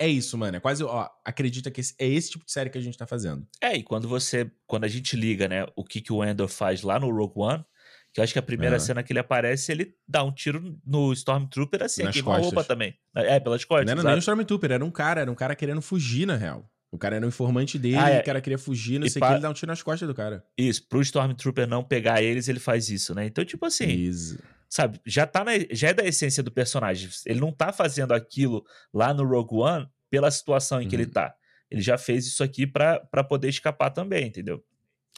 É 0.00 0.06
isso, 0.06 0.38
mano. 0.38 0.56
É 0.56 0.60
quase, 0.60 0.84
ó, 0.84 1.08
acredita 1.24 1.70
que 1.72 1.80
esse- 1.80 1.94
é 1.98 2.06
esse 2.06 2.30
tipo 2.30 2.44
de 2.46 2.52
série 2.52 2.70
que 2.70 2.78
a 2.78 2.80
gente 2.80 2.96
tá 2.96 3.04
fazendo. 3.06 3.44
É, 3.60 3.76
e 3.76 3.82
quando 3.82 4.06
você. 4.08 4.48
Quando 4.66 4.84
a 4.84 4.88
gente 4.88 5.16
liga, 5.16 5.48
né, 5.48 5.66
o 5.74 5.82
que, 5.84 6.00
que 6.00 6.12
o 6.12 6.24
Endor 6.24 6.46
faz 6.48 6.82
lá 6.82 7.00
no 7.00 7.10
Rogue 7.10 7.34
One, 7.36 7.64
Que 8.12 8.20
eu 8.20 8.24
acho 8.24 8.32
que 8.32 8.38
a 8.38 8.42
primeira 8.42 8.76
Aham. 8.76 8.84
cena 8.84 9.02
que 9.02 9.12
ele 9.12 9.18
aparece, 9.18 9.70
ele 9.70 9.94
dá 10.08 10.24
um 10.24 10.32
tiro 10.32 10.78
no 10.86 11.12
Stormtrooper 11.12 11.82
assim, 11.82 12.04
Nas 12.04 12.14
queima 12.14 12.34
a 12.34 12.38
roupa 12.38 12.64
também. 12.64 12.94
É, 13.14 13.38
pelas 13.38 13.64
costas. 13.66 13.84
Não 13.86 13.92
era 13.92 14.02
nem 14.02 14.08
um 14.14 14.16
exato. 14.16 14.20
Stormtrooper, 14.20 14.72
era 14.72 14.84
um 14.84 14.90
cara, 14.90 15.20
era 15.20 15.30
um 15.30 15.34
cara 15.34 15.54
querendo 15.54 15.82
fugir, 15.82 16.26
na 16.26 16.34
real. 16.36 16.70
O 16.90 16.96
cara 16.96 17.16
era 17.16 17.24
um 17.26 17.28
informante 17.28 17.78
dele, 17.78 17.98
Ah, 17.98 18.08
é. 18.10 18.20
o 18.20 18.24
cara 18.24 18.40
queria 18.40 18.56
fugir, 18.58 18.98
não 18.98 19.06
E 19.06 19.10
sei 19.10 19.18
o 19.18 19.20
pa- 19.20 19.26
que, 19.28 19.34
ele 19.34 19.42
dá 19.42 19.50
um 19.50 19.52
tiro 19.52 19.66
nas 19.70 19.82
costas 19.82 20.08
do 20.08 20.14
cara. 20.14 20.42
Isso, 20.56 20.88
pro 20.88 21.02
Stormtrooper 21.02 21.66
não 21.68 21.84
pegar 21.84 22.22
eles, 22.22 22.48
ele 22.48 22.58
faz 22.58 22.88
isso, 22.88 23.14
né? 23.14 23.26
Então, 23.26 23.44
tipo 23.44 23.66
assim, 23.66 23.86
Isso. 23.88 24.38
Sabe, 24.68 25.00
já 25.06 25.26
tá 25.26 25.44
na, 25.44 25.52
já 25.70 25.88
é 25.88 25.94
da 25.94 26.04
essência 26.04 26.42
do 26.42 26.50
personagem. 26.50 27.08
Ele 27.26 27.40
não 27.40 27.52
tá 27.52 27.72
fazendo 27.72 28.12
aquilo 28.12 28.64
lá 28.92 29.12
no 29.14 29.24
Rogue 29.26 29.56
One 29.56 29.88
pela 30.10 30.30
situação 30.30 30.80
em 30.80 30.88
que 30.88 30.96
Uhum. 30.96 31.02
ele 31.02 31.10
tá. 31.10 31.34
Ele 31.70 31.82
já 31.82 31.98
fez 31.98 32.26
isso 32.26 32.42
aqui 32.42 32.66
pra 32.66 33.00
poder 33.28 33.48
escapar 33.48 33.90
também, 33.90 34.26
entendeu? 34.26 34.64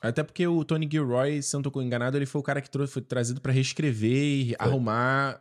Até 0.02 0.22
porque 0.22 0.46
o 0.46 0.64
Tony 0.64 0.88
Gilroy, 0.90 1.42
se 1.42 1.52
não 1.54 1.62
tô 1.62 1.82
enganado, 1.82 2.16
ele 2.16 2.26
foi 2.26 2.40
o 2.40 2.44
cara 2.44 2.60
que 2.60 2.70
trou- 2.70 2.88
foi 2.88 3.02
trazido 3.02 3.40
pra 3.40 3.52
reescrever 3.52 4.10
e 4.12 4.56
arrumar 4.58 5.40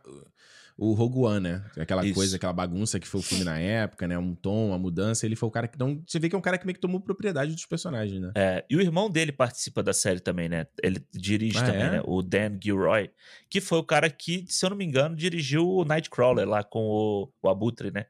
o 0.82 0.94
Rogue 0.94 1.18
One, 1.18 1.40
né? 1.40 1.62
Aquela 1.78 2.02
Isso. 2.06 2.14
coisa, 2.14 2.36
aquela 2.36 2.54
bagunça 2.54 2.98
que 2.98 3.06
foi 3.06 3.20
o 3.20 3.22
filme 3.22 3.44
na 3.44 3.58
época, 3.58 4.08
né? 4.08 4.16
Um 4.16 4.34
tom, 4.34 4.68
uma 4.68 4.78
mudança. 4.78 5.26
Ele 5.26 5.36
foi 5.36 5.46
o 5.46 5.52
cara 5.52 5.68
que. 5.68 5.74
Então, 5.76 6.02
você 6.06 6.18
vê 6.18 6.26
que 6.30 6.34
é 6.34 6.38
um 6.38 6.40
cara 6.40 6.56
que 6.56 6.64
meio 6.64 6.74
que 6.74 6.80
tomou 6.80 6.98
propriedade 7.00 7.52
dos 7.52 7.66
personagens, 7.66 8.18
né? 8.18 8.32
É, 8.34 8.64
e 8.70 8.74
o 8.76 8.80
irmão 8.80 9.10
dele 9.10 9.30
participa 9.30 9.82
da 9.82 9.92
série 9.92 10.20
também, 10.20 10.48
né? 10.48 10.66
Ele 10.82 11.04
dirige 11.12 11.58
Ah, 11.58 11.66
também, 11.66 11.82
é? 11.82 11.90
né? 11.90 12.02
O 12.06 12.22
Dan 12.22 12.58
Gilroy, 12.62 13.10
que 13.50 13.60
foi 13.60 13.78
o 13.78 13.84
cara 13.84 14.08
que, 14.08 14.46
se 14.48 14.64
eu 14.64 14.70
não 14.70 14.76
me 14.78 14.84
engano, 14.86 15.14
dirigiu 15.14 15.68
o 15.68 15.84
Nightcrawler 15.84 16.48
lá 16.48 16.64
com 16.64 16.80
o, 16.88 17.30
o 17.42 17.48
Abutre, 17.50 17.90
né? 17.92 18.06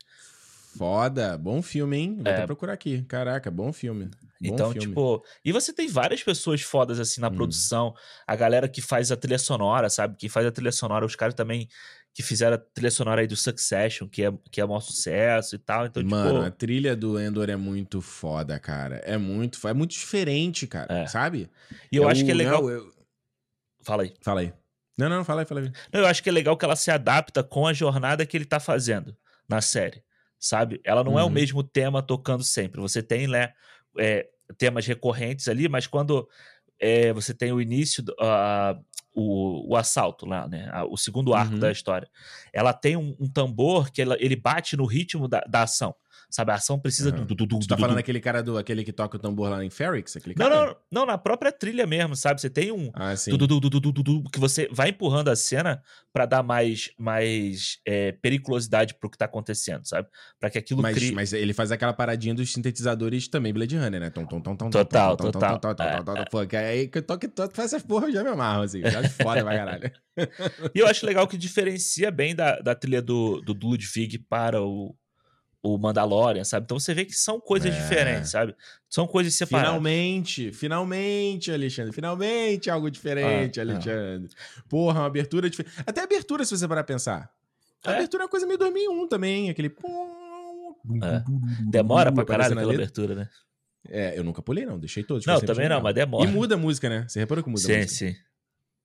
Foda, 0.78 1.36
bom 1.36 1.60
filme, 1.60 1.96
hein? 1.96 2.16
Vou 2.22 2.28
É. 2.28 2.36
até 2.36 2.46
procurar 2.46 2.74
aqui. 2.74 3.02
Caraca, 3.02 3.50
bom 3.50 3.72
filme. 3.72 4.04
Bom 4.42 4.54
então, 4.54 4.72
filme. 4.72 4.86
tipo, 4.88 5.22
e 5.44 5.52
você 5.52 5.72
tem 5.72 5.86
várias 5.88 6.22
pessoas 6.22 6.62
fodas 6.62 6.98
assim 6.98 7.20
na 7.20 7.28
Hum. 7.28 7.34
produção, 7.34 7.92
a 8.26 8.34
galera 8.36 8.68
que 8.68 8.80
faz 8.80 9.10
a 9.12 9.16
trilha 9.16 9.38
sonora, 9.38 9.90
sabe? 9.90 10.16
Que 10.16 10.28
faz 10.28 10.46
a 10.46 10.50
trilha 10.52 10.72
sonora, 10.72 11.04
os 11.04 11.14
caras 11.16 11.34
também 11.34 11.68
que 12.12 12.22
fizeram 12.22 12.56
a 12.56 12.58
trilha 12.58 12.90
sonora 12.90 13.20
aí 13.20 13.26
do 13.26 13.36
Succession, 13.36 14.08
que 14.08 14.24
é, 14.24 14.32
que 14.50 14.60
é 14.60 14.66
maior 14.66 14.80
sucesso 14.80 15.54
e 15.54 15.58
tal. 15.58 15.86
Então, 15.86 16.02
Mano, 16.04 16.40
a 16.40 16.44
tipo, 16.46 16.56
trilha 16.58 16.96
do 16.96 17.18
Endor 17.20 17.48
é 17.48 17.56
muito 17.56 18.00
foda, 18.00 18.58
cara. 18.58 18.96
É 19.04 19.16
muito, 19.16 19.66
é 19.68 19.72
muito 19.72 19.92
diferente, 19.92 20.66
cara. 20.66 20.92
É. 20.92 21.06
Sabe? 21.06 21.48
e 21.90 21.96
eu 21.96 22.08
É 22.08 22.12
acho 22.12 22.22
o- 22.22 22.24
que 22.26 22.30
é 22.32 22.34
legal. 22.34 22.62
não, 22.62 22.70
eu- 22.70 22.92
Fala 23.82 24.02
aí. 24.02 24.14
Fala 24.20 24.40
aí. 24.40 24.52
Não, 24.98 25.08
não, 25.08 25.24
fala 25.24 25.40
aí, 25.42 25.46
fala 25.46 25.60
aí. 25.62 25.72
Não, 25.92 26.00
eu 26.00 26.06
acho 26.06 26.22
que 26.22 26.28
é 26.28 26.32
legal 26.32 26.56
que 26.56 26.64
ela 26.64 26.76
se 26.76 26.90
adapta 26.90 27.42
com 27.42 27.66
a 27.66 27.72
jornada 27.72 28.26
que 28.26 28.36
ele 28.36 28.44
tá 28.44 28.60
fazendo 28.60 29.16
na 29.48 29.60
série, 29.62 30.02
sabe? 30.38 30.80
Ela 30.84 31.02
não 31.02 31.18
é 31.18 31.22
o 31.22 31.26
Uhum. 31.26 31.32
mesmo 31.32 31.62
tema 31.62 32.02
tocando 32.02 32.44
sempre. 32.44 32.80
Você 32.80 33.02
tem, 33.02 33.26
né, 33.26 33.52
é, 33.98 34.28
temas 34.58 34.86
recorrentes 34.86 35.48
ali, 35.48 35.68
mas 35.68 35.86
quando 35.86 36.28
é, 36.82 37.12
você 37.12 37.32
tem 37.34 37.52
o 37.52 37.60
início, 37.60 38.02
do- 38.02 38.14
a- 38.20 38.78
o, 39.12 39.72
o 39.72 39.76
assalto 39.76 40.24
lá, 40.26 40.46
né? 40.48 40.68
a- 40.72 40.84
O 40.84 40.96
segundo 40.96 41.34
arco 41.34 41.54
Uhum. 41.54 41.60
da 41.60 41.70
história. 41.72 42.08
Ela 42.52 42.72
tem 42.72 42.96
um, 42.96 43.16
um 43.18 43.28
tambor 43.28 43.90
que 43.90 44.00
ela- 44.02 44.16
ele 44.20 44.36
bate 44.36 44.76
no 44.76 44.84
ritmo 44.86 45.26
da, 45.28 45.40
da 45.40 45.62
ação. 45.62 45.94
Sabe? 46.30 46.52
A 46.52 46.54
ação 46.54 46.78
precisa 46.78 47.10
Uhum. 47.14 47.24
do, 47.24 47.34
do, 47.34 47.46
do, 47.46 47.56
Você 47.56 47.68
tá 47.68 47.74
do- 47.74 47.80
falando 47.80 47.96
do- 47.96 48.00
aquele 48.00 48.20
cara 48.20 48.42
do 48.42 48.56
aquele 48.56 48.84
que 48.84 48.92
toca 48.92 49.16
o 49.16 49.20
tambor 49.20 49.50
lá 49.50 49.64
em 49.64 49.70
Ferrix? 49.70 50.16
Aquele 50.16 50.34
Não, 50.38 50.48
cara? 50.48 50.66
não, 50.66 50.76
não, 51.00 51.06
na 51.06 51.18
própria 51.18 51.50
trilha 51.50 51.86
mesmo, 51.86 52.14
sabe? 52.14 52.40
Você 52.40 52.48
tem 52.48 52.70
um, 52.70 52.90
Ah, 52.94 53.16
sim. 53.16 53.30
que 54.32 54.38
você 54.38 54.68
vai 54.72 54.90
empurrando 54.90 55.28
a 55.28 55.36
cena 55.36 55.82
pra 56.12 56.26
dar 56.26 56.42
mais, 56.42 56.90
mais 56.98 57.78
é, 57.86 58.12
periculosidade 58.12 58.94
pro 58.94 59.10
que 59.10 59.18
tá 59.18 59.24
acontecendo, 59.24 59.86
sabe? 59.86 60.08
Pra 60.38 60.50
que 60.50 60.58
aquilo 60.58 60.82
Mas, 60.82 60.94
crie. 60.94 61.12
mas 61.12 61.32
ele 61.32 61.52
faz 61.52 61.70
aquela 61.72 61.92
paradinha 61.92 62.34
dos 62.34 62.52
sintetizadores 62.52 63.28
também, 63.28 63.52
Blade 63.52 63.76
Runner, 63.76 64.00
né? 64.00 64.10
Tom, 64.10 64.24
tom, 64.26 64.40
tom, 64.40 64.56
tom, 64.56 64.70
Total, 64.70 65.16
tom, 65.16 65.30
total. 65.30 65.58
tom, 65.58 65.68
tom, 65.68 65.74
tom, 65.74 65.82
É, 65.84 65.96
tom, 65.98 66.04
tom, 66.04 66.14
tom, 66.16 66.24
Pô, 66.30 66.46
que 66.46 66.56
aí 66.56 66.88
que 66.88 66.98
eu 66.98 67.02
toque 67.02 67.28
tanto 67.28 67.54
faz 67.54 67.72
essas 67.72 67.82
porra, 67.86 68.06
eu 68.06 68.12
já 68.12 68.22
me 68.22 68.30
amarro, 68.30 68.62
assim. 68.62 68.80
Já 68.82 69.00
acho 69.00 69.10
foda 69.14 69.42
pra 69.42 69.56
caralho. 69.56 69.90
E 70.74 70.78
eu 70.78 70.86
acho 70.86 71.04
legal 71.06 71.26
que 71.26 71.36
diferencia 71.38 72.10
bem 72.10 72.34
da, 72.34 72.60
da 72.60 72.74
trilha 72.74 73.00
do, 73.02 73.40
do 73.40 73.52
Ludwig 73.52 74.18
para 74.28 74.60
o, 74.62 74.94
o 75.62 75.76
Mandalorian, 75.76 76.42
sabe? 76.44 76.64
Então 76.64 76.78
você 76.78 76.94
vê 76.94 77.04
que 77.04 77.12
são 77.12 77.38
coisas 77.38 77.74
É. 77.74 77.78
diferentes, 77.78 78.30
sabe? 78.30 78.54
São 78.88 79.06
coisas 79.06 79.34
separadas. 79.34 79.70
Finalmente, 79.70 80.52
finalmente, 80.52 81.52
Alexandre. 81.52 81.92
Finalmente 81.92 82.70
algo 82.70 82.90
diferente, 82.90 83.60
Ah, 83.60 83.62
Alexandre. 83.62 84.30
Porra, 84.68 85.00
uma 85.00 85.06
abertura 85.06 85.50
diferente. 85.50 85.74
Até 85.86 86.00
abertura, 86.02 86.44
se 86.44 86.56
você 86.56 86.66
parar 86.66 86.84
pensar. 86.84 87.30
A 87.84 87.92
É. 87.92 87.94
abertura 87.96 88.22
é 88.22 88.24
uma 88.24 88.30
coisa 88.30 88.46
meio 88.46 88.58
2001 88.58 89.06
também, 89.08 89.50
aquele... 89.50 89.68
É. 91.02 91.22
Demora 91.68 92.10
pra 92.12 92.24
caralho 92.24 92.54
aquela 92.54 92.72
abertura, 92.74 93.14
né? 93.14 93.28
É, 93.88 94.18
eu 94.18 94.24
nunca 94.24 94.42
pulei, 94.42 94.64
não. 94.66 94.78
Deixei 94.78 95.02
todos. 95.02 95.24
Não, 95.26 95.40
também 95.40 95.68
não, 95.68 95.80
mas 95.80 95.94
demora. 95.94 96.28
E 96.28 96.32
muda 96.32 96.54
a 96.54 96.58
música, 96.58 96.88
né? 96.88 97.06
Você 97.08 97.18
reparou 97.20 97.42
que 97.44 97.50
muda 97.50 97.60
a 97.60 97.64
sim, 97.64 97.76
música? 97.76 97.94
sim. 97.94 98.16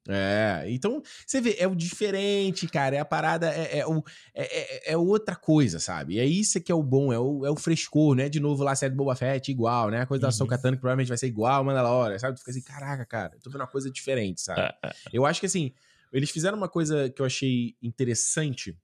É, 0.08 0.66
então 0.68 1.02
você 1.26 1.42
vê, 1.42 1.56
é 1.58 1.68
o 1.68 1.74
diferente, 1.76 2.68
cara. 2.68 2.96
É 2.96 3.00
a 3.00 3.06
parada, 3.06 3.50
é, 3.52 3.80
é, 3.80 3.88
o, 3.88 4.04
é, 4.34 4.90
é- 4.90 4.94
é 4.94 4.98
outra 4.98 5.36
coisa, 5.36 5.80
sabe? 5.80 6.20
É 6.20 6.26
isso 6.26 6.62
que 6.62 6.72
é 6.72 6.76
o 6.76 6.84
bom, 6.84 7.12
é 7.12 7.20
o, 7.20 7.46
é 7.46 7.50
o 7.50 7.56
frescor, 7.56 8.16
né? 8.16 8.30
De 8.30 8.40
novo 8.40 8.64
lá, 8.64 8.74
a 8.74 8.76
série 8.76 8.94
do 8.94 8.98
Boba 8.98 9.16
Fett, 9.16 9.50
igual, 9.52 9.90
né? 9.90 10.02
A 10.02 10.06
coisa 10.06 10.22
da 10.22 10.28
Uhum. 10.28 10.32
Sokatano 10.34 10.78
que 10.78 10.82
provavelmente 10.82 11.08
vai 11.08 11.18
ser 11.18 11.28
igual, 11.28 11.64
Mandalorian, 11.64 12.20
sabe? 12.20 12.36
Tu 12.36 12.40
fica 12.40 12.52
assim, 12.52 12.62
caraca, 12.62 13.06
cara, 13.06 13.32
eu 13.34 13.40
tô 13.42 13.50
vendo 13.50 13.62
uma 13.62 13.68
coisa 13.68 13.90
diferente, 13.90 14.42
sabe? 14.42 14.62
É, 14.62 14.88
é. 14.90 14.94
Eu 15.12 15.26
acho 15.26 15.40
que 15.40 15.48
assim, 15.48 15.72
eles 16.14 16.30
fizeram 16.30 16.58
uma 16.58 16.70
coisa 16.70 17.10
que 17.10 17.20
eu 17.22 17.26
achei 17.26 17.76
interessante, 17.82 18.78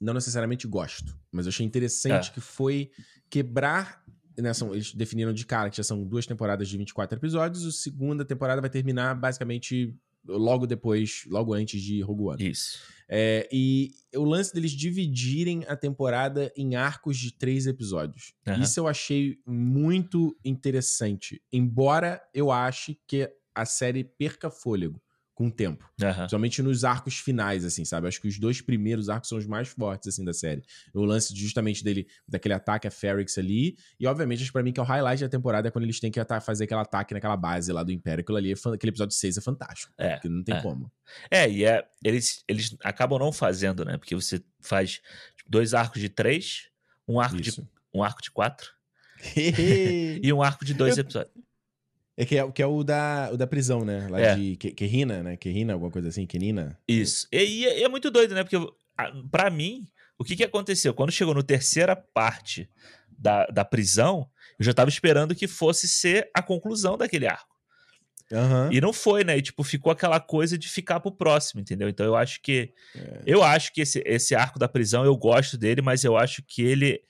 não 0.00 0.12
necessariamente 0.12 0.66
gosto, 0.66 1.16
mas 1.32 1.46
eu 1.46 1.50
achei 1.50 1.64
interessante 1.64 2.30
que 2.32 2.40
foi 2.40 2.90
quebrar. 3.30 4.04
Né, 4.36 4.52
são, 4.52 4.74
eles 4.74 4.92
definiram 4.92 5.32
de 5.32 5.46
cara 5.46 5.70
que 5.70 5.76
já 5.76 5.84
são 5.84 6.02
duas 6.04 6.26
temporadas 6.26 6.68
de 6.68 6.76
24 6.76 7.16
episódios, 7.18 7.64
a 7.64 7.70
segunda 7.70 8.24
temporada 8.24 8.60
vai 8.60 8.68
terminar 8.68 9.14
basicamente 9.14 9.94
logo 10.26 10.66
depois, 10.66 11.24
logo 11.26 11.52
antes 11.52 11.80
de 11.82 12.00
Rogue 12.00 12.22
One. 12.22 12.50
Isso. 12.50 12.78
É, 13.08 13.48
e 13.52 13.92
o 14.14 14.24
lance 14.24 14.52
deles 14.54 14.72
dividirem 14.72 15.64
a 15.68 15.76
temporada 15.76 16.52
em 16.56 16.74
arcos 16.74 17.18
de 17.18 17.32
três 17.32 17.66
episódios. 17.66 18.32
Aham. 18.46 18.62
Isso 18.62 18.80
eu 18.80 18.88
achei 18.88 19.38
muito 19.46 20.36
interessante. 20.44 21.42
Embora 21.52 22.22
eu 22.32 22.50
ache 22.50 22.98
que 23.06 23.30
a 23.54 23.64
série 23.64 24.02
perca 24.02 24.50
fôlego 24.50 25.03
com 25.34 25.48
o 25.48 25.50
tempo. 25.50 25.84
Aham. 26.00 26.14
Principalmente 26.14 26.62
nos 26.62 26.84
arcos 26.84 27.18
finais, 27.18 27.64
assim, 27.64 27.84
sabe? 27.84 28.06
Acho 28.06 28.20
que 28.20 28.28
os 28.28 28.38
dois 28.38 28.60
primeiros 28.60 29.08
arcos 29.08 29.28
são 29.28 29.36
os 29.36 29.46
mais 29.46 29.68
fortes, 29.68 30.08
assim, 30.08 30.24
da 30.24 30.32
série. 30.32 30.62
O 30.94 31.04
lance 31.04 31.34
justamente 31.34 31.82
dele, 31.82 32.06
daquele 32.26 32.54
ataque 32.54 32.86
a 32.86 32.90
Ferrix 32.90 33.36
ali. 33.36 33.76
E, 33.98 34.06
obviamente, 34.06 34.38
acho 34.38 34.48
que 34.48 34.52
pra 34.52 34.62
mim 34.62 34.72
que 34.72 34.78
é 34.78 34.82
o 34.82 34.86
highlight 34.86 35.22
da 35.22 35.28
temporada 35.28 35.68
é 35.68 35.70
quando 35.70 35.84
eles 35.84 35.98
têm 35.98 36.10
que 36.10 36.20
fazer 36.40 36.64
aquele 36.64 36.80
ataque 36.80 37.12
naquela 37.12 37.36
base 37.36 37.72
lá 37.72 37.82
do 37.82 37.90
Império. 37.90 38.22
Aquilo 38.22 38.38
ali, 38.38 38.52
é 38.52 38.54
aquele 38.54 38.90
episódio 38.90 39.14
6 39.14 39.36
é 39.36 39.40
fantástico. 39.40 39.92
É, 39.98 40.14
Porque 40.14 40.28
não 40.28 40.44
tem 40.44 40.54
é. 40.54 40.62
como. 40.62 40.90
É, 41.30 41.50
e 41.50 41.64
é, 41.64 41.84
eles, 42.02 42.44
eles 42.46 42.76
acabam 42.82 43.18
não 43.18 43.32
fazendo, 43.32 43.84
né? 43.84 43.98
Porque 43.98 44.14
você 44.14 44.42
faz 44.60 45.00
tipo, 45.36 45.50
dois 45.50 45.74
arcos 45.74 46.00
de 46.00 46.08
três, 46.08 46.68
um 47.08 47.18
arco, 47.18 47.40
de, 47.40 47.50
um 47.92 48.02
arco 48.04 48.22
de 48.22 48.30
quatro 48.30 48.70
e 49.36 50.32
um 50.32 50.42
arco 50.42 50.64
de 50.64 50.74
dois 50.74 50.96
episódios. 50.96 51.43
É 52.16 52.24
que 52.24 52.38
é, 52.38 52.50
que 52.52 52.62
é 52.62 52.66
o, 52.66 52.84
da, 52.84 53.30
o 53.32 53.36
da 53.36 53.46
prisão, 53.46 53.84
né? 53.84 54.06
Lá 54.08 54.20
É. 54.20 54.34
de 54.36 54.56
Que- 54.56 54.70
Querrina, 54.72 55.22
né? 55.22 55.36
Querrina, 55.36 55.72
alguma 55.72 55.90
coisa 55.90 56.08
assim, 56.08 56.26
Quenina. 56.26 56.78
Isso. 56.86 57.26
E, 57.32 57.38
e 57.38 57.66
é, 57.66 57.78
e 57.80 57.82
é 57.82 57.88
muito 57.88 58.10
doido, 58.10 58.34
né? 58.34 58.44
Porque 58.44 58.56
a- 58.96 59.12
pra 59.30 59.50
mim, 59.50 59.84
o 60.18 60.22
que, 60.24 60.36
que 60.36 60.44
aconteceu? 60.44 60.94
Quando 60.94 61.10
chegou 61.10 61.34
no 61.34 61.42
terceira 61.42 61.96
parte 61.96 62.68
da, 63.18 63.46
da 63.46 63.64
prisão, 63.64 64.28
eu 64.58 64.64
já 64.64 64.72
tava 64.72 64.88
esperando 64.88 65.34
que 65.34 65.48
fosse 65.48 65.88
ser 65.88 66.30
a 66.32 66.40
conclusão 66.40 66.96
daquele 66.96 67.26
arco. 67.26 67.52
Aham. 68.32 68.70
E 68.72 68.80
não 68.80 68.92
foi, 68.92 69.22
né? 69.24 69.36
E, 69.36 69.42
tipo, 69.42 69.62
ficou 69.62 69.92
aquela 69.92 70.18
coisa 70.18 70.56
de 70.56 70.68
ficar 70.68 70.98
pro 71.00 71.12
próximo, 71.12 71.60
entendeu? 71.60 71.88
Então 71.88 72.06
eu 72.06 72.14
acho 72.16 72.40
que. 72.40 72.72
É. 72.96 73.20
Eu 73.26 73.42
acho 73.42 73.72
que 73.72 73.80
esse, 73.82 74.02
esse 74.06 74.34
arco 74.34 74.58
da 74.58 74.68
prisão 74.68 75.04
eu 75.04 75.16
gosto 75.16 75.58
dele, 75.58 75.82
mas 75.82 76.04
eu 76.04 76.16
acho 76.16 76.42
que 76.46 76.62
ele 76.62 77.02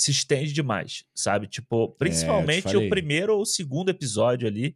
se 0.00 0.10
estende 0.10 0.52
demais, 0.52 1.04
sabe? 1.14 1.46
Tipo, 1.46 1.90
principalmente 1.90 2.62
falei. 2.62 2.86
o 2.86 2.88
primeiro 2.88 3.34
ou 3.34 3.42
o 3.42 3.46
segundo 3.46 3.90
episódio 3.90 4.48
ali 4.48 4.74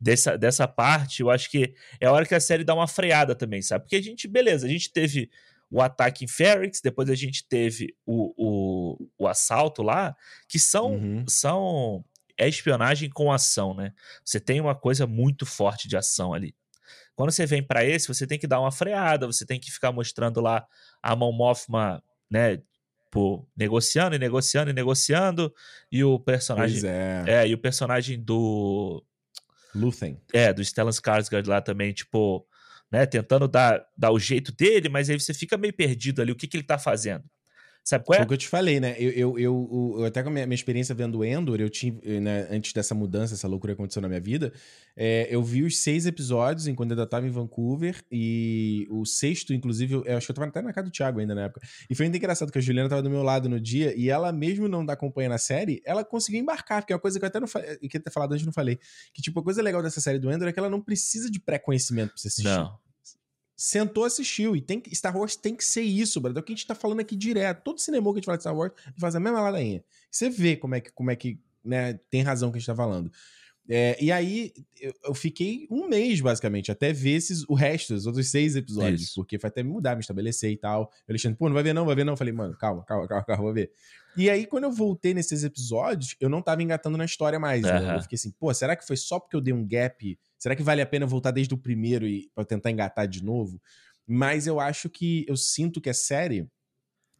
dessa, 0.00 0.38
dessa 0.38 0.68
parte, 0.68 1.22
eu 1.22 1.30
acho 1.30 1.50
que 1.50 1.74
é 2.00 2.06
a 2.06 2.12
hora 2.12 2.24
que 2.24 2.34
a 2.34 2.40
série 2.40 2.62
dá 2.64 2.74
uma 2.74 2.86
freada 2.86 3.34
também, 3.34 3.60
sabe? 3.62 3.84
Porque 3.84 3.96
a 3.96 4.02
gente, 4.02 4.28
beleza, 4.28 4.66
a 4.66 4.70
gente 4.70 4.92
teve 4.92 5.28
o 5.70 5.82
ataque 5.82 6.24
em 6.24 6.28
Ferrix, 6.28 6.80
depois 6.80 7.10
a 7.10 7.14
gente 7.16 7.44
teve 7.48 7.96
o, 8.06 8.32
o, 8.36 9.08
o 9.18 9.26
assalto 9.26 9.82
lá, 9.82 10.14
que 10.48 10.58
são, 10.58 10.92
Uhum. 10.94 11.24
são 11.28 12.04
é 12.38 12.48
espionagem 12.48 13.10
com 13.10 13.32
ação, 13.32 13.74
né? 13.74 13.92
Você 14.24 14.38
tem 14.38 14.60
uma 14.60 14.74
coisa 14.74 15.06
muito 15.06 15.44
forte 15.44 15.88
de 15.88 15.96
ação 15.96 16.32
ali. 16.32 16.54
Quando 17.16 17.30
você 17.30 17.46
vem 17.46 17.62
pra 17.62 17.84
esse, 17.84 18.08
você 18.08 18.26
tem 18.26 18.38
que 18.38 18.46
dar 18.46 18.60
uma 18.60 18.72
freada, 18.72 19.26
você 19.26 19.44
tem 19.46 19.58
que 19.58 19.70
ficar 19.70 19.92
mostrando 19.92 20.40
lá 20.40 20.64
a 21.02 21.14
Mon 21.14 21.32
Mothma, 21.32 22.02
né, 22.30 22.60
pô, 23.14 23.46
negociando 23.56 24.16
e 24.16 24.18
negociando 24.18 24.70
e 24.70 24.74
negociando, 24.74 25.54
e 25.90 26.02
o 26.02 26.18
personagem 26.18 26.80
Pois 26.80 26.84
é. 26.84 27.24
é, 27.28 27.48
e 27.48 27.54
o 27.54 27.58
personagem 27.58 28.20
do 28.20 29.04
Luthen. 29.72 30.20
é, 30.32 30.52
do 30.52 30.64
Stellan 30.64 30.90
Skarsgård 30.90 31.46
lá 31.46 31.60
também, 31.60 31.92
tipo, 31.92 32.44
né, 32.90 33.06
tentando 33.06 33.46
dar, 33.46 33.86
dar 33.96 34.10
o 34.10 34.18
jeito 34.18 34.50
dele, 34.50 34.88
mas 34.88 35.08
aí 35.08 35.18
você 35.18 35.32
fica 35.32 35.56
meio 35.56 35.72
perdido 35.72 36.20
ali, 36.20 36.32
o 36.32 36.36
que 36.36 36.48
que 36.48 36.56
ele 36.56 36.64
tá 36.64 36.76
fazendo? 36.76 37.22
Sabe 37.84 38.02
qual 38.06 38.16
Foi 38.16 38.22
é? 38.22 38.24
o 38.24 38.28
que 38.28 38.32
eu 38.32 38.38
te 38.38 38.48
falei, 38.48 38.80
né? 38.80 38.96
Eu, 38.98 39.10
eu, 39.10 39.38
eu, 39.38 39.94
eu- 39.98 40.04
até 40.06 40.22
com 40.22 40.30
a 40.30 40.32
minha, 40.32 40.46
minha 40.46 40.54
experiência 40.54 40.94
vendo 40.94 41.18
o 41.18 41.24
Endor, 41.24 41.60
eu 41.60 41.68
tive, 41.68 42.18
né, 42.18 42.48
antes 42.50 42.72
dessa 42.72 42.94
mudança, 42.94 43.34
essa 43.34 43.46
loucura 43.46 43.74
que 43.74 43.80
aconteceu 43.82 44.00
na 44.00 44.08
minha 44.08 44.20
vida, 44.22 44.54
é, 44.96 45.28
eu 45.30 45.42
vi 45.42 45.62
os 45.64 45.76
seis 45.76 46.06
episódios 46.06 46.66
enquanto 46.66 46.92
eu 46.92 46.94
ainda 46.94 47.06
tava 47.06 47.26
em 47.26 47.30
Vancouver, 47.30 48.02
e 48.10 48.86
o 48.90 49.04
sexto, 49.04 49.52
inclusive, 49.52 49.96
eu, 49.96 50.04
eu 50.06 50.16
acho 50.16 50.26
que 50.26 50.30
eu 50.32 50.34
tava 50.34 50.48
até 50.48 50.62
na 50.62 50.72
casa 50.72 50.88
do 50.88 50.90
Thiago 50.90 51.20
ainda 51.20 51.34
na 51.34 51.42
época. 51.42 51.60
E 51.90 51.94
foi 51.94 52.06
muito 52.06 52.16
engraçado 52.16 52.50
que 52.50 52.56
a 52.56 52.60
Juliana 52.62 52.88
tava 52.88 53.02
do 53.02 53.10
meu 53.10 53.22
lado 53.22 53.50
no 53.50 53.60
dia, 53.60 53.94
e 53.94 54.08
ela, 54.08 54.32
mesmo 54.32 54.66
não 54.66 54.80
acompanhando 54.88 55.32
a 55.32 55.38
série, 55.38 55.82
ela 55.84 56.02
conseguiu 56.02 56.40
embarcar, 56.40 56.80
porque 56.80 56.92
é 56.94 56.96
uma 56.96 57.02
coisa 57.02 57.18
que 57.18 57.24
eu 57.26 57.28
até 57.28 57.38
não 57.38 57.46
falei, 57.46 57.76
que 57.76 57.98
eu 57.98 58.02
ter 58.02 58.10
falado 58.10 58.32
antes 58.32 58.46
não 58.46 58.52
falei. 58.52 58.78
Que, 59.12 59.20
tipo, 59.20 59.40
a 59.40 59.44
coisa 59.44 59.60
legal 59.60 59.82
dessa 59.82 60.00
série 60.00 60.18
do 60.18 60.32
Endor 60.32 60.48
é 60.48 60.52
que 60.52 60.58
ela 60.58 60.70
não 60.70 60.80
precisa 60.80 61.30
de 61.30 61.38
pré-conhecimento 61.38 62.12
pra 62.12 62.16
você 62.16 62.28
assistir 62.28 62.48
Não. 62.48 62.78
Sentou, 63.56 64.04
assistiu. 64.04 64.56
E 64.56 64.60
tem 64.60 64.80
que, 64.80 64.94
Star 64.94 65.16
Wars 65.16 65.36
tem 65.36 65.54
que 65.54 65.64
ser 65.64 65.82
isso, 65.82 66.20
brother. 66.20 66.40
É 66.40 66.42
o 66.42 66.44
que 66.44 66.52
a 66.52 66.56
gente 66.56 66.66
tá 66.66 66.74
falando 66.74 67.00
aqui 67.00 67.16
direto. 67.16 67.62
Todo 67.62 67.80
cinema 67.80 68.04
que 68.04 68.10
a 68.10 68.14
gente 68.16 68.26
fala 68.26 68.38
de 68.38 68.42
Star 68.42 68.56
Wars, 68.56 68.72
a 68.84 68.90
gente 68.90 69.00
faz 69.00 69.14
a 69.14 69.20
mesma 69.20 69.40
ladainha. 69.40 69.84
Você 70.10 70.28
vê 70.28 70.56
como 70.56 70.74
é 70.74 70.80
que, 70.80 70.92
como 70.92 71.10
é 71.10 71.16
que 71.16 71.38
né, 71.64 71.94
tem 72.10 72.22
razão 72.22 72.50
que 72.50 72.58
a 72.58 72.60
gente 72.60 72.66
tá 72.66 72.74
falando. 72.74 73.10
É, 73.68 73.96
e 74.02 74.12
aí, 74.12 74.52
eu, 74.78 74.92
eu 75.04 75.14
fiquei 75.14 75.66
um 75.70 75.88
mês, 75.88 76.20
basicamente, 76.20 76.70
até 76.70 76.92
ver 76.92 77.12
esses, 77.12 77.44
o 77.48 77.54
resto, 77.54 77.94
os 77.94 78.06
outros 78.06 78.30
seis 78.30 78.56
episódios. 78.56 79.02
Isso. 79.02 79.14
Porque 79.14 79.38
foi 79.38 79.48
até 79.48 79.62
me 79.62 79.70
mudar, 79.70 79.94
me 79.94 80.00
estabelecer 80.00 80.50
e 80.50 80.56
tal. 80.56 80.90
Eu 81.08 81.12
Alexandre, 81.12 81.38
pô, 81.38 81.48
não 81.48 81.54
vai 81.54 81.62
ver 81.62 81.72
não, 81.72 81.86
vai 81.86 81.94
ver 81.94 82.04
não. 82.04 82.12
Eu 82.12 82.16
falei, 82.16 82.32
mano, 82.32 82.56
calma, 82.56 82.84
calma, 82.84 83.08
calma, 83.08 83.24
calma, 83.24 83.42
vou 83.42 83.54
ver. 83.54 83.70
E 84.16 84.28
aí, 84.28 84.46
quando 84.46 84.64
eu 84.64 84.72
voltei 84.72 85.14
nesses 85.14 85.44
episódios, 85.44 86.14
eu 86.20 86.28
não 86.28 86.42
tava 86.42 86.62
engatando 86.62 86.98
na 86.98 87.04
história 87.04 87.38
mais, 87.38 87.62
né? 87.62 87.70
Aham. 87.70 87.94
Eu 87.94 88.02
fiquei 88.02 88.16
assim, 88.16 88.30
pô, 88.32 88.52
será 88.52 88.76
que 88.76 88.86
foi 88.86 88.96
só 88.96 89.18
porque 89.18 89.34
eu 89.34 89.40
dei 89.40 89.52
um 89.52 89.66
gap? 89.66 90.18
Será 90.38 90.54
que 90.54 90.62
vale 90.62 90.82
a 90.82 90.86
pena 90.86 91.06
voltar 91.06 91.30
desde 91.30 91.54
o 91.54 91.58
primeiro 91.58 92.06
e 92.06 92.30
pra 92.34 92.44
tentar 92.44 92.70
engatar 92.70 93.08
de 93.08 93.24
novo? 93.24 93.60
Mas 94.06 94.46
eu 94.46 94.60
acho 94.60 94.90
que 94.90 95.24
eu 95.26 95.36
sinto 95.36 95.80
que 95.80 95.88
a 95.88 95.94
série 95.94 96.46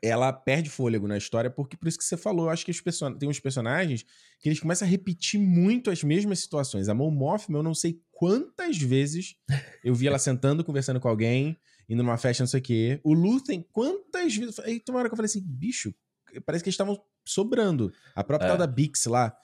ela 0.04 0.32
perde 0.32 0.68
fôlego 0.68 1.08
na 1.08 1.16
história, 1.16 1.50
porque 1.50 1.76
por 1.76 1.88
isso 1.88 1.96
que 1.96 2.04
você 2.04 2.16
falou, 2.16 2.46
eu 2.46 2.50
acho 2.50 2.64
que 2.64 2.70
os 2.70 2.80
person... 2.80 3.14
tem 3.14 3.28
uns 3.28 3.40
personagens 3.40 4.04
que 4.38 4.48
eles 4.48 4.60
começam 4.60 4.86
a 4.86 4.90
repetir 4.90 5.40
muito 5.40 5.90
as 5.90 6.02
mesmas 6.02 6.40
situações. 6.40 6.88
A 6.88 6.94
Mon 6.94 7.10
Mothma, 7.10 7.58
eu 7.58 7.62
não 7.62 7.74
sei 7.74 8.00
quantas 8.12 8.76
vezes 8.76 9.36
eu 9.82 9.94
vi 9.94 10.06
ela 10.06 10.18
sentando, 10.18 10.62
conversando 10.62 11.00
com 11.00 11.08
alguém, 11.08 11.56
indo 11.88 12.02
numa 12.02 12.18
festa, 12.18 12.42
não 12.42 12.48
sei 12.48 12.60
o 12.60 12.62
quê. 12.62 13.00
O 13.02 13.14
Luthen, 13.14 13.66
quantas 13.72 14.36
vezes... 14.36 14.58
Aí 14.60 14.78
tem 14.78 14.94
uma 14.94 15.00
hora 15.00 15.08
que 15.08 15.14
eu 15.14 15.16
falei 15.16 15.26
assim, 15.26 15.42
bicho, 15.42 15.94
parece 16.44 16.62
que 16.62 16.68
eles 16.68 16.74
estavam 16.74 17.00
sobrando. 17.24 17.92
A 18.14 18.22
própria 18.22 18.46
É. 18.46 18.48
tal 18.50 18.58
da 18.58 18.66
Bix 18.66 19.06
lá, 19.06 19.34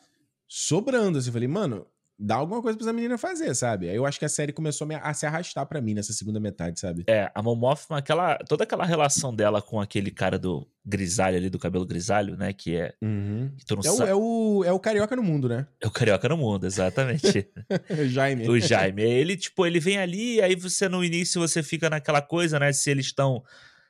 sobrando. 0.46 1.18
Assim, 1.18 1.28
eu 1.28 1.32
falei, 1.32 1.48
mano, 1.48 1.86
dá 2.22 2.34
alguma 2.36 2.60
coisa 2.60 2.76
pra 2.76 2.84
essa 2.86 2.92
menina 2.92 3.16
fazer, 3.16 3.54
sabe? 3.54 3.88
Aí 3.88 3.96
eu 3.96 4.04
acho 4.04 4.18
que 4.18 4.24
a 4.26 4.28
série 4.28 4.52
começou 4.52 4.84
a 4.84 4.88
me- 4.88 4.94
a 4.96 5.14
se 5.14 5.24
arrastar 5.24 5.64
pra 5.66 5.80
mim 5.80 5.94
nessa 5.94 6.12
segunda 6.12 6.38
metade, 6.38 6.78
sabe? 6.78 7.04
É, 7.06 7.30
a 7.34 7.42
Mothma, 7.42 7.96
aquela, 7.98 8.36
toda 8.46 8.64
aquela 8.64 8.84
relação 8.84 9.34
dela 9.34 9.62
com 9.62 9.80
aquele 9.80 10.10
cara 10.10 10.38
do 10.38 10.68
grisalho 10.84 11.36
ali, 11.38 11.48
do 11.48 11.58
cabelo 11.58 11.86
grisalho, 11.86 12.36
né? 12.36 12.52
Que 12.52 12.76
é. 12.76 12.92
Uhum. 13.02 13.50
Que 13.56 13.64
tu 13.64 13.76
não 13.76 13.82
É 13.82 13.90
o, 13.90 14.06
é, 14.06 14.14
o, 14.14 14.64
é 14.66 14.72
o 14.72 14.78
carioca 14.78 15.16
no 15.16 15.22
mundo, 15.22 15.48
né? 15.48 15.66
É 15.80 15.86
o 15.86 15.90
carioca 15.90 16.28
no 16.28 16.36
mundo, 16.36 16.66
exatamente. 16.66 17.48
Jaime. 18.10 18.48
o 18.48 18.60
Jaime. 18.60 19.02
Ele, 19.02 19.36
tipo, 19.36 19.64
ele 19.66 19.80
vem 19.80 19.96
ali, 19.98 20.42
aí 20.42 20.54
você 20.54 20.88
no 20.88 21.02
início 21.02 21.40
você 21.40 21.62
fica 21.62 21.88
naquela 21.88 22.20
coisa, 22.20 22.58
né? 22.58 22.70
Se 22.72 22.90
eles 22.90 23.06
estão. 23.06 23.42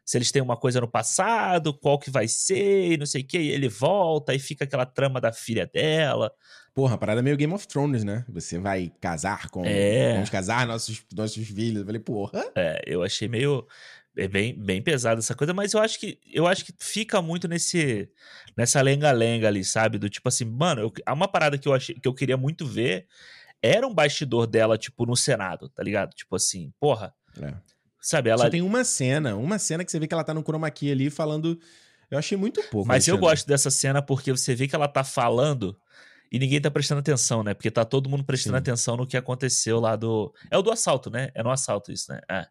Se 0.05 0.19
eles 0.19 0.33
têm 0.33 0.43
uma 0.43 0.57
coisa 0.57 0.81
no 0.81 0.89
passado, 0.89 1.73
qual 1.73 1.97
que 1.99 2.11
vai 2.11 2.27
ser, 2.27 2.93
e 2.93 2.97
não 2.97 3.07
sei 3.07 3.23
o 3.23 3.25
que, 3.25 3.39
e 3.39 3.51
ele 3.51 3.69
volta, 3.69 4.33
aí 4.33 4.41
fica 4.41 4.65
aquela 4.65 4.85
trama 4.85 5.21
da 5.21 5.33
filha 5.33 5.71
dela. 5.73 6.33
Porra, 6.81 6.95
a 6.95 6.99
parada 6.99 7.21
é 7.21 7.23
meio 7.23 7.37
Game 7.37 7.53
of 7.53 7.69
Thrones, 7.69 8.03
né? 8.05 8.25
Você 8.27 8.59
vai 8.59 8.91
casar 9.03 9.51
com. 9.51 9.63
É. 9.67 10.15
Vamos 10.15 10.31
casar 10.31 10.67
nossos, 10.67 11.05
nossos 11.15 11.47
filhos. 11.47 11.81
Eu 11.81 11.85
falei, 11.85 12.01
porra. 12.01 12.43
É, 12.55 12.83
eu 12.87 13.03
achei 13.03 13.29
meio. 13.29 13.67
É 14.17 14.27
bem, 14.27 14.59
bem 14.59 14.81
pesado 14.81 15.19
essa 15.19 15.35
coisa, 15.35 15.53
mas 15.53 15.75
eu 15.75 15.81
acho 15.81 16.01
que 16.01 16.19
eu 16.33 16.47
acho 16.47 16.65
que 16.65 16.73
fica 16.79 17.21
muito 17.21 17.47
nesse 17.47 18.09
nessa 18.57 18.81
lenga-lenga 18.81 19.47
ali, 19.47 19.63
sabe? 19.63 19.99
Do 19.99 20.09
tipo 20.09 20.27
assim, 20.27 20.47
mano, 20.47 20.81
eu, 20.81 20.93
há 21.05 21.13
uma 21.13 21.29
parada 21.29 21.59
que 21.59 21.69
eu 21.69 21.75
achei 21.75 21.95
que 21.95 22.09
eu 22.09 22.15
queria 22.15 22.37
muito 22.39 22.67
ver 22.67 23.07
era 23.63 23.87
um 23.87 23.95
bastidor 23.95 24.47
dela, 24.47 24.79
tipo, 24.79 25.05
no 25.05 25.15
Senado, 25.15 25.69
tá 25.69 25.83
ligado? 25.83 26.15
Tipo 26.15 26.35
assim, 26.37 26.73
porra, 26.81 27.13
É. 27.41 27.53
sabe? 28.01 28.31
Ela, 28.31 28.45
Só 28.45 28.51
tem 28.51 28.63
uma 28.63 28.85
cena, 28.85 29.37
uma 29.37 29.59
cena 29.59 29.85
que 29.85 29.93
você 29.93 30.01
vê 30.01 30.07
que 30.07 30.15
ela 30.15 30.25
tá 30.25 30.33
no 30.33 30.43
chroma 30.43 30.71
key 30.71 30.91
ali 30.91 31.11
falando. 31.11 31.61
Eu 32.11 32.19
achei 32.19 32.39
muito 32.39 32.63
pouco. 32.71 32.89
Mas 32.89 33.07
eu 33.07 33.19
gosto 33.19 33.47
dessa 33.47 33.71
cena 33.71 34.01
porque 34.01 34.33
você 34.33 34.55
vê 34.55 34.67
que 34.67 34.75
ela 34.75 34.89
tá 34.89 35.05
falando 35.05 35.79
e 36.31 36.39
ninguém 36.39 36.61
tá 36.61 36.71
prestando 36.71 37.01
atenção, 37.01 37.43
né? 37.43 37.55
Porque 37.55 37.71
tá 37.71 37.85
todo 37.85 38.09
mundo 38.09 38.25
prestando 38.25 38.57
Sim. 38.57 38.61
atenção 38.61 38.97
no 38.97 39.07
que 39.07 39.17
aconteceu 39.17 39.81
lá 39.81 39.97
do. 39.97 40.33
É 40.51 40.57
o 40.57 40.63
do 40.63 40.71
assalto, 40.71 41.11
né? 41.11 41.31
É 41.35 41.43
no 41.43 41.51
assalto 41.51 41.91
isso, 41.91 42.13
né? 42.13 42.21
É. 42.31 42.47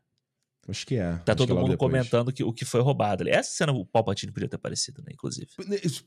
Acho 0.68 0.86
que 0.86 0.96
é. 0.96 1.14
Tá 1.26 1.32
Acho 1.32 1.38
todo 1.38 1.58
é 1.58 1.62
mundo 1.62 1.78
comentando 1.78 2.32
que, 2.32 2.44
o 2.44 2.54
que 2.54 2.66
foi 2.66 2.82
roubado 2.82 3.24
ali. 3.24 3.32
Essa 3.32 3.52
cena 3.52 3.72
o 3.72 3.86
Palpatine 3.86 4.32
podia 4.32 4.48
ter 4.48 4.58
aparecido, 4.58 5.02
né? 5.02 5.12
Inclusive. 5.14 5.48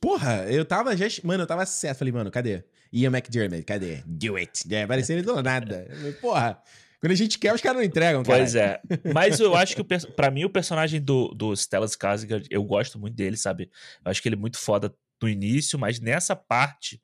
Porra, 0.01 0.45
eu 0.49 0.65
tava 0.65 0.97
já. 0.97 1.07
Mano, 1.25 1.43
eu 1.43 1.47
tava 1.47 1.67
certo. 1.67 1.99
Falei, 1.99 2.13
mano, 2.13 2.31
cadê? 2.31 2.65
Ian 2.93 3.11
McDermott, 3.11 3.65
cadê? 3.65 4.03
Do 4.07 4.37
it. 4.37 4.63
É, 4.73 4.87
parecia 4.87 5.17
ele 5.17 5.23
do 5.23 5.43
nada. 5.43 5.89
Porra, 6.21 6.63
quando 7.01 7.13
a 7.13 7.17
gente 7.17 7.39
quer, 7.39 7.53
os 7.53 7.61
caras 7.61 7.79
não 7.79 7.85
entregam, 7.85 8.23
cara. 8.23 8.39
Pois 8.39 8.55
é. 8.55 8.81
Mas 9.13 9.41
eu 9.41 9.57
acho 9.57 9.75
que, 9.75 9.83
pra 10.15 10.31
mim, 10.31 10.45
o 10.45 10.51
personagem 10.51 11.01
do, 11.01 11.29
do 11.35 11.57
Stellan 11.57 11.87
Skarsgård, 11.87 12.47
eu 12.49 12.63
gosto 12.63 12.99
muito 12.99 13.15
dele, 13.15 13.37
sabe? 13.37 13.71
Eu 14.05 14.11
acho 14.11 14.23
que 14.23 14.29
ele 14.29 14.37
é 14.37 14.39
muito 14.39 14.59
foda 14.59 14.95
no 15.21 15.29
início, 15.29 15.79
mas 15.79 16.01
nessa 16.01 16.37
parte, 16.37 17.01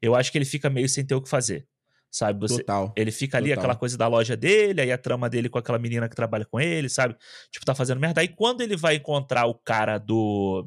eu 0.00 0.14
acho 0.14 0.30
que 0.32 0.38
ele 0.38 0.44
fica 0.44 0.68
meio 0.70 0.88
sem 0.88 1.04
ter 1.04 1.14
o 1.14 1.20
que 1.22 1.28
fazer, 1.28 1.66
sabe? 2.10 2.40
Você, 2.40 2.58
Total. 2.58 2.92
ele 2.96 3.10
fica 3.10 3.36
ali, 3.38 3.48
Total. 3.50 3.58
aquela 3.60 3.76
coisa 3.76 3.96
da 3.98 4.06
loja 4.08 4.36
dele, 4.36 4.80
aí 4.80 4.92
a 4.92 4.98
trama 4.98 5.28
dele 5.28 5.48
com 5.48 5.58
aquela 5.58 5.78
menina 5.78 6.08
que 6.08 6.16
trabalha 6.16 6.44
com 6.44 6.60
ele, 6.60 6.88
sabe? 6.88 7.16
Tipo, 7.50 7.64
tá 7.66 7.74
fazendo 7.74 8.00
merda. 8.00 8.20
Aí 8.20 8.28
quando 8.28 8.60
ele 8.62 8.76
vai 8.76 8.96
encontrar 8.96 9.46
o 9.46 9.54
cara 9.54 9.98
do, 9.98 10.66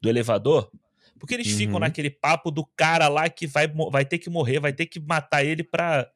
do 0.00 0.08
elevador, 0.08 0.70
porque 1.18 1.34
eles 1.34 1.50
ficam 1.50 1.74
Uhum. 1.74 1.80
naquele 1.80 2.10
papo 2.10 2.50
do 2.50 2.64
cara 2.76 3.08
lá 3.08 3.28
que 3.28 3.46
vai, 3.46 3.66
vai 3.90 4.04
ter 4.04 4.18
que 4.18 4.30
morrer, 4.30 4.60
vai 4.60 4.72
ter 4.72 4.86
que 4.86 5.00
matar 5.00 5.44
ele 5.44 5.64
pra, 5.64 6.08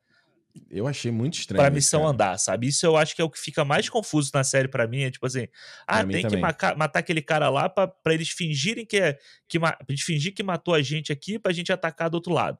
Eu 0.70 0.86
achei 0.86 1.10
muito 1.10 1.38
estranho. 1.38 1.62
pra 1.62 1.70
missão 1.70 2.00
cara. 2.00 2.10
andar, 2.12 2.38
sabe? 2.38 2.66
Isso 2.66 2.84
eu 2.84 2.96
acho 2.96 3.14
que 3.16 3.22
é 3.22 3.24
o 3.24 3.30
que 3.30 3.38
fica 3.38 3.64
mais 3.64 3.88
confuso 3.88 4.30
na 4.34 4.44
série 4.44 4.68
pra 4.68 4.86
mim. 4.86 5.02
É 5.02 5.10
tipo 5.10 5.24
assim, 5.26 5.48
ah, 5.86 6.02
Pra 6.04 6.12
tem 6.12 6.26
que 6.28 6.36
maca- 6.36 6.74
matar 6.74 6.98
aquele 6.98 7.22
cara 7.22 7.48
lá 7.48 7.68
pra, 7.68 7.88
pra 7.88 8.12
eles 8.14 8.28
fingirem 8.30 8.84
que 8.84 8.98
é. 8.98 9.18
Que, 9.48 9.58
pra 9.58 9.76
eles 9.88 10.02
fingir 10.02 10.34
que 10.34 10.42
matou 10.42 10.74
a 10.74 10.82
gente 10.82 11.10
aqui 11.12 11.38
pra 11.38 11.52
gente 11.52 11.72
atacar 11.72 12.10
do 12.10 12.14
outro 12.14 12.32
lado. 12.32 12.58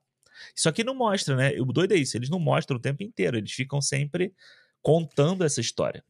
Isso 0.56 0.68
aqui 0.68 0.82
não 0.82 0.94
mostra, 0.94 1.36
né? 1.36 1.52
O 1.60 1.66
doido 1.66 1.92
é 1.92 1.96
isso, 1.96 2.16
eles 2.16 2.30
não 2.30 2.38
mostram 2.40 2.76
o 2.78 2.80
tempo 2.80 3.02
inteiro, 3.02 3.36
eles 3.36 3.52
ficam 3.52 3.80
sempre 3.82 4.32
contando 4.80 5.44
essa 5.44 5.60
história. 5.60 6.02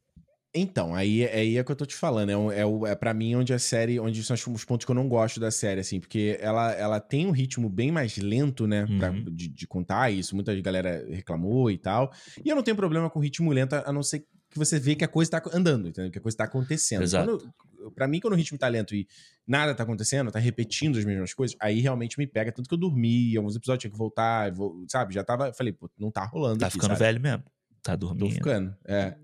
Então, 0.55 0.95
aí, 0.95 1.25
aí 1.29 1.57
é 1.57 1.65
que 1.65 1.73
eu 1.73 1.77
tô 1.77 1.87
te 1.87 1.95
falando. 1.95 2.29
É, 2.31 2.37
o- 2.37 2.53
é, 2.53 2.67
o- 2.67 2.87
é 2.87 2.95
pra 2.95 3.15
mim 3.15 3.35
onde 3.35 3.55
a 3.55 3.59
série, 3.59 3.99
onde 3.99 4.23
são 4.23 4.35
os- 4.35 4.47
os 4.47 4.65
pontos 4.67 4.85
que 4.85 4.91
eu 4.91 4.95
não 4.95 5.09
gosto 5.09 5.41
da 5.41 5.51
série, 5.51 5.81
assim, 5.81 5.99
porque 5.99 6.37
ela, 6.41 6.73
ela 6.73 7.01
tem 7.01 7.27
um 7.27 7.31
ritmo 7.31 7.71
bem 7.71 7.91
mais 7.91 8.19
lento, 8.19 8.67
né, 8.67 8.87
pra- 8.99 9.11
Uhum. 9.11 9.25
de, 9.25 9.49
de 9.49 9.67
contar 9.67 10.11
isso. 10.13 10.35
Muita 10.35 10.55
galera 10.61 11.07
reclamou 11.09 11.71
e 11.71 11.79
tal. 11.79 12.13
E 12.45 12.51
eu 12.51 12.55
não 12.57 12.63
tenho 12.63 12.77
problema 12.77 13.09
com 13.09 13.19
ritmo 13.19 13.51
lento, 13.51 13.73
a 13.75 13.91
não 13.93 14.03
ser 14.03 14.27
que 14.51 14.59
você 14.59 14.79
vê 14.79 14.95
que 14.95 15.03
a 15.05 15.09
coisa 15.09 15.31
tá 15.31 15.43
andando, 15.55 15.89
entendeu? 15.89 16.11
Que 16.11 16.19
a 16.19 16.21
coisa 16.21 16.37
tá 16.37 16.45
acontecendo. 16.45 17.03
Exato. 17.03 17.39
Quando, 17.79 17.91
pra 17.93 18.07
mim, 18.07 18.21
quando 18.21 18.35
o 18.35 18.37
ritmo 18.37 18.59
tá 18.59 18.69
lento 18.69 18.95
e 18.95 19.09
nada 19.47 19.75
tá 19.75 19.85
acontecendo, 19.85 20.31
tá 20.31 20.39
repetindo 20.39 20.99
as 20.99 21.05
mesmas 21.07 21.33
coisas, 21.33 21.57
aí 21.59 21.81
realmente 21.81 22.19
me 22.19 22.27
pega. 22.27 22.53
Tanto 22.53 22.69
que 22.69 22.75
eu 22.75 22.79
dormi, 22.79 23.35
alguns 23.39 23.57
episódios 23.57 23.81
tinha 23.81 23.91
que 23.91 23.97
voltar, 23.97 24.53
vou- 24.53 24.85
sabe? 24.87 25.15
Já 25.15 25.25
tava, 25.25 25.51
falei, 25.55 25.73
pô, 25.73 25.91
não 25.99 26.11
tá 26.11 26.27
rolando 26.27 26.59
Tá 26.59 26.67
aqui, 26.67 26.75
ficando 26.75 26.91
sabe? 26.91 26.99
velho 27.01 27.21
mesmo. 27.23 27.43
Tá 27.83 27.97
Tô 27.97 28.09
dormindo. 28.09 28.35
ficando, 28.35 28.77
é. 28.85 29.17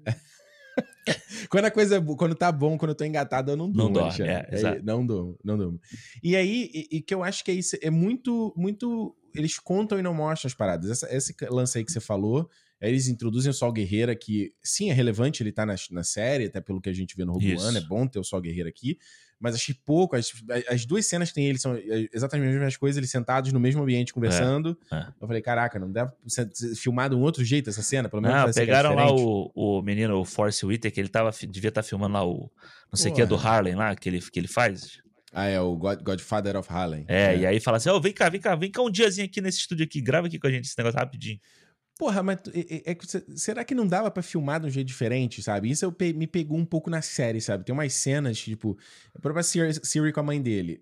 quando 1.51 1.65
a 1.67 1.71
coisa, 1.71 1.97
é 1.97 2.01
quando 2.01 2.35
tá 2.35 2.51
bom, 2.53 2.77
quando 2.79 2.91
eu 2.91 2.95
tô 2.95 3.05
engatado, 3.05 3.53
eu 3.53 3.57
não 3.57 3.71
durmo. 3.71 3.93
dorme, 3.95 4.09
Alexandre. 4.09 4.33
é, 4.33 4.55
exato. 4.55 4.85
não 4.85 5.05
durmo, 5.07 5.39
não 5.45 5.57
durmo. 5.57 5.81
E 6.23 6.37
aí, 6.37 6.71
e, 6.73 6.97
e 6.99 7.01
que 7.03 7.15
eu 7.15 7.23
acho 7.25 7.45
que 7.45 7.51
é 7.51 7.55
isso, 7.55 7.77
é 7.83 7.91
muito, 7.91 8.53
muito, 8.57 9.17
eles 9.35 9.59
contam 9.59 9.99
e 9.99 10.03
não 10.03 10.15
mostram 10.15 10.49
as 10.49 10.55
paradas. 10.55 10.91
Essa- 10.91 11.15
esse 11.15 11.35
lance 11.51 11.79
aí 11.79 11.85
que 11.85 11.93
você 11.93 12.01
falou, 12.01 12.49
eles 12.81 13.09
introduzem 13.09 13.51
o 13.51 13.55
Sol 13.55 13.73
Guerreira, 13.73 14.15
que 14.15 14.53
sim, 14.63 14.91
é 14.91 14.93
relevante 14.93 15.43
ele 15.43 15.51
tá 15.53 15.67
na, 15.67 15.75
na 15.91 16.05
série, 16.05 16.45
até 16.47 16.61
pelo 16.61 16.81
que 16.81 16.89
a 16.89 16.93
gente 16.93 17.17
vê 17.17 17.25
no 17.25 17.33
Rogue. 17.33 17.57
One, 17.57 17.77
é 17.79 17.81
bom 17.81 18.07
ter 18.07 18.19
o 18.19 18.25
Sol 18.25 18.41
Guerreira 18.41 18.69
aqui, 18.69 18.99
mas 19.41 19.55
achei 19.55 19.75
pouco, 19.85 20.17
as, 20.17 20.33
as 20.69 20.85
duas 20.85 21.07
cenas 21.07 21.29
que 21.29 21.35
tem 21.37 21.47
eles 21.47 21.63
são 21.63 21.77
exatamente 22.13 22.49
as 22.49 22.55
mesmas 22.55 22.77
coisas, 22.77 22.97
eles 22.97 23.11
sentados 23.11 23.53
no 23.53 23.61
mesmo 23.61 23.83
ambiente 23.83 24.13
conversando. 24.13 24.77
é. 24.93 25.07
Eu 25.21 25.27
falei, 25.27 25.41
caraca, 25.43 25.79
não 25.79 25.91
deve 25.91 26.11
ser 26.27 26.51
filmado 26.77 27.17
um 27.17 27.23
outro 27.23 27.45
jeito 27.45 27.71
essa 27.71 27.83
cena? 27.83 28.09
Pelo 28.09 28.23
menos 28.23 28.37
Não, 28.37 28.45
que 28.45 28.51
é 28.51 28.53
pegaram 28.53 28.95
lá 28.95 29.11
o, 29.13 29.51
o 29.55 29.83
menino, 29.83 30.19
o 30.19 30.25
Force 30.25 30.65
Whitaker, 30.67 30.99
ele 31.01 31.09
tava, 31.09 31.31
devia 31.49 31.69
estar 31.69 31.83
filmando 31.83 32.15
lá 32.15 32.25
o. 32.27 32.51
Não 32.91 32.97
sei 32.97 33.13
o 33.13 33.15
que, 33.15 33.25
do 33.25 33.37
Porra. 33.37 33.51
Harlem 33.51 33.75
lá, 33.75 33.95
que 33.95 34.09
ele, 34.09 34.21
que 34.21 34.41
ele 34.41 34.49
faz. 34.49 34.99
Ah, 35.33 35.47
é 35.47 35.61
o 35.61 35.77
God- 35.77 36.03
Godfather 36.03 36.57
of 36.57 36.73
Harlem. 36.73 37.05
É, 37.07 37.37
e 37.37 37.47
aí 37.47 37.61
fala 37.61 37.77
assim: 37.77 37.91
ó, 37.91 38.01
vem 38.01 38.13
cá, 38.15 38.29
vem 38.31 38.41
cá, 38.41 38.55
vem 38.57 38.71
cá 38.71 38.81
um 38.83 38.91
diazinho 38.91 39.27
aqui 39.27 39.41
nesse 39.43 39.59
estúdio 39.59 39.85
aqui, 39.85 40.01
grava 40.01 40.27
aqui 40.27 40.39
com 40.39 40.47
a 40.47 40.51
gente 40.51 40.65
esse 40.65 40.75
negócio 40.79 40.99
rapidinho. 40.99 41.39
Porra, 41.99 42.23
mas 42.23 42.39
é, 42.55 42.93
é- 42.93 42.97
será 43.35 43.65
que 43.65 43.75
não 43.75 43.85
dava 43.87 44.09
pra 44.09 44.23
filmar 44.23 44.61
de 44.61 44.67
um 44.69 44.71
jeito 44.71 44.87
diferente, 44.87 45.43
sabe? 45.43 45.69
Isso 45.69 45.85
eu 45.85 45.91
pe- 45.93 46.13
me 46.13 46.29
pegou 46.29 46.57
um 46.57 46.65
pouco 46.65 46.89
na 46.89 47.03
série, 47.03 47.41
sabe? 47.41 47.65
Tem 47.65 47.73
umas 47.75 47.93
cenas, 47.93 48.39
tipo, 48.39 48.79
a 49.15 49.19
própria 49.21 49.43
Siri, 49.43 49.75
Siri 49.83 50.13
com 50.13 50.21
a 50.21 50.23
mãe 50.23 50.41
dele. 50.41 50.81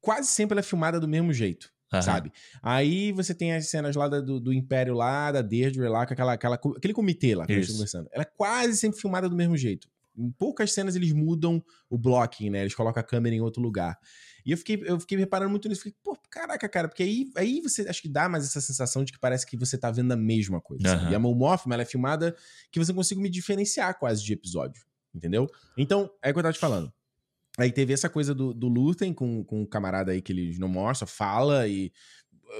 Quase 0.00 0.28
sempre 0.28 0.54
ela 0.54 0.60
é 0.60 0.62
filmada 0.62 0.98
do 0.98 1.06
mesmo 1.06 1.32
jeito. 1.34 1.70
Aham. 1.92 2.02
Sabe? 2.02 2.32
Aí 2.62 3.12
você 3.12 3.34
tem 3.34 3.52
as 3.54 3.68
cenas 3.68 3.94
lá 3.94 4.08
do, 4.08 4.40
do 4.40 4.52
Império 4.52 4.94
lá, 4.94 5.30
da 5.30 5.42
Deirdre 5.42 5.86
lá, 5.86 6.06
com 6.06 6.14
aquela, 6.14 6.32
aquela, 6.32 6.54
aquele 6.56 6.94
comitê 6.94 7.34
lá 7.36 7.44
que 7.46 7.52
a 7.52 7.54
gente 7.56 7.64
Isso. 7.64 7.72
tá 7.72 7.76
conversando. 7.76 8.08
Ela 8.10 8.22
é 8.22 8.30
quase 8.36 8.76
sempre 8.78 8.98
filmada 8.98 9.28
do 9.28 9.36
mesmo 9.36 9.56
jeito. 9.56 9.86
Em 10.16 10.30
poucas 10.30 10.72
cenas 10.72 10.96
eles 10.96 11.12
mudam 11.12 11.62
o 11.90 11.98
blocking, 11.98 12.48
né? 12.48 12.62
Eles 12.62 12.74
colocam 12.74 13.00
a 13.00 13.04
câmera 13.04 13.34
em 13.36 13.40
outro 13.40 13.62
lugar. 13.62 13.98
E 14.44 14.52
eu 14.52 14.58
fiquei, 14.58 14.82
eu 14.84 15.00
fiquei 15.00 15.16
reparando 15.16 15.50
muito 15.50 15.68
nisso. 15.68 15.82
Fiquei, 15.82 15.98
pô, 16.02 16.16
caraca, 16.30 16.68
cara, 16.68 16.88
porque 16.88 17.02
aí, 17.02 17.30
aí 17.36 17.60
você 17.60 17.88
acho 17.88 18.02
que 18.02 18.08
dá 18.08 18.28
mais 18.28 18.44
essa 18.44 18.60
sensação 18.60 19.04
de 19.04 19.12
que 19.12 19.18
parece 19.18 19.46
que 19.46 19.56
você 19.56 19.78
tá 19.78 19.90
vendo 19.90 20.12
a 20.12 20.16
mesma 20.16 20.60
coisa. 20.60 20.96
Uhum. 20.96 21.10
E 21.10 21.14
a 21.14 21.18
Mon 21.18 21.34
Mothma, 21.34 21.74
ela 21.74 21.82
é 21.82 21.86
filmada 21.86 22.36
que 22.70 22.78
você 22.78 22.92
não 22.92 22.96
consiga 22.96 23.20
me 23.20 23.30
diferenciar 23.30 23.98
quase 23.98 24.22
de 24.22 24.32
episódio, 24.32 24.84
entendeu? 25.14 25.48
Então, 25.76 26.10
é 26.22 26.30
o 26.30 26.32
que 26.32 26.38
eu 26.38 26.42
tava 26.42 26.52
te 26.52 26.58
falando. 26.58 26.92
Aí 27.56 27.70
teve 27.70 27.92
essa 27.92 28.08
coisa 28.08 28.34
do, 28.34 28.52
do 28.52 28.68
Luthen 28.68 29.14
com, 29.14 29.44
com 29.44 29.62
o 29.62 29.66
camarada 29.66 30.12
aí 30.12 30.20
que 30.20 30.32
eles 30.32 30.58
não 30.58 30.68
mostra, 30.68 31.06
fala 31.06 31.68
e 31.68 31.92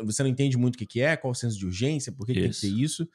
você 0.05 0.23
não 0.23 0.31
entende 0.31 0.57
muito 0.57 0.77
o 0.77 0.79
que, 0.79 0.87
que 0.87 1.01
é, 1.01 1.17
qual 1.17 1.33
o 1.33 1.35
senso 1.35 1.59
de 1.59 1.67
urgência, 1.67 2.13
por 2.13 2.27
que, 2.27 2.35
que 2.35 2.41
tem 2.41 2.51
que 2.51 2.61
ter 2.61 2.69
isso. 2.69 3.09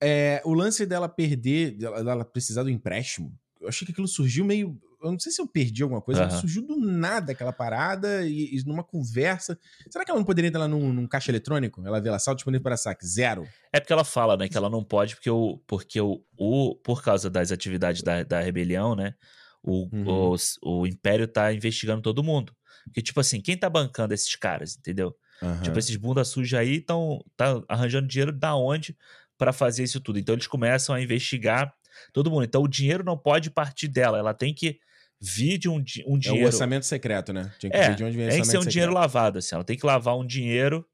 É, 0.00 0.40
o 0.44 0.54
lance 0.54 0.86
dela 0.86 1.08
perder, 1.08 1.72
dela, 1.72 2.04
dela 2.04 2.24
precisar 2.24 2.62
do 2.62 2.70
empréstimo, 2.70 3.36
eu 3.60 3.68
achei 3.68 3.84
que 3.84 3.92
aquilo 3.92 4.08
surgiu 4.08 4.44
meio. 4.44 4.80
Eu 5.02 5.12
não 5.12 5.18
sei 5.18 5.30
se 5.30 5.40
eu 5.40 5.46
perdi 5.46 5.82
alguma 5.82 6.00
coisa, 6.02 6.24
mas 6.24 6.34
surgiu 6.34 6.66
do 6.66 6.76
nada 6.76 7.32
aquela 7.32 7.52
parada 7.52 8.26
e, 8.26 8.56
e 8.56 8.64
numa 8.66 8.82
conversa. 8.82 9.58
Será 9.88 10.04
que 10.04 10.10
ela 10.10 10.18
não 10.18 10.26
poderia 10.26 10.48
estar 10.48 10.58
lá 10.58 10.68
num, 10.68 10.92
num 10.92 11.06
caixa 11.06 11.30
eletrônico? 11.30 11.86
Ela 11.86 12.00
vê 12.00 12.10
lá, 12.10 12.18
saldo 12.18 12.36
disponível 12.36 12.62
para 12.62 12.76
saque, 12.76 13.06
zero. 13.06 13.46
É 13.72 13.78
porque 13.80 13.92
ela 13.92 14.04
fala, 14.04 14.36
né, 14.36 14.48
que 14.48 14.56
ela 14.56 14.68
não 14.68 14.82
pode, 14.82 15.14
porque 15.14 15.30
o, 15.30 15.58
porque 15.66 16.00
o, 16.00 16.22
o 16.36 16.74
por 16.76 17.02
causa 17.02 17.30
das 17.30 17.52
atividades 17.52 18.02
da, 18.02 18.22
da 18.22 18.40
rebelião, 18.40 18.96
né, 18.96 19.14
o, 19.62 19.88
Uhum. 19.92 20.34
o, 20.62 20.80
o 20.80 20.86
Império 20.86 21.28
tá 21.28 21.52
investigando 21.52 22.02
todo 22.02 22.22
mundo. 22.24 22.54
Porque, 22.84 23.02
tipo 23.02 23.20
assim, 23.20 23.40
quem 23.40 23.56
tá 23.56 23.68
bancando 23.68 24.14
esses 24.14 24.34
caras, 24.34 24.76
entendeu? 24.76 25.14
Aham. 25.42 25.62
Tipo, 25.62 25.78
esses 25.78 25.96
bunda 25.96 26.24
suja 26.24 26.58
aí 26.58 26.76
estão 26.76 27.24
tá 27.36 27.62
arranjando 27.68 28.08
dinheiro 28.08 28.32
da 28.32 28.56
onde 28.56 28.96
pra 29.36 29.52
fazer 29.52 29.84
isso 29.84 30.00
tudo. 30.00 30.18
Então 30.18 30.34
eles 30.34 30.46
começam 30.46 30.94
a 30.94 31.00
investigar 31.00 31.72
todo 32.12 32.30
mundo. 32.30 32.44
Então 32.44 32.62
o 32.62 32.68
dinheiro 32.68 33.04
não 33.04 33.16
pode 33.16 33.50
partir 33.50 33.88
dela, 33.88 34.18
ela 34.18 34.34
tem 34.34 34.52
que 34.54 34.78
vir 35.20 35.58
de 35.58 35.68
um, 35.68 35.76
um 35.76 35.78
É 35.78 35.82
o 36.14 36.18
dinheiro. 36.18 36.46
orçamento 36.46 36.86
secreto, 36.86 37.32
né? 37.32 37.52
Tinha 37.58 37.70
que 37.70 37.76
É, 37.76 37.88
ver 37.88 37.96
de 37.96 38.04
onde 38.04 38.16
vem 38.16 38.28
tem 38.28 38.40
que 38.40 38.46
ser 38.46 38.58
um 38.58 38.64
dinheiro 38.64 38.92
lavado, 38.92 39.38
assim. 39.38 39.54
Ela 39.54 39.64
tem 39.64 39.76
que 39.76 39.84
lavar 39.86 40.16
um 40.16 40.26
dinheiro 40.26 40.86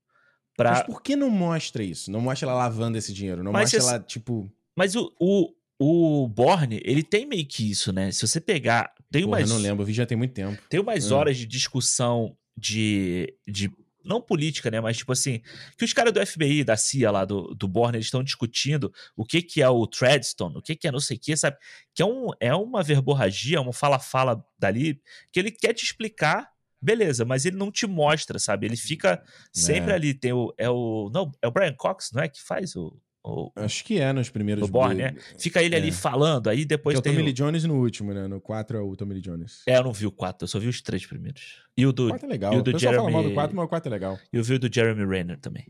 pra. 0.56 0.70
Mas 0.70 0.82
por 0.84 1.02
que 1.02 1.14
não 1.16 1.30
mostra 1.30 1.82
isso? 1.82 2.10
Não 2.10 2.20
mostra 2.20 2.48
ela 2.48 2.56
lavando 2.58 2.96
esse 2.98 3.12
dinheiro? 3.12 3.42
Não 3.42 3.52
Mas 3.52 3.62
mostra 3.72 3.78
esse- 3.78 3.88
ela, 3.88 3.98
tipo. 4.00 4.50
Mas 4.76 4.94
o, 4.96 5.12
o, 5.20 5.52
o 5.78 6.28
Borne, 6.28 6.80
ele 6.84 7.02
tem 7.02 7.26
meio 7.26 7.46
que 7.46 7.70
isso, 7.70 7.92
né? 7.92 8.10
Se 8.10 8.26
você 8.26 8.40
pegar. 8.40 8.92
Tem 9.10 9.22
Porra, 9.24 9.38
umas, 9.38 9.50
eu 9.50 9.54
não 9.56 9.62
lembro, 9.62 9.82
eu 9.82 9.86
vi 9.86 9.92
já 9.92 10.04
tem 10.06 10.16
muito 10.18 10.32
tempo. 10.34 10.60
tem 10.68 10.80
umas 10.80 11.12
Ah. 11.12 11.16
horas 11.16 11.36
de 11.36 11.46
discussão 11.46 12.36
de. 12.56 13.32
de 13.46 13.70
não 14.04 14.20
política, 14.20 14.70
né? 14.70 14.80
Mas 14.80 14.98
tipo 14.98 15.12
assim, 15.12 15.40
que 15.78 15.84
os 15.84 15.92
caras 15.92 16.12
do 16.12 16.24
FBI, 16.24 16.62
da 16.64 16.76
CIA 16.76 17.10
lá, 17.10 17.24
do, 17.24 17.54
do 17.54 17.66
Borne, 17.66 17.96
eles 17.96 18.06
estão 18.06 18.22
discutindo 18.22 18.92
o 19.16 19.24
que 19.24 19.40
que 19.42 19.62
é 19.62 19.68
o 19.68 19.86
Treadstone, 19.86 20.56
o 20.56 20.62
que 20.62 20.76
que 20.76 20.86
é 20.86 20.92
não 20.92 21.00
sei 21.00 21.16
o 21.16 21.20
que, 21.20 21.36
sabe? 21.36 21.56
Que 21.94 22.02
é, 22.02 22.06
um, 22.06 22.28
é 22.40 22.54
uma 22.54 22.82
verborragia, 22.82 23.60
uma 23.60 23.72
fala-fala 23.72 24.44
dali, 24.58 25.00
que 25.32 25.40
ele 25.40 25.50
quer 25.50 25.72
te 25.72 25.84
explicar, 25.84 26.50
beleza, 26.80 27.24
mas 27.24 27.46
ele 27.46 27.56
não 27.56 27.72
te 27.72 27.86
mostra, 27.86 28.38
sabe? 28.38 28.66
Ele 28.66 28.76
fica 28.76 29.22
sempre 29.52 29.92
É. 29.92 29.94
ali, 29.94 30.12
tem 30.12 30.32
o, 30.32 30.52
é 30.58 30.68
o, 30.68 31.10
não, 31.12 31.32
é 31.40 31.48
o 31.48 31.50
Brian 31.50 31.74
Cox, 31.74 32.10
não 32.12 32.22
é, 32.22 32.28
que 32.28 32.42
faz 32.42 32.76
o, 32.76 32.96
o, 33.24 33.50
Acho 33.56 33.82
que 33.84 33.98
é 33.98 34.12
nos 34.12 34.28
primeiros. 34.28 34.68
o 34.68 34.70
Borne, 34.70 34.96
né? 35.02 35.16
Fica 35.38 35.62
ele 35.62 35.74
ali 35.74 35.88
É. 35.88 35.92
falando, 35.92 36.48
aí 36.48 36.58
Que 36.58 36.64
depois 36.66 36.94
é 36.94 36.98
o 36.98 37.02
tem 37.02 37.12
Tommy 37.12 37.22
o... 37.22 37.24
Lee 37.26 37.32
Jones 37.32 37.64
no 37.64 37.74
último, 37.80 38.12
né? 38.12 38.28
No 38.28 38.40
4 38.40 38.76
é 38.76 38.80
o 38.80 38.94
Tommy 38.94 39.14
Lee 39.14 39.22
Jones. 39.22 39.62
É, 39.66 39.78
eu 39.78 39.82
não 39.84 39.92
vi 39.92 40.06
o 40.06 40.12
4, 40.12 40.44
eu 40.44 40.48
só 40.48 40.58
vi 40.58 40.68
os 40.68 40.80
três 40.82 41.06
primeiros. 41.06 41.62
E 41.76 41.86
o 41.86 41.88
O 41.88 41.92
do, 41.92 42.08
4 42.10 42.26
é 42.26 42.28
legal. 42.28 42.52
e 42.52 42.56
o 42.56 42.60
O 42.60 42.62
do 42.62 42.72
pessoal 42.72 42.94
fala 42.94 43.04
mal 43.10 43.22
do 43.22 43.28
Jeremy- 43.28 43.34
4, 43.34 43.56
mas 43.56 43.64
o 43.64 43.68
4 43.68 43.88
é 43.88 43.90
legal. 43.92 44.18
eu 44.32 44.44
vi 44.44 44.54
o 44.54 44.58
do 44.58 44.72
Jeremy 44.72 45.06
Renner 45.06 45.38
também. 45.40 45.66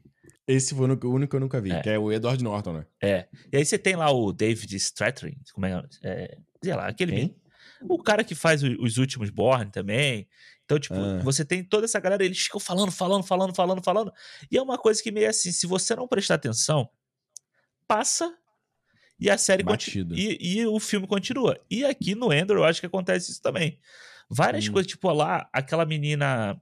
Esse 0.47 0.75
foi 0.75 0.81
o 0.83 0.85
único- 0.91 1.09
o 1.09 1.29
que 1.29 1.37
eu 1.37 1.41
nunca 1.41 1.61
vi, 1.61 1.71
É. 1.71 1.81
que 1.81 1.89
é 1.91 1.99
o 1.99 2.13
Edward 2.13 2.43
Norton, 2.43 2.73
né? 2.75 2.87
É. 3.03 3.27
E 3.53 3.57
aí 3.57 3.65
você 3.65 3.79
tem 3.79 3.97
lá 3.97 4.11
o 4.11 4.33
David 4.33 4.75
Stratton, 4.77 5.29
como 5.55 5.65
é, 5.67 5.83
é 6.03 6.37
sei 6.63 6.75
lá, 6.75 6.87
aquele 6.89 7.13
Quem? 7.13 7.37
o 7.89 7.99
cara 8.03 8.23
que 8.25 8.35
faz 8.35 8.63
o- 8.63 8.77
os 8.83 8.99
últimos 8.99 9.31
Born 9.31 9.71
também. 9.71 10.27
Então, 10.65 10.79
tipo, 10.79 10.95
Ah. 10.97 11.19
você 11.23 11.45
tem 11.45 11.63
toda 11.63 11.85
essa 11.85 12.01
galera, 12.01 12.25
eles 12.25 12.39
ficam 12.41 12.59
falando, 12.61 12.91
falando, 12.91 13.23
falando, 13.23 13.55
falando, 13.55 13.83
falando. 13.85 14.13
E 14.51 14.57
é 14.59 14.63
uma 14.63 14.77
coisa 14.77 15.03
que 15.03 15.11
meio 15.13 15.29
assim, 15.31 15.53
se 15.53 15.67
você 15.67 15.95
não 15.95 16.09
prestar 16.09 16.35
atenção, 16.35 16.89
passa 17.95 18.35
e 19.21 19.31
a 19.31 19.39
série 19.39 19.63
continua. 19.63 20.17
E, 20.19 20.59
e 20.59 20.67
o 20.67 20.81
filme 20.81 21.07
continua. 21.07 21.57
E 21.71 21.85
aqui 21.85 22.17
no 22.17 22.33
Endor 22.33 22.57
eu 22.57 22.65
acho 22.65 22.81
que 22.81 22.87
acontece 22.87 23.31
isso 23.31 23.41
também. 23.41 23.79
Várias 24.29 24.67
Hum. 24.67 24.73
coisas, 24.73 24.91
tipo, 24.91 25.09
lá, 25.13 25.49
aquela 25.53 25.85
menina. 25.85 26.61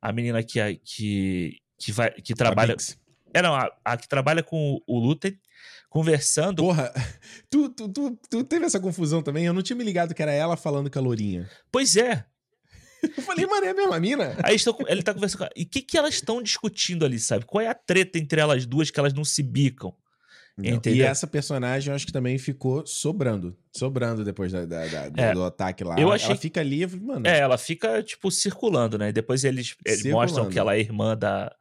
A 0.00 0.12
menina 0.12 0.42
que, 0.42 0.58
que, 0.82 1.58
que, 1.78 1.92
vai, 1.92 2.10
que 2.12 2.34
trabalha. 2.34 2.76
É, 3.34 3.42
não, 3.42 3.54
a, 3.54 3.70
a 3.84 3.96
que 3.96 4.08
trabalha 4.08 4.42
com 4.42 4.80
o, 4.86 4.96
o 4.96 4.98
Luther, 4.98 5.38
conversando. 5.90 6.62
Porra, 6.62 6.92
tu, 7.50 7.68
tu, 7.68 7.88
tu, 7.88 8.18
tu 8.30 8.44
teve 8.44 8.64
essa 8.64 8.80
confusão 8.80 9.22
também? 9.22 9.44
Eu 9.44 9.52
não 9.52 9.62
tinha 9.62 9.76
me 9.76 9.84
ligado 9.84 10.14
que 10.14 10.22
era 10.22 10.32
ela 10.32 10.56
falando 10.56 10.90
com 10.90 10.98
a 10.98 11.02
Lourinha. 11.02 11.50
Pois 11.70 11.96
é, 11.96 12.24
Eu 13.16 13.22
falei, 13.22 13.46
mano, 13.46 13.66
é 13.66 13.70
a 13.70 13.74
mesma 13.74 14.00
mina? 14.00 14.36
Aí 14.42 14.56
estão, 14.56 14.76
ele 14.86 15.02
tá 15.02 15.12
conversando 15.12 15.38
com 15.38 15.44
ela. 15.44 15.52
E 15.56 15.64
o 15.64 15.68
que, 15.68 15.82
que 15.82 15.98
elas 15.98 16.14
estão 16.14 16.42
discutindo 16.42 17.04
ali, 17.04 17.18
sabe? 17.18 17.44
Qual 17.44 17.60
é 17.60 17.68
a 17.68 17.74
treta 17.74 18.18
entre 18.18 18.40
elas 18.40 18.64
duas 18.64 18.90
que 18.90 18.98
elas 18.98 19.12
não 19.12 19.24
se 19.24 19.42
bicam? 19.42 19.94
E 20.56 21.02
essa 21.02 21.26
personagem 21.26 21.90
eu 21.90 21.96
acho 21.96 22.06
que 22.06 22.12
também 22.12 22.38
ficou 22.38 22.86
sobrando. 22.86 23.56
Sobrando 23.76 24.24
depois 24.24 24.52
da, 24.52 24.64
da- 24.64 24.86
da- 24.86 25.08
do, 25.08 25.20
É. 25.20 25.32
do 25.32 25.42
ataque 25.42 25.82
lá. 25.82 25.98
Eu 25.98 26.12
achei 26.12 26.30
Ela 26.30 26.36
fica 26.36 26.60
ali, 26.60 26.86
mano. 26.86 27.26
É, 27.26 27.38
ela 27.40 27.58
fica, 27.58 28.02
tipo, 28.04 28.30
circulando, 28.30 28.96
né? 28.96 29.10
Depois 29.10 29.42
eles, 29.42 29.74
eles 29.84 30.02
Circulando. 30.02 30.20
mostram 30.32 30.48
que 30.48 30.58
ela 30.58 30.76
é 30.76 30.80
irmã 30.80 31.16
da, 31.16 31.52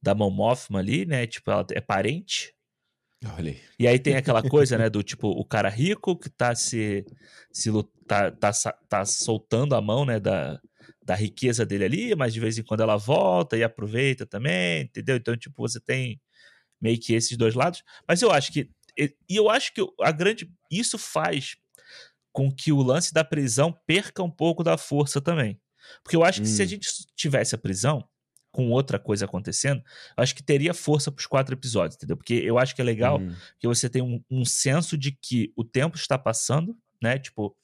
da 0.00 0.14
Mothma 0.14 0.78
ali, 0.78 1.04
né? 1.04 1.26
Tipo, 1.26 1.50
ela 1.50 1.66
é 1.72 1.80
parente. 1.80 2.54
Olha 3.36 3.50
aí. 3.50 3.60
E 3.80 3.88
aí 3.88 3.98
tem 3.98 4.14
aquela 4.14 4.42
coisa, 4.48 4.78
né? 4.78 4.88
Do 4.90 5.02
tipo, 5.02 5.28
o 5.28 5.44
cara 5.44 5.68
rico 5.68 6.16
que 6.16 6.30
tá 6.30 6.54
se. 6.54 7.04
se 7.52 7.70
tá, 8.06 8.30
tá, 8.30 8.52
tá 8.88 9.04
soltando 9.04 9.74
a 9.74 9.80
mão, 9.82 10.04
né? 10.04 10.20
Da, 10.20 10.60
da 11.04 11.14
riqueza 11.16 11.66
dele 11.66 11.84
ali, 11.84 12.14
mas 12.14 12.32
de 12.32 12.38
vez 12.38 12.58
em 12.58 12.62
quando 12.62 12.82
ela 12.82 12.96
volta 12.96 13.56
e 13.56 13.64
aproveita 13.64 14.24
também, 14.24 14.82
entendeu? 14.82 15.16
Então, 15.16 15.36
tipo, 15.36 15.56
você 15.62 15.80
tem 15.80 16.20
meio 16.80 16.98
que 16.98 17.14
esses 17.14 17.36
dois 17.36 17.54
lados. 17.54 17.82
Mas 18.06 18.22
eu 18.22 18.30
acho 18.30 18.52
que. 18.52 18.70
E 18.98 19.36
eu 19.36 19.50
acho 19.50 19.72
que 19.74 19.84
a 20.00 20.10
grande. 20.12 20.50
Isso 20.70 20.96
faz 20.98 21.56
com 22.32 22.50
que 22.52 22.72
o 22.72 22.82
lance 22.82 23.12
da 23.14 23.24
prisão 23.24 23.72
perca 23.86 24.22
um 24.22 24.30
pouco 24.30 24.62
da 24.62 24.76
força 24.76 25.20
também. 25.20 25.60
Porque 26.02 26.16
eu 26.16 26.24
acho 26.24 26.42
que 26.42 26.48
se 26.48 26.60
a 26.60 26.64
Hum. 26.64 26.68
gente 26.68 26.88
tivesse 27.14 27.54
a 27.54 27.58
prisão, 27.58 28.06
com 28.50 28.70
outra 28.70 28.98
coisa 28.98 29.26
acontecendo, 29.26 29.82
eu 30.16 30.22
acho 30.22 30.34
que 30.34 30.42
teria 30.42 30.72
força 30.72 31.12
pros 31.12 31.26
quatro 31.26 31.54
episódios, 31.54 31.96
entendeu? 31.96 32.16
Porque 32.16 32.34
eu 32.34 32.58
acho 32.58 32.74
que 32.74 32.80
é 32.80 32.84
legal 32.84 33.20
Hum. 33.20 33.34
que 33.58 33.66
você 33.68 33.88
tem 33.88 34.00
um, 34.02 34.22
um 34.30 34.44
senso 34.46 34.96
de 34.96 35.12
que 35.12 35.52
o 35.54 35.62
tempo 35.62 35.96
está 35.96 36.18
passando, 36.18 36.74
né? 37.02 37.18
Tipo, 37.18 37.54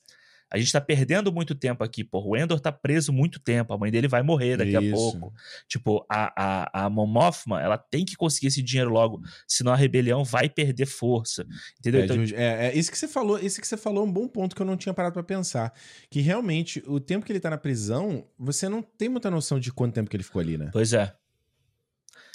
a 0.52 0.58
gente 0.58 0.70
tá 0.70 0.80
perdendo 0.82 1.32
muito 1.32 1.54
tempo 1.54 1.82
aqui, 1.82 2.04
porra. 2.04 2.26
O 2.26 2.36
Endor 2.36 2.60
tá 2.60 2.70
preso 2.70 3.10
muito 3.10 3.40
tempo, 3.40 3.72
a 3.72 3.78
mãe 3.78 3.90
dele 3.90 4.06
vai 4.06 4.22
morrer 4.22 4.58
daqui 4.58 4.76
a 4.76 4.82
Isso. 4.82 4.94
pouco. 4.94 5.32
Tipo, 5.66 6.04
a, 6.06 6.32
a, 6.36 6.84
a 6.84 6.90
Mon 6.90 7.06
Mothma, 7.06 7.62
ela 7.62 7.78
tem 7.78 8.04
que 8.04 8.14
conseguir 8.14 8.48
esse 8.48 8.62
dinheiro 8.62 8.90
logo, 8.90 9.22
senão 9.48 9.72
a 9.72 9.76
rebelião 9.76 10.22
vai 10.22 10.50
perder 10.50 10.84
força, 10.84 11.46
entendeu? 11.78 12.02
É, 12.02 12.04
Então, 12.04 12.22
é, 12.36 12.66
é, 12.68 12.78
isso 12.78 12.90
que 12.90 12.98
você 12.98 13.08
falou, 13.08 13.38
isso 13.38 13.60
que 13.62 13.66
você 13.66 13.78
falou 13.78 14.04
é 14.04 14.06
um 14.06 14.12
bom 14.12 14.28
ponto 14.28 14.54
que 14.54 14.60
eu 14.60 14.66
não 14.66 14.76
tinha 14.76 14.92
parado 14.92 15.14
pra 15.14 15.22
pensar. 15.22 15.72
Que 16.10 16.20
realmente, 16.20 16.82
o 16.86 17.00
tempo 17.00 17.24
que 17.24 17.32
ele 17.32 17.40
tá 17.40 17.48
na 17.48 17.56
prisão, 17.56 18.26
você 18.38 18.68
não 18.68 18.82
tem 18.82 19.08
muita 19.08 19.30
noção 19.30 19.58
de 19.58 19.72
quanto 19.72 19.94
tempo 19.94 20.10
que 20.10 20.16
ele 20.16 20.24
ficou 20.24 20.40
ali, 20.40 20.58
né? 20.58 20.68
pois 20.70 20.92
é. 20.92 21.14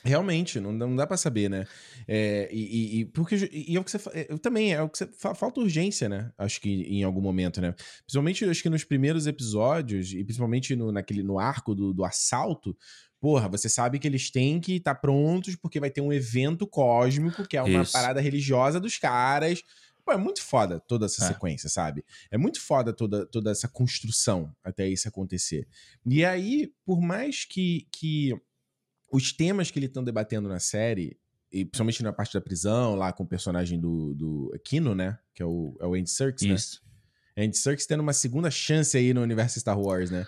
Realmente, 0.07 0.59
não, 0.59 0.77
dá- 0.77 0.87
não 0.87 0.95
dá 0.95 1.05
pra 1.05 1.17
saber, 1.17 1.49
né? 1.49 1.65
É, 2.07 2.49
e, 2.51 3.01
e- 3.01 3.05
porque 3.05 3.35
e 3.51 3.75
é 3.75 3.79
o 3.79 3.83
que 3.83 3.91
você 3.91 3.97
é, 4.13 4.27
eu 4.29 4.39
também 4.39 4.73
é 4.73 4.81
o 4.81 4.89
que 4.89 4.97
você 4.97 5.07
fa- 5.07 5.35
falta 5.35 5.59
urgência, 5.59 6.07
né? 6.07 6.31
Acho 6.37 6.61
que 6.61 6.69
em 6.69 7.03
algum 7.03 7.21
momento, 7.21 7.59
né? 7.61 7.73
Principalmente 8.05 8.45
acho 8.45 8.63
que 8.63 8.69
nos 8.69 8.83
primeiros 8.83 9.27
episódios 9.27 10.11
e 10.13 10.23
principalmente 10.23 10.75
no, 10.75 10.91
naquele 10.91 11.21
no 11.23 11.37
arco 11.39 11.75
do, 11.75 11.93
do 11.93 12.03
assalto, 12.05 12.75
porra, 13.19 13.49
você 13.49 13.67
sabe 13.67 13.99
que 13.99 14.07
eles 14.07 14.29
têm 14.31 14.59
que 14.59 14.75
estar 14.77 14.95
prontos 14.95 15.55
porque 15.55 15.79
vai 15.79 15.89
ter 15.89 16.01
um 16.01 16.13
evento 16.13 16.65
cósmico 16.67 17.47
que 17.47 17.57
é 17.57 17.61
uma 17.63 17.81
Isso. 17.83 17.91
parada 17.93 18.21
religiosa 18.21 18.79
dos 18.79 18.97
caras. 18.97 19.61
Pô, 20.05 20.13
é 20.13 20.17
muito 20.17 20.41
foda 20.41 20.79
toda 20.87 21.05
essa 21.05 21.25
É. 21.25 21.27
sequência, 21.27 21.67
sabe? 21.67 22.01
É 22.31 22.37
muito 22.37 22.61
foda 22.61 22.93
toda, 22.93 23.25
toda 23.25 23.51
essa 23.51 23.67
construção 23.67 24.55
até 24.63 24.87
isso 24.87 25.05
acontecer. 25.09 25.67
E 26.05 26.23
aí, 26.23 26.71
por 26.85 27.01
mais 27.01 27.43
que, 27.43 27.85
que 27.91 28.33
os 29.11 29.31
temas 29.31 29.71
que 29.71 29.79
eles 29.79 29.89
estão 29.89 30.03
debatendo 30.03 30.49
na 30.49 30.59
série, 30.59 31.17
e 31.51 31.63
principalmente 31.65 32.03
na 32.03 32.13
parte 32.13 32.33
da 32.33 32.41
prisão, 32.41 32.95
lá 32.95 33.13
com 33.13 33.23
o 33.23 33.27
personagem 33.27 33.79
do, 33.79 34.13
do 34.13 34.59
Kino, 34.63 34.93
né? 34.93 35.17
Que 35.33 35.41
é 35.41 35.45
o, 35.45 35.77
é 35.79 35.85
o 35.85 35.93
Andy 35.93 36.09
Serkis, 36.09 36.47
né? 36.47 36.55
Isso. 36.55 36.81
Andy 37.37 37.57
Serkis 37.57 37.85
tendo 37.85 38.01
uma 38.01 38.13
segunda 38.13 38.49
chance 38.49 38.97
aí 38.97 39.13
no 39.13 39.21
universo 39.21 39.59
Star 39.59 39.79
Wars, 39.79 40.11
né? 40.11 40.27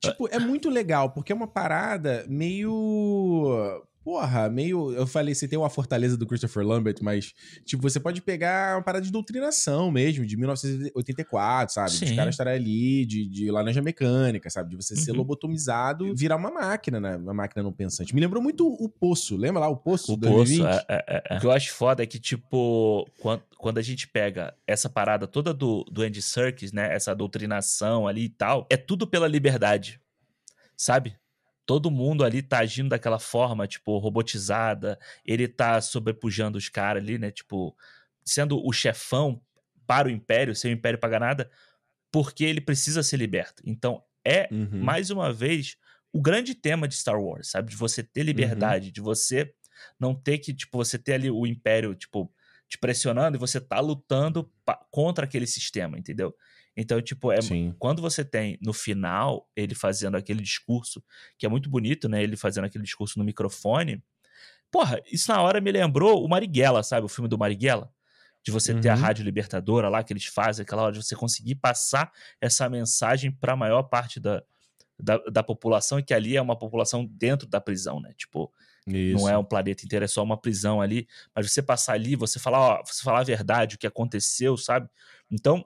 Tipo, 0.00 0.28
é 0.28 0.38
muito 0.38 0.68
legal, 0.68 1.10
porque 1.10 1.32
é 1.32 1.34
uma 1.34 1.46
parada 1.46 2.24
meio. 2.28 3.82
Porra, 4.06 4.48
meio. 4.48 4.92
Eu 4.92 5.04
falei, 5.04 5.34
você 5.34 5.48
tem 5.48 5.58
uma 5.58 5.68
fortaleza 5.68 6.16
do 6.16 6.24
Christopher 6.28 6.64
Lambert, 6.64 6.98
mas, 7.02 7.34
tipo, 7.64 7.82
você 7.82 7.98
pode 7.98 8.22
pegar 8.22 8.76
uma 8.76 8.82
parada 8.82 9.04
de 9.04 9.10
doutrinação 9.10 9.90
mesmo, 9.90 10.24
de 10.24 10.36
1984, 10.36 11.74
sabe? 11.74 11.90
Sim. 11.90 12.04
Os 12.04 12.12
caras 12.12 12.34
estarem 12.34 12.54
ali 12.54 13.04
de, 13.04 13.28
de 13.28 13.50
laranja 13.50 13.82
mecânica, 13.82 14.48
sabe? 14.48 14.70
De 14.70 14.76
você 14.76 14.94
uhum. 14.94 15.00
ser 15.00 15.10
lobotomizado 15.10 16.14
virar 16.14 16.36
uma 16.36 16.52
máquina, 16.52 17.00
né? 17.00 17.16
Uma 17.16 17.34
máquina 17.34 17.64
não 17.64 17.72
pensante. 17.72 18.14
Me 18.14 18.20
lembrou 18.20 18.40
muito 18.40 18.64
o 18.68 18.88
Poço, 18.88 19.36
lembra 19.36 19.58
lá 19.58 19.68
o 19.68 19.76
Poço? 19.76 20.12
O 20.12 20.18
Poço, 20.18 20.64
é, 20.64 20.84
é, 20.88 21.04
é, 21.08 21.22
é. 21.30 21.36
O 21.36 21.40
que 21.40 21.46
eu 21.46 21.50
acho 21.50 21.74
foda 21.74 22.04
é 22.04 22.06
que, 22.06 22.20
tipo, 22.20 23.10
quando, 23.18 23.42
quando 23.58 23.78
a 23.78 23.82
gente 23.82 24.06
pega 24.06 24.54
essa 24.68 24.88
parada 24.88 25.26
toda 25.26 25.52
do, 25.52 25.82
do 25.90 26.02
Andy 26.02 26.22
Serkis, 26.22 26.70
né? 26.70 26.94
Essa 26.94 27.12
doutrinação 27.12 28.06
ali 28.06 28.26
e 28.26 28.28
tal, 28.28 28.68
é 28.70 28.76
tudo 28.76 29.04
pela 29.04 29.26
liberdade, 29.26 30.00
sabe? 30.76 31.16
Todo 31.66 31.90
mundo 31.90 32.24
ali 32.24 32.40
tá 32.40 32.60
agindo 32.60 32.90
daquela 32.90 33.18
forma, 33.18 33.66
tipo, 33.66 33.98
robotizada, 33.98 34.98
ele 35.24 35.48
tá 35.48 35.80
sobrepujando 35.80 36.56
os 36.56 36.68
caras 36.68 37.02
ali, 37.02 37.18
né, 37.18 37.30
tipo, 37.32 37.76
sendo 38.24 38.64
o 38.64 38.72
chefão 38.72 39.42
para 39.86 40.08
o 40.08 40.10
Império, 40.10 40.54
sem 40.54 40.72
o 40.72 40.74
Império 40.74 40.98
pagar 40.98 41.20
nada, 41.20 41.50
porque 42.10 42.44
ele 42.44 42.60
precisa 42.60 43.02
ser 43.02 43.16
liberto. 43.16 43.62
Então, 43.66 44.02
é, 44.24 44.48
uhum. 44.50 44.80
mais 44.82 45.10
uma 45.10 45.32
vez, 45.32 45.76
o 46.12 46.20
grande 46.20 46.54
tema 46.54 46.86
de 46.86 46.94
Star 46.94 47.20
Wars, 47.20 47.50
sabe? 47.50 47.70
De 47.70 47.76
você 47.76 48.02
ter 48.02 48.22
liberdade, 48.22 48.86
uhum. 48.86 48.92
de 48.92 49.00
você 49.00 49.52
não 49.98 50.14
ter 50.14 50.38
que, 50.38 50.54
tipo, 50.54 50.78
você 50.78 50.98
ter 50.98 51.14
ali 51.14 51.30
o 51.30 51.46
Império, 51.46 51.94
tipo, 51.94 52.32
te 52.68 52.78
pressionando 52.78 53.36
e 53.36 53.40
você 53.40 53.60
tá 53.60 53.80
lutando 53.80 54.50
contra 54.90 55.24
aquele 55.24 55.46
sistema, 55.46 55.98
entendeu? 55.98 56.34
Então, 56.76 57.00
tipo, 57.00 57.32
é, 57.32 57.38
quando 57.78 58.02
você 58.02 58.22
tem 58.22 58.58
no 58.60 58.74
final 58.74 59.48
ele 59.56 59.74
fazendo 59.74 60.16
aquele 60.16 60.42
discurso, 60.42 61.02
que 61.38 61.46
é 61.46 61.48
muito 61.48 61.70
bonito, 61.70 62.08
né? 62.08 62.22
Ele 62.22 62.36
fazendo 62.36 62.66
aquele 62.66 62.84
discurso 62.84 63.18
no 63.18 63.24
microfone. 63.24 64.02
Porra, 64.70 65.00
isso 65.10 65.32
na 65.32 65.40
hora 65.40 65.58
me 65.60 65.72
lembrou 65.72 66.22
o 66.22 66.28
Marighella, 66.28 66.82
sabe? 66.82 67.06
O 67.06 67.08
filme 67.08 67.28
do 67.28 67.38
Marighella. 67.38 67.90
De 68.44 68.52
você 68.52 68.72
uhum. 68.72 68.80
ter 68.80 68.90
a 68.90 68.94
uhum. 68.94 69.00
Rádio 69.00 69.24
Libertadora 69.24 69.88
lá, 69.88 70.04
que 70.04 70.12
eles 70.12 70.26
fazem, 70.26 70.62
aquela 70.62 70.82
hora 70.82 70.92
de 70.92 71.02
você 71.02 71.16
conseguir 71.16 71.54
passar 71.56 72.12
essa 72.40 72.68
mensagem 72.68 73.32
para 73.32 73.54
a 73.54 73.56
maior 73.56 73.84
parte 73.84 74.20
da, 74.20 74.42
da, 75.00 75.16
da, 75.18 75.42
população, 75.42 75.98
e 75.98 76.02
que 76.02 76.14
ali 76.14 76.36
é 76.36 76.42
uma 76.42 76.56
população 76.56 77.04
dentro 77.04 77.48
da 77.48 77.60
prisão, 77.60 78.00
né? 78.00 78.12
Tipo, 78.16 78.52
isso. 78.86 79.18
não 79.18 79.28
é 79.28 79.36
um 79.36 79.44
planeta 79.44 79.84
inteiro, 79.84 80.04
é 80.04 80.08
só 80.08 80.22
uma 80.22 80.36
prisão 80.36 80.80
ali. 80.80 81.08
Mas 81.34 81.50
você 81.50 81.62
passar 81.62 81.94
ali, 81.94 82.14
você 82.14 82.38
falar, 82.38 82.60
ó, 82.60 82.84
você 82.84 83.02
falar 83.02 83.20
a 83.20 83.24
verdade, 83.24 83.74
o 83.74 83.78
que 83.78 83.86
aconteceu, 83.86 84.56
sabe? 84.56 84.88
Então, 85.30 85.64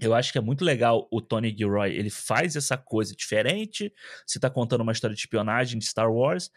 eu 0.00 0.14
acho 0.14 0.32
que 0.32 0.38
é 0.38 0.40
muito 0.40 0.64
legal 0.64 1.06
o 1.10 1.20
Tony 1.20 1.54
Gilroy. 1.56 1.90
Ele 1.90 2.10
faz 2.10 2.56
essa 2.56 2.76
coisa 2.76 3.14
diferente. 3.14 3.92
Você 4.26 4.38
está 4.38 4.48
contando 4.48 4.80
uma 4.80 4.92
história 4.92 5.14
de 5.14 5.20
espionagem 5.20 5.78
de 5.78 5.86
Star 5.86 6.10
Wars. 6.10 6.50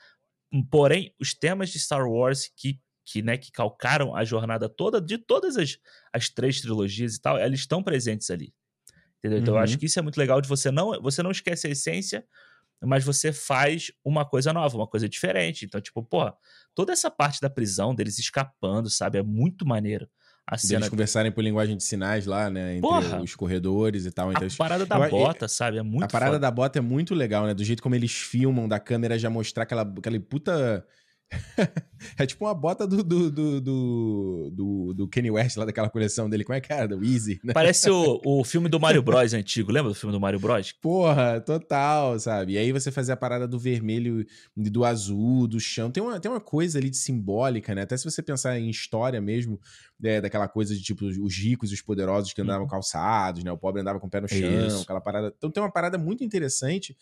Porém, 0.72 1.14
os 1.20 1.34
temas 1.34 1.70
de 1.70 1.80
Star 1.80 2.08
Wars 2.08 2.50
que, 2.56 2.80
que, 3.04 3.22
né, 3.22 3.38
que 3.38 3.52
calcaram 3.52 4.16
a 4.16 4.24
jornada 4.24 4.70
toda 4.70 5.02
de 5.02 5.18
todas 5.18 5.58
as, 5.58 5.78
as 6.14 6.30
três 6.30 6.62
trilogias 6.62 7.16
e 7.16 7.22
tal, 7.22 7.40
eles 7.40 7.62
estão 7.62 7.84
presentes 7.84 8.30
ali. 8.30 8.54
Entendeu? 9.20 9.40
Então, 9.40 9.54
uhum. 9.54 9.60
eu 9.60 9.64
acho 9.64 9.74
uhum. 9.74 9.80
que 9.80 9.86
isso 9.86 10.00
é 10.00 10.02
muito 10.02 10.18
legal 10.18 10.40
de 10.42 10.48
você 10.48 10.72
não. 10.72 11.02
Você 11.02 11.24
não 11.24 11.32
esquece 11.32 11.68
a 11.68 11.70
essência, 11.70 12.26
mas 12.82 13.04
você 13.04 13.34
faz 13.34 13.92
uma 14.04 14.26
coisa 14.26 14.54
nova, 14.54 14.78
uma 14.78 14.88
coisa 14.88 15.08
diferente. 15.10 15.66
Então, 15.66 15.82
tipo, 15.82 16.04
porra, 16.04 16.36
toda 16.76 16.94
essa 16.94 17.10
parte 17.10 17.42
da 17.42 17.50
prisão, 17.50 17.96
deles 17.96 18.20
escapando, 18.20 18.90
sabe? 18.90 19.18
É 19.18 19.24
muito 19.24 19.66
maneiro 19.66 20.10
a 20.46 20.58
cena. 20.58 20.80
Eles 20.80 20.90
conversarem 20.90 21.32
por 21.32 21.44
linguagem 21.44 21.78
de 21.78 21.84
sinais 21.84 22.26
lá, 22.26 22.50
né? 22.50 22.78
Entre 22.78 22.82
Porra, 22.82 23.22
os 23.22 23.36
corredores 23.36 24.06
e 24.06 24.12
tal. 24.12 24.30
a 24.30 24.34
parada 24.58 24.86
da 24.86 24.98
eu, 25.00 25.10
bota, 25.10 25.46
eu, 25.46 25.50
sabe? 25.50 25.78
É 25.78 25.82
muito 25.84 26.04
A 26.04 26.08
parada 26.08 26.32
foda. 26.34 26.40
da 26.40 26.52
bota 26.52 26.80
é 26.80 26.82
muito 26.82 27.16
legal, 27.16 27.46
né? 27.46 27.54
Do 27.54 27.64
jeito 27.64 27.82
como 27.82 27.96
eles 27.96 28.12
filmam 28.12 28.68
da 28.68 28.80
câmera 28.80 29.18
já 29.18 29.30
mostrar 29.30 29.64
aquela, 29.64 29.82
aquela 29.82 30.20
puta 30.20 30.86
é 32.18 32.26
tipo 32.26 32.46
uma 32.46 32.54
bota 32.54 32.88
do, 32.88 33.04
do, 33.04 33.32
do, 33.32 34.52
do, 34.52 34.94
do 34.94 35.08
Kanye 35.08 35.32
West 35.32 35.58
lá 35.58 35.66
daquela 35.66 35.90
coleção 35.90 36.30
dele. 36.30 36.44
Como 36.44 36.56
é 36.56 36.62
que 36.62 36.72
era? 36.72 36.88
Do 36.88 37.04
Easy. 37.04 37.40
Né? 37.44 37.54
Parece 37.54 37.90
o, 37.90 38.22
o 38.26 38.44
filme 38.44 38.70
do 38.70 38.80
Mario 38.80 39.02
Bros 39.02 39.34
antigo. 39.34 39.72
Lembra 39.72 39.90
do 39.90 39.96
filme 39.96 40.14
do 40.14 40.20
Mario 40.20 40.40
Bros? 40.40 40.72
Porra, 40.72 41.42
total, 41.42 42.20
sabe? 42.20 42.54
E 42.54 42.58
aí 42.58 42.72
você 42.72 42.92
fazer 42.92 43.14
a 43.14 43.18
parada 43.18 43.48
do 43.48 43.60
vermelho 43.60 44.26
e 44.56 44.70
do 44.70 44.86
azul, 44.86 45.48
do 45.48 45.60
chão. 45.60 45.92
Tem 45.92 46.02
uma, 46.02 46.20
tem 46.20 46.30
uma 46.30 46.42
coisa 46.42 46.78
ali 46.78 46.90
de 46.90 46.98
simbólica, 46.98 47.74
né? 47.74 47.84
Até 47.84 47.98
se 47.98 48.04
você 48.04 48.22
pensar 48.22 48.58
em 48.60 48.70
história 48.70 49.20
mesmo, 49.22 49.60
é, 50.04 50.22
daquela 50.22 50.48
coisa 50.48 50.76
de 50.76 50.82
tipo 50.82 51.06
os 51.06 51.38
ricos 51.38 51.72
e 51.72 51.74
os 51.74 51.82
poderosos 51.82 52.34
que 52.34 52.42
andavam 52.42 52.64
uhum. 52.64 52.70
calçados, 52.70 53.44
né? 53.44 53.52
O 53.52 53.58
pobre 53.58 53.82
andava 53.82 54.00
com 54.00 54.08
o 54.08 54.10
pé 54.10 54.22
no 54.22 54.28
chão, 54.28 54.68
Isso. 54.68 54.82
aquela 54.84 55.02
parada. 55.02 55.34
Então 55.38 55.50
tem 55.50 55.64
uma 55.64 55.72
parada 55.72 55.98
muito 55.98 56.24
interessante 56.24 56.96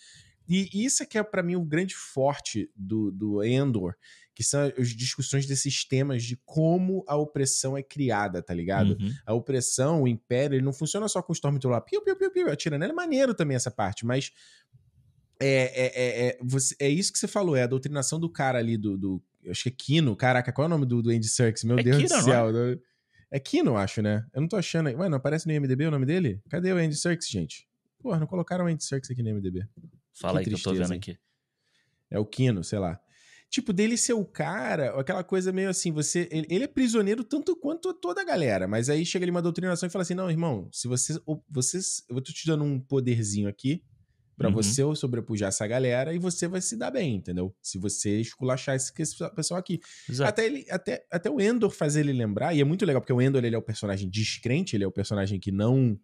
e 0.52 0.86
isso 0.86 1.04
é 1.04 1.06
que 1.06 1.18
é 1.18 1.24
para 1.24 1.44
mim 1.44 1.56
o 1.56 1.64
grande 1.64 1.96
forte 1.96 2.70
do, 2.76 3.12
do 3.12 3.44
Endor, 3.44 3.96
que 4.34 4.44
são 4.44 4.72
as 4.78 4.90
discussões 4.90 5.46
desses 5.46 5.86
temas 5.86 6.24
de 6.24 6.36
como 6.46 7.04
a 7.08 7.16
opressão 7.16 7.78
é 7.78 7.84
criada, 7.84 8.42
tá 8.42 8.54
ligado? 8.54 8.98
Uhum. 9.00 9.14
A 9.26 9.34
opressão, 9.34 10.04
o 10.04 10.08
império, 10.08 10.56
ele 10.56 10.66
não 10.66 10.74
funciona 10.74 11.08
só 11.08 11.22
com 11.22 11.32
o 11.32 11.36
Stormtrooper 11.36 11.76
lá, 11.76 11.82
piu, 11.82 12.02
piu, 12.02 12.16
piu, 12.16 12.32
piu, 12.32 12.52
atirando. 12.52 12.84
É 12.84 12.92
maneiro 12.92 13.34
também 13.34 13.56
essa 13.56 13.72
parte, 13.72 14.06
mas 14.06 14.32
é, 15.40 15.48
é, 15.48 15.86
é, 15.86 16.28
é, 16.28 16.38
você, 16.42 16.76
é 16.80 16.88
isso 16.88 17.12
que 17.12 17.20
você 17.20 17.28
falou, 17.28 17.56
é 17.56 17.64
a 17.64 17.68
doutrinação 17.68 18.20
do 18.20 18.30
cara 18.30 18.60
ali, 18.60 18.78
do, 18.78 18.98
do 18.98 19.24
acho 19.50 19.64
que 19.64 19.70
é 19.70 19.72
Kino, 19.72 20.16
caraca, 20.16 20.52
qual 20.52 20.66
é 20.66 20.68
o 20.68 20.70
nome 20.70 20.86
do, 20.86 21.02
do 21.02 21.10
Andy 21.10 21.28
Serkis? 21.28 21.64
Meu 21.64 21.80
é 21.80 21.84
Deus 21.84 21.98
Kino, 21.98 22.10
do 22.10 22.24
céu. 22.24 22.50
É? 22.50 22.78
é 23.32 23.40
Kino, 23.40 23.76
acho, 23.76 24.02
né? 24.02 24.26
Eu 24.34 24.42
não 24.42 24.48
tô 24.48 24.56
achando. 24.56 24.88
Ué, 24.88 25.10
não 25.10 25.18
aparece 25.18 25.48
no 25.48 25.54
IMDB 25.54 25.88
o 25.88 25.92
nome 25.92 26.06
dele? 26.06 26.42
Cadê 26.50 26.72
o 26.72 26.78
Andy 26.78 26.96
Serkis, 26.96 27.28
gente? 27.28 27.68
Porra, 28.00 28.20
não 28.20 28.28
colocaram 28.28 28.66
o 28.66 28.68
Andy 28.68 28.84
Serkis 28.84 29.10
aqui 29.10 29.24
no 29.24 29.30
IMDB. 29.30 29.68
Fala 30.14 30.34
que 30.34 30.40
aí 30.40 30.46
tristeza, 30.46 30.64
que 30.64 30.70
eu 30.70 30.84
tô 30.84 30.90
vendo 30.90 30.98
aqui. 30.98 31.18
É 32.10 32.20
o 32.20 32.26
Kino, 32.26 32.64
sei 32.64 32.80
lá. 32.80 33.00
Tipo, 33.50 33.74
dele 33.74 33.98
ser 33.98 34.14
o 34.14 34.24
cara, 34.24 34.98
aquela 34.98 35.26
coisa 35.26 35.52
meio 35.52 35.70
assim, 35.70 35.92
você. 35.92 36.28
Ele, 36.32 36.48
ele, 36.50 36.64
é 36.64 36.68
prisioneiro 36.68 37.22
tanto 37.22 37.54
quanto 37.56 37.94
toda 37.94 38.22
a 38.22 38.24
galera. 38.24 38.66
Mas 38.66 38.90
aí 38.90 39.06
chega 39.06 39.26
ali 39.26 39.32
uma 39.32 39.42
doutrinação 39.42 39.88
e 39.88 39.90
fala 39.90 40.04
assim: 40.04 40.14
não, 40.14 40.30
irmão, 40.30 40.70
se 40.72 40.88
você. 40.88 41.20
Vocês, 41.50 42.02
eu 42.10 42.22
tô 42.22 42.32
te 42.32 42.48
dando 42.48 42.64
um 42.64 42.80
poderzinho 42.80 43.50
aqui 43.50 43.84
para 44.38 44.48
uhum. 44.48 44.56
você 44.56 44.82
sobrepujar 44.96 45.50
essa 45.50 45.68
galera 45.68 46.14
e 46.14 46.18
você 46.18 46.48
vai 46.48 46.62
se 46.62 46.76
dar 46.76 46.92
bem, 46.92 47.16
entendeu? 47.16 47.54
Se 47.62 47.78
você 47.78 48.20
esculachar 48.20 48.76
esse, 48.76 48.92
esse 48.98 49.16
pessoal 49.36 49.60
aqui. 49.60 49.80
Até, 50.26 50.46
ele, 50.46 50.66
até, 50.70 51.06
até 51.12 51.30
o 51.30 51.40
Endor 51.40 51.70
fazer 51.70 52.00
ele 52.00 52.14
lembrar, 52.14 52.56
e 52.56 52.62
é 52.62 52.64
muito 52.64 52.86
legal, 52.86 53.02
porque 53.02 53.14
o 53.14 53.22
Endor 53.22 53.44
ele 53.46 53.56
é 53.56 53.60
o 53.60 53.62
personagem 53.62 54.10
descrente, 54.10 54.76
ele 54.76 54.84
é 54.84 54.88
o 54.88 54.92
personagem 54.92 55.40
que 55.40 55.52
não 55.52 56.00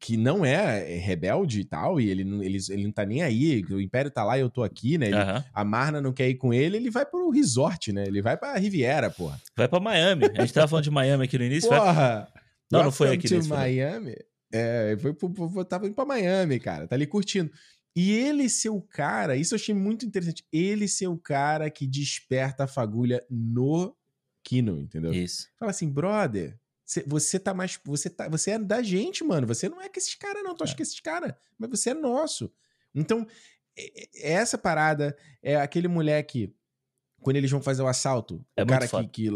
que 0.00 0.16
não 0.16 0.44
é, 0.44 0.94
é 0.94 0.98
rebelde 0.98 1.60
e 1.60 1.64
tal, 1.64 2.00
e 2.00 2.08
ele, 2.08 2.22
ele, 2.44 2.58
ele 2.70 2.84
não 2.84 2.92
tá 2.92 3.04
nem 3.04 3.22
aí, 3.22 3.62
o 3.70 3.80
Império 3.80 4.10
tá 4.10 4.24
lá 4.24 4.36
e 4.36 4.40
eu 4.40 4.50
tô 4.50 4.62
aqui, 4.62 4.98
né? 4.98 5.06
Ele, 5.06 5.16
uhum. 5.16 5.44
A 5.52 5.64
Marna 5.64 6.00
não 6.00 6.12
quer 6.12 6.28
ir 6.28 6.36
com 6.36 6.52
ele, 6.52 6.76
ele 6.76 6.90
vai 6.90 7.06
pro 7.06 7.30
resort, 7.30 7.92
né? 7.92 8.04
Ele 8.06 8.22
vai 8.22 8.36
pra 8.36 8.56
Riviera, 8.56 9.10
porra. 9.10 9.40
Vai 9.56 9.68
pra 9.68 9.80
Miami. 9.80 10.24
A 10.36 10.40
gente 10.40 10.54
tava 10.54 10.68
falando 10.68 10.84
de 10.84 10.90
Miami 10.90 11.24
aqui 11.24 11.38
no 11.38 11.44
início. 11.44 11.68
Porra! 11.68 12.28
Não, 12.70 12.84
não 12.84 12.92
foi 12.92 13.12
aqui 13.12 13.32
nesse 13.32 13.48
Miami. 13.48 14.14
É, 14.52 14.96
foi, 15.00 15.14
foi, 15.14 15.64
tava 15.64 15.86
indo 15.86 15.94
pra 15.94 16.04
Miami, 16.04 16.58
cara. 16.58 16.86
Tá 16.86 16.94
ali 16.94 17.06
curtindo. 17.06 17.50
E 17.96 18.12
ele 18.12 18.48
ser 18.48 18.68
o 18.68 18.80
cara, 18.80 19.36
isso 19.36 19.54
eu 19.54 19.56
achei 19.56 19.74
muito 19.74 20.06
interessante. 20.06 20.44
Ele 20.52 20.86
ser 20.86 21.08
o 21.08 21.18
cara 21.18 21.68
que 21.70 21.86
desperta 21.86 22.64
a 22.64 22.68
fagulha 22.68 23.24
no 23.28 23.96
Kino, 24.44 24.80
entendeu? 24.80 25.12
Isso. 25.12 25.48
Fala 25.58 25.70
assim, 25.70 25.90
brother, 25.90 26.56
você 27.06 27.38
tá 27.38 27.52
mais. 27.52 27.78
Você, 27.84 28.08
tá, 28.08 28.28
você 28.28 28.52
é 28.52 28.58
da 28.58 28.82
gente, 28.82 29.22
mano. 29.22 29.46
Você 29.46 29.68
não 29.68 29.80
é 29.80 29.88
que 29.88 29.98
esses 29.98 30.14
caras, 30.14 30.42
não. 30.42 30.54
Tu 30.54 30.64
acha 30.64 30.72
é. 30.72 30.76
que 30.76 30.82
esses 30.82 31.00
caras. 31.00 31.34
Mas 31.58 31.70
você 31.70 31.90
é 31.90 31.94
nosso. 31.94 32.50
Então, 32.94 33.26
essa 34.16 34.56
parada 34.56 35.16
é 35.42 35.56
aquele 35.56 35.88
moleque. 35.88 36.54
Quando 37.20 37.36
eles 37.36 37.50
vão 37.50 37.60
fazer 37.60 37.82
o 37.82 37.88
assalto, 37.88 38.44
é 38.56 38.62
o 38.62 38.66
cara 38.66 38.86
que, 38.88 39.08
que, 39.08 39.30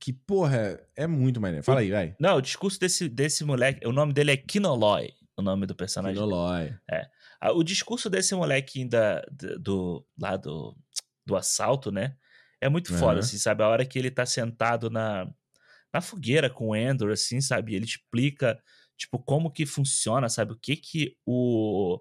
que. 0.00 0.12
porra, 0.12 0.80
é 0.96 1.06
muito 1.06 1.40
maneiro. 1.40 1.64
Fala 1.64 1.80
aí, 1.80 1.90
vai. 1.90 2.16
Não, 2.18 2.36
o 2.36 2.42
discurso 2.42 2.80
desse, 2.80 3.08
desse 3.08 3.44
moleque. 3.44 3.86
O 3.86 3.92
nome 3.92 4.12
dele 4.12 4.32
é 4.32 4.36
Kinoloy. 4.36 5.12
O 5.36 5.42
nome 5.42 5.66
do 5.66 5.74
personagem. 5.74 6.16
Kinoloy. 6.16 6.74
É. 6.90 7.08
Ah, 7.40 7.52
o 7.52 7.62
discurso 7.62 8.10
desse 8.10 8.34
moleque 8.34 8.80
ainda. 8.80 9.24
Do, 9.60 10.04
lá 10.18 10.36
do, 10.36 10.76
do 11.24 11.36
assalto, 11.36 11.92
né? 11.92 12.16
É 12.60 12.68
muito 12.68 12.92
uhum. 12.92 12.98
foda, 12.98 13.20
assim, 13.20 13.38
sabe? 13.38 13.62
A 13.62 13.68
hora 13.68 13.84
que 13.84 13.98
ele 13.98 14.10
tá 14.10 14.24
sentado 14.26 14.90
na 14.90 15.30
na 15.96 16.00
fogueira 16.02 16.50
com 16.50 16.68
o 16.68 16.76
Endor, 16.76 17.10
assim, 17.10 17.40
sabe? 17.40 17.74
Ele 17.74 17.86
explica, 17.86 18.62
tipo, 18.96 19.18
como 19.18 19.50
que 19.50 19.64
funciona, 19.64 20.28
sabe? 20.28 20.52
O 20.52 20.58
que 20.58 20.76
que 20.76 21.16
o 21.24 22.00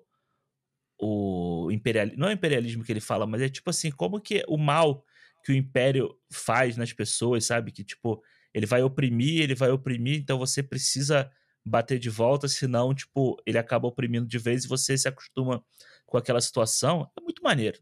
o 0.97 1.69
imperialismo, 1.71 2.19
não 2.19 2.27
é 2.29 2.31
o 2.31 2.33
imperialismo 2.33 2.83
que 2.83 2.91
ele 2.91 3.01
fala, 3.01 3.27
mas 3.27 3.41
é 3.41 3.49
tipo 3.49 3.69
assim, 3.69 3.91
como 3.91 4.19
que 4.19 4.45
o 4.47 4.57
mal 4.57 5.03
que 5.43 5.51
o 5.51 5.55
império 5.55 6.17
faz 6.31 6.77
nas 6.77 6.93
pessoas, 6.93 7.45
sabe? 7.45 7.71
Que 7.71 7.83
tipo, 7.83 8.23
ele 8.53 8.65
vai 8.65 8.81
oprimir, 8.81 9.41
ele 9.41 9.55
vai 9.55 9.69
oprimir, 9.71 10.17
então 10.19 10.37
você 10.37 10.63
precisa 10.63 11.29
bater 11.65 11.99
de 11.99 12.09
volta, 12.09 12.47
senão, 12.47 12.93
tipo, 12.93 13.37
ele 13.45 13.57
acaba 13.57 13.87
oprimindo 13.87 14.27
de 14.27 14.37
vez 14.37 14.63
e 14.63 14.67
você 14.67 14.97
se 14.97 15.07
acostuma 15.07 15.63
com 16.05 16.17
aquela 16.17 16.39
situação. 16.39 17.09
É 17.17 17.21
muito 17.21 17.41
maneiro. 17.43 17.79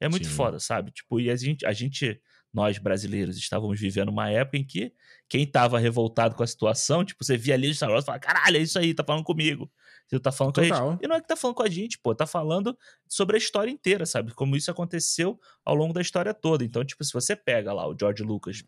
É 0.00 0.08
muito 0.08 0.26
Sim. 0.26 0.34
foda, 0.34 0.58
sabe? 0.58 0.90
Tipo, 0.90 1.20
e 1.20 1.30
a 1.30 1.36
gente, 1.36 1.64
a 1.66 1.72
gente 1.72 2.20
nós 2.54 2.78
brasileiros 2.78 3.36
estávamos 3.36 3.80
vivendo 3.80 4.10
uma 4.10 4.30
época 4.30 4.56
em 4.56 4.64
que 4.64 4.92
quem 5.28 5.42
estava 5.42 5.78
revoltado 5.78 6.36
com 6.36 6.42
a 6.44 6.46
situação, 6.46 7.04
tipo, 7.04 7.24
você 7.24 7.36
via 7.36 7.54
ali 7.54 7.68
o 7.68 7.74
Star 7.74 7.90
Wars 7.90 8.04
e 8.04 8.06
falava, 8.06 8.20
caralho, 8.20 8.56
é 8.56 8.60
isso 8.60 8.78
aí, 8.78 8.94
tá 8.94 9.02
falando 9.04 9.24
comigo. 9.24 9.70
Você 10.06 10.20
tá 10.20 10.30
falando 10.30 10.54
Total. 10.54 10.68
com 10.68 10.74
a 10.74 10.90
gente. 10.92 11.04
E 11.04 11.08
não 11.08 11.16
é 11.16 11.20
que 11.20 11.26
tá 11.26 11.34
falando 11.34 11.56
com 11.56 11.62
a 11.62 11.68
gente, 11.68 11.98
pô, 11.98 12.14
tá 12.14 12.26
falando 12.26 12.78
sobre 13.08 13.36
a 13.36 13.38
história 13.38 13.70
inteira, 13.70 14.06
sabe? 14.06 14.32
Como 14.32 14.54
isso 14.54 14.70
aconteceu 14.70 15.40
ao 15.64 15.74
longo 15.74 15.92
da 15.92 16.00
história 16.00 16.32
toda. 16.32 16.62
Então, 16.62 16.84
tipo, 16.84 17.02
se 17.02 17.12
você 17.12 17.34
pega 17.34 17.72
lá 17.72 17.88
o 17.88 17.96
George 17.98 18.22
Lucas 18.22 18.62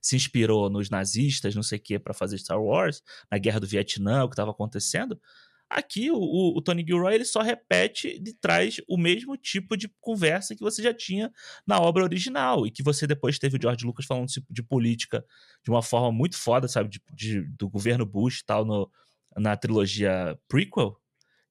se 0.00 0.16
inspirou 0.16 0.70
nos 0.70 0.88
nazistas, 0.88 1.54
não 1.54 1.62
sei 1.62 1.78
o 1.78 1.82
que, 1.82 1.98
para 1.98 2.14
fazer 2.14 2.38
Star 2.38 2.60
Wars, 2.62 3.02
na 3.30 3.38
guerra 3.38 3.60
do 3.60 3.66
Vietnã, 3.66 4.24
o 4.24 4.28
que 4.28 4.34
estava 4.34 4.50
acontecendo. 4.50 5.20
Aqui 5.68 6.10
o, 6.10 6.16
o, 6.16 6.58
o 6.58 6.62
Tony 6.62 6.84
Gilroy 6.86 7.14
ele 7.14 7.24
só 7.24 7.40
repete 7.40 8.18
de 8.20 8.34
trás 8.34 8.80
o 8.88 8.96
mesmo 8.96 9.36
tipo 9.36 9.76
de 9.76 9.88
conversa 10.00 10.54
que 10.54 10.60
você 10.62 10.82
já 10.82 10.92
tinha 10.94 11.32
na 11.66 11.80
obra 11.80 12.04
original 12.04 12.66
e 12.66 12.70
que 12.70 12.82
você 12.82 13.06
depois 13.06 13.38
teve 13.38 13.56
o 13.56 13.60
George 13.60 13.84
Lucas 13.84 14.04
falando 14.06 14.28
de, 14.50 14.62
política 14.62 15.24
de 15.64 15.70
uma 15.70 15.82
forma 15.82 16.12
muito 16.12 16.36
foda, 16.36 16.68
sabe, 16.68 16.90
de, 16.90 17.02
de, 17.12 17.42
do 17.58 17.68
governo 17.68 18.04
Bush 18.06 18.40
e 18.40 18.44
tal 18.44 18.64
no, 18.64 18.90
na 19.36 19.56
trilogia 19.56 20.38
prequel, 20.46 20.96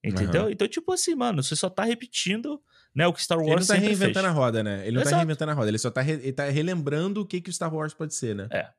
entendeu? 0.03 0.43
Uhum. 0.43 0.49
Então 0.51 0.67
tipo 0.67 0.91
assim, 0.93 1.15
mano, 1.15 1.41
você 1.43 1.55
só 1.55 1.69
tá 1.69 1.83
repetindo 1.83 2.61
né, 2.95 3.07
o 3.07 3.13
que 3.13 3.21
Star 3.23 3.39
Wars 3.39 3.49
Ele 3.49 3.59
não 3.59 3.67
tá 3.67 3.73
reinventando 3.75 4.13
fez. 4.13 4.25
a 4.25 4.31
roda, 4.31 4.63
né? 4.63 4.83
Ele 4.87 4.95
não 4.95 5.01
tá 5.01 5.09
Exato. 5.09 5.15
reinventando 5.17 5.51
a 5.51 5.55
roda, 5.55 5.67
ele 5.69 5.79
só 5.79 5.89
tá, 5.89 6.01
re- 6.01 6.13
ele 6.13 6.33
tá 6.33 6.45
relembrando 6.45 7.21
o 7.21 7.25
que, 7.25 7.41
que 7.41 7.49
o 7.49 7.53
Star 7.53 7.73
Wars 7.73 7.93
pode 7.93 8.13
ser, 8.13 8.35
né? 8.35 8.47
É. 8.51 8.69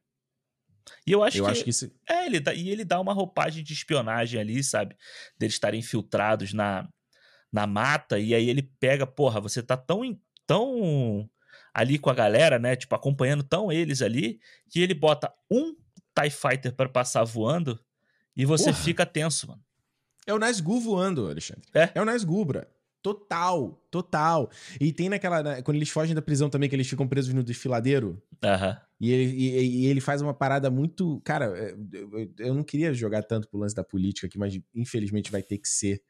E 1.07 1.13
eu 1.13 1.23
acho 1.23 1.39
Eu 1.39 1.45
que 1.45 1.51
acho 1.51 1.65
que 1.65 1.71
isso. 1.71 1.91
É, 2.09 2.27
ele 2.27 2.41
dá, 2.41 2.55
e 2.55 2.69
ele 2.71 2.85
dá 2.85 3.01
uma 3.01 3.13
roupagem 3.13 3.63
de 3.65 3.73
espionagem 3.73 4.41
ali, 4.41 4.63
sabe? 4.63 4.97
Deles 5.39 5.55
estarem 5.55 5.81
infiltrados 5.81 6.53
na, 6.53 6.89
na 7.53 7.67
mata, 7.67 8.19
e 8.19 8.35
aí 8.35 8.49
ele 8.51 8.63
pega, 8.81 9.07
porra, 9.07 9.41
você 9.41 9.63
tá 9.63 9.77
tão, 9.77 10.05
em- 10.05 10.21
tão 10.47 11.29
ali 11.73 11.99
com 11.99 12.11
a 12.11 12.15
galera, 12.15 12.59
né? 12.59 12.77
Tipo, 12.77 12.95
acompanhando 12.95 13.43
tão 13.43 13.71
eles 13.73 14.03
ali, 14.03 14.39
que 14.71 14.81
ele 14.81 14.95
bota 14.95 15.33
um 15.51 15.75
TIE 16.15 16.31
Fighter 16.31 16.73
pra 16.75 16.89
passar 16.89 17.25
voando 17.25 17.79
e 18.37 18.45
você 18.45 18.67
Porra. 18.73 18.77
fica 18.77 19.07
tenso, 19.07 19.49
mano. 19.49 19.63
É 20.27 20.33
o 20.33 20.39
Nazgûl 20.39 20.81
voando, 20.81 21.29
Alexandre. 21.29 21.63
É. 21.75 21.91
É 21.95 22.01
o 22.01 22.05
Nazgûl, 22.05 22.45
bra. 22.45 22.67
Total, 23.03 23.79
total. 23.91 24.51
E 24.81 24.91
tem 24.93 25.11
naquela. 25.11 25.43
na- 25.43 25.63
quando 25.63 25.77
eles 25.77 25.91
fogem 25.91 26.15
da 26.15 26.23
prisão 26.23 26.49
também, 26.49 26.69
que 26.71 26.75
eles 26.75 26.89
ficam 26.89 27.07
presos 27.07 27.35
no 27.35 27.43
desfiladeiro. 27.45 28.23
Aham. 28.43 28.81
E 29.01 29.11
ele, 29.11 29.33
e- 29.37 29.83
e 29.83 29.87
ele 29.87 30.01
faz 30.01 30.23
uma 30.23 30.33
parada 30.35 30.71
muito. 30.71 31.21
Cara, 31.25 31.47
é, 31.59 31.75
eu, 31.93 32.33
eu 32.39 32.55
não 32.55 32.63
queria 32.65 32.93
jogar 32.95 33.23
tanto 33.23 33.49
pro 33.49 33.59
lance 33.59 33.75
da 33.75 33.85
política 33.85 34.27
aqui, 34.27 34.39
mas 34.39 34.59
infelizmente 34.75 35.31
vai 35.33 35.43
ter 35.43 35.59
que 35.59 35.69
ser. 35.69 36.03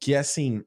Que 0.00 0.14
é 0.14 0.18
assim. 0.18 0.62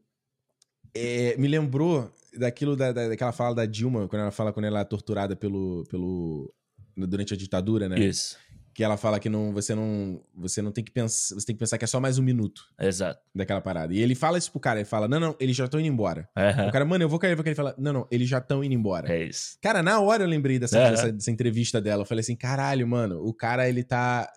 é, 0.95 1.35
me 1.37 1.47
lembrou 1.47 2.11
daquilo 2.37 2.75
da, 2.75 2.91
da- 2.91 3.07
daquela 3.09 3.31
fala 3.31 3.53
da 3.55 3.65
Dilma, 3.65 4.07
quando 4.07 4.21
ela 4.23 4.31
fala 4.31 4.53
quando 4.53 4.65
ela 4.65 4.79
é 4.81 4.83
torturada 4.85 5.35
pelo. 5.35 5.83
pelo 5.89 6.53
durante 6.97 7.33
a 7.33 7.37
ditadura, 7.37 7.87
né? 7.87 7.99
Isso. 7.99 8.37
Que 8.79 8.83
ela 8.85 8.95
fala 8.95 9.19
que 9.19 9.27
não, 9.27 9.51
você 9.51 9.75
não. 9.75 10.23
Você 10.37 10.61
não 10.61 10.71
tem 10.71 10.81
que 10.81 10.89
pensar. 10.89 11.35
Você 11.35 11.45
tem 11.45 11.53
que 11.53 11.59
pensar 11.59 11.77
que 11.77 11.83
é 11.83 11.87
só 11.87 11.99
mais 11.99 12.17
um 12.17 12.23
minuto 12.23 12.61
Exato. 12.79 13.19
daquela 13.35 13.59
parada. 13.59 13.93
E 13.93 13.99
ele 13.99 14.15
fala 14.15 14.37
isso 14.37 14.49
pro 14.49 14.59
cara, 14.61 14.79
ele 14.79 14.85
fala: 14.85 15.05
Não, 15.05 15.19
não, 15.19 15.35
eles 15.37 15.53
já 15.53 15.65
estão 15.65 15.81
indo 15.81 15.89
embora. 15.89 16.29
Aham. 16.33 16.69
O 16.69 16.71
cara, 16.71 16.85
mano, 16.85 17.03
eu 17.03 17.09
vou 17.09 17.19
cair, 17.19 17.31
eu 17.31 17.35
vou 17.35 17.43
cair. 17.43 17.51
Ele 17.51 17.57
fala: 17.57 17.75
Não, 17.77 17.91
não, 17.91 18.07
eles 18.09 18.29
já 18.29 18.37
estão 18.37 18.63
indo 18.63 18.73
embora. 18.73 19.13
É 19.13 19.25
isso. 19.25 19.57
Cara, 19.61 19.83
na 19.83 19.99
hora 19.99 20.23
eu 20.23 20.29
lembrei 20.29 20.57
dessa, 20.57 20.79
Aham. 20.79 20.91
dessa, 20.91 21.11
dessa 21.11 21.29
entrevista 21.29 21.81
dela. 21.81 22.03
Eu 22.03 22.05
falei 22.05 22.21
assim: 22.21 22.37
caralho, 22.37 22.87
mano, 22.87 23.21
o 23.21 23.33
cara, 23.33 23.67
ele 23.67 23.83
tá. 23.83 24.31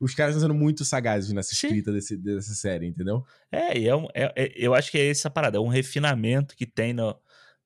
Os 0.00 0.14
caras 0.14 0.36
estão 0.36 0.48
sendo 0.48 0.56
muito 0.56 0.84
sagazes 0.84 1.32
nessa 1.32 1.52
escrita 1.52 1.92
desse- 1.92 2.16
dessa 2.16 2.54
série, 2.54 2.86
entendeu? 2.86 3.24
É, 3.50 3.76
e 3.76 3.88
é, 3.88 3.96
um- 3.96 4.06
é- 4.14 4.32
é- 4.36 4.52
eu 4.54 4.72
acho 4.72 4.88
que 4.92 4.98
é 4.98 5.10
essa 5.10 5.28
parada, 5.28 5.56
é 5.58 5.60
um 5.60 5.66
refinamento 5.66 6.54
que 6.54 6.64
tem 6.64 6.92
no, 6.92 7.16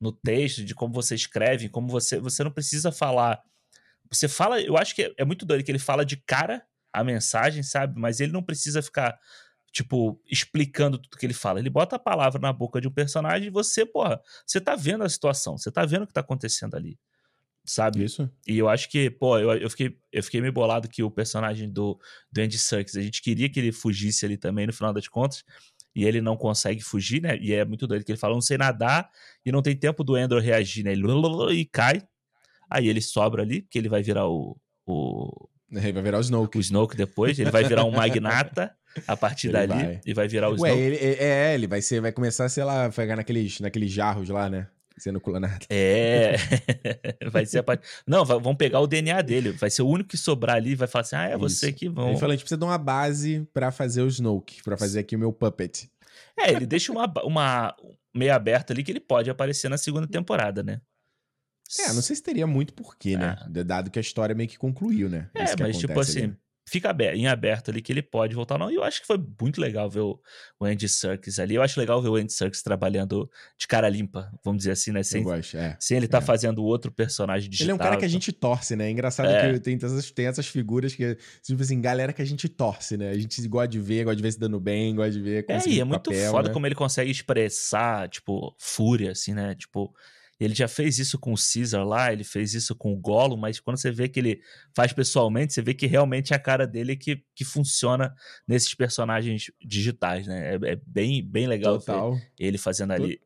no 0.00 0.10
texto, 0.10 0.64
de 0.64 0.74
como 0.74 0.94
você 0.94 1.14
escreve, 1.14 1.68
como 1.68 1.88
você. 1.88 2.18
Você 2.18 2.42
não 2.42 2.50
precisa 2.50 2.90
falar. 2.90 3.38
Você 4.12 4.28
fala, 4.28 4.60
eu 4.60 4.76
acho 4.76 4.94
que 4.94 5.02
é, 5.02 5.14
é 5.18 5.24
muito 5.24 5.46
doido 5.46 5.64
que 5.64 5.70
ele 5.70 5.78
fala 5.78 6.04
de 6.04 6.16
cara 6.16 6.62
a 6.92 7.02
mensagem, 7.02 7.62
sabe? 7.62 7.98
Mas 7.98 8.20
ele 8.20 8.32
não 8.32 8.42
precisa 8.42 8.82
ficar, 8.82 9.18
tipo, 9.72 10.20
explicando 10.30 10.98
tudo 10.98 11.16
que 11.16 11.24
ele 11.24 11.32
fala. 11.32 11.58
Ele 11.58 11.70
bota 11.70 11.96
a 11.96 11.98
palavra 11.98 12.40
na 12.40 12.52
boca 12.52 12.80
de 12.80 12.86
um 12.86 12.92
personagem 12.92 13.48
e 13.48 13.50
você, 13.50 13.86
porra, 13.86 14.20
você 14.46 14.60
tá 14.60 14.76
vendo 14.76 15.02
a 15.02 15.08
situação, 15.08 15.56
você 15.56 15.70
tá 15.70 15.84
vendo 15.86 16.02
o 16.02 16.06
que 16.06 16.12
tá 16.12 16.20
acontecendo 16.20 16.74
ali. 16.74 16.98
Sabe? 17.64 18.04
Isso? 18.04 18.28
E 18.46 18.58
eu 18.58 18.68
acho 18.68 18.88
que, 18.90 19.08
pô, 19.08 19.38
eu, 19.38 19.52
eu, 19.52 19.70
fiquei, 19.70 19.96
eu 20.10 20.22
fiquei 20.22 20.40
meio 20.40 20.52
bolado 20.52 20.88
que 20.88 21.02
o 21.02 21.10
personagem 21.10 21.70
do, 21.70 21.98
do 22.30 22.40
Andy 22.40 22.58
Serkis, 22.58 22.96
a 22.96 23.00
gente 23.00 23.22
queria 23.22 23.48
que 23.48 23.60
ele 23.60 23.70
fugisse 23.70 24.26
ali 24.26 24.36
também 24.36 24.66
no 24.66 24.72
final 24.72 24.92
das 24.92 25.06
contas, 25.06 25.44
e 25.94 26.04
ele 26.04 26.20
não 26.20 26.36
consegue 26.36 26.82
fugir, 26.82 27.22
né? 27.22 27.38
E 27.38 27.52
é 27.52 27.64
muito 27.64 27.86
doido 27.86 28.04
que 28.04 28.10
ele 28.10 28.18
fala, 28.18 28.34
não 28.34 28.40
sei 28.40 28.58
nadar, 28.58 29.08
e 29.44 29.52
não 29.52 29.62
tem 29.62 29.76
tempo 29.76 30.02
do 30.02 30.18
Endor 30.18 30.40
reagir, 30.40 30.84
né? 30.84 30.92
Ele 30.92 31.04
e 31.52 31.64
cai, 31.64 32.02
aí 32.72 32.88
ele 32.88 33.00
sobra 33.00 33.42
ali, 33.42 33.62
porque 33.62 33.78
ele 33.78 33.88
vai 33.88 34.02
virar 34.02 34.26
o, 34.28 34.56
o, 34.86 35.48
Aí 35.74 35.90
vai 35.92 36.02
virar 36.02 36.18
o 36.18 36.20
Snoke. 36.20 36.58
o 36.58 36.60
Snoke 36.60 36.96
depois, 36.96 37.38
ele 37.38 37.50
vai 37.50 37.64
virar 37.64 37.84
um 37.84 37.90
magnata 37.92 38.74
a 39.06 39.16
partir 39.16 39.46
Ele 39.48 39.52
dali, 39.66 39.68
vai. 39.84 40.00
e 40.04 40.12
vai 40.14 40.28
virar 40.28 40.48
o 40.50 40.52
Ué, 40.60 40.68
Snoke. 40.70 40.78
ele, 40.82 40.96
é, 41.18 41.54
ele 41.54 41.66
vai 41.66 41.80
ser, 41.80 42.00
vai 42.00 42.12
começar, 42.12 42.48
sei 42.48 42.62
lá, 42.64 42.90
pegar 42.90 43.16
naqueles, 43.16 43.58
naqueles 43.60 43.90
jarros 43.90 44.28
lá, 44.28 44.50
né? 44.50 44.66
Sendo 44.98 45.18
clonado. 45.18 45.64
É, 45.70 46.36
vai 47.32 47.46
ser 47.46 47.58
a 47.60 47.62
parte. 47.62 47.86
Não, 48.06 48.24
vai- 48.26 48.38
vão 48.38 48.54
pegar 48.54 48.78
o 48.80 48.86
DNA 48.86 49.22
dele. 49.22 49.50
Vai 49.52 49.70
ser 49.70 49.80
o 49.80 49.88
único 49.88 50.10
que 50.10 50.18
sobrar 50.18 50.56
ali. 50.56 50.74
Vai 50.74 50.86
falar 50.86 51.00
assim: 51.00 51.16
ah, 51.16 51.24
é 51.28 51.36
você 51.38 51.70
Isso. 51.70 51.78
que 51.78 51.88
vão. 51.88 52.10
Ele 52.10 52.18
falou: 52.18 52.32
a 52.32 52.34
gente 52.36 52.44
precisa 52.44 52.58
de 52.58 52.64
uma 52.64 52.76
base 52.76 53.48
pra 53.54 53.72
fazer 53.72 54.02
o 54.02 54.06
Snoke, 54.06 54.62
pra 54.62 54.76
fazer 54.76 55.00
aqui 55.00 55.16
o 55.16 55.18
meu 55.18 55.32
puppet. 55.32 55.90
É, 56.38 56.50
ele 56.52 56.66
deixa 56.66 56.92
uma, 56.92 57.10
uma 57.24 57.74
meio 58.14 58.34
aberta 58.34 58.74
ali 58.74 58.84
que 58.84 58.92
ele 58.92 59.00
pode 59.00 59.30
aparecer 59.30 59.70
na 59.70 59.78
segunda 59.78 60.06
temporada, 60.06 60.62
né? 60.62 60.78
É, 61.80 61.92
não 61.92 62.02
sei 62.02 62.16
se 62.16 62.22
teria 62.22 62.46
muito 62.46 62.74
porquê, 62.74 63.16
né? 63.16 63.36
Dado 63.48 63.90
que 63.90 63.98
a 63.98 64.02
história 64.02 64.34
meio 64.34 64.48
que 64.48 64.58
concluiu, 64.58 65.08
né? 65.08 65.30
É, 65.34 65.44
Isso 65.44 65.54
mas 65.58 65.78
tipo 65.78 65.98
assim, 65.98 66.24
ali. 66.24 66.36
fica 66.68 66.94
em 67.14 67.26
aberto 67.26 67.70
ali 67.70 67.80
que 67.80 67.90
ele 67.90 68.02
pode 68.02 68.34
voltar. 68.34 68.58
Não, 68.58 68.70
e 68.70 68.74
eu 68.74 68.84
acho 68.84 69.00
que 69.00 69.06
foi 69.06 69.18
muito 69.40 69.58
legal 69.58 69.88
ver 69.88 70.00
o, 70.00 70.20
Andy 70.60 70.86
Serkis 70.86 71.38
ali. 71.38 71.54
Eu 71.54 71.62
acho 71.62 71.80
legal 71.80 72.02
ver 72.02 72.10
o 72.10 72.16
Andy 72.16 72.32
Serkis 72.32 72.62
trabalhando 72.62 73.30
de 73.58 73.66
cara 73.66 73.88
limpa, 73.88 74.30
vamos 74.44 74.58
dizer 74.58 74.72
assim, 74.72 74.92
né? 74.92 75.02
Sem, 75.02 75.22
gosto, 75.22 75.56
é. 75.56 75.74
sem 75.80 75.96
ele 75.96 76.06
tá 76.06 76.18
é. 76.18 76.20
fazendo 76.20 76.62
outro 76.62 76.92
personagem 76.92 77.48
digital. 77.48 77.64
Ele 77.64 77.72
é 77.72 77.74
um 77.74 77.78
cara 77.78 77.96
que 77.96 78.04
a 78.04 78.08
então. 78.08 78.20
gente 78.20 78.32
torce, 78.32 78.76
né? 78.76 78.88
É 78.88 78.90
engraçado 78.90 79.30
É. 79.30 79.54
que 79.54 79.60
tem 79.60 79.76
essas, 79.76 80.10
tem 80.10 80.26
essas 80.26 80.46
figuras 80.46 80.94
que, 80.94 81.16
tipo 81.42 81.62
assim, 81.62 81.80
galera 81.80 82.12
que 82.12 82.20
a 82.20 82.26
gente 82.26 82.50
torce, 82.50 82.98
né? 82.98 83.08
A 83.08 83.18
gente 83.18 83.48
gosta 83.48 83.68
de 83.68 83.80
ver, 83.80 84.04
gosta 84.04 84.16
de 84.16 84.22
ver 84.22 84.32
se 84.32 84.38
dando 84.38 84.60
bem, 84.60 84.94
gosta 84.94 85.12
de 85.12 85.22
ver 85.22 85.46
É, 85.48 85.68
e 85.68 85.80
é 85.80 85.84
muito 85.84 86.10
papel, 86.10 86.30
foda 86.30 86.48
né? 86.48 86.54
como 86.54 86.66
ele 86.66 86.74
consegue 86.74 87.10
expressar, 87.10 88.10
tipo, 88.10 88.54
fúria, 88.58 89.12
assim, 89.12 89.32
né? 89.32 89.54
Tipo, 89.54 89.94
ele 90.44 90.54
já 90.54 90.68
fez 90.68 90.98
isso 90.98 91.18
com 91.18 91.32
o 91.32 91.36
Caesar 91.36 91.86
lá, 91.86 92.12
ele 92.12 92.24
fez 92.24 92.54
isso 92.54 92.74
com 92.74 92.92
o 92.92 92.96
Gollum, 92.96 93.36
mas 93.36 93.60
quando 93.60 93.76
você 93.76 93.90
vê 93.90 94.08
que 94.08 94.20
ele 94.20 94.40
faz 94.74 94.92
pessoalmente, 94.92 95.52
você 95.52 95.62
vê 95.62 95.74
que 95.74 95.86
realmente 95.86 96.32
é 96.32 96.36
a 96.36 96.38
cara 96.38 96.66
dele 96.66 96.96
que, 96.96 97.22
que 97.34 97.44
funciona 97.44 98.14
nesses 98.46 98.74
personagens 98.74 99.50
digitais, 99.64 100.26
né? 100.26 100.54
É, 100.54 100.72
é 100.72 100.76
bem, 100.86 101.24
bem 101.24 101.46
legal 101.46 101.78
ele 102.38 102.58
fazendo 102.58 102.92
ali. 102.92 103.20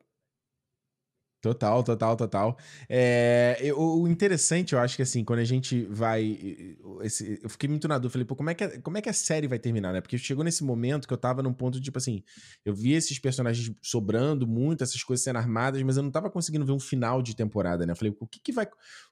Total, 1.53 1.83
total, 1.83 2.15
total. 2.17 2.57
É, 2.89 3.57
eu- 3.61 3.79
o 3.79 4.07
interessante, 4.07 4.73
eu 4.73 4.79
acho 4.79 4.95
que 4.95 5.01
assim, 5.01 5.23
quando 5.23 5.39
a 5.39 5.43
gente 5.43 5.83
vai. 5.89 6.37
esse- 7.01 7.39
eu 7.43 7.49
fiquei 7.49 7.69
muito 7.69 7.87
na 7.87 7.97
dúvida, 7.97 8.11
falei, 8.13 8.25
pô, 8.25 8.35
como 8.35 8.49
é, 8.49 8.53
que 8.53 8.63
a, 8.63 8.81
como 8.81 8.97
é 8.97 9.01
que 9.01 9.09
a 9.09 9.13
série 9.13 9.47
vai 9.47 9.59
terminar, 9.59 9.93
né? 9.93 10.01
Porque 10.01 10.17
chegou 10.17 10.43
nesse 10.43 10.63
momento 10.63 11.07
que 11.07 11.13
eu 11.13 11.17
tava 11.17 11.41
num 11.43 11.53
ponto, 11.53 11.79
tipo 11.79 11.97
assim, 11.97 12.23
eu 12.65 12.73
vi 12.73 12.93
esses 12.93 13.19
personagens 13.19 13.71
sobrando 13.81 14.47
muito, 14.47 14.83
essas 14.83 15.03
coisas 15.03 15.23
sendo 15.23 15.37
armadas, 15.37 15.81
mas 15.83 15.97
eu 15.97 16.03
não 16.03 16.11
tava 16.11 16.29
conseguindo 16.29 16.65
ver 16.65 16.71
um 16.71 16.79
final 16.79 17.21
de 17.21 17.35
temporada, 17.35 17.85
né? 17.85 17.91
Eu 17.93 17.95
falei, 17.97 18.15
o 18.19 18.27
que 18.27 18.39
que 18.39 18.51
vai. 18.51 18.67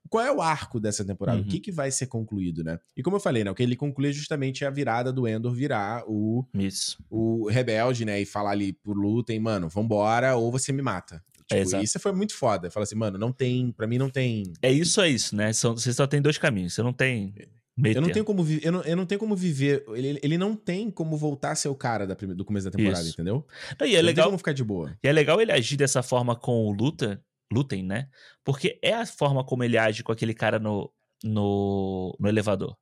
Qual 0.09 0.23
é 0.23 0.31
o 0.31 0.41
arco 0.41 0.79
dessa 0.79 1.03
temporada? 1.03 1.39
Uhum. 1.39 1.45
O 1.45 1.47
que 1.47 1.59
que 1.59 1.71
vai 1.71 1.89
ser 1.91 2.07
concluído, 2.07 2.63
né? 2.63 2.79
E 2.95 3.01
como 3.03 3.15
eu 3.15 3.19
falei, 3.19 3.43
né? 3.43 3.51
O 3.51 3.55
que 3.55 3.63
ele 3.63 3.75
conclui 3.75 4.09
é 4.09 4.13
justamente 4.13 4.63
a 4.65 4.69
virada 4.69 5.11
do 5.11 5.27
Endor 5.27 5.53
virar 5.53 6.03
o, 6.07 6.45
Isso. 6.53 6.97
o 7.09 7.47
rebelde, 7.49 8.05
né? 8.05 8.21
E 8.21 8.25
falar 8.25 8.51
ali 8.51 8.73
pro 8.73 8.93
Lutem, 8.93 9.39
mano, 9.39 9.67
vambora, 9.69 10.35
ou 10.35 10.51
você 10.51 10.71
me 10.71 10.81
mata. 10.81 11.23
Tipo, 11.47 11.59
É, 11.59 11.61
exato. 11.61 11.83
isso 11.83 11.99
foi 11.99 12.11
muito 12.11 12.35
foda. 12.35 12.71
Fala 12.71 12.83
assim, 12.83 12.95
mano, 12.95 13.17
não 13.17 13.31
tem. 13.31 13.71
Pra 13.71 13.85
mim 13.87 13.97
não 13.97 14.09
tem. 14.09 14.51
É 14.61 14.71
isso, 14.71 14.99
é 15.01 15.09
isso, 15.09 15.35
né? 15.35 15.53
São, 15.53 15.75
você 15.77 15.93
só 15.93 16.07
tem 16.07 16.21
dois 16.21 16.37
caminhos. 16.37 16.73
Você 16.73 16.81
não 16.81 16.91
tem 16.93 17.33
Eu 17.77 18.01
não 18.01 18.09
tenho 18.09 18.25
como 18.25 18.43
viver. 18.43 18.65
Eu 18.65 18.71
não, 18.71 18.81
eu 18.81 18.95
não 18.95 19.05
tenho 19.05 19.19
como 19.19 19.35
viver. 19.35 19.83
Ele, 19.89 20.19
ele 20.23 20.37
não 20.37 20.55
tem 20.55 20.89
como 20.89 21.15
voltar 21.17 21.51
a 21.51 21.55
ser 21.55 21.67
o 21.67 21.75
cara 21.75 22.07
da 22.07 22.13
do 22.15 22.45
começo 22.45 22.65
da 22.65 22.71
temporada, 22.75 23.03
Isso. 23.03 23.13
entendeu? 23.13 23.45
Não, 23.79 23.85
e 23.87 23.95
é 23.95 23.99
Não 23.99 24.05
legal, 24.05 24.25
como 24.27 24.37
ficar 24.37 24.53
de 24.53 24.63
boa. 24.63 24.97
E 25.03 25.07
é 25.07 25.11
legal 25.11 25.39
ele 25.41 25.51
agir 25.51 25.77
dessa 25.77 26.01
forma 26.01 26.35
com 26.35 26.65
o 26.65 26.71
Luta, 26.71 27.21
Lutem, 27.53 27.83
né? 27.83 28.09
Porque 28.43 28.79
é 28.81 28.93
a 28.93 29.05
forma 29.05 29.43
como 29.43 29.63
ele 29.63 29.77
age 29.77 30.03
com 30.03 30.11
aquele 30.11 30.33
cara 30.33 30.57
no, 30.57 30.91
no, 31.23 32.15
no 32.19 32.27
elevador. 32.27 32.75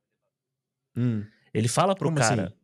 Hum. 0.96 1.24
Ele 1.52 1.68
fala 1.68 1.94
pro 1.94 2.08
Como 2.08 2.18
cara. 2.18 2.44
assim? 2.46 2.54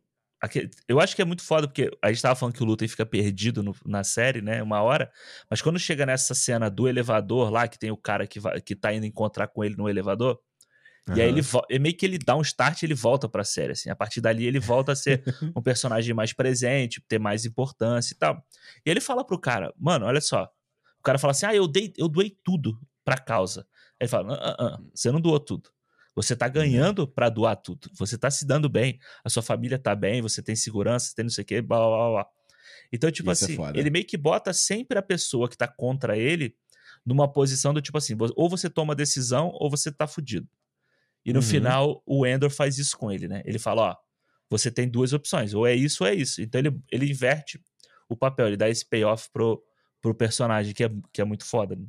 Eu 0.87 0.99
acho 0.99 1.15
que 1.15 1.21
é 1.21 1.25
muito 1.25 1.43
foda, 1.43 1.67
porque 1.67 1.89
a 2.01 2.11
gente 2.11 2.21
tava 2.21 2.35
falando 2.35 2.55
que 2.55 2.63
o 2.63 2.65
Lutem 2.65 2.87
fica 2.87 3.05
perdido 3.05 3.61
no- 3.61 3.75
na 3.85 4.03
série, 4.03 4.41
né? 4.41 4.61
Uma 4.63 4.81
hora. 4.81 5.11
Mas 5.49 5.61
quando 5.61 5.77
chega 5.79 6.05
nessa 6.05 6.33
cena 6.33 6.69
do 6.69 6.87
elevador 6.87 7.51
lá, 7.51 7.67
que 7.67 7.77
tem 7.77 7.91
o 7.91 7.97
cara 7.97 8.25
que, 8.25 8.39
vai, 8.39 8.59
que 8.61 8.75
tá 8.75 8.91
indo 8.93 9.05
encontrar 9.05 9.47
com 9.47 9.63
ele 9.63 9.75
no 9.75 9.87
elevador, 9.87 10.39
e 11.13 11.21
aí 11.21 11.29
ele 11.29 11.41
é 11.69 11.79
meio 11.79 11.95
que 11.97 12.05
ele 12.05 12.17
dá 12.17 12.35
um 12.35 12.41
start 12.41 12.81
e 12.81 12.85
ele 12.85 12.93
volta 12.93 13.27
pra 13.27 13.43
série, 13.43 13.73
assim. 13.73 13.89
A 13.89 13.95
partir 13.95 14.21
dali 14.21 14.45
ele 14.45 14.59
volta 14.59 14.93
a 14.93 14.95
ser 14.95 15.23
um 15.55 15.61
personagem 15.61 16.13
mais 16.13 16.33
presente, 16.33 17.01
ter 17.07 17.19
mais 17.19 17.45
importância 17.45 18.13
e 18.13 18.17
tal. 18.17 18.43
E 18.85 18.89
ele 18.89 19.01
fala 19.01 19.25
pro 19.25 19.39
cara, 19.39 19.73
mano, 19.77 20.05
olha 20.05 20.21
só. 20.21 20.49
O 20.99 21.03
cara 21.03 21.17
fala 21.19 21.31
assim: 21.31 21.45
ah, 21.47 21.55
eu, 21.55 21.67
dei, 21.67 21.91
eu 21.97 22.07
doei 22.07 22.35
tudo 22.43 22.79
pra 23.03 23.17
causa. 23.17 23.67
Ele 23.99 24.07
fala: 24.07 24.33
ah, 24.35 24.55
ah, 24.59 24.65
ah, 24.75 24.79
você 24.93 25.11
não 25.11 25.19
doou 25.21 25.39
tudo. 25.39 25.69
Você 26.15 26.35
tá 26.35 26.47
ganhando 26.47 27.07
para 27.07 27.29
doar 27.29 27.55
tudo. 27.55 27.89
Você 27.93 28.17
tá 28.17 28.29
se 28.29 28.45
dando 28.45 28.67
bem. 28.69 28.99
A 29.23 29.29
sua 29.29 29.41
família 29.41 29.79
tá 29.79 29.95
bem, 29.95 30.21
você 30.21 30.41
tem 30.41 30.55
segurança, 30.55 31.13
tem 31.15 31.23
não 31.23 31.29
sei 31.29 31.43
o 31.43 31.45
quê, 31.45 31.61
blá 31.61 31.77
blá 31.77 32.09
blá. 32.11 32.27
Então, 32.91 33.09
tipo 33.09 33.31
Isso 33.31 33.45
é 33.45 33.47
assim, 33.47 33.55
foda. 33.55 33.79
ele 33.79 33.89
meio 33.89 34.05
que 34.05 34.17
bota 34.17 34.51
sempre 34.51 34.97
a 34.97 35.01
pessoa 35.01 35.47
que 35.49 35.57
tá 35.57 35.67
contra 35.67 36.17
ele 36.17 36.55
numa 37.05 37.31
posição 37.31 37.73
do 37.73 37.81
tipo 37.81 37.97
assim: 37.97 38.15
ou 38.35 38.49
você 38.49 38.69
toma 38.69 38.93
decisão 38.93 39.49
ou 39.53 39.69
você 39.69 39.91
tá 39.91 40.05
fudido. 40.05 40.47
E 41.25 41.31
no 41.31 41.39
Uhum. 41.39 41.45
final, 41.45 42.03
o 42.05 42.25
Endor 42.25 42.49
faz 42.49 42.77
isso 42.77 42.97
com 42.97 43.11
ele, 43.11 43.27
né? 43.27 43.41
Ele 43.45 43.57
fala: 43.59 43.91
ó, 43.91 43.95
você 44.49 44.69
tem 44.69 44.89
duas 44.89 45.13
opções, 45.13 45.53
ou 45.53 45.65
é 45.65 45.73
isso 45.73 46.03
ou 46.03 46.09
é 46.09 46.13
isso. 46.13 46.41
Então 46.41 46.59
ele, 46.59 46.77
ele 46.91 47.09
inverte 47.09 47.61
o 48.09 48.17
papel, 48.17 48.47
ele 48.47 48.57
dá 48.57 48.67
esse 48.69 48.85
payoff 48.85 49.29
pro, 49.31 49.63
pro 50.01 50.13
personagem, 50.13 50.73
que 50.73 50.83
é, 50.83 50.89
que 51.13 51.21
é 51.21 51.23
muito 51.23 51.45
foda. 51.45 51.75
Né? 51.77 51.85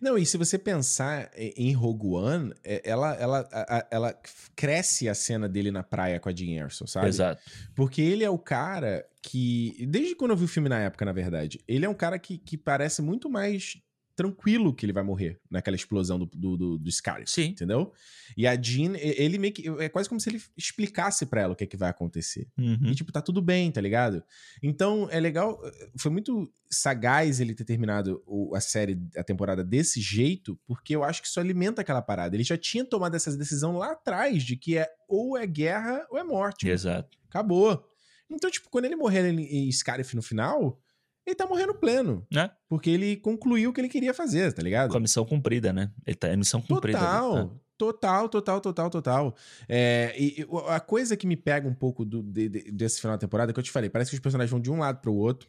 Não, 0.00 0.16
e 0.18 0.24
se 0.26 0.36
você 0.36 0.58
pensar 0.58 1.30
em 1.36 1.72
Rogue 1.72 2.06
One, 2.08 2.54
é- 2.62 2.82
ela, 2.84 3.14
ela, 3.14 3.86
ela 3.90 4.20
cresce 4.54 5.08
a 5.08 5.14
cena 5.14 5.48
dele 5.48 5.70
na 5.70 5.82
praia 5.82 6.18
com 6.20 6.28
a 6.28 6.34
Jean 6.34 6.64
Erso, 6.64 6.86
sabe? 6.86 7.08
Exato. 7.08 7.42
Porque 7.74 8.00
ele 8.00 8.24
é 8.24 8.30
o 8.30 8.38
cara 8.38 9.06
que. 9.22 9.86
Desde 9.88 10.14
quando 10.14 10.32
eu 10.32 10.36
vi 10.36 10.44
o 10.44 10.48
filme 10.48 10.68
na 10.68 10.80
época, 10.80 11.04
na 11.04 11.12
verdade, 11.12 11.60
ele 11.66 11.84
é 11.84 11.88
um 11.88 11.94
cara 11.94 12.18
que, 12.18 12.38
que 12.38 12.56
parece 12.56 13.00
muito 13.02 13.28
mais 13.30 13.78
tranquilo 14.16 14.74
que 14.74 14.86
ele 14.86 14.92
vai 14.92 15.02
morrer 15.02 15.40
naquela 15.50 15.76
explosão 15.76 16.18
do, 16.18 16.26
do, 16.26 16.56
do, 16.56 16.78
do 16.78 16.90
Sim. 17.26 17.46
entendeu? 17.46 17.92
E 18.36 18.46
a 18.46 18.60
Jean, 18.60 18.94
ele 18.96 19.38
meio 19.38 19.52
que. 19.52 19.68
É 19.80 19.88
quase 19.88 20.08
como 20.08 20.20
se 20.20 20.30
ele 20.30 20.40
explicasse 20.56 21.26
pra 21.26 21.42
ela 21.42 21.52
o 21.52 21.56
que, 21.56 21.64
é 21.64 21.66
que 21.66 21.76
vai 21.76 21.90
acontecer. 21.90 22.48
Uhum. 22.56 22.90
E, 22.90 22.94
tipo, 22.94 23.12
tá 23.12 23.20
tudo 23.20 23.42
bem, 23.42 23.70
tá 23.70 23.80
ligado? 23.80 24.22
Então, 24.62 25.08
é 25.10 25.18
legal. 25.18 25.60
Foi 25.98 26.10
muito 26.10 26.50
sagaz 26.70 27.40
ele 27.40 27.54
ter 27.54 27.64
terminado 27.64 28.22
a 28.54 28.60
série, 28.60 29.00
a 29.16 29.24
temporada 29.24 29.64
desse 29.64 30.00
jeito, 30.00 30.58
porque 30.66 30.94
eu 30.94 31.04
acho 31.04 31.20
que 31.20 31.28
isso 31.28 31.40
alimenta 31.40 31.82
aquela 31.82 32.02
parada. 32.02 32.36
Ele 32.36 32.44
já 32.44 32.56
tinha 32.56 32.84
tomado 32.84 33.14
essa 33.14 33.36
decisão 33.36 33.76
lá 33.76 33.92
atrás 33.92 34.42
de 34.42 34.56
que 34.56 34.78
é 34.78 34.88
ou 35.08 35.36
é 35.36 35.46
guerra 35.46 36.06
ou 36.10 36.18
é 36.18 36.24
morte. 36.24 36.68
Exato. 36.68 37.18
Acabou. 37.28 37.84
Então, 38.30 38.50
tipo, 38.50 38.68
quando 38.70 38.86
ele 38.86 38.96
morrer 38.96 39.28
em, 39.28 39.68
em 39.68 39.72
Scarif 39.72 40.14
no 40.14 40.22
final, 40.22 40.80
ele 41.26 41.34
tá 41.36 41.46
morrendo 41.46 41.74
pleno. 41.74 42.26
Né? 42.30 42.50
Porque 42.68 42.90
ele 42.90 43.16
concluiu 43.16 43.70
o 43.70 43.72
que 43.72 43.80
ele 43.80 43.88
queria 43.88 44.12
fazer, 44.14 44.52
tá 44.52 44.62
ligado? 44.62 44.90
Com 44.90 44.96
a 44.96 45.00
missão 45.00 45.24
cumprida, 45.24 45.72
né? 45.72 45.90
Ele 46.06 46.16
tá, 46.16 46.28
é 46.28 46.36
missão 46.36 46.60
cumprida. 46.60 46.98
Total, 46.98 47.36
ali, 47.36 47.44
né? 47.44 47.50
total, 47.78 48.28
total, 48.28 48.60
total, 48.60 48.90
total. 48.90 49.36
É, 49.68 50.14
e, 50.18 50.46
a 50.68 50.80
coisa 50.80 51.16
que 51.16 51.26
me 51.26 51.36
pega 51.36 51.68
um 51.68 51.74
pouco 51.74 52.04
do- 52.04 52.22
de- 52.22 52.48
de- 52.48 52.70
desse 52.72 53.00
final 53.00 53.16
da 53.16 53.20
temporada, 53.20 53.52
que 53.52 53.58
eu 53.58 53.64
te 53.64 53.70
falei, 53.70 53.90
parece 53.90 54.10
que 54.10 54.16
os 54.16 54.20
personagens 54.20 54.50
vão 54.50 54.60
de 54.60 54.70
um 54.70 54.78
lado 54.78 55.00
pro 55.00 55.14
outro. 55.14 55.48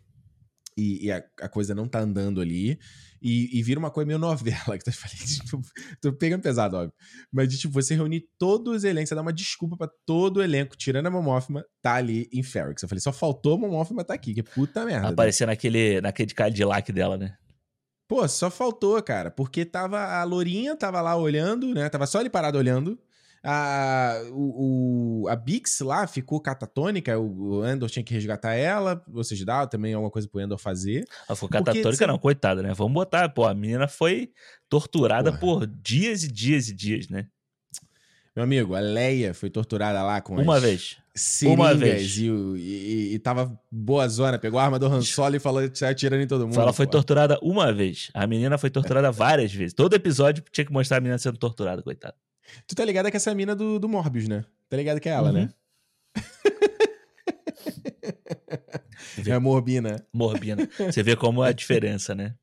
E, 0.78 1.06
e 1.06 1.12
a, 1.12 1.24
a 1.42 1.48
coisa 1.48 1.74
não 1.74 1.88
tá 1.88 2.00
andando 2.00 2.42
ali. 2.42 2.78
E, 3.22 3.58
e 3.58 3.64
vira 3.64 3.80
uma 3.80 3.90
coisa 3.90 4.06
meio 4.06 4.20
novela, 4.20 4.78
que 4.78 4.90
eu 4.90 4.94
te 4.94 4.98
falei. 4.98 5.18
Tipo, 5.18 5.62
tô 6.02 6.14
pegando 6.14 6.42
pesado, 6.42 6.76
óbvio. 6.76 6.94
Mas 7.32 7.50
de 7.50 7.58
tipo, 7.58 7.74
você 7.74 7.96
reunir 7.96 8.26
todos 8.38 8.78
os 8.78 8.84
elencos, 8.84 9.10
você 9.10 9.16
dá 9.16 9.22
uma 9.22 9.34
desculpa 9.34 9.78
pra 9.78 9.90
todo 10.06 10.38
o 10.38 10.44
elenco, 10.44 10.76
tirando 10.76 11.08
a 11.08 11.12
Momófima, 11.12 11.66
tá 11.82 11.96
ali 11.96 12.30
em 12.32 12.44
Ferrix. 12.44 12.84
Eu 12.84 12.90
falei, 12.90 13.02
só 13.02 13.14
faltou 13.14 13.56
a 13.56 13.58
Momófima 13.58 14.04
tá 14.04 14.14
aqui, 14.14 14.34
que 14.34 14.44
puta 14.44 14.86
merda. 14.86 15.10
Aparecer 15.10 15.48
naquele, 15.48 16.02
naquele 16.02 16.34
Cadillac 16.34 16.92
dela, 16.92 17.18
né? 17.18 17.36
Pô, 18.08 18.28
só 18.28 18.52
faltou, 18.52 19.02
cara, 19.02 19.32
porque 19.32 19.66
tava 19.66 20.00
a 20.00 20.24
Lourinha 20.24 20.76
tava 20.76 21.02
lá 21.02 21.16
olhando, 21.16 21.74
né? 21.74 21.90
Tava 21.90 22.06
só 22.06 22.20
ele 22.20 22.30
parado 22.30 22.58
olhando. 22.58 23.00
A, 23.48 24.22
o, 24.32 25.24
o- 25.24 25.28
a 25.30 25.36
Bix 25.36 25.80
lá 25.82 26.08
ficou 26.08 26.40
catatônica, 26.42 27.18
o, 27.20 27.60
o 27.60 27.68
Endor 27.68 27.90
tinha 27.90 28.04
que 28.04 28.14
resgatar 28.14 28.54
ela, 28.56 29.04
seja, 29.24 29.46
dá 29.46 29.68
também 29.68 29.94
alguma 29.94 30.10
coisa 30.12 30.28
pro 30.28 30.42
Endor 30.42 30.58
fazer. 30.58 31.06
Ela 31.30 31.38
Porque, 31.38 31.54
catatônica, 31.72 31.94
sabe- 31.96 32.12
não, 32.12 32.18
coitada, 32.18 32.64
né? 32.64 32.74
Vamos 32.74 32.94
botar, 32.94 33.30
pô, 33.30 33.46
a 33.46 33.54
menina 33.54 33.88
foi 33.88 34.32
torturada 34.68 35.32
Porra. 35.32 35.60
por 35.60 35.68
dias 35.68 36.24
e 36.24 36.32
dias 36.32 36.70
e 36.70 36.74
dias, 36.74 37.08
né? 37.08 37.28
Meu 38.36 38.44
amigo, 38.44 38.76
a 38.76 38.80
Leia 38.82 39.34
foi 39.34 39.50
torturada 39.50 40.04
lá 40.04 40.20
com 40.20 40.36
Uma 40.36 40.58
as 40.58 40.62
vez. 40.64 40.98
seringas 41.16 41.58
Uma 41.66 41.74
vez. 41.74 42.18
E, 42.18 42.26
e, 42.28 43.14
e 43.14 43.20
tava 43.20 43.58
boa 43.72 44.06
zona, 44.10 44.38
pegou 44.38 44.60
a 44.60 44.64
arma 44.66 44.78
do 44.78 44.88
Han 44.88 45.02
Solo 45.02 45.38
e 45.38 45.40
falou 45.40 45.70
que 45.70 45.86
atirando 45.86 46.22
em 46.22 46.28
todo 46.28 46.46
mundo. 46.46 46.60
Ela 46.60 46.74
foi 46.74 46.86
pô. 46.86 46.92
torturada 46.92 47.40
uma 47.42 47.72
vez. 47.72 48.10
A 48.14 48.28
menina 48.28 48.58
foi 48.58 48.70
torturada 48.70 49.10
várias 49.10 49.54
vezes. 49.54 49.74
Todo 49.74 49.94
episódio 49.94 50.44
tinha 50.52 50.66
que 50.66 50.74
mostrar 50.74 50.98
a 50.98 51.00
menina 51.00 51.18
sendo 51.18 51.38
torturada, 51.38 51.82
coitada. 51.82 52.16
Tu 52.68 52.76
tá 52.76 52.86
ligado 52.86 53.10
que 53.12 53.18
essa 53.18 53.30
é 53.30 53.34
a 53.34 53.36
mina 53.36 53.56
do, 53.56 53.80
do 53.80 53.90
Morbius, 53.90 54.28
né? 54.28 54.46
Tá 54.70 54.78
ligado 54.78 55.00
que 55.00 55.10
é 55.10 55.14
ela, 55.14 55.30
Uhum. 55.30 55.34
né? 55.34 55.54
é 59.28 59.32
a 59.32 59.40
Morbina. 59.40 60.06
Morbina. 60.14 60.68
Você 60.78 61.04
vê 61.04 61.16
como 61.16 61.44
é 61.44 61.50
a 61.50 61.54
diferença, 61.54 62.14
né? 62.16 62.36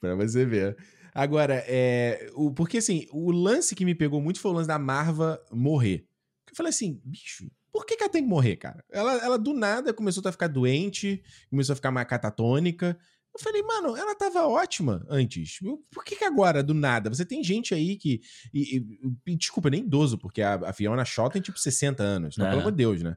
Pra 0.00 0.14
você 0.14 0.44
ver. 0.44 0.76
Agora, 1.14 1.64
é. 1.66 2.28
O, 2.34 2.52
porque 2.52 2.78
assim, 2.78 3.06
o 3.12 3.30
lance 3.30 3.74
que 3.74 3.84
me 3.84 3.94
pegou 3.94 4.20
muito 4.20 4.40
foi 4.40 4.50
o 4.50 4.54
lance 4.54 4.68
da 4.68 4.78
Marva 4.78 5.40
morrer. 5.52 6.06
Eu 6.50 6.56
falei 6.56 6.70
assim, 6.70 7.00
bicho, 7.04 7.48
por 7.72 7.84
que, 7.86 7.96
que 7.96 8.02
ela 8.02 8.12
tem 8.12 8.22
que 8.22 8.28
morrer, 8.28 8.56
cara? 8.56 8.84
Ela, 8.90 9.14
ela 9.24 9.38
do 9.38 9.52
nada 9.52 9.92
começou 9.92 10.22
a 10.26 10.32
ficar 10.32 10.48
doente, 10.48 11.22
começou 11.50 11.72
a 11.72 11.76
ficar 11.76 11.90
mais 11.90 12.06
catatônica. 12.06 12.96
Eu 13.36 13.40
falei, 13.42 13.62
mano, 13.62 13.96
ela 13.96 14.14
tava 14.14 14.46
ótima 14.46 15.04
antes. 15.08 15.58
Por 15.90 16.04
que, 16.04 16.14
que 16.16 16.24
agora, 16.24 16.62
do 16.62 16.72
nada? 16.72 17.10
Você 17.10 17.24
tem 17.24 17.42
gente 17.42 17.74
aí 17.74 17.96
que. 17.96 18.20
E, 18.52 18.76
e- 18.78 19.10
e- 19.32 19.36
desculpa, 19.36 19.68
nem 19.68 19.80
idoso, 19.80 20.16
porque 20.16 20.40
a, 20.40 20.54
a 20.54 20.72
Fiona 20.72 21.04
Shaw 21.04 21.28
tem 21.28 21.42
tipo 21.42 21.58
60 21.58 22.00
anos. 22.02 22.36
Não, 22.36 22.44
Aham. 22.44 22.50
pelo 22.52 22.60
amor 22.62 22.70
de 22.72 22.78
Deus, 22.78 23.02
né? 23.02 23.16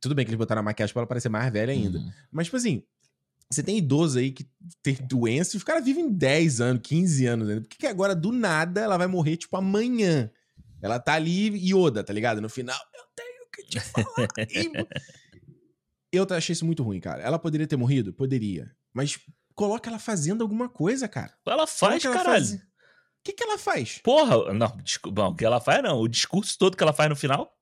Tudo 0.00 0.14
bem 0.14 0.24
que 0.24 0.30
eles 0.30 0.38
botaram 0.38 0.60
a 0.60 0.62
maquiagem 0.62 0.92
pra 0.92 1.00
ela 1.00 1.06
parecer 1.08 1.28
mais 1.28 1.52
velha 1.52 1.72
ainda. 1.72 1.98
Uhum. 1.98 2.12
Mas, 2.30 2.46
tipo 2.46 2.56
assim, 2.56 2.84
você 3.50 3.60
tem 3.62 3.76
idoso 3.78 4.20
aí 4.20 4.30
que 4.30 4.48
tem 4.82 4.94
doença 5.08 5.56
e 5.56 5.58
os 5.58 5.64
caras 5.64 5.84
vivem 5.84 6.08
10 6.12 6.60
anos, 6.60 6.82
15 6.84 7.26
anos 7.26 7.48
ainda. 7.48 7.60
Por 7.62 7.68
que, 7.70 7.78
que 7.78 7.86
agora, 7.88 8.14
do 8.14 8.30
nada, 8.30 8.80
ela 8.80 8.96
vai 8.96 9.08
morrer, 9.08 9.36
tipo, 9.36 9.56
amanhã? 9.56 10.30
Ela 10.80 11.00
tá 11.00 11.14
ali, 11.14 11.48
Yoda, 11.56 12.04
tá 12.04 12.12
ligado? 12.12 12.40
No 12.40 12.48
final, 12.48 12.78
eu 12.94 13.02
tenho 13.16 13.50
que 13.52 13.62
te 13.64 13.80
falar. 13.80 14.28
Eu 16.12 16.26
achei 16.30 16.52
isso 16.52 16.66
muito 16.66 16.82
ruim, 16.82 16.98
cara. 16.98 17.22
Ela 17.22 17.38
poderia 17.38 17.66
ter 17.66 17.76
morrido? 17.76 18.12
Poderia. 18.12 18.70
Mas 18.92 19.18
coloca 19.60 19.90
ela 19.90 19.98
fazendo 19.98 20.40
alguma 20.40 20.70
coisa, 20.70 21.06
cara. 21.06 21.34
Ela 21.46 21.66
faz, 21.66 22.02
ela 22.02 22.14
caralho. 22.14 22.46
faz- 22.46 22.54
O 22.54 22.60
que, 23.22 23.32
que 23.34 23.42
ela 23.44 23.58
faz? 23.58 23.98
Porra, 24.02 24.54
não, 24.54 24.74
desculpa, 24.82 25.26
o 25.26 25.34
que 25.34 25.44
ela 25.44 25.60
faz 25.60 25.82
não. 25.82 26.00
O 26.00 26.08
discurso 26.08 26.56
todo 26.58 26.74
que 26.78 26.82
ela 26.82 26.94
faz 26.94 27.10
no 27.10 27.14
final. 27.16 27.54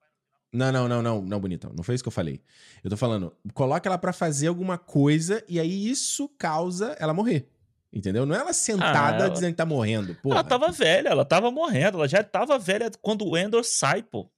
Não, 0.53 0.71
não, 0.71 0.89
não, 0.89 1.03
não, 1.03 1.21
não, 1.21 1.41
bonitão. 1.41 1.73
Não 1.77 1.83
foi 1.83 1.97
isso 1.97 2.05
que 2.05 2.09
eu 2.09 2.13
falei. 2.13 2.41
Eu 2.85 2.89
tô 2.89 2.97
falando, 2.97 3.37
coloca 3.53 3.89
ela 3.89 3.99
pra 3.99 4.13
fazer 4.13 4.47
alguma 4.47 4.79
coisa 4.79 5.45
e 5.49 5.59
aí 5.59 5.89
isso 5.91 6.29
causa 6.39 6.97
ela 7.01 7.13
morrer. 7.13 7.51
Entendeu? 7.93 8.25
Não 8.25 8.37
é 8.37 8.39
ela 8.39 8.53
sentada 8.53 9.17
Ah, 9.17 9.27
ela- 9.27 9.31
dizendo 9.31 9.51
que 9.51 9.57
tá 9.57 9.67
morrendo. 9.67 10.15
Porra. 10.23 10.37
Ela 10.37 10.45
tava 10.45 10.71
velha, 10.71 11.09
ela 11.09 11.25
tava 11.25 11.51
morrendo. 11.51 11.99
Ela 11.99 12.07
já 12.09 12.23
tava 12.23 12.59
velha 12.59 12.91
quando 13.03 13.27
o 13.27 13.37
Endor 13.37 13.65
sai, 13.65 14.03
pô. 14.05 14.31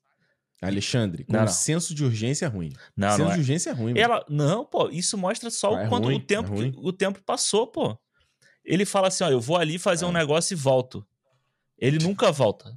Alexandre, 0.62 1.24
com 1.24 1.32
Não, 1.32 1.40
não. 1.40 1.48
senso 1.48 1.94
de 1.94 2.04
urgência 2.04 2.44
é 2.44 2.48
ruim. 2.48 2.72
Não, 2.96 3.08
senso 3.08 3.22
não 3.22 3.28
de 3.30 3.34
é. 3.34 3.38
urgência 3.38 3.70
é 3.70 3.72
ruim. 3.72 3.92
mano. 3.94 3.98
Ela, 3.98 4.24
não, 4.28 4.64
pô, 4.64 4.88
isso 4.90 5.16
mostra 5.16 5.50
só 5.50 5.74
Ah, 5.74 5.82
é 5.82 5.86
o 5.86 5.88
quanto 5.88 6.04
ruim, 6.04 6.16
o 6.16 6.20
tempo 6.20 6.52
é 6.52 6.56
que- 6.56 6.60
ruim. 6.62 6.74
o 6.76 6.92
tempo 6.92 7.20
passou, 7.24 7.66
pô. 7.66 7.98
Ele 8.64 8.84
fala 8.84 9.08
assim, 9.08 9.24
ó, 9.24 9.30
eu 9.30 9.40
vou 9.40 9.56
ali 9.56 9.78
fazer 9.78 10.04
um 10.04 10.10
Ah. 10.10 10.12
negócio 10.12 10.52
e 10.54 10.56
volto. 10.56 11.06
Ele 11.78 11.98
nunca 12.14 12.30
volta. 12.30 12.76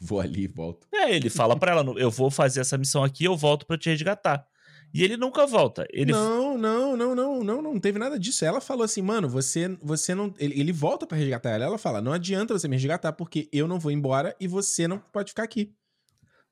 Vou 0.00 0.20
ali 0.20 0.44
e 0.44 0.48
volto. 0.48 0.86
É, 0.92 1.14
ele 1.14 1.30
fala 1.30 1.56
pra 1.56 1.72
ela, 1.72 1.84
eu 1.96 2.10
vou 2.10 2.30
fazer 2.30 2.60
essa 2.60 2.76
missão 2.78 3.02
aqui, 3.04 3.24
eu 3.24 3.36
volto 3.36 3.66
pra 3.66 3.78
te 3.78 3.88
resgatar. 3.90 4.44
E 4.94 5.02
ele 5.02 5.16
nunca 5.16 5.46
volta. 5.46 5.86
Ele 5.90 6.12
Não, 6.12 6.58
não, 6.58 6.94
não, 6.96 7.14
não, 7.14 7.42
não, 7.42 7.62
não 7.62 7.80
teve 7.80 7.98
nada 7.98 8.18
disso. 8.18 8.44
Ela 8.44 8.60
falou 8.60 8.84
assim, 8.84 9.00
mano, 9.00 9.26
você, 9.28 9.68
você 9.80 10.14
não. 10.14 10.34
Ele, 10.38 10.60
ele 10.60 10.70
volta 10.72 11.06
pra 11.06 11.16
resgatar 11.16 11.50
ela. 11.50 11.64
Ela 11.64 11.78
fala, 11.78 12.02
não 12.02 12.12
adianta 12.12 12.52
você 12.52 12.68
me 12.68 12.76
resgatar 12.76 13.12
porque 13.14 13.48
eu 13.52 13.66
não 13.66 13.80
vou 13.80 13.90
embora 13.90 14.36
e 14.38 14.46
você 14.46 14.86
não 14.86 14.98
pode 14.98 15.30
ficar 15.30 15.44
aqui. 15.44 15.72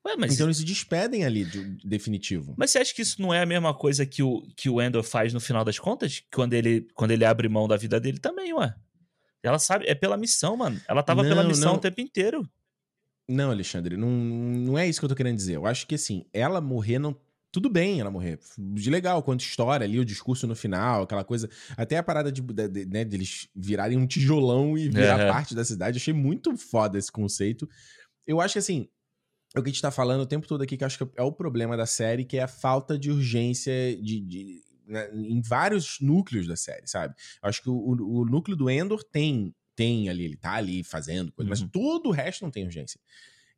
Ué, 0.05 0.15
mas, 0.17 0.33
Então 0.33 0.47
eles 0.47 0.57
se 0.57 0.65
despedem 0.65 1.23
ali, 1.23 1.45
de, 1.45 1.63
definitivo. 1.87 2.55
mas 2.57 2.71
você 2.71 2.79
acha 2.79 2.93
que 2.93 3.01
isso 3.03 3.21
não 3.21 3.31
é 3.33 3.41
a 3.41 3.45
mesma 3.45 3.73
coisa 3.73 4.05
que 4.05 4.23
o, 4.23 4.41
que 4.55 4.67
o 4.69 4.81
Endor 4.81 5.03
faz 5.03 5.31
no 5.33 5.39
final 5.39 5.63
das 5.63 5.77
contas? 5.77 6.23
Quando 6.33 6.53
ele, 6.53 6.87
quando 6.95 7.11
ele 7.11 7.23
abre 7.23 7.47
mão 7.47 7.67
da 7.67 7.77
vida 7.77 7.99
dele 7.99 8.17
também, 8.19 8.51
ué. 8.53 8.73
Ela 9.43 9.57
sabe, 9.59 9.85
é 9.87 9.95
pela 9.95 10.17
missão, 10.17 10.55
mano. 10.57 10.79
Ela 10.87 11.01
tava 11.03 11.23
pela 11.23 11.41
Não, 11.43 11.49
missão 11.49 11.71
não. 11.71 11.77
o 11.77 11.81
tempo 11.81 11.99
inteiro. 12.01 12.47
Não, 13.29 13.49
Alexandre, 13.51 13.95
não, 13.97 14.09
não 14.09 14.77
é 14.77 14.87
isso 14.87 14.99
que 14.99 15.05
eu 15.05 15.09
tô 15.09 15.15
querendo 15.15 15.35
dizer. 15.37 15.55
Eu 15.55 15.65
acho 15.65 15.87
que 15.87 15.95
assim, 15.95 16.25
ela 16.33 16.59
morrer 16.59 16.99
não. 16.99 17.15
Tudo 17.51 17.69
bem 17.69 17.99
ela 17.99 18.09
morrer. 18.09 18.39
De 18.57 18.89
legal, 18.89 19.21
quando 19.23 19.41
história 19.41 19.83
ali, 19.83 19.99
o 19.99 20.05
discurso 20.05 20.47
no 20.47 20.55
final, 20.55 21.03
aquela 21.03 21.23
coisa. 21.23 21.49
Até 21.75 21.97
a 21.97 22.03
parada 22.03 22.31
de, 22.31 22.41
de, 22.41 22.85
né, 22.85 23.03
deles 23.03 23.47
virarem 23.55 23.97
um 23.97 24.07
tijolão 24.07 24.77
e 24.77 24.89
virar 24.89 25.27
parte 25.31 25.53
da 25.53 25.63
cidade. 25.65 25.97
Achei 25.97 26.13
muito 26.13 26.55
foda 26.55 26.97
esse 26.97 27.11
conceito. 27.11 27.67
Eu 28.25 28.39
acho 28.39 28.53
que 28.53 28.59
assim, 28.59 28.87
é 29.55 29.59
o 29.59 29.63
que 29.63 29.69
a 29.69 29.71
gente 29.73 29.81
tá 29.81 29.91
falando 29.91 30.21
o 30.21 30.25
tempo 30.25 30.47
todo 30.47 30.61
aqui, 30.61 30.77
que 30.77 30.83
eu 30.83 30.87
acho 30.87 30.97
que 30.97 31.11
é 31.17 31.23
o 31.23 31.31
problema 31.31 31.75
da 31.77 31.85
série, 31.85 32.25
que 32.25 32.37
é 32.37 32.43
a 32.43 32.47
falta 32.47 32.97
de 32.97 33.11
urgência 33.11 33.73
de. 34.01 34.19
de- 34.19 34.61
né, 34.87 35.09
em 35.13 35.41
vários 35.41 35.97
núcleos 36.01 36.47
da 36.47 36.55
série, 36.57 36.85
sabe? 36.87 37.13
Eu 37.41 37.47
acho 37.47 37.61
que 37.61 37.69
o, 37.69 37.73
o- 37.75 38.25
núcleo 38.25 38.57
do 38.57 38.69
Endor 38.69 39.01
tem, 39.03 39.55
tem 39.73 40.09
ali, 40.09 40.25
ele 40.25 40.35
tá 40.35 40.53
ali 40.53 40.83
fazendo 40.83 41.31
coisa, 41.31 41.47
mas 41.49 41.61
Uhum. 41.61 41.69
todo 41.69 42.09
o 42.09 42.11
resto 42.11 42.41
não 42.43 42.51
tem 42.51 42.65
urgência. 42.65 42.99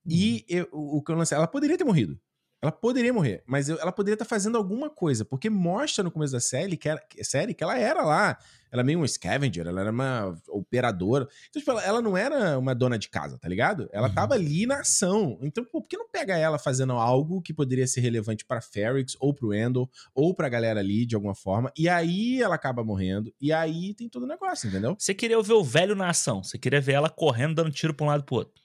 E 0.06 0.46
eu- 0.48 0.68
o 0.72 0.98
o 0.98 1.02
que 1.02 1.12
eu 1.12 1.16
lancei, 1.16 1.36
ela 1.36 1.48
poderia 1.48 1.78
ter 1.78 1.84
morrido. 1.86 2.20
Ela 2.64 2.72
poderia 2.72 3.12
morrer, 3.12 3.44
mas 3.46 3.68
ela 3.68 3.92
poderia 3.92 4.16
estar 4.16 4.24
fazendo 4.24 4.58
alguma 4.58 4.90
coisa, 4.90 5.26
porque 5.26 5.50
mostra 5.50 6.02
no 6.02 6.10
começo 6.10 6.32
da 6.32 6.40
série 6.40 6.78
que, 6.78 6.88
era, 6.88 7.04
série 7.22 7.54
que 7.54 7.62
ela 7.62 7.78
era 7.78 8.02
lá. 8.04 8.38
Ela 8.72 8.82
é 8.82 8.86
meio 8.86 9.00
um 9.00 9.06
scavenger, 9.08 9.68
ela 9.68 9.82
era 9.82 9.92
uma 9.92 10.34
operadora. 10.48 11.28
Então, 11.50 11.60
tipo, 11.60 11.70
ela, 11.72 11.84
ela 11.84 12.02
não 12.02 12.16
era 12.18 12.58
uma 12.58 12.74
dona 12.74 12.98
de 12.98 13.10
casa, 13.10 13.38
tá 13.38 13.50
ligado? 13.50 13.88
Ela 13.92 14.08
Uhum. 14.08 14.14
tava 14.16 14.34
ali 14.36 14.66
na 14.66 14.80
ação. 14.80 15.38
Então, 15.42 15.64
pô, 15.66 15.82
por 15.82 15.90
que 15.90 15.98
não 15.98 16.08
pega 16.10 16.38
ela 16.38 16.58
fazendo 16.58 16.94
algo 16.94 17.42
que 17.42 17.54
poderia 17.54 17.86
ser 17.86 18.00
relevante 18.00 18.46
pra 18.46 18.62
Ferrix, 18.62 19.16
ou 19.20 19.34
pro 19.34 19.54
Endor, 19.54 19.88
ou 20.16 20.34
pra 20.34 20.48
galera 20.48 20.80
ali, 20.80 21.06
de 21.06 21.16
alguma 21.16 21.36
forma? 21.36 21.70
E 21.78 21.90
aí 21.90 22.42
ela 22.42 22.56
acaba 22.56 22.82
morrendo, 22.84 23.32
e 23.42 23.52
aí 23.52 23.94
tem 23.94 24.08
todo 24.08 24.24
o 24.24 24.28
negócio, 24.28 24.70
entendeu? 24.70 24.96
Você 24.98 25.14
queria 25.14 25.40
ver 25.42 25.54
o 25.54 25.64
velho 25.64 25.96
na 25.96 26.10
ação. 26.10 26.42
Você 26.42 26.58
queria 26.58 26.80
ver 26.80 26.94
ela 26.94 27.10
correndo, 27.10 27.56
dando 27.56 27.72
tiro 27.72 27.94
pra 27.94 28.06
um 28.06 28.10
lado 28.10 28.22
e 28.22 28.26
pro 28.26 28.36
outro. 28.38 28.63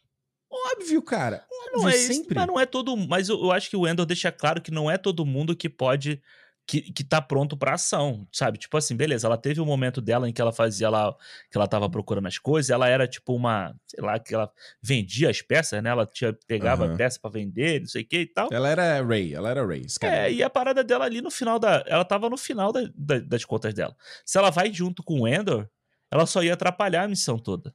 Óbvio, 0.75 1.03
cara. 1.03 1.45
Óbvio, 1.51 1.83
Não 1.83 1.89
é 1.89 1.93
sempre. 1.93 2.35
mas 2.35 2.47
não 2.47 2.59
é 2.59 2.67
todo 2.67 2.97
Mas 2.97 3.29
eu, 3.29 3.39
eu 3.43 3.53
acho 3.53 3.69
que 3.71 3.77
o 3.77 3.87
Endor 3.87 4.07
deixa 4.07 4.31
claro 4.33 4.61
que 4.61 4.71
não 4.71 4.91
é 4.91 4.97
todo 4.99 5.25
mundo 5.27 5.57
que 5.57 5.69
pode. 5.69 6.23
Que, 6.71 6.83
que 6.83 7.03
tá 7.03 7.19
pronto 7.23 7.57
pra 7.57 7.73
ação, 7.73 8.29
sabe? 8.31 8.59
Tipo 8.59 8.77
assim, 8.77 8.95
beleza, 8.95 9.27
ela 9.27 9.39
teve 9.39 9.59
um 9.59 9.65
momento 9.65 10.03
dela 10.03 10.29
em 10.29 10.35
que 10.35 10.39
ela 10.43 10.53
fazia 10.53 10.91
lá, 10.91 11.15
que 11.51 11.57
ela 11.57 11.67
tava 11.67 11.89
procurando 11.89 12.29
as 12.29 12.37
coisas, 12.37 12.69
ela 12.69 12.87
era 12.87 13.09
tipo 13.09 13.35
uma, 13.35 13.75
sei 13.87 14.05
lá, 14.05 14.19
que 14.19 14.35
ela 14.35 14.53
vendia 14.83 15.31
as 15.31 15.41
peças, 15.41 15.83
né? 15.83 15.89
Ela 15.89 16.05
tinha, 16.05 16.37
pegava 16.47 16.85
Aham. 16.85 16.97
peça 16.99 17.19
pra 17.19 17.31
vender, 17.31 17.81
não 17.81 17.87
sei 17.89 18.03
o 18.03 18.07
que 18.07 18.19
e 18.19 18.27
tal. 18.27 18.51
Ela 18.53 18.69
era 18.69 19.03
Ray, 19.03 19.33
ela 19.35 19.49
era 19.49 19.67
Ray. 19.67 19.87
É, 20.03 20.31
e 20.31 20.43
a 20.43 20.51
parada 20.51 20.85
dela 20.85 21.07
ali 21.07 21.23
no 21.23 21.31
final 21.31 21.59
da. 21.59 21.83
Ela 21.87 22.05
tava 22.05 22.29
no 22.29 22.37
final 22.37 22.71
da- 22.71 22.91
da- 22.95 23.21
das 23.21 23.47
contas 23.47 23.73
dela. 23.73 23.97
Se 24.27 24.37
ela 24.37 24.51
vai 24.51 24.71
junto 24.71 25.03
com 25.03 25.23
o 25.23 25.27
Endor, 25.27 25.67
ela 26.11 26.27
só 26.27 26.43
ia 26.43 26.53
atrapalhar 26.53 27.05
a 27.05 27.09
missão 27.09 27.39
toda. 27.39 27.75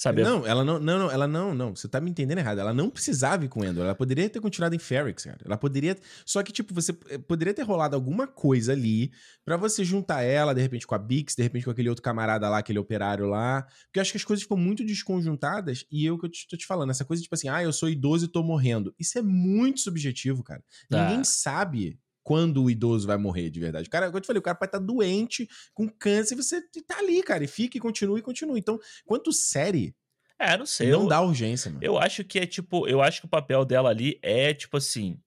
Sabe? 0.00 0.22
Não, 0.22 0.46
ela 0.46 0.64
não, 0.64 0.78
não, 0.80 0.98
não, 0.98 1.10
ela 1.10 1.26
não, 1.28 1.54
não. 1.54 1.76
Você 1.76 1.86
tá 1.86 2.00
me 2.00 2.10
entendendo 2.10 2.38
errado. 2.38 2.58
Ela 2.58 2.72
não 2.72 2.88
precisava 2.88 3.44
ir 3.44 3.48
com 3.48 3.60
o 3.60 3.64
Endor. 3.66 3.84
Ela 3.84 3.94
poderia 3.94 4.30
ter 4.30 4.40
continuado 4.40 4.74
em 4.74 4.78
Ferrix, 4.78 5.24
cara. 5.24 5.36
Ela 5.44 5.58
poderia. 5.58 5.94
Só 6.24 6.42
que, 6.42 6.50
tipo, 6.52 6.72
você 6.72 6.96
eh, 7.10 7.18
poderia 7.18 7.52
ter 7.52 7.60
rolado 7.64 7.94
alguma 7.96 8.26
coisa 8.26 8.72
ali 8.72 9.12
pra 9.44 9.58
você 9.58 9.84
juntar 9.84 10.22
ela, 10.22 10.54
de 10.54 10.62
repente, 10.62 10.86
com 10.86 10.94
a 10.94 10.98
Bix, 10.98 11.34
de 11.36 11.42
repente 11.42 11.66
com 11.66 11.70
aquele 11.70 11.90
outro 11.90 12.02
camarada 12.02 12.48
lá, 12.48 12.56
aquele 12.56 12.78
operário 12.78 13.26
lá. 13.26 13.60
Porque 13.84 13.98
eu 13.98 14.00
acho 14.00 14.12
que 14.12 14.16
as 14.16 14.24
coisas 14.24 14.42
ficam 14.42 14.56
muito 14.56 14.86
desconjuntadas 14.86 15.84
e 15.92 16.06
eu 16.06 16.18
que 16.18 16.24
eu 16.24 16.30
te- 16.30 16.48
tô 16.48 16.56
te 16.56 16.64
falando, 16.64 16.88
essa 16.88 17.04
coisa, 17.04 17.22
tipo 17.22 17.34
assim, 17.34 17.50
ah, 17.50 17.62
eu 17.62 17.70
sou 17.70 17.86
idoso 17.90 18.24
e 18.24 18.28
tô 18.28 18.42
morrendo. 18.42 18.94
Isso 18.98 19.18
é 19.18 19.22
muito 19.22 19.80
subjetivo, 19.80 20.42
cara. 20.42 20.64
Tá. 20.88 21.08
Ninguém 21.10 21.24
sabe 21.24 21.98
quando 22.22 22.62
o 22.64 22.70
idoso 22.70 23.06
vai 23.06 23.16
morrer 23.16 23.50
de 23.50 23.60
verdade. 23.60 23.88
O 23.88 23.90
cara, 23.90 24.06
como 24.06 24.18
eu 24.18 24.20
te 24.22 24.26
falei, 24.26 24.38
o 24.40 24.42
cara 24.42 24.56
pode 24.56 24.68
estar 24.68 24.78
doente, 24.78 25.48
com 25.74 25.88
câncer, 25.88 26.34
e 26.34 26.36
você 26.42 26.60
tá 26.86 26.98
ali, 26.98 27.22
cara, 27.22 27.42
e 27.44 27.48
fica 27.48 27.76
e 27.76 27.80
continua 27.80 28.18
e 28.18 28.22
continua. 28.22 28.58
Então, 28.58 28.78
quanto 29.06 29.32
série, 29.32 29.94
É, 30.38 30.56
não 30.56 30.66
sei. 30.66 30.90
não 30.90 31.02
eu, 31.02 31.08
dá 31.08 31.20
urgência, 31.20 31.70
mano. 31.70 31.82
eu 31.84 31.98
acho 31.98 32.24
que 32.24 32.38
é 32.38 32.46
tipo. 32.46 32.86
Eu 32.88 33.00
acho 33.02 33.20
que 33.20 33.26
o 33.26 33.30
papel 33.30 33.64
dela 33.64 33.90
ali 33.90 34.18
é 34.22 34.52
tipo 34.54 34.76
assim. 34.76 35.18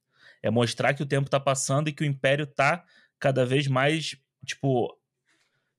É 0.41 0.49
mostrar 0.49 0.94
que 0.94 1.02
o 1.03 1.06
tempo 1.06 1.30
tá 1.30 1.40
passando 1.40 1.88
e 1.88 1.94
que 1.94 2.03
o 2.03 2.06
Império 2.06 2.45
tá 2.45 2.84
cada 3.20 3.45
vez 3.45 3.68
mais, 3.68 4.15
tipo. 4.45 4.95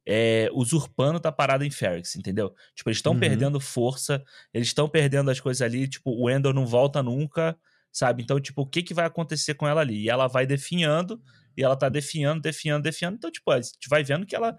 É, 0.07 0.51
usurpando 0.53 1.19
tá 1.19 1.33
parado 1.33 1.65
em 1.65 1.71
Ferrix, 1.71 2.15
entendeu? 2.17 2.55
Tipo, 2.75 2.91
eles 2.91 2.99
estão 2.99 3.15
Uhum. 3.15 3.21
perdendo 3.21 3.59
força, 3.59 4.23
eles 4.53 4.69
estão 4.69 4.87
perdendo 4.87 5.31
as 5.31 5.41
coisas 5.41 5.63
ali, 5.63 5.89
tipo, 5.89 6.11
o 6.11 6.29
Endor 6.29 6.53
não 6.53 6.67
volta 6.67 7.03
nunca, 7.03 7.57
sabe? 7.95 8.23
Então, 8.25 8.41
tipo, 8.41 8.63
o 8.63 8.67
que 8.67 8.83
que 8.83 8.93
vai 8.93 9.07
acontecer 9.07 9.55
com 9.55 9.69
ela 9.69 9.81
ali? 9.81 10.03
E 10.03 10.11
ela 10.11 10.27
vai 10.27 10.45
definhando, 10.45 11.23
e 11.57 11.63
ela 11.63 11.77
tá 11.77 11.89
definhando, 11.89 12.43
definhando, 12.43 12.83
definhando. 12.83 13.17
Então, 13.17 13.31
tipo, 13.31 13.49
a 13.53 13.61
gente 13.61 13.89
vai 13.89 14.03
vendo 14.03 14.27
que 14.27 14.35
ela. 14.35 14.59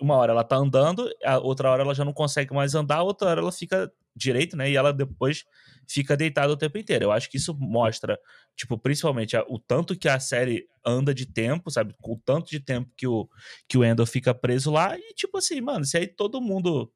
Uma 0.00 0.16
hora 0.16 0.32
ela 0.32 0.44
tá 0.44 0.56
andando, 0.56 1.10
a 1.24 1.38
outra 1.38 1.70
hora 1.70 1.82
ela 1.82 1.94
já 1.94 2.04
não 2.04 2.12
consegue 2.12 2.54
mais 2.54 2.74
andar, 2.74 3.02
outra 3.02 3.28
hora 3.28 3.40
ela 3.40 3.52
fica 3.52 3.90
direito, 4.14 4.56
né? 4.56 4.70
E 4.70 4.76
ela 4.76 4.92
depois 4.92 5.44
fica 5.88 6.16
deitada 6.16 6.52
o 6.52 6.56
tempo 6.56 6.78
inteiro. 6.78 7.06
Eu 7.06 7.12
acho 7.12 7.30
que 7.30 7.36
isso 7.36 7.54
mostra, 7.58 8.18
tipo, 8.56 8.78
principalmente 8.78 9.36
o 9.48 9.58
tanto 9.58 9.96
que 9.96 10.08
a 10.08 10.20
série 10.20 10.66
anda 10.84 11.14
de 11.14 11.26
tempo, 11.26 11.70
sabe? 11.70 11.94
Com 12.00 12.12
o 12.14 12.22
tanto 12.24 12.50
de 12.50 12.60
tempo 12.60 12.90
que 12.96 13.06
o, 13.06 13.28
que 13.68 13.76
o 13.78 13.84
Endor 13.84 14.06
fica 14.06 14.34
preso 14.34 14.70
lá. 14.70 14.96
E, 14.98 15.14
tipo 15.14 15.38
assim, 15.38 15.60
mano, 15.60 15.84
se 15.84 15.96
aí 15.96 16.06
todo 16.06 16.40
mundo 16.40 16.90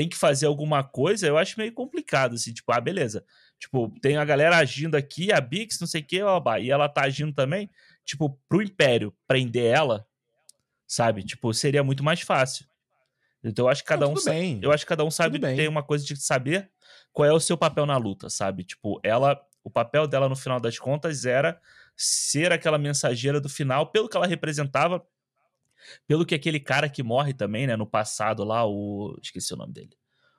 tem 0.00 0.08
que 0.08 0.16
fazer 0.16 0.46
alguma 0.46 0.82
coisa, 0.82 1.26
eu 1.26 1.36
acho 1.36 1.58
meio 1.58 1.74
complicado, 1.74 2.34
assim, 2.34 2.54
tipo, 2.54 2.72
ah, 2.72 2.80
beleza. 2.80 3.22
Tipo, 3.58 3.92
tem 4.00 4.16
a 4.16 4.24
galera 4.24 4.56
agindo 4.56 4.94
aqui, 4.94 5.30
a 5.30 5.38
Bix, 5.42 5.78
não 5.78 5.86
sei 5.86 6.00
o 6.00 6.04
que, 6.04 6.22
e 6.62 6.70
ela 6.70 6.88
tá 6.88 7.02
agindo 7.02 7.34
também. 7.34 7.68
Tipo, 8.02 8.30
pro 8.48 8.62
Império 8.62 9.14
prender 9.28 9.66
ela, 9.66 10.06
sabe? 10.86 11.22
Tipo, 11.22 11.52
seria 11.52 11.84
muito 11.84 12.02
mais 12.02 12.22
fácil. 12.22 12.64
Então 13.44 13.66
eu 13.66 13.68
acho 13.68 13.82
que 13.82 13.88
cada 13.90 14.06
Não, 14.06 14.14
um 14.14 14.24
bem. 14.24 14.58
eu 14.62 14.72
acho 14.72 14.86
que 14.86 14.88
cada 14.88 15.04
um 15.04 15.10
sabe 15.10 15.34
Tudo 15.38 15.48
bem. 15.48 15.56
tem 15.56 15.68
uma 15.68 15.82
coisa 15.82 16.02
de 16.02 16.16
saber 16.16 16.70
qual 17.12 17.28
é 17.28 17.32
o 17.34 17.38
seu 17.40 17.58
papel 17.58 17.84
na 17.84 17.98
luta, 17.98 18.30
sabe? 18.30 18.64
Tipo, 18.64 18.98
ela, 19.02 19.38
o 19.62 19.68
papel 19.68 20.06
dela 20.06 20.30
no 20.30 20.36
final 20.36 20.58
das 20.58 20.78
contas 20.78 21.26
era 21.26 21.60
ser 21.94 22.52
aquela 22.52 22.78
mensageira 22.78 23.38
do 23.38 23.50
final, 23.50 23.88
pelo 23.88 24.08
que 24.08 24.16
ela 24.16 24.26
representava, 24.26 25.04
pelo 26.06 26.24
que 26.26 26.34
aquele 26.34 26.60
cara 26.60 26.88
que 26.88 27.02
morre 27.02 27.32
também, 27.34 27.66
né, 27.66 27.76
no 27.76 27.86
passado 27.86 28.44
lá, 28.44 28.66
o 28.66 29.16
esqueci 29.22 29.52
o 29.54 29.56
nome 29.56 29.72
dele. 29.72 29.90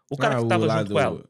O 0.09 0.17
cara 0.17 0.35
Ah, 0.37 0.41
que 0.41 0.47
tava 0.47 0.69
junto 0.69 0.87
do- 0.89 0.93
com 0.93 0.99
ela. 0.99 1.29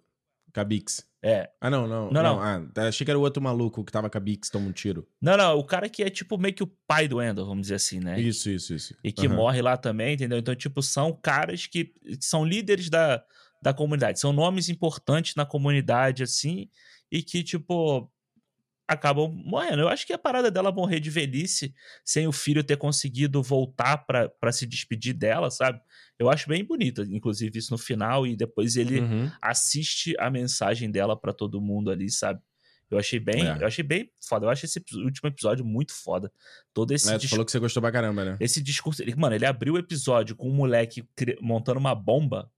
Cabix. 0.53 1.05
É. 1.23 1.49
Ah, 1.61 1.69
não, 1.69 1.87
não. 1.87 2.11
Não, 2.11 2.23
Não, 2.23 2.35
não. 2.35 2.41
Ah, 2.41 2.67
tá, 2.73 2.87
achei 2.87 3.05
que 3.05 3.11
era 3.11 3.17
o 3.17 3.21
outro 3.21 3.41
maluco 3.41 3.85
que 3.85 3.91
tava 3.91 4.09
com 4.09 4.17
a 4.17 4.21
Bix, 4.21 4.49
toma 4.49 4.67
um 4.67 4.71
tiro. 4.71 5.07
Não, 5.21 5.37
não, 5.37 5.57
o 5.57 5.63
cara 5.63 5.87
que 5.87 6.03
é 6.03 6.09
tipo 6.09 6.37
meio 6.37 6.53
que 6.53 6.63
o 6.63 6.67
pai 6.87 7.07
do 7.07 7.21
Endor, 7.21 7.45
vamos 7.45 7.61
dizer 7.63 7.75
assim, 7.75 7.99
né? 7.99 8.19
Isso, 8.19 8.49
isso, 8.49 8.73
isso. 8.73 8.95
e 9.03 9.11
que 9.11 9.27
Aham. 9.27 9.35
morre 9.35 9.61
lá 9.61 9.77
também, 9.77 10.15
entendeu? 10.15 10.39
Então, 10.39 10.55
tipo, 10.55 10.81
são 10.81 11.13
caras 11.13 11.67
que 11.67 11.93
são 12.19 12.43
líderes 12.43 12.89
da, 12.89 13.23
da 13.61 13.73
comunidade, 13.73 14.19
são 14.19 14.33
nomes 14.33 14.67
importantes 14.67 15.35
na 15.35 15.45
comunidade, 15.45 16.23
assim, 16.23 16.69
e 17.11 17.21
que, 17.21 17.43
tipo, 17.43 18.11
acabam 18.91 19.31
morrendo. 19.45 19.81
Eu 19.81 19.87
acho 19.89 20.05
que 20.05 20.13
a 20.13 20.17
parada 20.17 20.49
dela 20.51 20.71
morrer 20.71 20.99
de 20.99 21.09
velhice, 21.09 21.73
sem 22.03 22.27
o 22.27 22.31
filho 22.31 22.63
ter 22.63 22.77
conseguido 22.77 23.41
voltar 23.41 23.97
pra 24.05 24.29
pra 24.29 24.51
se 24.51 24.65
despedir 24.65 25.13
dela, 25.13 25.49
sabe? 25.51 25.79
Eu 26.19 26.29
acho 26.29 26.47
bem 26.47 26.63
bonito, 26.63 27.01
inclusive, 27.03 27.57
isso 27.57 27.71
no 27.71 27.77
final, 27.77 28.27
e 28.27 28.35
depois 28.35 28.75
ele 28.75 28.99
Uhum. 29.01 29.31
assiste 29.41 30.15
a 30.19 30.29
mensagem 30.29 30.91
dela 30.91 31.15
pra 31.19 31.33
todo 31.33 31.59
mundo 31.61 31.89
ali, 31.89 32.09
sabe? 32.11 32.39
Eu 32.89 32.97
achei 32.99 33.19
bem, 33.19 33.47
É. 33.47 33.57
eu 33.61 33.65
achei 33.67 33.83
bem 33.83 34.11
foda. 34.27 34.45
Eu 34.45 34.49
achei 34.49 34.67
esse 34.67 34.83
último 34.95 35.29
episódio 35.29 35.63
muito 35.65 35.93
foda. 35.93 36.29
Todo 36.73 36.91
esse 36.91 37.09
É, 37.11 37.17
dis- 37.17 37.29
falou 37.29 37.45
que 37.45 37.51
você 37.51 37.57
gostou 37.59 37.81
pra 37.81 37.89
caramba, 37.91 38.25
né? 38.25 38.37
esse 38.39 38.61
discurso, 38.61 39.01
ele, 39.01 39.15
mano, 39.15 39.33
ele 39.33 39.45
abriu 39.45 39.75
o 39.75 39.77
episódio 39.77 40.35
com 40.35 40.49
um 40.49 40.53
moleque 40.53 41.03
montando 41.41 41.79
uma 41.79 41.95
bomba. 41.95 42.51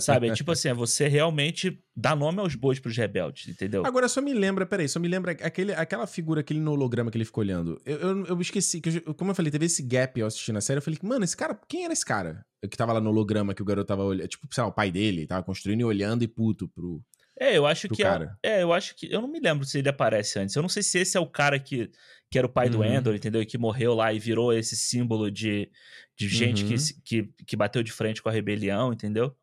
Sabe? 0.00 0.28
É 0.28 0.34
tipo 0.34 0.50
assim, 0.52 0.68
é 0.68 0.74
você 0.74 1.08
realmente 1.08 1.82
dá 1.96 2.14
nome 2.16 2.40
aos 2.40 2.54
bois 2.54 2.78
pros 2.80 2.96
rebeldes, 2.96 3.48
entendeu? 3.48 3.84
Agora 3.86 4.08
só 4.08 4.20
me 4.20 4.32
lembra, 4.34 4.66
peraí, 4.66 4.88
só 4.88 4.98
me 4.98 5.08
lembra 5.08 5.32
aquele, 5.32 5.72
aquela 5.72 6.06
figura, 6.06 6.40
aquele 6.40 6.60
holograma 6.64 7.10
que 7.10 7.16
ele 7.16 7.24
ficou 7.24 7.42
olhando. 7.42 7.80
Eu, 7.84 7.96
eu, 7.98 8.26
eu 8.26 8.40
esqueci, 8.40 8.80
que 8.80 9.02
eu- 9.04 9.14
como 9.14 9.30
eu 9.30 9.34
falei, 9.34 9.50
teve 9.50 9.66
esse 9.66 9.82
gap 9.82 10.18
eu 10.18 10.26
assistindo 10.26 10.56
a 10.56 10.60
série, 10.60 10.78
eu 10.78 10.82
falei, 10.82 10.98
mano, 11.02 11.24
esse 11.24 11.36
cara, 11.36 11.58
quem 11.68 11.84
era 11.84 11.92
esse 11.92 12.04
cara? 12.04 12.44
Que 12.68 12.76
tava 12.76 12.92
lá 12.92 13.00
no 13.00 13.10
holograma 13.10 13.54
que 13.54 13.62
o 13.62 13.64
garoto 13.64 13.86
tava 13.86 14.02
olhando, 14.02 14.28
tipo, 14.28 14.46
sei 14.52 14.62
lá, 14.62 14.68
o 14.68 14.72
pai 14.72 14.90
dele, 14.90 15.26
tava 15.26 15.42
construindo 15.42 15.80
e 15.80 15.84
olhando 15.84 16.22
e 16.24 16.28
puto 16.28 16.68
pro... 16.68 17.02
É, 17.38 17.56
eu 17.56 17.66
acho 17.66 17.88
que 17.88 18.02
é, 18.04 18.08
cara. 18.08 18.38
é, 18.42 18.62
eu 18.62 18.72
acho 18.72 18.94
que 18.96 19.12
eu 19.12 19.20
não 19.20 19.28
me 19.28 19.40
lembro 19.40 19.64
se 19.66 19.78
ele 19.78 19.88
aparece 19.88 20.38
antes. 20.38 20.54
Eu 20.54 20.62
não 20.62 20.68
sei 20.68 20.82
se 20.82 20.98
esse 20.98 21.16
é 21.16 21.20
o 21.20 21.26
cara 21.26 21.58
que, 21.58 21.90
que 22.30 22.38
era 22.38 22.46
o 22.46 22.50
pai 22.52 22.70
do 22.70 22.82
Uhum. 22.82 22.84
Endor, 22.84 23.14
entendeu? 23.14 23.42
E 23.42 23.46
que 23.46 23.58
morreu 23.58 23.94
lá 23.94 24.12
e 24.12 24.18
virou 24.20 24.52
esse 24.52 24.76
símbolo 24.76 25.30
de, 25.30 25.70
de 26.16 26.28
gente 26.28 26.64
Uhum. 26.64 26.66
que, 26.66 26.76
que, 27.04 27.44
que 27.46 27.56
bateu 27.56 27.82
de 27.82 27.92
frente 27.92 28.22
com 28.22 28.28
a 28.28 28.32
rebelião, 28.32 28.92
entendeu? 28.92 29.36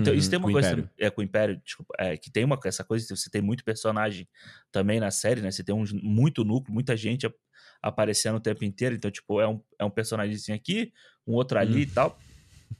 Então, 0.00 0.14
Uhum, 0.14 0.14
isso 0.14 0.30
tem 0.30 0.38
uma 0.38 0.50
coisa. 0.50 0.76
Império. 0.76 0.90
É, 0.98 1.10
com 1.10 1.20
o 1.20 1.24
Império, 1.24 1.60
desculpa. 1.64 1.94
É, 1.98 2.16
que 2.16 2.30
tem 2.30 2.44
uma, 2.44 2.58
essa 2.64 2.84
coisa, 2.84 3.14
você 3.14 3.30
tem 3.30 3.42
muito 3.42 3.64
personagem 3.64 4.28
também 4.72 4.98
na 5.00 5.10
série, 5.10 5.40
né? 5.42 5.50
Você 5.50 5.62
tem 5.64 5.74
um, 5.74 5.84
muito 6.02 6.44
núcleo, 6.44 6.72
muita 6.74 6.96
gente 6.96 7.26
ap- 7.26 7.36
aparecendo 7.82 8.36
o 8.36 8.40
tempo 8.40 8.64
inteiro. 8.64 8.94
Então, 8.96 9.10
tipo, 9.10 9.40
é 9.40 9.48
um, 9.48 9.62
é 9.78 9.84
um 9.84 9.90
personagemzinho 9.90 10.56
aqui, 10.56 10.92
um 11.26 11.34
outro 11.34 11.58
ali 11.58 11.82
e 11.82 11.86
tal. 11.86 12.22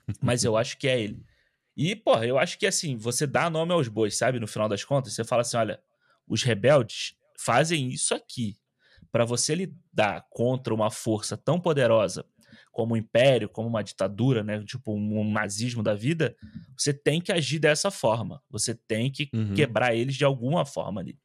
Mas 0.23 0.45
eu 0.45 0.57
acho 0.57 0.79
que 0.79 0.89
é 0.89 1.01
ele. 1.01 1.23
E, 1.77 1.97
porra, 1.97 2.27
eu 2.27 2.39
acho 2.39 2.59
que 2.59 2.67
assim, 2.67 2.97
você 2.97 3.27
dá 3.27 3.49
nome 3.49 3.73
aos 3.73 3.89
bois, 3.89 4.17
sabe? 4.17 4.39
No 4.41 4.47
final 4.47 4.69
das 4.69 4.85
contas, 4.85 5.15
você 5.15 5.25
fala 5.25 5.43
assim: 5.43 5.57
olha, 5.57 5.81
os 6.29 6.43
rebeldes 6.43 7.15
fazem 7.39 7.89
isso 7.89 8.15
aqui. 8.15 8.57
Pra 9.11 9.25
você 9.25 9.55
lidar 9.55 10.27
contra 10.31 10.73
uma 10.73 10.91
força 10.91 11.37
tão 11.37 11.61
poderosa 11.61 12.25
como 12.71 12.95
o 12.95 12.97
império, 12.97 13.49
como 13.49 13.69
uma 13.69 13.83
ditadura, 13.83 14.43
né? 14.43 14.63
Tipo 14.65 14.95
um, 14.95 15.21
um 15.21 15.31
nazismo 15.31 15.83
da 15.83 15.95
vida, 15.95 16.35
você 16.77 16.93
tem 16.95 17.21
que 17.21 17.31
agir 17.33 17.59
dessa 17.59 17.91
forma. 17.91 18.43
Você 18.51 18.75
tem 18.75 19.11
que 19.11 19.33
Uhum. 19.33 19.55
quebrar 19.55 19.95
eles 19.95 20.17
de 20.17 20.25
alguma 20.25 20.65
forma 20.65 21.01
ali. 21.01 21.19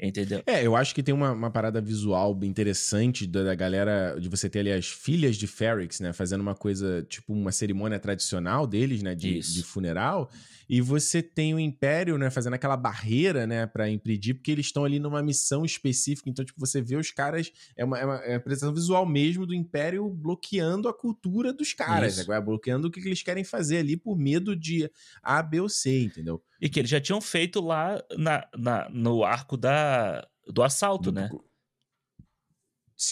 Entendeu? 0.00 0.42
É, 0.46 0.66
eu 0.66 0.76
acho 0.76 0.94
que 0.94 1.02
tem 1.02 1.14
uma, 1.14 1.32
uma 1.32 1.50
parada 1.50 1.80
visual 1.80 2.34
bem 2.34 2.50
interessante 2.50 3.26
da, 3.26 3.42
da 3.44 3.54
galera, 3.54 4.16
de 4.18 4.28
você 4.28 4.48
ter 4.48 4.60
ali 4.60 4.72
as 4.72 4.86
filhas 4.86 5.36
de 5.36 5.46
Ferrix, 5.46 6.00
né, 6.00 6.12
fazendo 6.12 6.40
uma 6.40 6.54
coisa, 6.54 7.04
tipo 7.08 7.32
uma 7.32 7.52
cerimônia 7.52 7.98
tradicional 7.98 8.66
deles, 8.66 9.02
né, 9.02 9.14
de, 9.14 9.40
de 9.40 9.62
funeral, 9.62 10.30
e 10.68 10.80
você 10.80 11.22
tem 11.22 11.54
o 11.54 11.58
Império, 11.58 12.16
né, 12.18 12.30
fazendo 12.30 12.54
aquela 12.54 12.76
barreira, 12.76 13.46
né, 13.46 13.66
pra 13.66 13.88
impedir, 13.88 14.34
porque 14.34 14.50
eles 14.50 14.66
estão 14.66 14.84
ali 14.84 14.98
numa 14.98 15.22
missão 15.22 15.64
específica, 15.64 16.28
então, 16.30 16.44
tipo, 16.44 16.58
você 16.58 16.80
vê 16.80 16.96
os 16.96 17.10
caras, 17.10 17.52
é 17.76 17.84
uma, 17.84 17.98
é 17.98 18.04
uma, 18.04 18.16
é 18.16 18.28
uma 18.30 18.36
apresentação 18.36 18.74
visual 18.74 19.04
mesmo 19.06 19.46
do 19.46 19.54
Império 19.54 20.08
bloqueando 20.08 20.88
a 20.88 20.94
cultura 20.94 21.52
dos 21.52 21.72
caras, 21.72 22.18
agora 22.18 22.40
bloqueando 22.40 22.88
o 22.88 22.90
que 22.90 23.00
que 23.00 23.08
eles 23.08 23.22
querem 23.22 23.44
fazer 23.44 23.78
ali 23.78 23.96
por 23.96 24.16
medo 24.16 24.54
de 24.56 24.90
A, 25.22 25.42
B 25.42 25.60
ou 25.60 25.68
C, 25.68 26.02
entendeu? 26.04 26.42
E 26.60 26.68
que 26.68 26.78
eles 26.80 26.90
já 26.90 27.00
tinham 27.00 27.20
feito 27.20 27.60
lá 27.60 28.02
na, 28.16 28.48
na- 28.56 28.88
no 28.90 29.22
arco 29.24 29.56
da, 29.56 30.26
do 30.46 30.62
assalto, 30.62 31.12
Do- 31.12 31.20
né? 31.20 31.30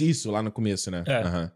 Isso, 0.00 0.30
lá 0.30 0.42
no 0.42 0.50
começo, 0.50 0.90
né? 0.90 1.04
É. 1.06 1.22
Aham. 1.22 1.52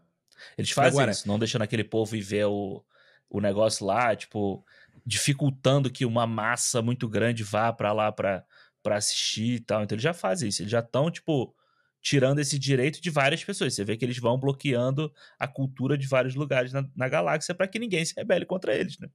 Eles 0.57 0.69
fazem 0.71 0.91
Agora- 0.99 1.11
isso, 1.11 1.27
não 1.27 1.39
deixando 1.39 1.63
aquele 1.63 1.83
povo 1.83 2.15
ir 2.15 2.21
ver 2.21 2.45
o, 2.45 2.83
o 3.29 3.41
negócio 3.41 3.85
lá, 3.85 4.15
tipo, 4.15 4.63
dificultando 5.07 5.89
que 5.89 6.05
uma 6.05 6.27
massa 6.27 6.81
muito 6.81 7.07
grande 7.07 7.41
vá 7.41 7.71
pra 7.71 7.93
lá 7.93 8.11
pra 8.11 8.43
assistir 8.91 9.53
e 9.53 9.59
tal. 9.61 9.83
Então 9.83 9.95
eles 9.95 10.03
já 10.03 10.13
fazem 10.13 10.49
isso, 10.49 10.61
eles 10.61 10.71
já 10.71 10.79
estão, 10.79 11.09
tipo, 11.09 11.55
tirando 12.01 12.39
esse 12.39 12.59
direito 12.59 13.01
de 13.01 13.09
várias 13.09 13.41
pessoas. 13.41 13.73
Você 13.73 13.85
vê 13.85 13.95
que 13.95 14.03
eles 14.03 14.19
vão 14.19 14.37
bloqueando 14.37 15.09
a 15.39 15.47
cultura 15.47 15.97
de 15.97 16.05
vários 16.05 16.35
lugares 16.35 16.73
na, 16.73 16.85
na 16.93 17.07
galáxia 17.07 17.55
pra 17.55 17.69
que 17.69 17.79
ninguém 17.79 18.03
se 18.03 18.13
rebele 18.17 18.45
contra 18.45 18.75
eles, 18.75 18.99
né? 18.99 19.07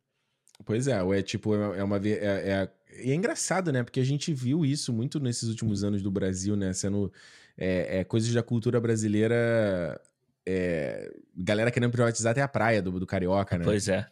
Pois 0.64 0.88
é, 0.88 0.98
é 1.18 1.22
tipo, 1.22 1.54
é 1.54 1.78
é 1.80 1.84
uma. 1.84 1.96
É, 1.98 2.10
é, 2.10 2.70
é 2.88 3.14
engraçado, 3.14 3.70
né? 3.70 3.82
Porque 3.82 4.00
a 4.00 4.04
gente 4.04 4.32
viu 4.32 4.64
isso 4.64 4.92
muito 4.92 5.20
nesses 5.20 5.48
últimos 5.50 5.84
anos 5.84 6.00
do 6.00 6.10
Brasil, 6.10 6.56
né? 6.56 6.72
Sendo 6.72 7.12
é, 7.56 7.98
é, 7.98 8.04
coisas 8.04 8.32
da 8.32 8.42
cultura 8.42 8.80
brasileira. 8.80 10.00
É, 10.46 11.12
galera 11.36 11.70
querendo 11.70 11.92
privatizar 11.92 12.32
até 12.32 12.42
a 12.42 12.48
praia 12.48 12.82
do, 12.82 12.98
do 12.98 13.06
Carioca, 13.06 13.56
né? 13.56 13.64
Pois 13.64 13.88
é. 13.88 14.06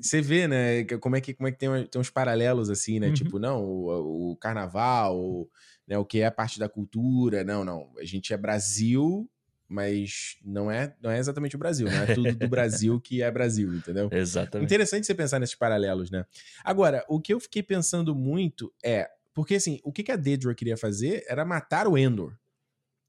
Você 0.00 0.20
vê, 0.20 0.48
né? 0.48 0.84
Como 1.00 1.16
é 1.16 1.20
que, 1.20 1.34
como 1.34 1.48
é 1.48 1.52
que 1.52 1.58
tem, 1.58 1.68
tem 1.86 2.00
uns 2.00 2.10
paralelos 2.10 2.70
assim, 2.70 2.98
né? 2.98 3.08
Uhum. 3.08 3.14
Tipo, 3.14 3.38
não, 3.38 3.62
o, 3.62 4.32
o 4.32 4.36
carnaval, 4.36 5.18
o, 5.18 5.48
né, 5.86 5.98
o 5.98 6.04
que 6.04 6.20
é 6.20 6.30
parte 6.30 6.58
da 6.58 6.68
cultura. 6.68 7.44
Não, 7.44 7.64
não. 7.64 7.90
A 7.98 8.04
gente 8.04 8.32
é 8.32 8.36
Brasil, 8.36 9.28
mas 9.68 10.36
não 10.44 10.70
é, 10.70 10.94
não 11.02 11.10
é 11.10 11.18
exatamente 11.18 11.56
o 11.56 11.58
Brasil. 11.58 11.86
Não 11.86 12.02
é 12.02 12.14
tudo 12.14 12.34
do 12.34 12.48
Brasil 12.48 12.98
que 13.00 13.22
é 13.22 13.30
Brasil, 13.30 13.74
entendeu? 13.74 14.08
Exatamente. 14.10 14.66
Interessante 14.66 15.06
você 15.06 15.14
pensar 15.14 15.38
nesses 15.38 15.54
paralelos, 15.54 16.10
né? 16.10 16.24
Agora, 16.64 17.04
o 17.08 17.20
que 17.20 17.34
eu 17.34 17.40
fiquei 17.40 17.62
pensando 17.62 18.14
muito 18.14 18.72
é. 18.82 19.08
Porque, 19.34 19.56
assim, 19.56 19.80
o 19.82 19.92
que 19.92 20.04
que 20.04 20.12
a 20.12 20.16
Dedra 20.16 20.54
queria 20.54 20.76
fazer 20.76 21.24
era 21.28 21.44
matar 21.44 21.88
o 21.88 21.98
Endor. 21.98 22.34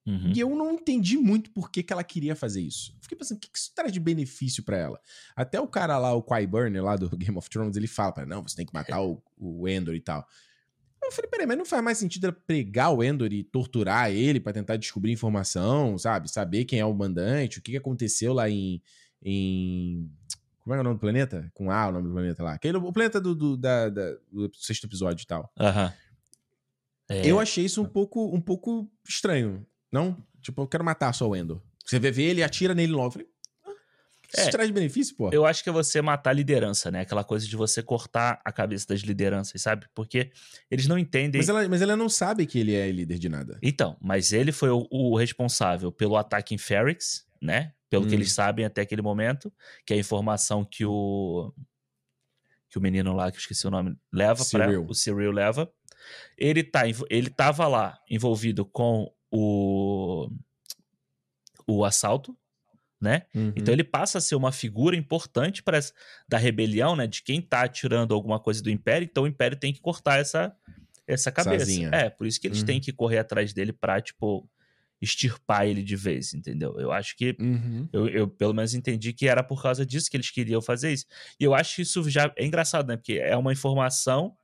Uhum. 0.05 0.31
E 0.35 0.39
eu 0.39 0.49
não 0.55 0.71
entendi 0.73 1.17
muito 1.17 1.49
por 1.49 1.71
que, 1.71 1.81
que 1.81 1.91
ela 1.91 2.03
queria 2.03 2.35
fazer 2.35 2.61
isso. 2.61 2.95
Fiquei 3.01 3.17
pensando, 3.17 3.37
o 3.37 3.39
que, 3.41 3.49
que 3.49 3.57
isso 3.57 3.71
traz 3.73 3.91
de 3.91 3.99
benefício 3.99 4.63
pra 4.63 4.77
ela? 4.77 4.99
Até 5.35 5.59
o 5.59 5.67
cara 5.67 5.97
lá, 5.97 6.13
o 6.13 6.21
Qyburn, 6.21 6.79
lá 6.79 6.95
do 6.95 7.09
Game 7.17 7.35
of 7.37 7.49
Thrones, 7.49 7.75
ele 7.75 7.87
fala, 7.87 8.11
pra, 8.11 8.25
não, 8.25 8.43
você 8.43 8.55
tem 8.55 8.65
que 8.65 8.73
matar 8.73 9.01
o, 9.01 9.21
o 9.37 9.67
Endor 9.67 9.95
e 9.95 9.99
tal. 10.01 10.23
Eu 11.03 11.11
falei, 11.11 11.29
peraí, 11.29 11.45
mas 11.47 11.57
não 11.57 11.65
faz 11.65 11.83
mais 11.83 11.97
sentido 11.97 12.25
ela 12.25 12.33
pregar 12.47 12.91
o 12.91 13.03
Endor 13.03 13.31
e 13.31 13.43
torturar 13.43 14.11
ele 14.11 14.39
pra 14.39 14.51
tentar 14.53 14.75
descobrir 14.75 15.11
informação, 15.11 15.97
sabe? 15.97 16.29
Saber 16.31 16.65
quem 16.65 16.79
é 16.79 16.85
o 16.85 16.93
mandante, 16.93 17.59
o 17.59 17.61
que, 17.61 17.71
que 17.71 17.77
aconteceu 17.77 18.33
lá 18.33 18.49
em, 18.49 18.81
em... 19.23 20.09
Como 20.61 20.73
é 20.73 20.77
é 20.77 20.81
o 20.81 20.83
nome 20.83 20.95
do 20.95 20.99
planeta? 21.01 21.51
Com 21.53 21.69
A, 21.69 21.87
o 21.89 21.91
nome 21.91 22.07
do 22.07 22.13
planeta 22.13 22.41
lá. 22.43 22.53
Aquele, 22.53 22.77
o 22.77 22.91
planeta 22.91 23.21
do, 23.21 23.35
do, 23.35 23.55
da- 23.57 23.89
da- 23.89 24.15
do 24.31 24.51
sexto 24.55 24.85
episódio 24.85 25.23
e 25.23 25.27
tal. 25.27 25.51
Aham. 25.59 25.93
É, 27.07 27.27
Eu 27.27 27.39
achei 27.39 27.63
isso 27.65 27.81
um 27.83 27.85
pouco, 27.85 28.35
um 28.35 28.41
pouco 28.41 28.89
estranho, 29.07 29.63
não? 29.95 30.15
Tipo, 30.41 30.61
eu 30.61 30.67
quero 30.67 30.83
matar 30.83 31.11
só 31.13 31.27
o 31.27 31.35
Endor. 31.35 31.59
Você 31.85 31.97
vê 31.99 32.11
vê 32.11 32.23
ele 32.23 32.41
e 32.41 32.43
atira 32.43 32.75
nele 32.75 32.91
logo. 32.91 33.07
Eu 33.07 33.11
falei, 33.11 33.27
ah, 33.65 33.71
isso 34.37 34.47
É. 34.47 34.51
traz 34.51 34.69
benefício, 34.71 35.15
pô? 35.15 35.29
Eu 35.31 35.45
acho 35.45 35.63
que 35.63 35.69
é 35.69 35.73
você 35.73 36.01
matar 36.01 36.31
a 36.31 36.33
liderança, 36.33 36.91
né? 36.91 37.01
Aquela 37.01 37.23
coisa 37.23 37.47
de 37.47 37.55
você 37.55 37.81
cortar 37.81 38.41
a 38.43 38.51
cabeça 38.51 38.85
das 38.87 38.99
lideranças, 39.01 39.61
sabe? 39.61 39.87
Porque 39.95 40.31
eles 40.69 40.87
não 40.87 40.97
entendem. 40.99 41.39
Mas 41.39 41.49
ela, 41.49 41.67
mas 41.69 41.81
ela 41.81 41.95
não 41.95 42.09
sabe 42.09 42.45
que 42.45 42.59
ele 42.59 42.73
é 42.75 42.91
líder 42.91 43.17
de 43.17 43.29
nada. 43.29 43.57
Então, 43.61 43.95
mas 44.01 44.33
ele 44.33 44.51
foi 44.51 44.69
o, 44.69 44.87
o 44.91 45.15
responsável 45.17 45.91
pelo 45.91 46.17
ataque 46.17 46.53
em 46.53 46.57
Ferrix, 46.57 47.25
né? 47.41 47.71
Pelo 47.89 48.05
que 48.05 48.11
Hum. 48.13 48.17
eles 48.17 48.31
sabem 48.33 48.65
até 48.65 48.81
aquele 48.81 49.01
momento, 49.01 49.51
que 49.85 49.93
é 49.93 49.95
a 49.97 49.99
informação 49.99 50.65
que 50.65 50.85
o 50.85 51.53
que 52.69 52.77
o 52.77 52.81
menino 52.81 53.13
lá, 53.13 53.31
que 53.31 53.37
eu 53.37 53.41
esqueci 53.41 53.65
o 53.65 53.71
nome, 53.71 53.95
leva 54.11 54.43
para 54.51 54.79
o 54.81 54.93
Cyril 54.93 55.31
leva. 55.31 55.71
Ele 56.37 56.61
tá 56.63 56.81
ele 57.09 57.29
tava 57.29 57.67
lá 57.67 57.97
envolvido 58.09 58.65
com 58.65 59.09
o 59.35 60.29
o 61.67 61.83
assalto, 61.83 62.37
né? 63.01 63.23
Uhum. 63.33 63.51
Então 63.55 63.73
ele 63.73 63.83
passa 63.83 64.19
a 64.19 64.21
ser 64.21 64.35
uma 64.35 64.51
figura 64.51 64.95
importante 64.95 65.63
para 65.63 65.79
da 66.27 66.37
rebelião, 66.37 66.95
né? 66.95 67.07
De 67.07 67.21
quem 67.23 67.41
tá 67.41 67.67
tirando 67.67 68.13
alguma 68.13 68.39
coisa 68.39 68.61
do 68.61 68.69
Império. 68.69 69.07
Então 69.09 69.23
o 69.23 69.27
Império 69.27 69.57
tem 69.57 69.73
que 69.73 69.81
cortar 69.81 70.19
essa 70.19 70.55
essa 71.07 71.31
cabeça. 71.31 71.65
Sozinha. 71.65 71.89
É, 71.93 72.09
por 72.09 72.25
isso 72.25 72.39
que 72.41 72.47
eles 72.47 72.59
Uhum. 72.61 72.65
têm 72.65 72.81
que 72.81 72.91
correr 72.91 73.19
atrás 73.19 73.53
dele 73.53 73.71
pra, 73.71 74.01
tipo, 74.01 74.49
extirpar 74.99 75.67
ele 75.67 75.83
de 75.83 75.95
vez, 75.95 76.33
entendeu? 76.33 76.79
Eu 76.79 76.91
acho 76.91 77.15
que 77.15 77.35
Uhum. 77.39 77.87
eu, 77.93 78.07
eu, 78.07 78.27
pelo 78.27 78.53
menos 78.55 78.73
entendi 78.73 79.13
que 79.13 79.27
era 79.27 79.43
por 79.43 79.61
causa 79.61 79.85
disso 79.85 80.09
que 80.09 80.17
eles 80.17 80.31
queriam 80.31 80.61
fazer 80.63 80.91
isso. 80.93 81.05
E 81.39 81.43
eu 81.43 81.53
acho 81.53 81.75
que 81.75 81.81
isso 81.83 82.09
já 82.09 82.33
é 82.35 82.43
engraçado, 82.45 82.87
né? 82.87 82.97
Porque 82.97 83.13
é 83.13 83.37
uma 83.37 83.53
informação 83.53 84.35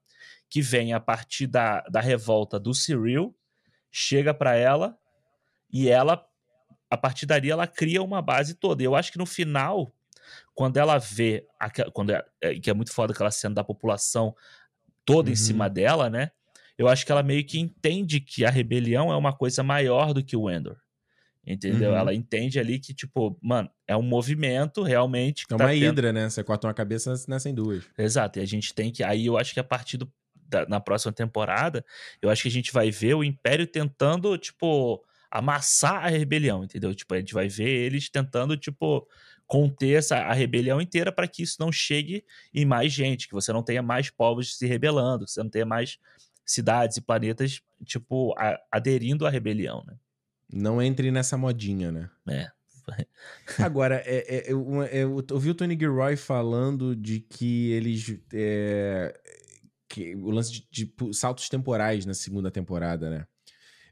que 0.49 0.61
vem 0.61 0.93
a 0.93 0.99
partir 0.99 1.47
da, 1.47 1.81
da 1.89 1.99
revolta 2.01 2.59
do 2.59 2.73
Cyril, 2.76 3.35
chega 3.91 4.34
pra 4.34 4.55
ela 4.55 4.97
e 5.72 5.89
ela, 5.89 6.26
a 6.89 6.97
partir 6.97 7.26
dali, 7.26 7.49
ela 7.51 7.68
cria 7.68 8.01
uma 8.01 8.22
base 8.22 8.55
toda. 8.55 8.81
E 8.81 8.85
eu 8.85 8.95
acho 8.95 9.11
que 9.11 9.18
no 9.18 9.26
final, 9.26 9.93
quando 10.53 10.77
ela 10.77 10.97
vê, 10.97 11.45
quando 11.93 12.11
é, 12.11 12.23
é- 12.41 12.55
que 12.55 12.69
é 12.69 12.73
muito 12.73 12.91
foda 12.93 13.13
aquela 13.13 13.31
cena 13.31 13.55
da 13.55 13.63
população 13.63 14.35
toda 15.05 15.30
Uhum. 15.30 15.34
em 15.34 15.35
cima 15.38 15.69
dela, 15.69 16.09
né? 16.09 16.31
Eu 16.77 16.88
acho 16.88 17.05
que 17.05 17.11
ela 17.11 17.22
meio 17.23 17.45
que 17.45 17.59
entende 17.59 18.19
que 18.19 18.43
a 18.45 18.49
rebelião 18.49 19.11
é 19.11 19.15
uma 19.15 19.34
coisa 19.34 19.61
maior 19.63 20.13
do 20.13 20.23
que 20.23 20.35
o 20.35 20.49
Endor. 20.49 20.77
Entendeu? 21.45 21.91
Uhum. 21.91 21.97
Ela 21.97 22.13
entende 22.13 22.59
ali 22.59 22.77
que, 22.80 22.93
tipo, 22.93 23.35
mano, 23.41 23.68
é 23.88 23.97
um 23.97 24.03
movimento 24.03 24.84
realmente 24.84 25.47
que 25.47 25.53
É 25.53 25.57
tá 25.57 25.63
uma 25.63 25.72
tendo- 25.72 25.84
hidra, 25.85 26.13
né? 26.13 26.30
Você 26.30 26.43
corta 26.43 26.68
uma 26.68 26.73
cabeça, 26.73 27.13
nascem 27.27 27.53
duas. 27.53 27.84
Exato, 27.97 28.38
e 28.38 28.41
a 28.43 28.45
gente 28.45 28.73
tem 28.76 28.91
que. 28.91 29.03
Aí 29.03 29.26
eu 29.26 29.38
acho 29.38 29.51
que 29.53 29.59
a 29.59 29.63
partir 29.63 29.97
do, 29.97 30.11
da- 30.52 30.65
na 30.68 30.80
próxima 30.80 31.11
temporada, 31.14 31.84
eu 32.22 32.30
acho 32.30 32.44
que 32.44 32.48
a 32.49 32.52
gente 32.52 32.72
vai 32.72 32.91
ver 32.91 33.15
o 33.15 33.23
Império 33.23 33.65
tentando, 33.65 34.38
tipo, 34.38 35.03
amassar 35.32 36.06
a 36.06 36.10
rebelião, 36.10 36.64
entendeu? 36.64 36.94
Tipo, 36.94 37.14
a 37.15 37.18
gente 37.19 37.34
vai 37.34 37.48
ver 37.48 37.69
eles 37.69 38.10
tentando, 38.10 38.57
tipo, 38.57 39.07
conter 39.48 39.98
essa, 39.98 40.18
a 40.18 40.34
rebelião 40.34 40.82
inteira 40.82 41.11
para 41.11 41.28
que 41.28 41.41
isso 41.44 41.57
não 41.60 41.72
chegue 41.72 42.23
em 42.53 42.65
mais 42.65 42.91
gente, 42.91 43.28
que 43.28 43.34
você 43.34 43.52
não 43.52 43.64
tenha 43.64 43.82
mais 43.82 44.10
povos 44.10 44.57
se 44.57 44.65
rebelando, 44.68 45.26
que 45.26 45.32
você 45.32 45.41
não 45.41 45.49
tenha 45.49 45.65
mais 45.65 45.98
cidades 46.45 46.98
e 46.98 47.02
planetas, 47.02 47.61
tipo, 47.86 48.34
a- 48.38 48.60
aderindo 48.72 49.26
à 49.26 49.30
rebelião, 49.30 49.84
né? 49.88 49.95
Não 50.53 50.82
entre 50.82 51.11
nessa 51.11 51.38
modinha, 51.38 51.91
né? 51.91 52.10
É. 52.28 52.52
Agora, 53.60 54.02
é, 54.06 54.49
é, 54.49 54.52
eu, 54.52 54.61
uma- 54.65 54.88
eu 54.88 55.23
ouvi 55.32 55.49
o 55.49 55.56
Tony 55.56 55.78
Gilroy 55.80 56.15
falando 56.18 56.94
de 56.95 57.19
que 57.22 57.72
eles. 57.72 58.18
é, 58.34 59.18
que 59.93 60.15
o 60.15 60.31
lance 60.31 60.51
de, 60.51 60.68
de 60.72 60.93
saltos 61.13 61.49
temporais 61.49 62.05
na 62.05 62.13
segunda 62.13 62.49
temporada, 62.49 63.09
né? 63.09 63.27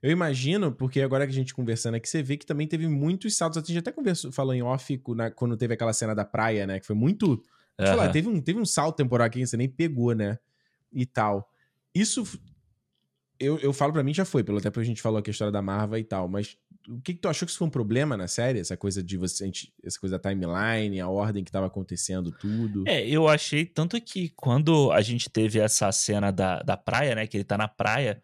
Eu 0.01 0.11
imagino, 0.11 0.71
porque 0.71 1.01
agora 1.01 1.25
que 1.27 1.31
a 1.31 1.35
gente 1.35 1.53
conversando 1.53 1.95
aqui, 1.95 2.07
você 2.07 2.23
vê 2.23 2.37
que 2.37 2.45
também 2.45 2.65
teve 2.65 2.87
muitos 2.87 3.35
saltos. 3.35 3.57
A 3.61 3.65
gente 3.65 3.79
até 3.79 3.91
conversou, 3.91 4.31
falou 4.31 4.53
em 4.53 4.61
off 4.63 5.01
na- 5.09 5.29
quando 5.29 5.57
teve 5.57 5.73
aquela 5.73 5.91
cena 5.91 6.15
da 6.15 6.23
praia, 6.23 6.65
né? 6.65 6.79
Que 6.79 6.85
foi 6.85 6.95
muito. 6.95 7.35
Deixa 7.77 7.93
eu 7.93 7.97
falar, 7.97 8.11
teve, 8.11 8.27
um, 8.29 8.39
teve 8.41 8.59
um 8.59 8.65
salto 8.65 8.95
temporal 8.95 9.27
aqui 9.27 9.39
que 9.39 9.47
você 9.47 9.57
nem 9.57 9.67
pegou, 9.67 10.13
né? 10.13 10.37
E 10.93 11.05
tal. 11.05 11.51
Isso. 11.93 12.23
Eu, 13.39 13.57
eu 13.59 13.71
falo 13.73 13.91
pra 13.93 14.03
mim 14.03 14.13
já 14.13 14.25
foi, 14.25 14.43
pelo 14.43 14.57
até 14.57 14.69
porque 14.69 14.83
a 14.83 14.85
gente 14.87 15.01
falou 15.01 15.17
aqui 15.19 15.29
a 15.29 15.31
história 15.31 15.51
da 15.51 15.61
Marva 15.61 15.99
e 15.99 16.03
tal, 16.03 16.27
mas 16.27 16.57
o 16.89 17.01
que, 17.01 17.13
que 17.13 17.19
tu 17.19 17.29
achou 17.29 17.45
que 17.45 17.51
isso 17.51 17.59
foi 17.59 17.67
um 17.67 17.71
problema 17.71 18.17
na 18.17 18.27
série? 18.27 18.59
Essa 18.59 18.75
coisa 18.75 19.01
de 19.03 19.15
você. 19.17 19.49
Essa 19.83 19.99
coisa 19.99 20.17
da 20.17 20.29
timeline, 20.29 20.99
a 20.99 21.07
ordem 21.07 21.43
que 21.43 21.51
tava 21.51 21.67
acontecendo, 21.67 22.31
tudo. 22.31 22.83
É, 22.87 23.07
eu 23.07 23.27
achei 23.27 23.65
tanto 23.65 23.99
que 24.01 24.29
quando 24.29 24.91
a 24.91 25.01
gente 25.01 25.29
teve 25.29 25.59
essa 25.59 25.91
cena 25.91 26.31
da, 26.31 26.61
da 26.63 26.75
praia, 26.75 27.15
né? 27.15 27.27
Que 27.27 27.37
ele 27.37 27.43
tá 27.43 27.57
na 27.57 27.67
praia, 27.67 28.21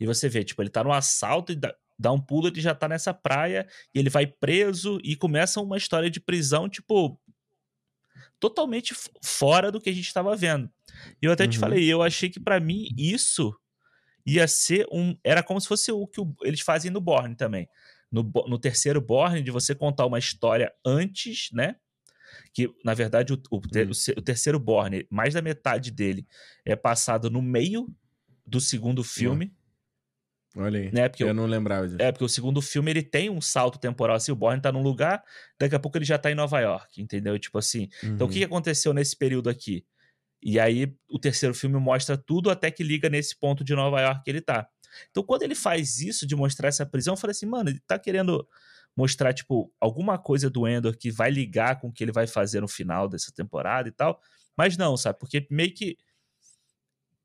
e 0.00 0.06
você 0.06 0.28
vê, 0.28 0.42
tipo, 0.42 0.62
ele 0.62 0.70
tá 0.70 0.82
no 0.82 0.92
assalto 0.92 1.52
e 1.52 1.56
dá, 1.56 1.74
dá 1.98 2.10
um 2.12 2.20
pulo, 2.20 2.48
ele 2.48 2.60
já 2.60 2.74
tá 2.74 2.88
nessa 2.88 3.12
praia, 3.12 3.66
e 3.94 3.98
ele 3.98 4.08
vai 4.10 4.26
preso 4.26 4.98
e 5.04 5.14
começa 5.14 5.60
uma 5.60 5.76
história 5.76 6.08
de 6.10 6.18
prisão, 6.20 6.68
tipo, 6.68 7.20
totalmente 8.40 8.94
fora 9.22 9.70
do 9.70 9.80
que 9.80 9.90
a 9.90 9.94
gente 9.94 10.12
tava 10.12 10.34
vendo. 10.36 10.70
E 11.20 11.26
eu 11.26 11.32
até 11.32 11.46
te 11.46 11.56
Uhum. 11.56 11.60
falei, 11.60 11.84
eu 11.92 12.02
achei 12.02 12.28
que 12.30 12.40
pra 12.40 12.60
mim 12.60 12.88
isso 12.96 13.54
ia 14.24 14.46
ser 14.46 14.86
um. 14.92 15.16
Era 15.24 15.42
como 15.42 15.60
se 15.60 15.66
fosse 15.68 15.90
o 15.90 16.06
que 16.06 16.20
eles 16.42 16.60
fazem 16.60 16.90
no 16.90 17.00
Borne 17.00 17.34
também. 17.34 17.68
No, 18.10 18.22
no 18.46 18.58
terceiro 18.58 19.00
Borne, 19.00 19.42
de 19.42 19.50
você 19.50 19.74
contar 19.74 20.06
uma 20.06 20.18
história 20.18 20.72
antes, 20.84 21.48
né? 21.52 21.76
Que, 22.54 22.70
na 22.84 22.94
verdade, 22.94 23.32
o, 23.32 23.36
o 23.50 23.56
Hum. 23.58 23.90
o 24.16 24.22
terceiro 24.22 24.58
Borne, 24.58 25.06
mais 25.10 25.34
da 25.34 25.42
metade 25.42 25.90
dele 25.90 26.26
é 26.64 26.74
passado 26.76 27.30
no 27.30 27.42
meio 27.42 27.88
do 28.46 28.60
segundo 28.60 29.04
filme, 29.04 29.54
Olha 30.56 30.80
aí. 30.80 30.90
né? 30.92 31.08
Porque 31.08 31.22
eu 31.22 31.28
o- 31.30 31.34
não 31.34 31.46
lembrava 31.46 31.86
disso. 31.86 32.00
é, 32.00 32.10
porque 32.10 32.24
o 32.24 32.28
segundo 32.28 32.60
filme 32.62 32.90
ele 32.90 33.02
tem 33.02 33.28
um 33.30 33.40
salto 33.40 33.78
temporal 33.78 34.16
assim, 34.16 34.32
o 34.32 34.36
Borne 34.36 34.60
tá 34.62 34.72
num 34.72 34.82
lugar, 34.82 35.22
daqui 35.58 35.74
a 35.74 35.78
pouco 35.78 35.98
ele 35.98 36.04
já 36.04 36.18
tá 36.18 36.30
em 36.30 36.34
Nova 36.34 36.58
York, 36.60 37.00
entendeu? 37.00 37.38
Tipo 37.38 37.58
assim, 37.58 37.88
então 38.02 38.20
o 38.20 38.22
Uhum. 38.22 38.28
que 38.28 38.38
que 38.38 38.44
aconteceu 38.44 38.92
nesse 38.94 39.16
período 39.16 39.48
aqui? 39.50 39.84
E 40.42 40.58
aí 40.58 40.94
o 41.10 41.18
terceiro 41.18 41.54
filme 41.54 41.78
mostra 41.78 42.16
tudo 42.16 42.50
até 42.50 42.70
que 42.70 42.82
liga 42.82 43.08
nesse 43.10 43.36
ponto 43.38 43.62
de 43.64 43.74
Nova 43.74 44.00
York 44.00 44.22
que 44.24 44.30
ele 44.30 44.40
tá. 44.40 44.68
Então 45.10 45.22
quando 45.22 45.42
ele 45.42 45.54
faz 45.54 46.00
isso 46.00 46.26
de 46.26 46.34
mostrar 46.36 46.68
essa 46.68 46.86
prisão, 46.86 47.14
eu 47.14 47.18
falei 47.18 47.32
assim, 47.32 47.46
mano, 47.46 47.70
ele 47.70 47.80
tá 47.86 47.98
querendo 47.98 48.46
mostrar, 48.96 49.32
tipo, 49.32 49.72
alguma 49.80 50.18
coisa 50.18 50.50
do 50.50 50.66
Endor 50.66 50.96
que 50.96 51.10
vai 51.10 51.30
ligar 51.30 51.80
com 51.80 51.88
o 51.88 51.92
que 51.92 52.02
ele 52.02 52.12
vai 52.12 52.26
fazer 52.26 52.60
no 52.60 52.68
final 52.68 53.08
dessa 53.08 53.30
temporada 53.32 53.88
e 53.88 53.92
tal. 53.92 54.20
Mas 54.56 54.76
não, 54.76 54.96
sabe? 54.96 55.18
Porque 55.20 55.46
meio 55.50 55.72
que 55.72 55.96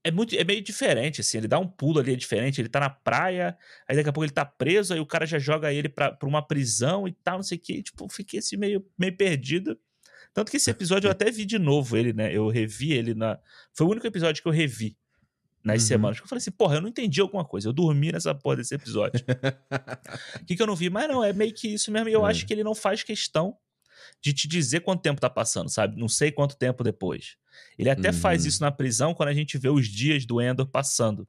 é 0.03 0.11
muito 0.11 0.35
é 0.35 0.43
meio 0.43 0.61
diferente, 0.61 1.21
assim. 1.21 1.37
Ele 1.37 1.47
dá 1.47 1.57
um 1.57 1.67
pulo 1.67 1.99
ali, 1.99 2.13
é 2.13 2.15
diferente. 2.15 2.61
Ele 2.61 2.69
tá 2.69 2.79
na 2.79 2.89
praia, 2.89 3.57
aí 3.87 3.95
daqui 3.95 4.09
a 4.09 4.13
pouco 4.13 4.25
ele 4.25 4.33
tá 4.33 4.45
preso, 4.45 4.93
aí 4.93 4.99
o 4.99 5.05
cara 5.05 5.25
já 5.25 5.39
joga 5.39 5.73
ele 5.73 5.89
pra, 5.89 6.11
pra 6.11 6.27
uma 6.27 6.45
prisão 6.45 7.07
e 7.07 7.13
tal, 7.13 7.37
não 7.37 7.43
sei 7.43 7.57
o 7.57 7.61
que. 7.61 7.81
Tipo, 7.81 8.07
fiquei 8.09 8.39
assim 8.39 8.57
meio, 8.57 8.85
meio 8.97 9.15
perdido. 9.15 9.79
Tanto 10.33 10.51
que 10.51 10.57
esse 10.57 10.69
episódio 10.69 11.07
eu 11.07 11.11
até 11.13 11.31
vi 11.31 11.45
de 11.45 11.57
novo 11.57 11.97
ele, 11.97 12.13
né? 12.13 12.35
Eu 12.35 12.49
revi 12.49 12.93
ele 12.93 13.15
na. 13.15 13.39
Foi 13.73 13.87
o 13.87 13.89
único 13.89 14.05
episódio 14.05 14.43
que 14.43 14.47
eu 14.47 14.53
revi 14.53 14.97
nas 15.63 15.81
Uhum. 15.83 15.87
semanas. 15.87 16.19
Eu 16.19 16.27
falei 16.27 16.39
assim, 16.39 16.51
porra, 16.51 16.75
eu 16.75 16.81
não 16.81 16.89
entendi 16.89 17.21
alguma 17.21 17.45
coisa. 17.45 17.69
Eu 17.69 17.73
dormi 17.73 18.11
nessa 18.11 18.33
porra 18.35 18.57
desse 18.57 18.75
episódio. 18.75 19.23
O 20.41 20.45
que, 20.45 20.55
que 20.55 20.61
eu 20.61 20.67
não 20.67 20.75
vi? 20.75 20.89
Mas 20.89 21.07
não, 21.07 21.23
é 21.23 21.31
meio 21.33 21.53
que 21.53 21.67
isso 21.67 21.91
mesmo. 21.91 22.09
E 22.09 22.13
eu 22.13 22.25
É. 22.25 22.29
acho 22.29 22.45
que 22.45 22.53
ele 22.53 22.63
não 22.63 22.75
faz 22.75 23.03
questão 23.03 23.57
de 24.21 24.33
te 24.33 24.47
dizer 24.47 24.81
quanto 24.81 25.01
tempo 25.01 25.21
tá 25.21 25.29
passando, 25.29 25.69
sabe? 25.69 25.97
Não 25.99 26.07
sei 26.09 26.31
quanto 26.31 26.55
tempo 26.57 26.83
depois. 26.83 27.37
Ele 27.77 27.89
até 27.89 28.09
Uhum. 28.09 28.13
faz 28.13 28.45
isso 28.45 28.61
na 28.61 28.71
prisão 28.71 29.13
quando 29.13 29.29
a 29.29 29.33
gente 29.33 29.57
vê 29.57 29.69
os 29.69 29.87
dias 29.87 30.25
do 30.25 30.41
Endor 30.41 30.67
passando. 30.67 31.27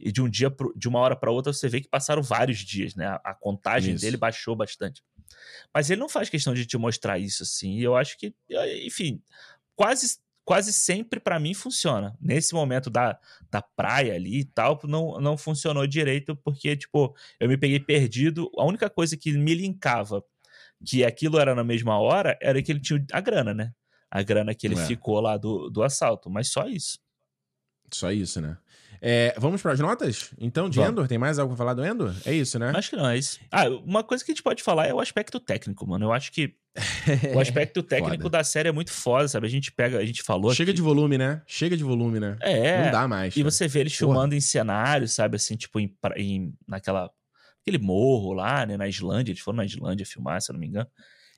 E 0.00 0.10
de 0.10 0.20
um 0.20 0.28
dia 0.28 0.50
pro, 0.50 0.72
de 0.76 0.88
uma 0.88 0.98
hora 0.98 1.14
para 1.14 1.30
outra 1.30 1.52
você 1.52 1.68
vê 1.68 1.80
que 1.80 1.88
passaram 1.88 2.22
vários 2.22 2.58
dias, 2.58 2.94
né? 2.94 3.06
A, 3.06 3.20
a 3.24 3.34
contagem 3.34 3.94
Isso. 3.94 4.04
dele 4.04 4.16
baixou 4.16 4.56
bastante. 4.56 5.02
Mas 5.72 5.88
ele 5.88 6.00
não 6.00 6.08
faz 6.08 6.28
questão 6.28 6.52
de 6.52 6.66
te 6.66 6.76
mostrar 6.76 7.18
isso 7.18 7.42
assim. 7.42 7.78
E 7.78 7.82
eu 7.82 7.94
acho 7.96 8.18
que, 8.18 8.34
enfim, 8.84 9.22
quase 9.76 10.18
quase 10.44 10.72
sempre 10.72 11.18
pra 11.18 11.38
mim 11.40 11.54
funciona. 11.54 12.16
Nesse 12.20 12.52
momento 12.54 12.90
da, 12.90 13.18
da 13.50 13.62
praia 13.62 14.14
ali 14.14 14.40
e 14.40 14.44
tal, 14.44 14.78
não, 14.84 15.20
não 15.20 15.36
funcionou 15.38 15.86
direito 15.86 16.36
porque 16.36 16.76
tipo, 16.76 17.14
eu 17.40 17.48
me 17.48 17.56
peguei 17.56 17.80
perdido. 17.80 18.50
A 18.58 18.64
única 18.64 18.90
coisa 18.90 19.16
que 19.16 19.32
me 19.32 19.54
linkava 19.54 20.22
que 20.84 21.04
aquilo 21.04 21.38
era 21.38 21.54
na 21.54 21.64
mesma 21.64 21.98
hora 21.98 22.36
era 22.42 22.62
que 22.62 22.70
ele 22.72 22.80
tinha 22.80 23.04
a 23.12 23.20
grana, 23.20 23.54
né? 23.54 23.72
A 24.10 24.22
grana 24.22 24.54
que 24.54 24.66
ele 24.66 24.78
É. 24.78 24.86
ficou 24.86 25.18
lá 25.20 25.36
do, 25.36 25.70
do 25.70 25.82
assalto, 25.82 26.28
mas 26.30 26.48
só 26.48 26.66
isso. 26.68 26.98
Só 27.92 28.12
isso, 28.12 28.40
né? 28.40 28.56
É, 29.00 29.34
vamos 29.38 29.60
para 29.60 29.72
as 29.72 29.80
notas? 29.80 30.30
Então, 30.38 30.68
de 30.70 30.76
Vamos. 30.76 30.92
Endor, 30.92 31.08
tem 31.08 31.18
mais 31.18 31.38
algo 31.38 31.52
pra 31.54 31.58
falar 31.58 31.74
do 31.74 31.84
Endor? 31.84 32.14
É 32.24 32.32
isso, 32.32 32.58
né? 32.58 32.72
Acho 32.74 32.90
que 32.90 32.96
não 32.96 33.06
é 33.08 33.18
isso. 33.18 33.38
Ah, 33.50 33.68
uma 33.68 34.02
coisa 34.02 34.24
que 34.24 34.30
a 34.30 34.34
gente 34.34 34.42
pode 34.42 34.62
falar 34.62 34.86
é 34.86 34.94
o 34.94 35.00
aspecto 35.00 35.38
técnico, 35.38 35.86
mano. 35.86 36.06
Eu 36.06 36.12
acho 36.12 36.32
que 36.32 36.54
o 37.34 37.40
aspecto 37.40 37.82
técnico 37.84 38.24
Foda. 38.24 38.38
da 38.38 38.44
série 38.44 38.68
é 38.68 38.72
muito 38.72 38.90
foda, 38.90 39.28
sabe? 39.28 39.46
A 39.46 39.50
gente 39.50 39.70
pega, 39.72 39.98
a 39.98 40.04
gente 40.04 40.22
falou. 40.22 40.52
Chega 40.54 40.70
aqui- 40.70 40.76
de 40.76 40.82
volume, 40.82 41.16
né? 41.16 41.42
Chega 41.46 41.76
de 41.76 41.84
volume, 41.84 42.18
né? 42.20 42.36
É. 42.40 42.84
Não 42.84 42.90
dá 42.92 43.06
mais. 43.08 43.34
E 43.36 43.40
cara. 43.40 43.50
você 43.50 43.68
vê 43.68 43.80
eles 43.80 43.96
Porra. 43.96 44.12
filmando 44.12 44.34
em 44.34 44.40
cenários, 44.40 45.12
sabe? 45.12 45.36
Assim, 45.36 45.56
tipo, 45.56 45.78
em, 45.78 45.94
em- 46.16 46.52
naquela. 46.66 47.10
Aquele 47.62 47.78
morro 47.78 48.32
lá, 48.34 48.66
né? 48.66 48.76
Na 48.76 48.86
Islândia. 48.88 49.32
Eles 49.32 49.40
foram 49.40 49.56
na 49.58 49.64
Islândia 49.64 50.04
filmar, 50.04 50.40
se 50.42 50.50
eu 50.50 50.54
não 50.54 50.60
me 50.60 50.66
engano. 50.66 50.86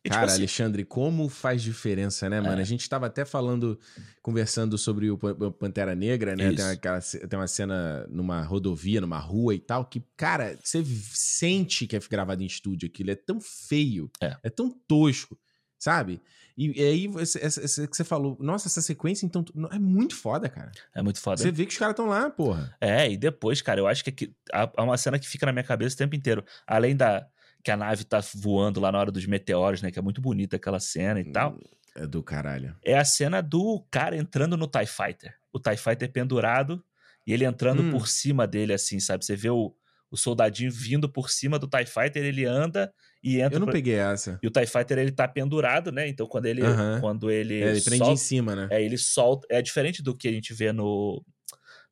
E, 0.07 0.09
tipo 0.09 0.15
Cara, 0.15 0.27
assim, 0.27 0.39
Alexandre, 0.39 0.85
como 0.85 1.29
faz 1.29 1.63
diferença, 1.63 2.29
né, 2.31 2.41
mano? 2.41 2.59
É. 2.59 2.63
A 2.63 2.65
gente 2.65 2.89
tava 2.89 3.07
até 3.07 3.25
falando, 3.25 3.79
conversando 4.23 4.79
sobre 4.79 5.11
o 5.11 5.19
Pan- 5.19 5.37
o 5.39 5.51
Pantera 5.53 5.95
Negra, 5.95 6.35
né? 6.37 6.47
Isso. 6.49 6.57
Tem, 6.57 6.65
aquela, 6.67 7.01
tem 7.01 7.39
uma 7.39 7.47
cena 7.49 8.07
numa 8.09 8.43
rodovia, 8.43 9.01
numa 9.01 9.19
rua 9.19 9.55
e 9.55 9.59
tal, 9.59 9.85
que, 9.85 10.03
cara, 10.17 10.57
você 10.63 10.85
sente 10.85 11.87
que 11.87 11.97
é 11.97 12.01
gravado 12.11 12.43
em 12.43 12.47
estúdio 12.47 12.87
aquilo. 12.89 13.11
É 13.11 13.15
tão 13.15 13.41
feio, 13.41 14.11
É. 14.21 14.49
tão 14.51 14.71
tosco, 14.71 15.37
sabe? 15.79 16.21
E, 16.57 16.81
e 16.81 16.83
aí, 16.83 17.11
essa 17.19 17.87
que 17.87 17.97
você 17.97 18.05
falou, 18.05 18.37
nossa, 18.41 18.67
essa 18.69 18.81
sequência, 18.81 19.27
então, 19.27 19.45
é 19.71 19.79
muito 19.79 20.15
foda, 20.15 20.49
cara. 20.49 20.71
é 20.95 21.03
muito 21.03 21.21
foda. 21.21 21.37
Você 21.43 21.51
vê 21.51 21.67
que 21.67 21.73
os 21.73 21.79
caras 21.79 21.93
estão 21.93 22.07
lá, 22.07 22.31
porra. 22.31 22.75
É, 22.81 23.11
e 23.11 23.17
depois, 23.17 23.61
cara, 23.61 23.79
eu 23.81 23.87
acho 23.87 24.03
que 24.03 24.11
aqui- 24.11 24.35
há 24.53 24.71
há 24.77 24.83
uma 24.83 24.97
cena 24.97 25.19
que 25.19 25.29
fica 25.29 25.45
na 25.45 25.53
minha 25.53 25.65
cabeça 25.65 25.95
o 25.95 25.99
tempo 25.99 26.15
inteiro. 26.15 26.43
Além 26.67 26.97
da. 26.97 27.27
Que 27.67 27.71
a 27.73 27.77
nave 27.77 28.05
tá 28.05 28.21
voando 28.37 28.79
lá 28.79 28.93
na 28.93 29.01
hora 29.01 29.11
dos 29.11 29.27
meteoros, 29.27 29.83
né? 29.83 29.91
Que 29.91 29.99
é 29.99 30.03
muito 30.03 30.21
bonita 30.21 30.55
aquela 30.55 30.79
cena 30.79 31.19
e 31.19 31.25
tal. 31.25 31.59
É 31.97 32.07
do 32.07 32.23
caralho. 32.23 32.77
É 32.85 32.97
a 32.97 33.05
cena 33.05 33.41
do 33.41 33.85
cara 33.91 34.17
entrando 34.17 34.57
no 34.57 34.69
TIE 34.69 34.87
Fighter. 34.87 35.35
O 35.53 35.59
TIE 35.59 35.77
Fighter 35.77 36.13
pendurado 36.13 36.81
e 37.27 37.33
ele 37.33 37.45
entrando 37.45 37.83
Hum. 37.83 37.91
por 37.91 38.07
cima 38.07 38.47
dele, 38.47 38.73
assim, 38.73 39.01
sabe? 39.01 39.25
Você 39.25 39.35
vê 39.35 39.51
o, 39.51 39.75
o 40.09 40.17
soldadinho 40.17 40.71
vindo 40.71 41.09
por 41.09 41.29
cima 41.29 41.59
do 41.59 41.67
TIE 41.67 41.87
Fighter, 41.87 42.23
ele 42.25 42.45
anda 42.45 42.95
e 43.21 43.41
entra. 43.41 43.57
Eu 43.57 43.59
não 43.61 43.67
pra- 43.67 43.73
peguei 43.73 43.97
essa. 43.97 44.39
E 44.41 44.47
o 44.47 44.51
TIE 44.53 44.67
Fighter, 44.67 44.99
ele 44.99 45.11
tá 45.11 45.27
pendurado, 45.27 45.91
né? 45.91 46.07
Então 46.07 46.25
quando 46.29 46.47
ele. 46.47 46.63
Quando 47.01 47.33
ele. 47.33 47.63
É, 47.65 47.71
ele 47.71 47.81
prende 47.81 47.99
solta, 47.99 48.13
em 48.13 48.17
cima, 48.17 48.55
né? 48.55 48.69
é, 48.71 48.81
ele 48.81 48.97
solta. 48.97 49.45
É 49.51 49.61
diferente 49.61 50.05
do 50.05 50.17
que 50.17 50.29
a 50.29 50.33
gente 50.33 50.55
vê 50.55 50.71
no, 50.73 51.21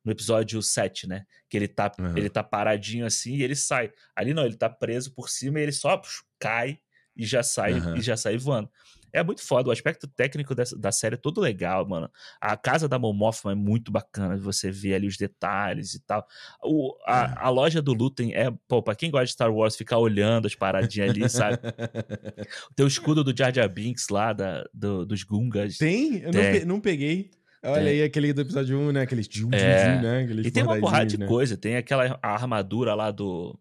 no 0.05 0.11
episódio 0.11 0.61
7, 0.61 1.07
né? 1.07 1.25
Que 1.49 1.57
ele 1.57 1.67
tá, 1.67 1.91
Aham. 1.99 2.13
ele 2.15 2.29
tá 2.29 2.43
paradinho 2.43 3.05
assim 3.05 3.35
e 3.35 3.43
ele 3.43 3.55
sai. 3.55 3.91
Ali 4.15 4.33
não, 4.33 4.45
ele 4.45 4.55
tá 4.55 4.69
preso 4.69 5.11
por 5.13 5.27
cima 5.29 5.59
e 5.59 5.63
ele 5.63 5.71
só 5.71 5.97
pux, 5.97 6.23
cai 6.39 6.77
e 7.17 7.25
já 7.25 7.41
sai 7.43 7.73
Aham. 7.73 7.97
e 7.97 8.01
já 8.01 8.15
sai 8.15 8.37
voando. 8.37 8.69
É 9.13 9.23
muito 9.23 9.41
foda, 9.41 9.69
o 9.69 9.71
aspecto 9.71 10.07
técnico 10.07 10.53
dessa, 10.53 10.77
da 10.77 10.91
série 10.91 11.15
é 11.15 11.17
todo 11.17 11.39
legal, 11.39 11.87
mano. 11.87 12.11
A 12.41 12.57
casa 12.57 12.85
da 12.85 12.99
Mon 12.99 13.13
Mothma 13.13 13.53
é 13.53 13.55
muito 13.55 13.89
bacana, 13.89 14.35
você 14.35 14.69
vê 14.69 14.93
ali 14.93 15.07
os 15.07 15.15
detalhes 15.15 15.93
e 15.93 16.01
tal. 16.01 16.27
O, 16.61 16.93
É. 17.07 17.11
a, 17.13 17.45
a 17.45 17.49
loja 17.49 17.81
do 17.81 17.93
Lutem 17.93 18.33
é, 18.35 18.51
pô, 18.67 18.83
pra 18.83 18.93
quem 18.93 19.09
gosta 19.09 19.25
de 19.27 19.31
Star 19.31 19.53
Wars, 19.53 19.77
ficar 19.77 19.99
olhando 19.99 20.47
as 20.47 20.53
paradinhas 20.55 21.11
ali, 21.11 21.29
sabe? 21.29 21.57
Tem 22.75 22.85
o 22.85 22.89
escudo 22.89 23.23
do 23.23 23.35
Jar 23.35 23.53
Jar 23.53 23.69
Binks 23.69 24.09
lá, 24.09 24.33
da, 24.33 24.65
do- 24.73 25.05
dos 25.05 25.23
Gungas. 25.23 25.77
Tem? 25.77 26.17
Eu 26.17 26.31
Tem. 26.31 26.43
Não, 26.43 26.51
pe- 26.59 26.65
não 26.65 26.79
peguei. 26.81 27.31
Olha 27.71 27.89
aí 27.91 28.01
aquele 28.03 28.31
do 28.33 28.41
episódio 28.41 28.77
1, 28.77 28.91
né? 28.91 29.01
Aqueles 29.01 29.27
jum, 29.29 29.49
É. 29.53 30.01
né? 30.01 30.23
Aqueles 30.23 30.45
E 30.47 30.51
tem 30.51 30.63
uma 30.63 30.79
porrada 30.79 31.05
de 31.05 31.17
né? 31.17 31.25
coisa. 31.27 31.57
Tem 31.57 31.75
aquela 31.77 32.17
armadura 32.21 32.93
lá 32.95 33.11
do. 33.11 33.57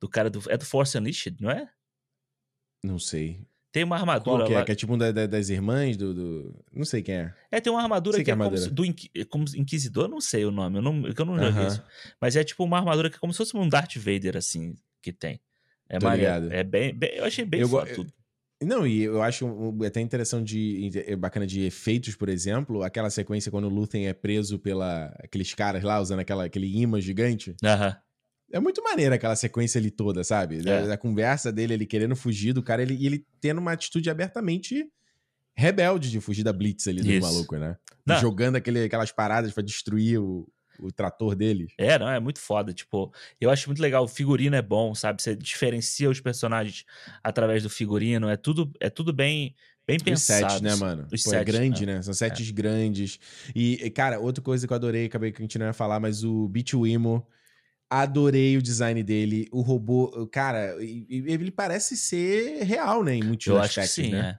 Do 0.00 0.08
cara 0.08 0.28
do. 0.30 0.40
É 0.48 0.56
do 0.56 0.64
Force 0.64 0.96
Unleashed, 0.98 1.36
não 1.40 1.50
é? 1.50 1.68
Não 2.82 2.98
sei. 2.98 3.40
Tem 3.72 3.82
uma 3.82 3.96
armadura 3.96 4.38
Qual 4.42 4.46
que 4.46 4.52
é? 4.54 4.58
lá. 4.58 4.64
Que 4.64 4.72
é 4.72 4.74
tipo 4.74 4.94
um 4.94 4.98
da- 4.98 5.10
da- 5.10 5.26
das 5.26 5.48
irmãs 5.48 5.96
do, 5.96 6.14
do- 6.14 6.64
Não 6.72 6.84
sei 6.84 7.02
quem 7.02 7.16
é. 7.16 7.34
É, 7.50 7.60
tem 7.60 7.72
uma 7.72 7.82
armadura 7.82 8.16
Sei 8.16 8.24
que 8.24 8.30
é 8.30 8.34
como, 8.34 8.44
armadura. 8.44 8.68
se- 8.68 8.72
do 8.72 8.84
Inqui- 8.84 9.10
é 9.16 9.24
como 9.24 9.44
Inquisidor, 9.56 10.06
não 10.08 10.20
sei 10.20 10.44
o 10.44 10.50
nome, 10.52 10.78
eu 10.78 10.82
não, 10.82 11.02
que 11.02 11.20
eu 11.20 11.24
não 11.24 11.34
joguei 11.36 11.50
Aham. 11.62 11.66
isso. 11.66 11.82
Mas 12.20 12.36
é 12.36 12.44
tipo 12.44 12.62
uma 12.62 12.78
armadura 12.78 13.10
que 13.10 13.16
é 13.16 13.18
como 13.18 13.32
se 13.32 13.38
fosse 13.38 13.56
um 13.56 13.68
Darth 13.68 13.96
Vader, 13.96 14.36
assim, 14.36 14.76
que 15.02 15.12
tem. 15.12 15.40
É 15.88 15.98
Tô. 15.98 16.06
É 16.08 16.62
bem, 16.62 16.94
bem- 16.94 17.14
Eu 17.16 17.24
achei 17.24 17.44
bem 17.44 17.60
Eu 17.62 17.68
go- 17.68 17.80
foda 17.80 17.94
tudo. 17.94 18.12
Não, 18.64 18.86
e 18.86 19.02
eu 19.02 19.22
acho 19.22 19.46
um- 19.46 19.82
até 19.84 20.00
interessante 20.00 20.46
de 20.88 20.98
é 21.06 21.14
bacana 21.16 21.46
de 21.46 21.62
efeitos, 21.62 22.14
por 22.16 22.28
exemplo, 22.28 22.82
aquela 22.82 23.10
sequência 23.10 23.50
quando 23.50 23.64
o 23.64 23.68
Luthen 23.68 24.06
é 24.06 24.12
preso 24.12 24.58
pela 24.58 25.06
aqueles 25.22 25.52
caras 25.54 25.82
lá 25.82 26.00
usando 26.00 26.20
aquela, 26.20 26.44
aquele 26.44 26.66
imã 26.80 27.00
gigante. 27.00 27.54
Aham. 27.64 27.96
É 28.52 28.60
muito 28.60 28.82
maneira 28.84 29.16
aquela 29.16 29.34
sequência 29.34 29.78
ali 29.80 29.90
toda, 29.90 30.22
sabe? 30.22 30.58
É. 30.68 30.86
da 30.86 30.96
conversa 30.96 31.50
dele, 31.52 31.74
ele 31.74 31.86
querendo 31.86 32.14
fugir 32.14 32.52
do 32.52 32.62
cara, 32.62 32.82
ele, 32.82 32.94
e 32.94 33.06
ele 33.06 33.26
tendo 33.40 33.58
uma 33.58 33.72
atitude 33.72 34.08
abertamente 34.08 34.86
rebelde 35.56 36.10
de 36.10 36.20
fugir 36.20 36.42
da 36.44 36.52
Blitz 36.52 36.86
ali 36.88 37.00
do 37.02 37.10
Isso. 37.10 37.26
maluco, 37.26 37.56
né? 37.56 37.76
Não. 38.06 38.20
Jogando 38.20 38.56
aquele, 38.56 38.84
aquelas 38.84 39.10
paradas 39.12 39.52
pra 39.52 39.62
destruir 39.62 40.18
o, 40.20 40.46
o 40.78 40.90
trator 40.92 41.34
deles. 41.34 41.72
É, 41.78 41.98
não, 41.98 42.08
é 42.08 42.20
muito 42.20 42.40
foda. 42.40 42.72
Tipo, 42.72 43.12
eu 43.40 43.50
acho 43.50 43.68
muito 43.68 43.80
legal. 43.80 44.04
O 44.04 44.08
figurino 44.08 44.56
é 44.56 44.62
bom, 44.62 44.94
sabe? 44.94 45.22
Você 45.22 45.34
diferencia 45.36 46.08
os 46.10 46.20
personagens 46.20 46.84
através 47.22 47.62
do 47.62 47.70
figurino. 47.70 48.28
É 48.28 48.36
tudo, 48.36 48.72
é 48.80 48.90
tudo 48.90 49.12
bem, 49.12 49.54
bem 49.86 49.96
Os 49.96 50.02
pensado. 50.02 50.52
sets, 50.52 50.60
né, 50.60 50.74
mano? 50.76 51.06
Os 51.12 51.22
Pô, 51.22 51.30
é 51.30 51.38
sets, 51.38 51.54
grande, 51.54 51.86
né? 51.86 52.02
São 52.02 52.14
sets 52.14 52.50
grandes. 52.50 53.18
E, 53.54 53.90
cara, 53.90 54.18
outra 54.18 54.42
coisa 54.42 54.66
que 54.66 54.72
eu 54.72 54.76
adorei, 54.76 55.06
acabei 55.06 55.32
que 55.32 55.40
a 55.40 55.44
gente 55.44 55.58
não 55.58 55.66
ia 55.66 55.72
falar, 55.72 56.00
mas 56.00 56.24
o 56.24 56.48
Beat 56.48 56.74
Wimo, 56.74 57.26
adorei 57.88 58.56
o 58.56 58.62
design 58.62 59.02
dele. 59.02 59.48
O 59.52 59.60
robô, 59.60 60.26
cara, 60.28 60.74
ele 60.80 61.50
parece 61.50 61.96
ser 61.96 62.62
real, 62.64 63.04
né? 63.04 63.14
Em 63.14 63.22
muitos 63.22 63.46
Eu 63.46 63.58
acho 63.58 63.74
que 63.74 63.80
aspectos, 63.80 64.04
sim, 64.04 64.12
né? 64.12 64.38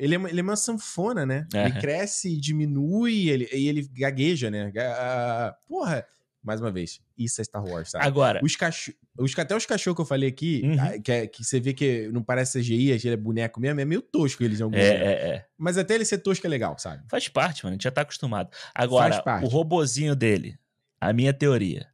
Ele 0.00 0.14
é, 0.14 0.18
uma, 0.18 0.28
ele 0.30 0.40
é 0.40 0.42
uma 0.42 0.56
sanfona, 0.56 1.26
né? 1.26 1.46
É. 1.52 1.66
Ele 1.66 1.78
cresce 1.78 2.30
e 2.32 2.36
diminui, 2.40 3.28
ele, 3.28 3.48
e 3.52 3.68
ele 3.68 3.86
gagueja, 3.92 4.50
né? 4.50 4.72
Ah, 4.78 5.54
porra, 5.68 6.06
mais 6.42 6.58
uma 6.60 6.70
vez, 6.70 7.00
isso 7.18 7.38
é 7.40 7.44
Star 7.44 7.62
Wars, 7.62 7.90
sabe? 7.90 8.06
Agora, 8.06 8.40
Os 8.42 8.56
cachorros, 8.56 8.98
os, 9.18 9.38
até 9.38 9.54
os 9.54 9.66
cachorros 9.66 9.94
que 9.96 10.00
eu 10.00 10.06
falei 10.06 10.28
aqui, 10.30 10.62
Uhum. 10.64 11.02
que, 11.02 11.12
é- 11.12 11.26
que 11.26 11.44
você 11.44 11.60
vê 11.60 11.74
que 11.74 12.08
não 12.12 12.22
parece 12.22 12.58
CGI, 12.58 12.92
ele 12.92 13.08
é 13.10 13.16
boneco 13.16 13.60
mesmo, 13.60 13.78
é 13.78 13.84
meio 13.84 14.00
tosco 14.00 14.42
eles 14.42 14.58
em 14.58 14.62
alguns 14.62 14.78
é, 14.78 14.88
é, 14.88 15.28
é. 15.34 15.46
Mas 15.58 15.76
até 15.76 15.94
ele 15.96 16.04
ser 16.06 16.16
tosco 16.18 16.46
é 16.46 16.48
legal, 16.50 16.78
sabe? 16.78 17.04
Faz 17.10 17.28
parte, 17.28 17.62
mano. 17.62 17.72
A 17.72 17.74
gente 17.74 17.84
já 17.84 17.90
tá 17.90 18.00
acostumado. 18.00 18.48
Agora, 18.74 19.12
Faz 19.12 19.22
parte. 19.24 19.44
o 19.44 19.48
robozinho 19.48 20.16
dele, 20.16 20.58
a 20.98 21.12
minha 21.12 21.34
teoria. 21.34 21.86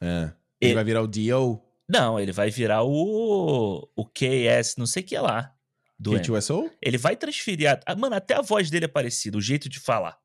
É. 0.00 0.30
Ele 0.60 0.70
E- 0.70 0.74
vai 0.74 0.84
virar 0.84 1.02
o 1.02 1.08
Dio, 1.08 1.60
Não, 1.88 2.18
ele 2.18 2.32
vai 2.32 2.48
virar 2.50 2.82
o. 2.82 3.86
O 3.94 4.06
KS, 4.06 4.76
não 4.78 4.86
sei 4.86 5.02
o 5.02 5.06
que 5.06 5.18
lá. 5.18 5.53
Do 5.98 6.12
Kate 6.12 6.30
Wessel? 6.32 6.70
Ele 6.82 6.98
vai 6.98 7.16
transferir. 7.16 7.80
A, 7.86 7.94
mano, 7.94 8.16
até 8.16 8.34
a 8.34 8.42
voz 8.42 8.70
dele 8.70 8.86
é 8.86 8.88
parecida, 8.88 9.38
o 9.38 9.40
jeito 9.40 9.68
de 9.68 9.78
falar. 9.78 10.18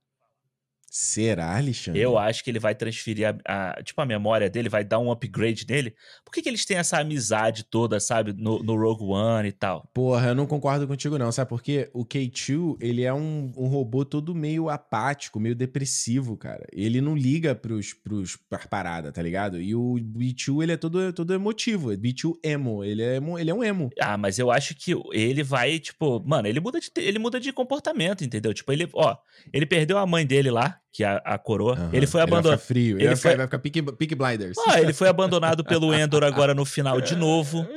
Será, 0.92 1.56
Alexandre? 1.58 2.02
Eu 2.02 2.18
acho 2.18 2.44
que 2.44 2.50
ele 2.50 2.60
vai 2.60 2.74
transferir 2.74 3.28
a, 3.48 3.74
a- 3.78 3.84
tipo 3.84 4.02
a 4.02 4.06
memória 4.06 4.50
dele, 4.50 4.70
vai 4.70 4.84
dar 4.84 4.98
um 5.00 5.12
upgrade 5.12 5.66
nele. 5.70 5.94
Por 6.26 6.32
que, 6.34 6.42
que 6.42 6.50
eles 6.50 6.66
têm 6.66 6.78
essa 6.78 7.00
amizade 7.00 7.64
toda, 7.64 8.00
sabe, 8.00 8.34
no, 8.34 8.64
no 8.64 8.76
Rogue 8.76 9.04
One 9.04 9.50
e 9.50 9.52
tal? 9.52 9.88
Porra, 9.94 10.30
eu 10.30 10.36
não 10.36 10.48
concordo 10.48 10.88
contigo 10.88 11.18
não, 11.18 11.32
sabe 11.32 11.50
por 11.50 11.62
quê? 11.62 11.90
O 11.94 12.04
K2, 12.06 12.78
ele 12.82 13.04
é 13.04 13.14
um, 13.14 13.52
um 13.56 13.68
robô 13.68 14.04
todo 14.04 14.34
meio 14.34 14.68
apático, 14.70 15.40
meio 15.40 15.56
depressivo, 15.56 16.36
cara. 16.36 16.66
Ele 16.74 17.02
não 17.02 17.16
liga 17.16 17.54
pros, 17.54 17.94
pros 17.94 18.36
pra 18.50 18.60
parada, 18.60 19.12
tá 19.12 19.22
ligado? 19.22 19.62
E 19.62 19.76
o 19.76 19.96
B2, 20.00 20.64
ele 20.64 20.72
é 20.72 20.78
todo, 20.78 21.14
todo 21.14 21.34
emotivo, 21.34 21.92
é 21.94 21.96
B2 21.98 22.34
emo, 22.44 22.84
ele 22.84 23.04
é, 23.04 23.16
emo- 23.18 23.38
ele 23.38 23.52
é 23.52 23.54
um 23.54 23.64
emo. 23.64 23.90
Ah, 24.02 24.18
mas 24.18 24.40
eu 24.40 24.50
acho 24.52 24.76
que 24.76 24.94
ele 25.14 25.44
vai, 25.44 25.78
tipo, 25.80 26.22
mano, 26.28 26.48
ele 26.48 26.60
muda 26.60 26.80
de, 26.80 26.90
ele 26.98 27.20
muda 27.20 27.40
de 27.40 27.54
comportamento, 27.54 28.24
entendeu? 28.24 28.54
Tipo, 28.54 28.72
ele, 28.72 28.90
ó, 28.94 29.16
ele 29.54 29.66
perdeu 29.66 29.98
a 29.98 30.06
mãe 30.08 30.26
dele 30.26 30.50
lá, 30.50 30.79
que 30.92 31.04
a, 31.04 31.18
a 31.18 31.38
coroa. 31.38 31.74
Aham. 31.74 31.90
Ele 31.94 32.08
foi 32.08 32.22
abandonado. 32.22 32.60
frio. 32.60 32.98
Ele, 32.98 33.04
ele 33.04 33.08
vai 33.10 33.16
foi- 33.16 33.32
ficar, 33.32 33.38
vai 33.48 33.60
ficar 33.72 33.92
Peaky 33.94 34.16
Blinders. 34.16 34.58
Ah, 34.68 34.82
ele 34.82 34.94
foi 34.94 35.08
abandonado 35.08 35.64
pelo 35.64 35.94
Endor 35.94 36.24
agora 36.24 36.54
no 36.56 36.66
final 36.66 37.00
de 37.00 37.16
novo. 37.16 37.68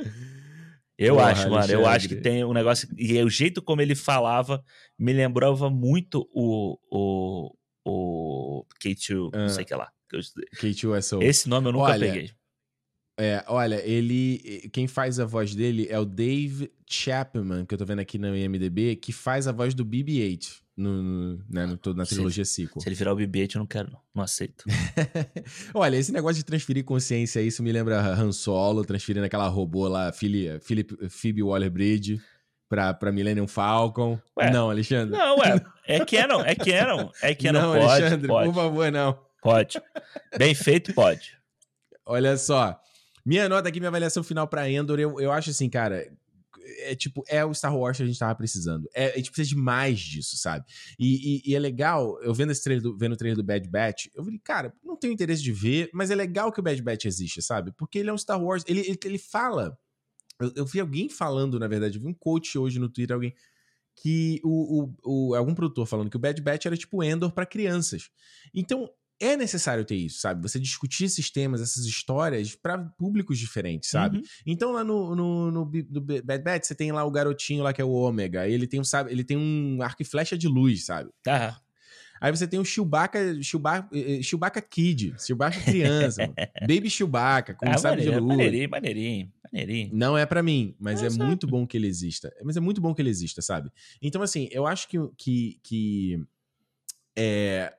Eu 0.97 1.15
Porra, 1.15 1.31
acho, 1.31 1.49
mano. 1.49 1.71
Eu 1.71 1.85
acho 1.87 2.07
que 2.07 2.15
tem 2.15 2.43
um 2.43 2.53
negócio. 2.53 2.87
E 2.97 3.21
o 3.21 3.29
jeito 3.29 3.61
como 3.61 3.81
ele 3.81 3.95
falava 3.95 4.63
me 4.97 5.11
lembrava 5.13 5.69
muito 5.69 6.27
o. 6.33 6.77
o, 6.91 7.55
o 7.85 8.65
K2, 8.83 9.29
Ah. 9.33 9.37
não 9.39 9.49
sei 9.49 9.63
o 9.63 9.67
que 9.67 9.75
lá. 9.75 9.89
Eu- 10.11 10.19
K2SO. 10.59 11.21
Esse 11.23 11.49
nome 11.49 11.67
eu 11.69 11.73
nunca 11.73 11.85
Olha, 11.91 12.07
peguei. 12.07 12.31
É, 13.19 13.43
olha, 13.47 13.81
ele. 13.87 14.69
Quem 14.71 14.87
faz 14.87 15.19
a 15.19 15.25
voz 15.25 15.53
dele 15.55 15.87
é 15.89 15.99
o 15.99 16.05
Dave 16.05 16.71
Chapman, 16.89 17.65
que 17.65 17.73
eu 17.73 17.77
tô 17.77 17.85
vendo 17.85 17.99
aqui 17.99 18.17
no 18.17 18.35
IMDB, 18.35 18.95
que 18.95 19.11
faz 19.11 19.47
a 19.47 19.51
voz 19.51 19.73
do 19.73 19.85
BB-8 19.85 20.62
no, 20.75 21.03
no- 21.03 21.43
né, 21.49 21.65
no- 21.65 21.77
todo- 21.77 21.95
na 21.97 22.05
Se 22.05 22.15
trilogia 22.15 22.43
sequel. 22.45 22.81
Se 22.81 22.87
ele 22.89 22.95
virar 22.95 23.13
o 23.13 23.15
BB-8, 23.15 23.55
eu 23.55 23.59
não 23.59 23.65
quero, 23.67 23.91
não. 23.91 23.99
Não 24.15 24.23
aceito. 24.23 24.63
Olha, 25.73 25.97
esse 25.97 26.11
negócio 26.11 26.37
de 26.37 26.43
transferir 26.45 26.83
consciência, 26.83 27.41
isso 27.41 27.61
me 27.63 27.71
lembra 27.71 27.99
Han 27.99 28.31
Solo, 28.31 28.83
transferindo 28.83 29.25
aquela 29.25 29.47
robô 29.47 29.87
lá, 29.87 30.11
Philip, 30.11 30.59
Philip, 30.63 31.09
Phoebe 31.09 31.43
Waller-Bridge, 31.43 32.19
pra, 32.67 32.93
pra 32.93 33.11
Millennium 33.11 33.47
Falcon. 33.47 34.19
Ué, 34.37 34.49
não, 34.51 34.69
Alexandre. 34.69 35.17
Não, 35.17 35.37
ué. 35.39 35.61
É 35.85 35.99
canon, 36.05 36.39
é 36.45 36.55
canon. 36.55 37.09
É 37.21 37.35
canon. 37.35 37.61
não, 37.61 37.73
pode, 37.73 37.91
Alexandre, 38.03 38.27
pode, 38.29 38.47
por 38.49 38.55
favor, 38.55 38.89
não. 38.89 39.19
pode. 39.41 39.81
Bem 40.37 40.55
feito, 40.55 40.93
pode. 40.93 41.37
Olha 42.05 42.37
só. 42.37 42.79
Minha 43.25 43.49
nota 43.49 43.67
aqui, 43.67 43.81
minha 43.81 43.89
avaliação 43.89 44.23
final 44.23 44.47
pra 44.47 44.69
Endor, 44.69 44.97
eu, 44.97 45.19
eu 45.19 45.29
acho 45.29 45.49
assim, 45.49 45.69
cara. 45.69 46.07
É 46.85 46.95
tipo, 46.95 47.23
é 47.27 47.43
o 47.43 47.53
Star 47.53 47.75
Wars 47.77 47.97
que 47.97 48.03
a 48.03 48.05
gente 48.05 48.17
tava 48.19 48.33
precisando. 48.35 48.87
É, 48.93 49.13
a 49.13 49.17
gente 49.17 49.31
precisa 49.31 49.49
de 49.55 49.61
mais 49.61 49.99
disso, 49.99 50.37
sabe? 50.37 50.65
E, 50.97 51.37
e- 51.47 51.51
e 51.51 51.55
é 51.55 51.59
legal, 51.59 52.21
eu 52.21 52.33
vendo 52.33 52.51
esse 52.51 52.79
do, 52.79 52.97
vendo 52.97 53.13
o 53.13 53.17
trailer 53.17 53.35
do 53.37 53.43
Bad 53.43 53.67
Batch, 53.69 54.07
eu 54.15 54.23
falei, 54.23 54.39
cara, 54.43 54.73
não 54.83 54.95
tenho 54.97 55.13
interesse 55.13 55.41
de 55.43 55.51
ver, 55.51 55.89
mas 55.93 56.09
é 56.11 56.15
legal 56.15 56.51
que 56.51 56.59
o 56.59 56.63
Bad 56.63 56.81
Batch 56.81 57.05
existe, 57.05 57.41
sabe? 57.41 57.71
Porque 57.77 57.99
ele 57.99 58.09
é 58.09 58.13
um 58.13 58.17
Star 58.17 58.41
Wars, 58.41 58.63
ele, 58.67 58.79
ele, 58.81 58.99
ele 59.03 59.17
fala. 59.17 59.77
Eu, 60.39 60.51
eu 60.55 60.65
vi 60.65 60.79
alguém 60.79 61.09
falando, 61.09 61.59
na 61.59 61.67
verdade, 61.67 61.97
eu 61.97 62.01
vi 62.01 62.07
um 62.07 62.13
coach 62.13 62.57
hoje 62.57 62.79
no 62.79 62.89
Twitter, 62.89 63.13
alguém. 63.13 63.33
Que 63.95 64.41
o, 64.43 64.83
o, 65.05 65.29
o- 65.29 65.35
algum 65.35 65.53
produtor 65.53 65.85
falando 65.85 66.09
que 66.09 66.17
o 66.17 66.19
Bad 66.19 66.41
Batch 66.41 66.65
era 66.65 66.75
tipo 66.75 67.03
Endor 67.03 67.31
pra 67.31 67.45
crianças. 67.45 68.09
Então, 68.53 68.89
é 69.19 69.37
necessário 69.37 69.85
ter 69.85 69.95
isso, 69.95 70.19
sabe? 70.19 70.41
Você 70.41 70.59
discutir 70.59 71.05
esses 71.05 71.29
temas, 71.29 71.61
essas 71.61 71.85
histórias 71.85 72.55
pra 72.55 72.77
públicos 72.77 73.37
diferentes, 73.39 73.89
sabe? 73.89 74.17
Uhum. 74.17 74.23
Então 74.45 74.71
lá 74.71 74.83
no, 74.83 75.15
no, 75.15 75.51
no, 75.51 75.65
no 75.65 76.01
Bad 76.01 76.43
Batch 76.43 76.65
você 76.65 76.75
tem 76.75 76.91
lá 76.91 77.03
o 77.03 77.11
garotinho 77.11 77.63
lá 77.63 77.71
que 77.73 77.81
é 77.81 77.85
o 77.85 77.91
Ômega, 77.91 78.47
ele 78.47 78.67
tem 78.67 78.79
um, 78.79 78.83
sabe, 78.83 79.11
ele 79.11 79.23
tem 79.23 79.37
um 79.37 79.81
arco 79.81 80.01
e 80.01 80.05
flecha 80.05 80.37
de 80.37 80.47
luz, 80.47 80.85
sabe? 80.85 81.09
Ah, 81.27 81.57
Aí 82.23 82.31
você 82.31 82.47
tem 82.47 82.57
o 82.57 82.63
Chewbacca, 82.63 83.19
Chewbacca, 83.41 83.89
eh, 83.93 84.19
eh, 84.19 84.23
Chewbacca 84.23 84.61
Kid, 84.61 85.13
Chewbacca 85.19 85.59
criança. 85.59 86.33
Baby 86.61 86.89
Chewbacca 86.89 87.53
com 87.53 87.67
ah, 87.67 87.71
um 87.71 87.77
sabre 87.77 88.01
de 88.01 88.07
maneiro, 88.07 88.23
luz. 88.25 88.37
maneirinho, 88.37 88.69
maneirinho, 88.69 89.33
maneirinho. 89.51 89.89
Não 89.91 90.17
é 90.17 90.25
pra 90.25 90.41
mim, 90.41 90.73
mas 90.79 91.03
É, 91.03 91.07
é 91.07 91.09
sabe? 91.09 91.25
muito 91.25 91.45
bom 91.45 91.67
que 91.67 91.75
ele 91.75 91.85
exista. 91.85 92.33
Mas 92.41 92.55
é 92.55 92.61
muito 92.61 92.79
bom 92.79 92.93
que 92.93 93.01
ele 93.01 93.09
exista, 93.09 93.41
sabe? 93.41 93.69
Então, 94.01 94.21
assim, 94.21 94.47
eu 94.51 94.65
acho 94.65 94.87
que. 94.87 94.97
que, 95.17 95.59
que 95.63 96.23
é, 97.13 97.73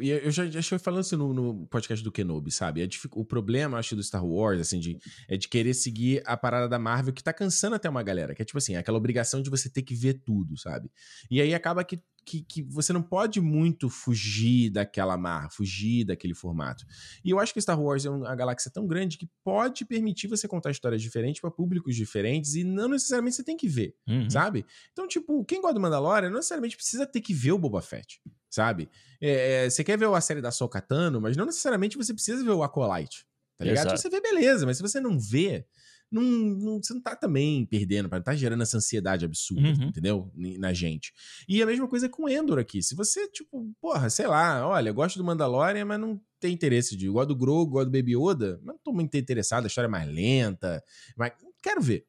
eu 0.00 0.30
já, 0.30 0.46
já 0.46 0.60
estive 0.60 0.78
falando 0.78 1.02
isso 1.04 1.16
no, 1.16 1.32
no 1.34 1.66
podcast 1.66 2.02
do 2.02 2.10
Kenobi, 2.10 2.50
sabe? 2.50 2.80
É 2.82 2.86
dific- 2.86 3.16
o 3.16 3.24
problema, 3.24 3.78
acho, 3.78 3.94
do 3.94 4.02
Star 4.02 4.24
Wars, 4.24 4.60
assim, 4.60 4.80
de, 4.80 4.98
é 5.28 5.36
de 5.36 5.48
querer 5.48 5.74
seguir 5.74 6.22
a 6.24 6.36
parada 6.36 6.68
da 6.68 6.78
Marvel, 6.78 7.12
que 7.12 7.22
tá 7.22 7.32
cansando 7.32 7.76
até 7.76 7.88
uma 7.88 8.02
galera. 8.02 8.34
Que 8.34 8.42
é 8.42 8.44
tipo 8.44 8.58
assim, 8.58 8.76
aquela 8.76 8.96
obrigação 8.98 9.42
de 9.42 9.50
você 9.50 9.68
ter 9.68 9.82
que 9.82 9.94
ver 9.94 10.14
tudo, 10.24 10.56
sabe? 10.58 10.90
E 11.30 11.40
aí 11.40 11.52
acaba 11.54 11.84
que, 11.84 12.00
que, 12.24 12.42
que 12.42 12.62
você 12.62 12.92
não 12.94 13.02
pode 13.02 13.38
muito 13.42 13.90
fugir 13.90 14.70
daquela 14.70 15.18
marra, 15.18 15.50
fugir 15.50 16.04
daquele 16.06 16.34
formato. 16.34 16.86
E 17.22 17.28
eu 17.28 17.38
acho 17.38 17.52
que 17.52 17.60
Star 17.60 17.78
Wars 17.78 18.06
é 18.06 18.10
uma 18.10 18.34
galáxia 18.34 18.70
tão 18.70 18.86
grande 18.86 19.18
que 19.18 19.28
pode 19.44 19.84
permitir 19.84 20.28
você 20.28 20.48
contar 20.48 20.70
histórias 20.70 21.02
diferentes 21.02 21.42
para 21.42 21.50
públicos 21.50 21.94
diferentes 21.94 22.54
e 22.54 22.64
não 22.64 22.88
necessariamente 22.88 23.36
você 23.36 23.44
tem 23.44 23.56
que 23.56 23.68
ver, 23.68 23.94
Uhum. 24.08 24.30
sabe? 24.30 24.64
Então, 24.92 25.06
tipo, 25.06 25.44
quem 25.44 25.60
gosta 25.60 25.74
do 25.74 25.80
Mandalorian 25.80 26.30
não 26.30 26.36
necessariamente 26.36 26.76
precisa 26.76 27.06
ter 27.06 27.20
que 27.20 27.34
ver 27.34 27.52
o 27.52 27.58
Boba 27.58 27.82
Fett, 27.82 28.22
sabe? 28.54 28.88
É, 29.20 29.64
é, 29.66 29.70
você 29.70 29.82
quer 29.84 29.98
ver 29.98 30.08
a 30.08 30.20
série 30.20 30.40
da 30.40 30.50
Sokatano, 30.50 31.20
mas 31.20 31.36
não 31.36 31.46
necessariamente 31.46 31.96
você 31.96 32.12
precisa 32.14 32.42
ver 32.44 32.50
o 32.50 32.62
Acolyte, 32.62 33.26
tá 33.56 33.64
ligado? 33.64 33.86
Exato. 33.86 33.96
Se 34.00 34.02
você 34.02 34.10
vê, 34.10 34.20
beleza, 34.20 34.64
mas 34.66 34.76
se 34.76 34.82
você 34.82 35.00
não 35.00 35.18
vê, 35.18 35.66
não, 36.10 36.22
não- 36.22 36.82
você 36.82 36.94
não 36.94 37.00
tá 37.02 37.16
também 37.16 37.66
perdendo, 37.66 38.08
não 38.08 38.22
tá 38.22 38.34
gerando 38.36 38.62
essa 38.62 38.76
ansiedade 38.76 39.24
absurda, 39.24 39.66
Uhum. 39.68 39.88
entendeu? 39.88 40.30
Na 40.58 40.72
gente. 40.72 41.12
E 41.48 41.60
a 41.62 41.66
mesma 41.66 41.88
coisa 41.88 42.08
com 42.08 42.28
Endor 42.28 42.58
aqui. 42.58 42.82
Se 42.82 42.94
você, 42.94 43.26
tipo, 43.28 43.72
porra, 43.80 44.08
sei 44.10 44.26
lá, 44.28 44.66
olha, 44.66 44.90
eu 44.90 44.94
gosto 44.94 45.16
do 45.16 45.24
Mandalorian, 45.24 45.84
mas 45.84 45.98
não 45.98 46.20
tem 46.38 46.52
interesse 46.54 46.96
de. 46.96 47.08
Gosto 47.08 47.28
do 47.28 47.36
Grogu, 47.36 47.72
gosto 47.72 47.86
do 47.86 47.92
Baby 47.98 48.12
Yoda, 48.16 48.60
mas 48.62 48.74
não 48.76 48.80
tô 48.84 48.92
muito 48.92 49.16
interessado, 49.16 49.64
a 49.64 49.66
história 49.66 49.88
é 49.88 49.90
mais 49.90 50.08
lenta. 50.08 50.82
Mas 51.16 51.32
quero 51.62 51.80
ver. 51.80 52.06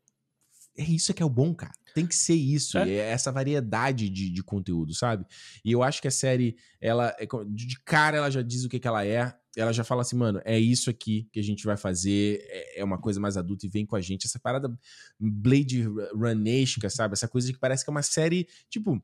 É 0.77 0.83
isso 0.83 1.13
que 1.13 1.23
é 1.23 1.25
o 1.25 1.29
bom, 1.29 1.53
cara. 1.53 1.73
Tem 1.93 2.05
que 2.05 2.15
ser 2.15 2.35
isso. 2.35 2.77
É. 2.77 2.89
É, 2.89 2.95
essa 3.11 3.31
variedade 3.31 4.09
de, 4.09 4.29
de 4.29 4.43
conteúdo, 4.43 4.93
sabe? 4.93 5.25
E 5.63 5.71
eu 5.71 5.81
acho 5.81 6.01
que 6.01 6.07
a 6.07 6.11
série, 6.11 6.57
ela, 6.81 7.15
é 7.17 7.25
de 7.47 7.79
cara, 7.85 8.17
ela 8.17 8.29
já 8.29 8.41
diz 8.41 8.65
o 8.65 8.69
que, 8.69 8.79
que 8.79 8.87
ela 8.87 9.05
é. 9.05 9.33
Ela 9.55 9.71
já 9.71 9.85
fala 9.85 10.01
assim, 10.01 10.17
mano, 10.17 10.41
é 10.43 10.59
isso 10.59 10.89
aqui 10.89 11.29
que 11.31 11.39
a 11.39 11.43
gente 11.43 11.65
vai 11.65 11.77
fazer. 11.77 12.45
É, 12.49 12.81
é 12.81 12.83
uma 12.83 12.97
coisa 12.97 13.19
mais 13.19 13.37
adulta 13.37 13.65
e 13.65 13.69
vem 13.69 13.85
com 13.85 13.95
a 13.95 14.01
gente. 14.01 14.25
Essa 14.25 14.37
parada 14.39 14.77
Blade 15.17 15.83
Runesca, 16.13 16.89
sabe? 16.89 17.13
Essa 17.13 17.27
coisa 17.27 17.51
que 17.51 17.59
parece 17.59 17.85
que 17.85 17.89
é 17.89 17.91
uma 17.91 18.03
série, 18.03 18.47
tipo, 18.69 19.01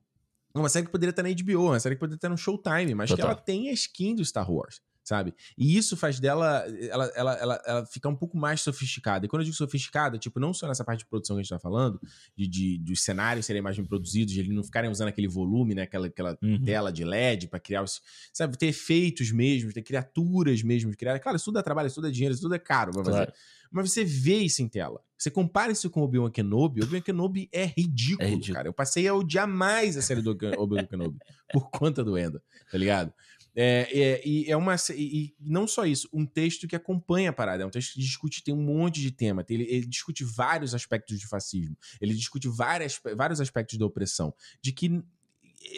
uma 0.54 0.68
série 0.68 0.86
que 0.86 0.92
poderia 0.92 1.12
estar 1.12 1.24
na 1.24 1.30
HBO, 1.30 1.68
uma 1.68 1.80
série 1.80 1.96
que 1.96 2.00
poderia 2.00 2.18
estar 2.18 2.30
no 2.30 2.38
Showtime, 2.38 2.94
mas 2.94 3.10
que 3.10 3.16
Total. 3.16 3.32
ela 3.32 3.40
tem 3.40 3.70
a 3.70 3.72
skin 3.72 4.16
do 4.16 4.26
Star 4.26 4.52
Wars, 4.52 4.82
sabe? 5.12 5.34
E 5.58 5.76
isso 5.78 5.98
faz 5.98 6.22
dela, 6.22 6.66
ela, 6.90 7.06
ela, 7.16 7.34
ela, 7.36 7.62
ela 7.66 7.86
ficar 7.86 8.08
um 8.08 8.16
pouco 8.16 8.38
mais 8.38 8.62
sofisticada. 8.62 9.26
E 9.26 9.30
quando 9.30 9.42
eu 9.42 9.46
digo 9.46 9.58
sofisticada, 9.58 10.18
tipo, 10.18 10.40
não 10.40 10.54
só 10.54 10.66
nessa 10.70 10.86
parte 10.86 11.00
de 11.00 11.06
produção 11.06 11.36
que 11.36 11.42
a 11.42 11.44
gente 11.44 11.50
tá 11.50 11.60
falando, 11.60 12.00
de, 12.34 12.48
de 12.48 12.78
dos 12.78 13.02
cenários 13.04 13.46
serem 13.46 13.62
mais 13.62 13.76
bem 13.76 13.86
produzidos, 13.86 14.34
de 14.34 14.40
eles 14.40 14.56
não 14.56 14.64
ficarem 14.64 14.90
usando 14.90 15.10
aquele 15.10 15.28
volume, 15.28 15.76
né? 15.76 15.82
Aquela, 15.82 16.08
aquela 16.08 16.38
Uhum. 16.42 16.64
tela 16.64 16.94
de 16.94 17.04
LED 17.04 17.50
pra 17.50 17.60
criar 17.60 17.84
os. 17.84 18.02
Sabe, 18.34 18.58
ter 18.58 18.68
efeitos 18.68 19.32
mesmo, 19.34 19.74
ter 19.74 19.82
criaturas 19.82 20.64
mesmo, 20.64 20.96
criar. 20.96 21.20
Claro, 21.20 21.36
isso 21.36 21.46
tudo 21.46 21.56
dá 21.56 21.64
trabalho, 21.64 21.88
isso 21.88 21.96
tudo 21.96 22.08
é 22.08 22.12
dinheiro, 22.12 22.34
isso 22.34 22.42
tudo 22.44 22.56
é 22.56 22.60
caro 22.60 22.92
pra 22.94 23.04
fazer. 23.04 23.18
Claro. 23.18 23.34
Mas 23.74 23.92
você 23.92 24.04
vê 24.04 24.38
isso 24.40 24.62
em 24.62 24.68
tela. 24.68 25.02
Você 25.18 25.30
compara 25.32 25.72
isso 25.72 25.90
com 25.90 26.02
o 26.02 26.04
Obi-Wan 26.04 26.30
Kenobi, 26.32 26.82
o 26.82 26.84
Obi-Wan 26.84 27.02
Kenobi 27.02 27.48
é 27.54 27.66
ridículo, 27.66 28.28
É 28.28 28.30
ridículo. 28.32 28.54
cara. 28.56 28.68
Eu 28.68 28.74
passei 28.74 29.08
a 29.08 29.14
odiar 29.14 29.48
mais 29.48 29.96
a 29.96 30.02
série 30.02 30.22
do 30.22 30.32
Obi-Wan 30.32 30.86
Kenobi 30.86 31.18
por 31.54 31.70
conta 31.70 32.04
do 32.04 32.18
Enda, 32.18 32.42
tá 32.72 32.78
ligado? 32.78 33.14
É, 33.56 33.88
é, 33.92 34.28
e 34.28 34.50
é 34.50 34.56
uma. 34.56 34.76
E, 34.96 35.34
não 35.40 35.68
só 35.68 35.86
isso, 35.86 36.08
um 36.14 36.26
texto 36.26 36.68
que 36.68 36.76
acompanha 36.76 37.30
a 37.32 37.34
parada. 37.34 37.64
É 37.64 37.66
um 37.66 37.70
texto 37.70 37.94
que 37.94 38.00
discute, 38.00 38.44
tem 38.44 38.54
um 38.54 38.62
monte 38.62 39.02
de 39.02 39.12
tema. 39.12 39.44
tem- 39.44 39.60
ele, 39.60 39.70
ele 39.70 39.86
discute 39.86 40.24
vários 40.24 40.74
aspectos 40.74 41.20
de 41.20 41.28
fascismo. 41.28 41.78
Ele 42.00 42.14
discute 42.14 42.48
várias, 42.48 43.00
vários 43.16 43.42
aspectos 43.42 43.78
da 43.78 43.86
opressão. 43.86 44.34
De 44.62 44.72
que 44.72 45.04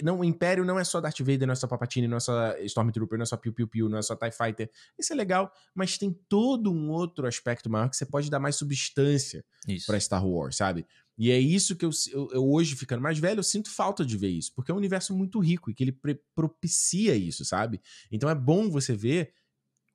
não, 0.02 0.20
o 0.20 0.24
Império 0.24 0.64
não 0.64 0.80
é 0.80 0.84
só 0.84 1.02
Darth 1.02 1.20
Vader, 1.20 1.46
não 1.46 1.52
é 1.52 1.56
só 1.56 1.68
Papatini, 1.68 2.08
não 2.08 2.18
é 2.18 2.20
só 2.20 2.56
Stormtrooper, 2.60 3.18
não 3.18 3.24
é 3.24 3.26
só 3.26 3.36
Piu 3.38 3.54
Piu 3.54 3.68
Piu, 3.68 3.90
não 3.90 3.98
é 3.98 4.02
só 4.02 4.16
TIE 4.16 4.32
Fighter. 4.32 4.70
Isso 4.98 5.12
é 5.12 5.16
legal, 5.16 5.52
mas 5.74 5.98
tem 5.98 6.12
todo 6.30 6.72
um 6.72 6.90
outro 6.90 7.28
aspecto 7.28 7.70
maior 7.70 7.90
que 7.90 7.98
você 7.98 8.06
pode 8.06 8.30
dar 8.30 8.40
mais 8.40 8.56
substância 8.56 9.44
pra 9.86 10.00
Star 10.00 10.26
Wars, 10.26 10.56
sabe? 10.56 10.86
E 11.18 11.30
é 11.32 11.40
isso 11.40 11.76
que 11.76 11.86
eu, 11.86 11.92
eu, 12.12 12.30
eu 12.32 12.50
hoje, 12.52 12.76
ficando 12.76 13.02
mais 13.02 13.20
velho, 13.20 13.40
eu 13.40 13.44
sinto 13.44 13.70
falta 13.70 14.04
de 14.06 14.18
ver 14.18 14.30
isso, 14.30 14.52
porque 14.56 14.72
é 14.72 14.74
um 14.74 14.78
universo 14.78 15.16
muito 15.16 15.40
rico 15.40 15.70
e 15.70 15.74
que 15.74 15.84
ele 15.84 15.98
propicia 16.36 17.16
isso, 17.16 17.46
sabe? 17.46 17.80
Então 18.12 18.30
é 18.30 18.36
bom 18.36 18.70
você 18.70 18.96
ver 18.96 19.34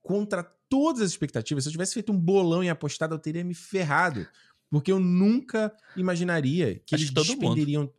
contra 0.00 0.42
todas 0.68 1.02
as 1.02 1.10
expectativas. 1.10 1.64
Se 1.64 1.68
eu 1.68 1.72
tivesse 1.72 1.94
feito 1.94 2.12
um 2.12 2.18
bolão 2.18 2.62
e 2.62 2.68
apostado, 2.68 3.14
eu 3.14 3.18
teria 3.18 3.42
me 3.44 3.54
ferrado. 3.54 4.26
Porque 4.70 4.92
eu 4.92 5.00
nunca 5.00 5.74
imaginaria 5.96 6.78
que 6.86 6.94
Acho 6.94 7.02
eles 7.04 7.08
que 7.10 7.14
todo 7.14 7.26
mundo. 7.28 7.36
despenderiam. 7.54 7.92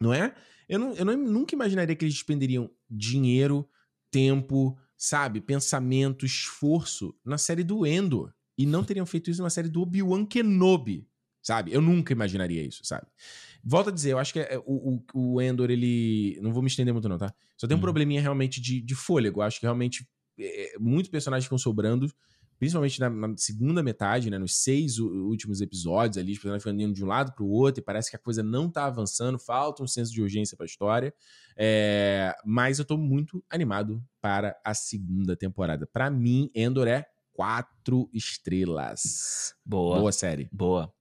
Não 0.00 0.12
é? 0.12 0.34
Eu, 0.68 0.78
não, 0.78 0.92
eu 0.94 1.04
não- 1.04 1.16
nunca 1.16 1.54
imaginaria 1.54 1.96
que 1.96 2.04
eles 2.04 2.14
despenderiam 2.14 2.70
dinheiro, 2.88 3.68
tempo, 4.10 4.78
sabe, 4.96 5.40
pensamento, 5.40 6.24
esforço 6.26 7.14
na 7.24 7.38
série 7.38 7.64
do 7.64 7.86
Endor. 7.86 8.32
E 8.58 8.66
não 8.66 8.84
teriam 8.84 9.06
feito 9.06 9.30
isso 9.30 9.40
numa 9.40 9.50
série 9.50 9.68
do 9.68 9.80
Obi-Wan 9.80 10.24
Kenobi, 10.26 11.08
sabe? 11.46 11.72
Eu 11.72 11.80
nunca 11.80 12.12
imaginaria 12.12 12.62
isso, 12.64 12.84
sabe? 12.84 13.06
Volto 13.64 13.90
a 13.90 13.92
dizer, 13.92 14.12
eu 14.12 14.18
acho 14.18 14.32
que 14.32 14.40
é- 14.40 14.58
o, 14.66 15.00
o, 15.14 15.34
o 15.36 15.40
Endor, 15.40 15.70
ele. 15.70 16.38
Não 16.42 16.52
vou 16.52 16.60
me 16.62 16.68
estender 16.68 16.92
muito, 16.92 17.08
não, 17.08 17.18
tá? 17.18 17.32
Só 17.56 17.66
tem 17.68 17.74
um 17.74 17.78
Uhum. 17.78 17.82
probleminha 17.82 18.20
realmente 18.20 18.60
de, 18.60 18.80
de 18.80 18.94
fôlego. 18.94 19.40
Eu 19.40 19.44
acho 19.44 19.60
que 19.60 19.66
realmente 19.66 20.06
é, 20.38 20.74
muitos 20.78 21.10
personagens 21.10 21.44
ficam 21.44 21.56
sobrando, 21.58 22.08
principalmente 22.58 22.98
na, 23.00 23.08
na 23.10 23.36
segunda 23.36 23.82
metade, 23.82 24.30
né? 24.30 24.38
Nos 24.38 24.56
seis 24.62 24.98
últimos 24.98 25.60
episódios 25.60 26.18
ali, 26.18 26.32
os 26.32 26.38
personagens 26.38 26.62
ficam 26.64 26.78
indo 26.80 26.94
de 26.94 27.04
um 27.04 27.06
lado 27.08 27.32
pro 27.34 27.46
outro 27.46 27.80
e 27.80 27.84
parece 27.84 28.10
que 28.10 28.16
a 28.16 28.18
coisa 28.18 28.42
não 28.42 28.68
tá 28.70 28.84
avançando, 28.86 29.38
falta 29.38 29.82
um 29.82 29.86
senso 29.86 30.12
de 30.12 30.20
urgência 30.22 30.56
pra 30.56 30.66
história. 30.66 31.12
É, 31.56 32.34
mas 32.44 32.78
eu 32.78 32.84
tô 32.84 32.96
muito 32.96 33.42
animado 33.50 34.02
para 34.20 34.56
a 34.64 34.74
segunda 34.74 35.36
temporada. 35.36 35.86
Pra 35.86 36.10
mim, 36.10 36.50
Endor 36.54 36.86
é 36.88 37.06
quatro 37.32 38.08
estrelas. 38.12 39.54
Boa. 39.64 39.98
Boa 39.98 40.12
série. 40.12 40.48
Boa. 40.52 40.92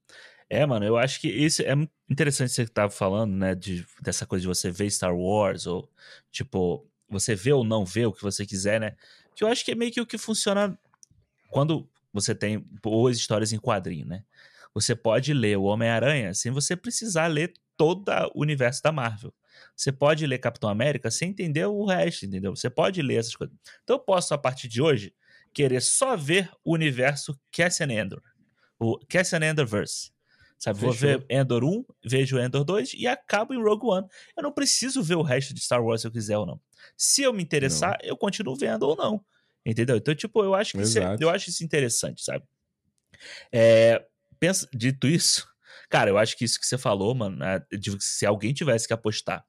É, 0.49 0.65
mano, 0.65 0.85
eu 0.85 0.97
acho 0.97 1.19
que 1.19 1.27
isso 1.27 1.61
é 1.63 1.73
interessante 2.09 2.51
você 2.51 2.65
que 2.65 2.71
tava 2.71 2.91
falando, 2.91 3.33
né, 3.33 3.55
de, 3.55 3.85
dessa 4.01 4.25
coisa 4.25 4.41
de 4.41 4.47
você 4.47 4.69
ver 4.69 4.91
Star 4.91 5.15
Wars, 5.15 5.65
ou, 5.65 5.89
tipo, 6.31 6.87
você 7.09 7.35
vê 7.35 7.51
ou 7.51 7.63
não 7.63 7.85
vê 7.85 8.05
o 8.05 8.13
que 8.13 8.21
você 8.21 8.45
quiser, 8.45 8.79
né? 8.79 8.95
Que 9.35 9.43
eu 9.43 9.47
acho 9.47 9.65
que 9.65 9.71
é 9.71 9.75
meio 9.75 9.91
que 9.91 10.01
o 10.01 10.05
que 10.05 10.17
funciona 10.17 10.77
quando 11.49 11.89
você 12.13 12.35
tem 12.35 12.59
boas 12.81 13.17
histórias 13.17 13.51
em 13.53 13.59
quadrinho, 13.59 14.05
né? 14.05 14.23
Você 14.73 14.95
pode 14.95 15.33
ler 15.33 15.57
o 15.57 15.63
Homem-Aranha 15.63 16.33
sem 16.33 16.51
você 16.51 16.75
precisar 16.75 17.27
ler 17.27 17.53
todo 17.77 18.09
o 18.33 18.41
universo 18.41 18.81
da 18.83 18.91
Marvel. 18.91 19.33
Você 19.75 19.91
pode 19.91 20.25
ler 20.27 20.37
Capitão 20.39 20.69
América 20.69 21.09
sem 21.09 21.29
entender 21.29 21.65
o 21.65 21.85
resto, 21.85 22.25
entendeu? 22.25 22.55
Você 22.55 22.69
pode 22.69 23.01
ler 23.01 23.15
essas 23.15 23.35
coisas. 23.35 23.55
Então 23.83 23.95
eu 23.95 23.99
posso, 23.99 24.33
a 24.33 24.37
partir 24.37 24.67
de 24.67 24.81
hoje, 24.81 25.13
querer 25.53 25.81
só 25.81 26.15
ver 26.15 26.49
o 26.63 26.73
universo 26.73 27.39
Cassian 27.51 27.87
Andor. 28.01 28.21
O 28.77 28.99
Cassian 29.07 29.39
Andorverse. 29.49 30.11
Sabe, 30.57 30.79
Fechou. 30.79 30.93
vou 30.93 30.99
ver 30.99 31.25
Endor 31.29 31.63
1, 31.63 31.85
vejo 32.03 32.39
Endor 32.39 32.63
2 32.63 32.93
e 32.95 33.07
acabo 33.07 33.53
em 33.53 33.61
Rogue 33.61 33.85
One. 33.87 34.07
Eu 34.35 34.43
não 34.43 34.51
preciso 34.51 35.03
ver 35.03 35.15
o 35.15 35.21
resto 35.21 35.53
de 35.53 35.61
Star 35.61 35.83
Wars 35.83 36.01
se 36.01 36.07
eu 36.07 36.11
quiser 36.11 36.37
ou 36.37 36.45
não. 36.45 36.59
Se 36.97 37.23
eu 37.23 37.33
me 37.33 37.43
interessar, 37.43 37.97
não. 38.01 38.09
eu 38.09 38.17
continuo 38.17 38.55
vendo 38.55 38.83
ou 38.83 38.95
não. 38.95 39.23
Entendeu? 39.65 39.97
Então, 39.97 40.13
tipo, 40.15 40.43
eu 40.43 40.53
acho 40.53 40.73
que 40.73 40.81
isso, 40.81 40.99
é, 40.99 41.17
eu 41.19 41.29
acho 41.29 41.49
isso 41.49 41.63
interessante, 41.63 42.23
sabe? 42.23 42.45
É, 43.51 44.05
pensa, 44.39 44.67
dito 44.73 45.07
isso, 45.07 45.47
cara, 45.89 46.09
eu 46.09 46.17
acho 46.17 46.37
que 46.37 46.45
isso 46.45 46.59
que 46.59 46.65
você 46.65 46.77
falou, 46.77 47.15
mano, 47.15 47.37
né, 47.37 47.59
se 47.99 48.25
alguém 48.25 48.53
tivesse 48.53 48.87
que 48.87 48.93
apostar 48.93 49.43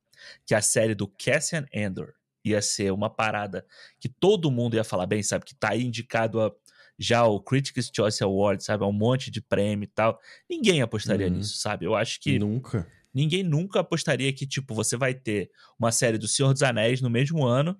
que 0.47 0.55
a 0.55 0.63
série 0.63 0.95
do 0.95 1.07
Cassian 1.07 1.67
Andor 1.75 2.15
ia 2.45 2.63
ser 2.63 2.93
uma 2.93 3.11
parada 3.11 3.67
que 4.01 4.09
todo 4.09 4.51
mundo 4.51 4.77
ia 4.77 4.85
falar 4.85 5.07
bem, 5.07 5.23
sabe? 5.23 5.45
Que 5.45 5.55
tá 5.55 5.71
aí 5.71 5.85
indicado 5.85 6.41
a 6.41 6.53
já 6.99 7.25
o 7.25 7.41
Critics' 7.41 7.91
Choice 7.95 8.23
Award, 8.23 8.65
sabe? 8.65 8.85
É 8.85 8.87
um 8.87 8.93
monte 8.93 9.31
de 9.31 9.41
prêmio 9.41 9.85
e 9.85 9.89
tal. 9.89 10.19
Ninguém 10.49 10.83
apostaria 10.83 11.27
uhum. 11.27 11.35
nisso, 11.35 11.57
sabe? 11.59 11.85
Eu 11.85 11.95
acho 11.95 12.21
que. 12.21 12.39
Nunca. 12.39 12.87
Ninguém 13.13 13.43
nunca 13.43 13.81
apostaria 13.81 14.31
que, 14.33 14.47
tipo, 14.47 14.75
você 14.75 14.95
vai 14.95 15.15
ter 15.15 15.51
uma 15.79 15.91
série 15.91 16.19
do 16.19 16.29
Senhor 16.29 16.53
dos 16.53 16.63
Anéis 16.63 17.01
no 17.01 17.09
mesmo 17.09 17.47
ano 17.47 17.75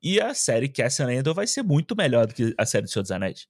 e 0.00 0.20
a 0.20 0.32
série 0.32 0.68
Cassian 0.68 1.08
vai 1.34 1.46
ser 1.46 1.64
muito 1.64 1.96
melhor 1.96 2.26
do 2.26 2.34
que 2.34 2.54
a 2.56 2.64
série 2.64 2.84
do 2.84 2.90
Senhor 2.90 3.02
dos 3.02 3.10
Anéis. 3.10 3.48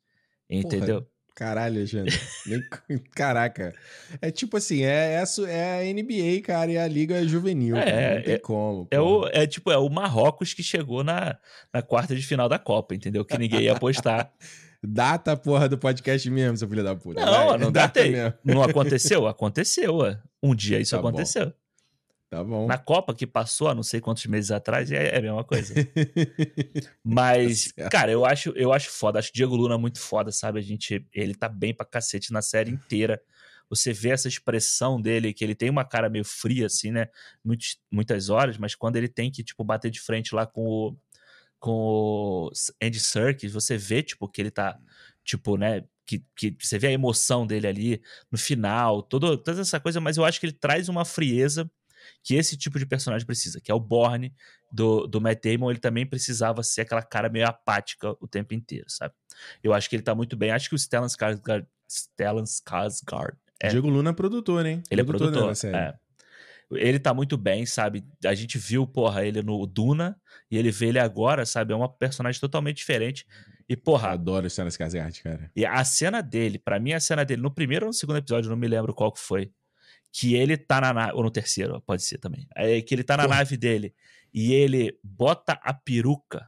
Entendeu? 0.49 1.03
Porra. 1.03 1.17
Caralho, 1.37 1.77
Alexandre. 1.77 2.19
Caraca. 3.15 3.75
É 4.23 4.31
tipo 4.31 4.57
assim, 4.57 4.85
é, 4.85 5.23
é, 5.23 5.25
é, 5.51 5.91
a 5.91 5.93
NBA, 5.93 6.41
cara, 6.43 6.73
e 6.73 6.79
a 6.79 6.89
Liga 6.89 7.23
Juvenil. 7.29 7.77
É, 7.77 8.15
não 8.17 8.23
tem 8.23 8.35
é, 8.35 8.39
como. 8.39 8.89
É, 8.91 8.99
o, 8.99 9.29
é 9.29 9.47
tipo, 9.47 9.71
é 9.71 9.77
o 9.77 9.87
Marrocos 9.91 10.55
que 10.55 10.63
chegou 10.63 11.05
na, 11.05 11.37
na 11.71 11.83
quarta 11.83 12.17
de 12.17 12.23
final 12.23 12.49
da 12.49 12.59
Copa, 12.59 12.95
entendeu? 12.95 13.23
Que 13.23 13.37
ninguém 13.37 13.65
ia 13.65 13.73
apostar. 13.73 14.33
Data 14.87 15.33
a 15.33 15.37
porra 15.37 15.69
do 15.69 15.77
podcast 15.77 16.31
mesmo, 16.31 16.57
seu 16.57 16.69
filho 16.69 16.85
da 16.85 16.95
puta. 16.95 17.25
Não, 17.25 17.49
Vai, 17.49 17.59
não 17.59 17.73
datei. 17.73 18.11
Mesmo. 18.11 18.35
Não 18.45 18.63
aconteceu? 18.63 19.27
Aconteceu, 19.27 19.97
ué. 19.97 20.21
Um 20.43 20.55
dia 20.55 20.79
isso 20.79 20.93
tá 20.93 20.99
aconteceu. 20.99 21.47
Bom. 21.47 21.53
Tá 22.29 22.43
bom. 22.43 22.67
Na 22.67 22.77
Copa 22.77 23.15
que 23.15 23.27
passou 23.27 23.69
há 23.69 23.75
não 23.75 23.83
sei 23.83 24.01
quantos 24.01 24.27
meses 24.27 24.51
atrás, 24.51 24.91
é, 24.91 25.15
é 25.15 25.19
a 25.19 25.23
mesma 25.23 25.45
coisa. 25.45 25.75
Mas, 27.03 27.73
tá 27.73 27.89
cara, 27.89 28.11
eu 28.11 28.25
acho, 28.25 28.51
eu 28.51 28.73
acho 28.73 28.91
foda. 28.91 29.19
Acho 29.19 29.31
o 29.31 29.33
Diego 29.33 29.55
Luna 29.55 29.79
muito 29.79 30.01
foda, 30.01 30.33
sabe? 30.33 30.59
A 30.59 30.63
gente, 30.63 31.07
ele 31.13 31.35
tá 31.35 31.49
bem 31.49 31.73
pra 31.73 31.87
cacete 31.87 32.33
na 32.33 32.43
série 32.43 32.71
inteira. 32.71 33.21
Você 33.69 33.93
vê 33.93 34.11
essa 34.11 34.29
expressão 34.29 35.01
dele, 35.01 35.33
que 35.33 35.45
ele 35.45 35.55
tem 35.55 35.71
uma 35.71 35.85
cara 35.85 36.09
meio 36.09 36.25
fria, 36.25 36.67
assim, 36.67 36.91
né? 36.91 37.09
Muitas, 37.45 37.77
muitas 37.91 38.29
horas, 38.29 38.59
mas 38.59 38.75
quando 38.75 38.97
ele 38.97 39.09
tem 39.09 39.31
que, 39.31 39.43
tipo, 39.43 39.65
bater 39.65 39.91
de 39.91 40.01
frente 40.01 40.35
lá 40.35 40.47
com 40.47 40.67
o, 40.67 40.97
com 41.59 41.73
o 41.73 42.51
Andy 42.83 43.01
Serkis, 43.01 43.53
você 43.53 43.77
vê, 43.77 44.03
tipo, 44.03 44.29
que 44.29 44.41
ele 44.41 44.51
tá, 44.51 44.79
tipo, 45.25 45.57
né, 45.57 45.85
que, 46.07 46.25
que 46.37 46.57
você 46.61 46.79
vê 46.79 46.89
a 46.89 46.93
emoção 46.93 47.47
dele 47.47 47.67
ali 47.67 48.03
no 48.31 48.39
final, 48.39 49.03
todo, 49.03 49.37
toda 49.37 49.61
essa 49.61 49.81
coisa, 49.81 50.01
mas 50.01 50.17
eu 50.17 50.25
acho 50.25 50.39
que 50.39 50.47
ele 50.47 50.53
traz 50.53 50.89
uma 50.89 51.05
frieza 51.05 51.71
que 52.23 52.35
esse 52.35 52.57
tipo 52.57 52.79
de 52.79 52.87
personagem 52.87 53.27
precisa, 53.27 53.61
que 53.61 53.71
é 53.71 53.75
o 53.75 53.81
Borne 53.81 54.33
do, 54.71 55.07
do 55.07 55.21
Matt 55.21 55.43
Damon, 55.43 55.71
ele 55.71 55.81
também 55.81 56.07
precisava 56.07 56.63
ser 56.63 56.83
aquela 56.83 57.03
cara 57.03 57.29
meio 57.29 57.47
apática 57.47 58.17
o 58.21 58.29
tempo 58.29 58.55
inteiro, 58.55 58.87
sabe? 58.89 59.15
Eu 59.63 59.73
acho 59.75 59.91
que 59.91 59.97
ele 59.97 60.03
tá 60.03 60.15
muito 60.15 60.37
bem, 60.37 60.51
acho 60.51 60.69
que 60.69 60.75
o 60.75 60.79
Stellan 60.79 61.07
Skarsgård, 61.07 61.67
Stellan 61.89 62.45
Skarsgård 62.45 63.37
é... 63.61 63.69
Diego 63.69 63.89
Luna 63.89 64.11
é 64.11 64.13
produtor, 64.13 64.63
né? 64.63 64.83
Ele 64.91 65.03
produtor 65.03 65.29
é 65.29 65.33
produtor, 65.33 65.75
é. 65.75 65.99
Ele 66.73 66.99
tá 66.99 67.15
muito 67.15 67.37
bem, 67.37 67.65
sabe? 67.65 68.05
A 68.25 68.35
gente 68.35 68.59
viu, 68.59 68.87
porra, 68.87 69.25
ele 69.25 69.43
no 69.43 69.67
Duna 69.67 70.17
e 70.51 70.59
ele 70.59 70.71
vê 70.71 70.87
ele 70.87 70.99
agora, 70.99 71.47
sabe? 71.47 71.73
É 71.73 71.77
uma 71.77 71.89
personagem 71.89 72.41
totalmente 72.41 72.79
diferente. 72.79 73.25
E, 73.69 73.77
porra. 73.77 74.09
Eu 74.09 74.13
adoro 74.13 74.51
cenas 74.51 74.77
Skarsgård, 74.77 75.23
cara. 75.23 75.51
E 75.55 75.65
a 75.65 75.85
cena 75.85 76.21
dele, 76.21 76.59
para 76.59 76.79
mim, 76.79 76.93
a 76.93 77.01
cena 77.01 77.25
dele, 77.25 77.43
no 77.43 77.53
primeiro 77.53 77.87
ou 77.87 77.91
no 77.91 77.95
segundo 77.95 78.19
episódio, 78.19 78.51
não 78.51 78.57
me 78.57 78.67
lembro 78.67 78.95
qual 78.95 79.13
que 79.13 79.21
foi. 79.21 79.53
Que 80.13 80.35
ele 80.35 80.57
tá 80.57 80.81
na 80.81 80.93
nave. 80.93 81.13
Ou 81.15 81.23
no 81.23 81.31
terceiro, 81.31 81.81
pode 81.83 82.03
ser 82.03 82.19
também. 82.19 82.47
É 82.57 82.81
que 82.81 82.95
ele 82.95 83.05
tá 83.05 83.17
na 83.17 83.25
porra. 83.25 83.37
nave 83.37 83.57
dele 83.57 83.95
e 84.37 84.53
ele 84.53 84.99
bota 85.03 85.59
a 85.63 85.73
peruca 85.73 86.47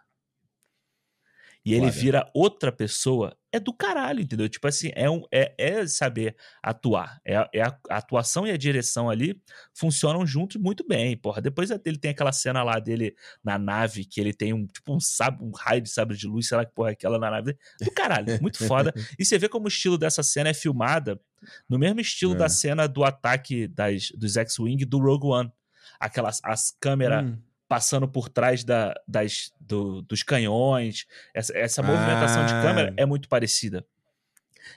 e 1.68 1.74
ele 1.74 1.90
vira 1.90 2.30
outra 2.34 2.72
pessoa, 2.72 3.36
é 3.52 3.60
do 3.60 3.74
caralho, 3.74 4.20
entendeu? 4.20 4.48
Tipo 4.48 4.66
assim, 4.68 4.90
é, 4.94 5.10
um, 5.10 5.22
é, 5.30 5.54
é 5.58 5.86
saber 5.86 6.34
atuar. 6.62 7.20
É, 7.24 7.34
é 7.52 7.62
a, 7.62 7.78
a, 7.90 7.96
atuação 7.98 8.46
e 8.46 8.50
a 8.50 8.56
direção 8.56 9.10
ali 9.10 9.38
funcionam 9.74 10.26
juntos 10.26 10.60
muito 10.60 10.86
bem, 10.86 11.14
porra. 11.16 11.42
Depois 11.42 11.70
ele 11.70 11.98
tem 11.98 12.10
aquela 12.10 12.32
cena 12.32 12.62
lá 12.62 12.78
dele 12.78 13.14
na 13.44 13.58
nave, 13.58 14.06
que 14.06 14.18
ele 14.18 14.32
tem 14.32 14.54
um, 14.54 14.66
tipo, 14.66 14.94
um, 14.94 15.00
sabre, 15.00 15.44
um 15.44 15.50
raio 15.50 15.82
de 15.82 15.90
sabre 15.90 16.16
de 16.16 16.26
luz, 16.26 16.48
sei 16.48 16.56
lá 16.56 16.64
que 16.64 16.72
porra 16.72 16.90
é 16.90 16.92
aquela 16.92 17.18
na 17.18 17.30
nave. 17.30 17.56
Do 17.80 17.90
caralho, 17.90 18.40
muito 18.40 18.64
foda. 18.66 18.92
E 19.18 19.24
você 19.24 19.38
vê 19.38 19.48
como 19.48 19.66
o 19.66 19.68
estilo 19.68 19.98
dessa 19.98 20.22
cena 20.22 20.50
é 20.50 20.54
filmada 20.54 21.20
no 21.68 21.78
mesmo 21.78 22.00
estilo 22.00 22.34
é. 22.34 22.36
da 22.36 22.48
cena 22.48 22.86
do 22.86 23.04
ataque 23.04 23.66
das, 23.68 24.10
dos 24.16 24.36
X-Wing 24.36 24.84
do 24.84 24.98
Rogue 24.98 25.26
One. 25.26 25.52
Aquelas 26.00 26.40
as 26.44 26.74
câmeras 26.80 27.24
hum 27.24 27.38
passando 27.68 28.08
por 28.08 28.28
trás 28.28 28.64
da, 28.64 28.94
das, 29.06 29.52
do, 29.60 30.02
dos 30.02 30.22
canhões. 30.22 31.06
Essa, 31.34 31.56
essa 31.56 31.82
movimentação 31.82 32.42
ah. 32.42 32.46
de 32.46 32.52
câmera 32.54 32.94
é 32.96 33.04
muito 33.04 33.28
parecida. 33.28 33.86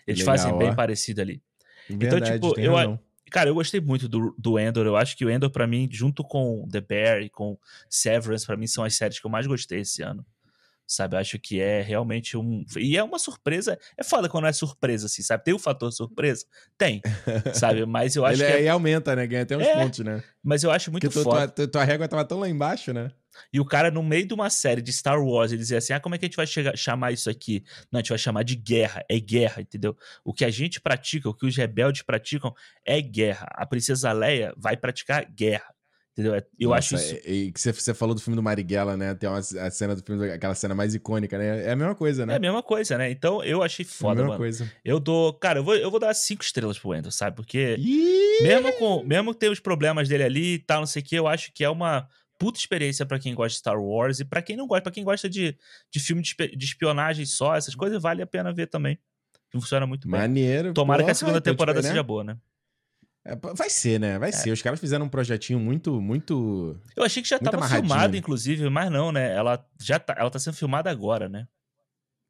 Eles 0.05 0.19
Legal, 0.19 0.37
fazem 0.37 0.57
bem 0.57 0.69
ó. 0.69 0.75
parecido 0.75 1.21
ali. 1.21 1.41
Então, 1.89 2.09
Verdade, 2.09 2.37
então, 2.37 2.49
tipo, 2.49 2.61
eu, 2.61 2.75
razão. 2.75 2.99
cara, 3.31 3.49
eu 3.49 3.55
gostei 3.55 3.79
muito 3.79 4.07
do, 4.07 4.35
do 4.37 4.59
Endor. 4.59 4.85
Eu 4.85 4.97
acho 4.97 5.15
que 5.15 5.25
o 5.25 5.29
Endor, 5.29 5.49
para 5.49 5.65
mim, 5.65 5.87
junto 5.91 6.23
com 6.23 6.67
The 6.69 6.81
Bear 6.81 7.21
e 7.21 7.29
com 7.29 7.57
Severance, 7.89 8.45
para 8.45 8.57
mim, 8.57 8.67
são 8.67 8.83
as 8.83 8.95
séries 8.95 9.19
que 9.19 9.25
eu 9.25 9.31
mais 9.31 9.47
gostei 9.47 9.79
esse 9.79 10.03
ano 10.03 10.25
sabe? 10.91 11.15
Acho 11.15 11.39
que 11.39 11.61
é 11.61 11.81
realmente 11.81 12.35
um. 12.35 12.65
E 12.77 12.97
é 12.97 13.03
uma 13.03 13.17
surpresa. 13.17 13.79
É 13.97 14.03
foda 14.03 14.27
quando 14.27 14.47
é 14.47 14.53
surpresa, 14.53 15.05
assim, 15.05 15.21
sabe? 15.21 15.43
Tem 15.43 15.53
o 15.53 15.59
fator 15.59 15.91
surpresa? 15.91 16.45
Tem, 16.77 17.01
sabe? 17.53 17.85
Mas 17.87 18.15
eu 18.15 18.25
acho 18.25 18.41
Ele 18.41 18.51
que. 18.51 18.57
Aí 18.57 18.65
é... 18.65 18.69
aumenta, 18.69 19.15
né? 19.15 19.25
Ganha 19.25 19.43
até 19.43 19.55
uns 19.55 19.65
é, 19.65 19.75
pontos, 19.75 19.99
né? 19.99 20.21
Mas 20.43 20.63
eu 20.63 20.71
acho 20.71 20.91
muito 20.91 21.09
Porque 21.09 21.23
foda. 21.23 21.47
Tua, 21.47 21.67
tua, 21.67 21.83
régua 21.83 22.07
tava 22.07 22.25
tão 22.25 22.39
lá 22.39 22.49
embaixo, 22.49 22.91
né? 22.91 23.11
E 23.53 23.59
o 23.59 23.65
cara, 23.65 23.89
no 23.89 24.03
meio 24.03 24.27
de 24.27 24.33
uma 24.33 24.49
série 24.49 24.81
de 24.81 24.91
Star 24.91 25.23
Wars, 25.23 25.51
ele 25.51 25.61
dizia 25.61 25.77
assim: 25.77 25.93
ah, 25.93 25.99
como 25.99 26.13
é 26.13 26.17
que 26.17 26.25
a 26.25 26.27
gente 26.27 26.35
vai 26.35 26.47
chegar, 26.47 26.77
chamar 26.77 27.13
isso 27.13 27.29
aqui? 27.29 27.63
Não, 27.89 27.99
a 27.99 28.01
gente 28.01 28.09
vai 28.09 28.17
chamar 28.17 28.43
de 28.43 28.55
guerra. 28.55 29.03
É 29.09 29.17
guerra, 29.19 29.61
entendeu? 29.61 29.95
O 30.25 30.33
que 30.33 30.43
a 30.43 30.49
gente 30.49 30.81
pratica, 30.81 31.29
o 31.29 31.33
que 31.33 31.45
os 31.45 31.55
rebeldes 31.55 32.01
praticam 32.01 32.53
é 32.85 32.99
guerra. 33.01 33.47
A 33.51 33.65
princesa 33.65 34.11
Leia 34.11 34.53
vai 34.57 34.75
praticar 34.75 35.25
guerra. 35.31 35.73
Entendeu? 36.21 36.35
É, 36.35 36.45
eu 36.59 36.69
Nossa, 36.69 36.95
acho 36.95 36.95
isso. 36.95 37.15
E 37.25 37.51
que 37.51 37.59
você 37.59 37.93
falou 37.93 38.13
do 38.13 38.21
filme 38.21 38.35
do 38.35 38.43
Marighella, 38.43 38.95
né? 38.95 39.15
Tem 39.15 39.27
uma 39.27 39.39
a 39.39 39.71
cena 39.71 39.95
do 39.95 40.03
filme, 40.03 40.31
aquela 40.31 40.53
cena 40.53 40.75
mais 40.75 40.93
icônica, 40.93 41.37
né? 41.37 41.65
É 41.65 41.71
a 41.71 41.75
mesma 41.75 41.95
coisa, 41.95 42.25
né? 42.25 42.33
É 42.33 42.35
a 42.37 42.39
mesma 42.39 42.61
coisa, 42.61 42.97
né? 42.97 43.09
Então 43.09 43.43
eu 43.43 43.63
achei 43.63 43.83
foda, 43.83 44.11
é 44.11 44.13
a 44.13 44.15
mesma 44.15 44.27
mano. 44.29 44.37
Coisa. 44.37 44.71
Eu 44.85 44.99
dou. 44.99 45.33
Cara, 45.33 45.59
eu 45.59 45.63
vou, 45.63 45.75
eu 45.75 45.89
vou 45.89 45.99
dar 45.99 46.13
cinco 46.13 46.43
estrelas 46.43 46.77
pro 46.77 46.89
Wendel, 46.89 47.11
sabe? 47.11 47.35
Porque. 47.35 47.77
Mesmo 48.41 48.71
com. 48.73 49.03
Mesmo 49.03 49.33
que 49.33 49.39
tem 49.39 49.49
os 49.49 49.59
problemas 49.59 50.07
dele 50.07 50.23
ali 50.23 50.53
e 50.53 50.59
tal, 50.59 50.81
não 50.81 50.87
sei 50.87 51.01
o 51.01 51.05
que, 51.05 51.15
eu 51.15 51.27
acho 51.27 51.51
que 51.53 51.63
é 51.63 51.69
uma 51.69 52.07
puta 52.37 52.59
experiência 52.59 53.05
para 53.05 53.19
quem 53.19 53.33
gosta 53.33 53.53
de 53.53 53.59
Star 53.59 53.79
Wars 53.79 54.19
e 54.19 54.25
para 54.25 54.41
quem 54.41 54.55
não 54.55 54.67
gosta, 54.67 54.83
para 54.83 54.91
quem 54.91 55.03
gosta 55.03 55.29
de, 55.29 55.55
de 55.91 55.99
filme 55.99 56.21
de, 56.21 56.35
de 56.35 56.65
espionagem 56.65 57.25
só, 57.25 57.55
essas 57.55 57.75
coisas, 57.75 58.01
vale 58.01 58.21
a 58.21 58.27
pena 58.27 58.53
ver 58.53 58.67
também. 58.67 58.97
Funciona 59.51 59.85
muito 59.85 60.07
bem. 60.07 60.19
Maneiro. 60.19 60.73
Tomara 60.73 60.99
porra, 60.99 61.07
que 61.07 61.11
a 61.11 61.15
segunda 61.15 61.41
temporada 61.41 61.79
tipo, 61.79 61.87
né? 61.87 61.89
seja 61.89 62.03
boa, 62.03 62.23
né? 62.23 62.37
É, 63.23 63.35
vai 63.35 63.69
ser, 63.69 63.99
né? 63.99 64.17
Vai 64.17 64.29
é. 64.29 64.31
ser. 64.31 64.51
Os 64.51 64.61
caras 64.61 64.79
fizeram 64.79 65.05
um 65.05 65.09
projetinho 65.09 65.59
muito, 65.59 66.01
muito. 66.01 66.79
Eu 66.95 67.03
achei 67.03 67.21
que 67.21 67.29
já 67.29 67.37
estava 67.37 67.67
filmado, 67.67 68.17
inclusive, 68.17 68.67
mas 68.69 68.91
não, 68.91 69.11
né? 69.11 69.33
Ela 69.33 69.63
já 69.79 69.99
tá, 69.99 70.15
ela 70.17 70.29
tá 70.29 70.39
sendo 70.39 70.55
filmada 70.55 70.89
agora, 70.89 71.29
né? 71.29 71.47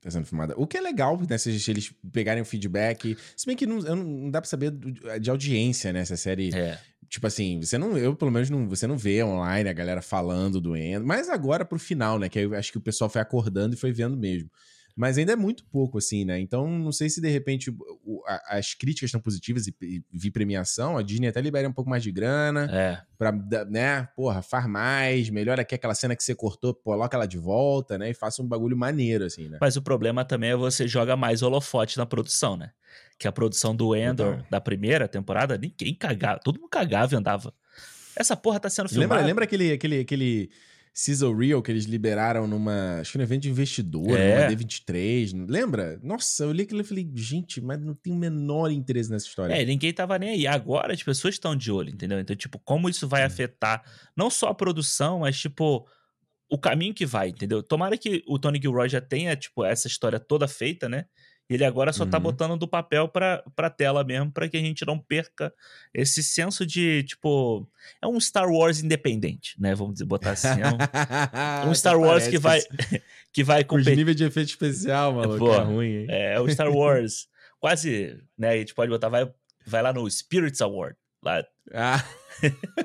Tá 0.02 0.10
sendo 0.10 0.26
filmada. 0.26 0.54
O 0.58 0.66
que 0.66 0.78
é 0.78 0.82
legal, 0.82 1.20
né? 1.30 1.38
Se 1.38 1.50
eles 1.70 1.94
pegarem 2.12 2.42
o 2.42 2.46
feedback. 2.46 3.16
Se 3.38 3.46
bem 3.46 3.56
que 3.56 3.68
não, 3.68 3.80
não 3.80 4.32
dá 4.32 4.42
pra 4.42 4.50
saber 4.50 4.72
de 4.72 5.30
audiência, 5.30 5.94
né? 5.94 6.00
Essa 6.00 6.18
série. 6.18 6.54
É. 6.54 6.78
Tipo 7.08 7.28
assim, 7.28 7.60
você 7.62 7.78
não. 7.78 7.98
Eu, 7.98 8.16
pelo 8.16 8.32
menos, 8.32 8.50
não, 8.50 8.68
você 8.68 8.88
não 8.88 8.98
vê 8.98 9.24
online 9.24 9.70
a 9.70 9.74
galera 9.74 10.02
falando 10.02 10.60
do 10.60 10.76
Endo. 10.76 11.06
Mas 11.06 11.30
agora 11.30 11.64
pro 11.64 11.78
final, 11.78 12.18
né? 12.18 12.28
Que 12.28 12.40
eu 12.40 12.56
acho 12.56 12.72
que 12.72 12.80
o 12.80 12.82
pessoal 12.82 13.10
foi 13.10 13.22
acordando 13.22 13.76
e 13.76 13.78
foi 13.78 13.92
vendo 13.92 14.18
mesmo. 14.18 14.50
Mas 14.96 15.18
ainda 15.18 15.34
é 15.34 15.36
muito 15.36 15.66
pouco, 15.66 15.98
assim, 15.98 16.26
né? 16.26 16.40
Então, 16.40 16.68
não 16.68 16.92
sei 16.92 17.10
se 17.10 17.22
de 17.22 17.30
repente 17.30 17.70
o, 17.70 18.24
a, 18.28 18.58
as 18.58 18.74
críticas 18.74 19.08
estão 19.08 19.22
positivas 19.22 19.68
e, 19.68 19.76
e 19.82 20.04
vi 20.12 20.32
premiação, 20.32 20.98
a 20.98 21.02
Disney 21.02 21.28
até 21.28 21.42
libera 21.42 21.68
um 21.68 21.74
pouco 21.74 21.90
mais 21.90 22.04
de 22.04 22.12
grana. 22.12 22.70
É. 22.72 23.02
Pra, 23.18 23.32
né? 23.70 24.08
Porra, 24.16 24.42
faz 24.42 24.68
mais, 24.68 25.30
melhora 25.30 25.62
aqui 25.62 25.76
aquela 25.76 25.96
cena 25.96 26.16
que 26.16 26.24
você 26.24 26.36
cortou, 26.36 26.74
coloca 26.74 27.16
ela 27.16 27.26
de 27.26 27.38
volta, 27.38 27.98
né? 27.98 28.10
E 28.10 28.14
faça 28.14 28.42
um 28.42 28.48
bagulho 28.48 28.78
maneiro, 28.78 29.26
assim, 29.26 29.48
né? 29.48 29.58
Mas 29.62 29.76
o 29.76 29.82
problema 29.82 30.26
também 30.26 30.52
é 30.52 30.56
você 30.56 30.88
joga 30.88 31.16
mais 31.16 31.42
holofote 31.42 31.98
na 31.98 32.06
produção, 32.06 32.58
né? 32.58 32.72
Que 33.18 33.28
a 33.28 33.32
produção 33.32 33.76
do 33.76 33.96
Endor 33.96 34.34
então. 34.34 34.46
da 34.50 34.60
primeira 34.60 35.08
temporada, 35.08 35.58
ninguém 35.58 35.94
cagava, 35.96 36.40
todo 36.40 36.60
mundo 36.60 36.70
cagava 36.70 37.14
e 37.14 37.18
andava. 37.18 37.54
Essa 38.16 38.36
porra 38.36 38.60
tá 38.60 38.70
sendo 38.70 38.90
filmada. 38.90 39.14
Lembra, 39.16 39.26
lembra 39.26 39.44
aquele, 39.46 39.72
aquele, 39.72 40.00
aquele 40.00 40.50
Sizzle 40.94 41.34
Reel 41.36 41.62
que 41.62 41.72
eles 41.72 41.86
liberaram 41.86 42.46
numa. 42.48 43.00
Acho 43.00 43.14
que 43.14 43.18
no 43.18 43.24
evento 43.24 43.44
de 43.44 43.50
investidor, 43.50 44.10
É. 44.18 44.36
numa 44.36 44.48
D23. 44.56 45.46
Lembra? 45.50 46.00
Nossa, 46.04 46.44
eu 46.44 46.52
li 46.52 46.64
aquilo 46.64 46.82
e 46.82 46.84
falei, 46.84 47.10
gente, 47.16 47.62
mas 47.62 47.80
não 47.80 47.94
tem 47.94 48.12
o 48.12 48.16
menor 48.16 48.70
interesse 48.72 49.10
nessa 49.10 49.26
história. 49.26 49.54
É, 49.54 49.64
ninguém 49.64 49.94
tava 49.94 50.20
nem 50.20 50.30
aí. 50.32 50.48
Agora 50.48 50.94
as 50.94 51.02
pessoas 51.02 51.36
estão 51.36 51.56
de 51.56 51.72
olho, 51.72 51.90
entendeu? 51.90 52.20
Então, 52.20 52.36
tipo, 52.36 52.60
como 52.60 52.90
isso 52.90 53.08
vai 53.08 53.24
afetar 53.24 53.82
não 54.16 54.30
só 54.30 54.50
a 54.50 54.54
produção, 54.56 55.20
mas, 55.20 55.40
tipo, 55.40 55.88
o 56.50 56.58
caminho 56.58 56.94
que 56.94 57.06
vai, 57.06 57.30
entendeu? 57.30 57.64
Tomara 57.64 57.98
que 57.98 58.22
o 58.28 58.38
Tony 58.38 58.60
Gilroy 58.62 58.90
já 58.90 59.00
tenha, 59.00 59.34
tipo, 59.38 59.64
essa 59.64 59.88
história 59.88 60.20
toda 60.20 60.48
feita, 60.48 60.90
né? 60.90 61.06
Ele 61.54 61.66
agora 61.66 61.92
só 61.92 62.06
tá 62.06 62.18
Uhum. 62.18 62.24
botando 62.24 62.58
do 62.58 62.68
papel 62.68 63.08
pra, 63.08 63.44
pra 63.56 63.70
tela 63.70 64.04
mesmo, 64.04 64.32
pra 64.32 64.48
que 64.48 64.58
a 64.58 64.60
gente 64.62 64.86
não 64.86 64.98
perca 64.98 65.54
esse 65.94 66.24
senso 66.24 66.66
de, 66.66 67.04
tipo. 67.04 67.68
É 68.02 68.08
um 68.08 68.20
Star 68.20 68.50
Wars 68.50 68.82
independente, 68.82 69.60
né? 69.60 69.76
Vamos 69.76 69.94
dizer, 69.96 70.06
botar 70.06 70.32
assim. 70.32 70.48
É 70.48 71.66
um, 71.66 71.70
um 71.72 71.76
Star 71.76 72.00
Wars 72.00 72.28
que 72.28 72.38
vai, 72.38 72.62
que 73.34 73.44
vai 73.44 73.62
os 73.62 73.68
competir. 73.68 73.96
níveis 73.98 74.16
de 74.18 74.24
efeito 74.24 74.50
especial, 74.50 75.14
maluco. 75.14 75.38
Pô, 75.40 75.54
é 75.54 75.60
ruim, 75.60 75.88
hein? 76.02 76.06
É, 76.10 76.40
o 76.40 76.48
Star 76.50 76.72
Wars. 76.72 77.28
quase, 77.60 78.18
né? 78.38 78.50
A 78.52 78.58
gente 78.58 78.74
pode 78.74 78.90
botar, 78.90 79.10
vai, 79.10 79.30
vai 79.66 79.82
lá 79.82 79.92
no 79.92 80.10
Spirits 80.10 80.62
Award. 80.62 80.96
Lá, 81.24 81.44
Ah. 81.74 82.04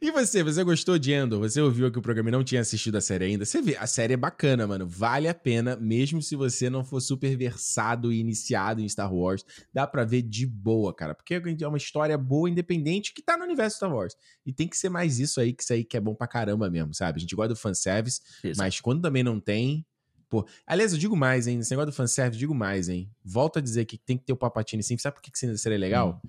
e 0.00 0.10
você, 0.10 0.42
você 0.42 0.64
gostou 0.64 0.98
de 0.98 1.12
Endor? 1.12 1.38
Você 1.40 1.60
ouviu 1.60 1.90
que 1.92 1.98
o 1.98 2.02
programa 2.02 2.30
e 2.30 2.32
não 2.32 2.42
tinha 2.42 2.60
assistido 2.60 2.96
a 2.96 3.00
série 3.00 3.26
ainda? 3.26 3.44
Você 3.44 3.60
vê, 3.60 3.76
a 3.76 3.86
série 3.86 4.14
é 4.14 4.16
bacana, 4.16 4.66
mano. 4.66 4.86
Vale 4.86 5.28
a 5.28 5.34
pena, 5.34 5.76
mesmo 5.76 6.22
se 6.22 6.34
você 6.34 6.70
não 6.70 6.82
for 6.82 7.00
super 7.00 7.36
versado 7.36 8.10
e 8.10 8.18
iniciado 8.18 8.80
em 8.80 8.88
Star 8.88 9.12
Wars. 9.12 9.44
Dá 9.72 9.86
pra 9.86 10.04
ver 10.04 10.22
de 10.22 10.46
boa, 10.46 10.94
cara. 10.94 11.14
Porque 11.14 11.34
é 11.34 11.68
uma 11.68 11.76
história 11.76 12.16
boa, 12.16 12.48
independente, 12.48 13.12
que 13.12 13.22
tá 13.22 13.36
no 13.36 13.44
universo 13.44 13.76
Star 13.76 13.94
Wars. 13.94 14.16
E 14.46 14.52
tem 14.52 14.66
que 14.66 14.76
ser 14.76 14.88
mais 14.88 15.20
isso 15.20 15.40
aí, 15.40 15.52
que 15.52 15.62
isso 15.62 15.72
aí 15.72 15.84
que 15.84 15.96
é 15.96 16.00
bom 16.00 16.14
pra 16.14 16.26
caramba 16.26 16.70
mesmo, 16.70 16.94
sabe? 16.94 17.18
A 17.18 17.20
gente 17.20 17.36
gosta 17.36 17.50
do 17.50 17.56
fanservice, 17.56 18.20
Isso. 18.42 18.58
mas 18.58 18.80
quando 18.80 19.02
também 19.02 19.22
não 19.22 19.38
tem. 19.38 19.84
Pô, 20.30 20.46
aliás, 20.66 20.92
eu 20.92 20.98
digo 20.98 21.16
mais, 21.16 21.46
hein? 21.46 21.58
Esse 21.58 21.72
negócio 21.72 21.90
do 21.90 21.94
fanservice, 21.94 22.38
digo 22.38 22.54
mais, 22.54 22.88
hein? 22.88 23.10
Volto 23.22 23.58
a 23.58 23.60
dizer 23.60 23.84
que 23.84 23.98
tem 23.98 24.16
que 24.16 24.24
ter 24.24 24.32
o 24.32 24.36
Papatini 24.36 24.82
sim. 24.82 24.96
Sabe 24.96 25.16
por 25.16 25.22
que 25.22 25.30
que 25.30 25.58
seria 25.58 25.78
legal? 25.78 26.22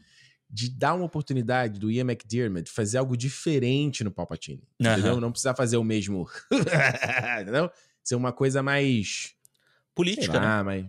De 0.53 0.69
dar 0.69 0.94
uma 0.95 1.06
oportunidade 1.06 1.80
do 1.80 1.90
Ian 1.90 2.02
McDiarmid 2.02 2.69
fazer 2.69 2.98
algo 2.98 3.15
diferente 3.15 4.03
no 4.03 4.11
Palpatine. 4.11 4.61
Entendeu? 4.80 5.22
Não 5.22 5.32
precisar 5.32 5.56
fazer 5.56 5.78
o 5.78 5.84
mesmo. 5.84 6.28
entendeu? 7.41 7.69
Ser 8.03 8.15
uma 8.15 8.32
coisa 8.34 8.61
mais. 8.61 9.34
Política, 9.95 10.34
sei 10.34 10.41
né? 10.41 10.64
mas. 10.64 10.86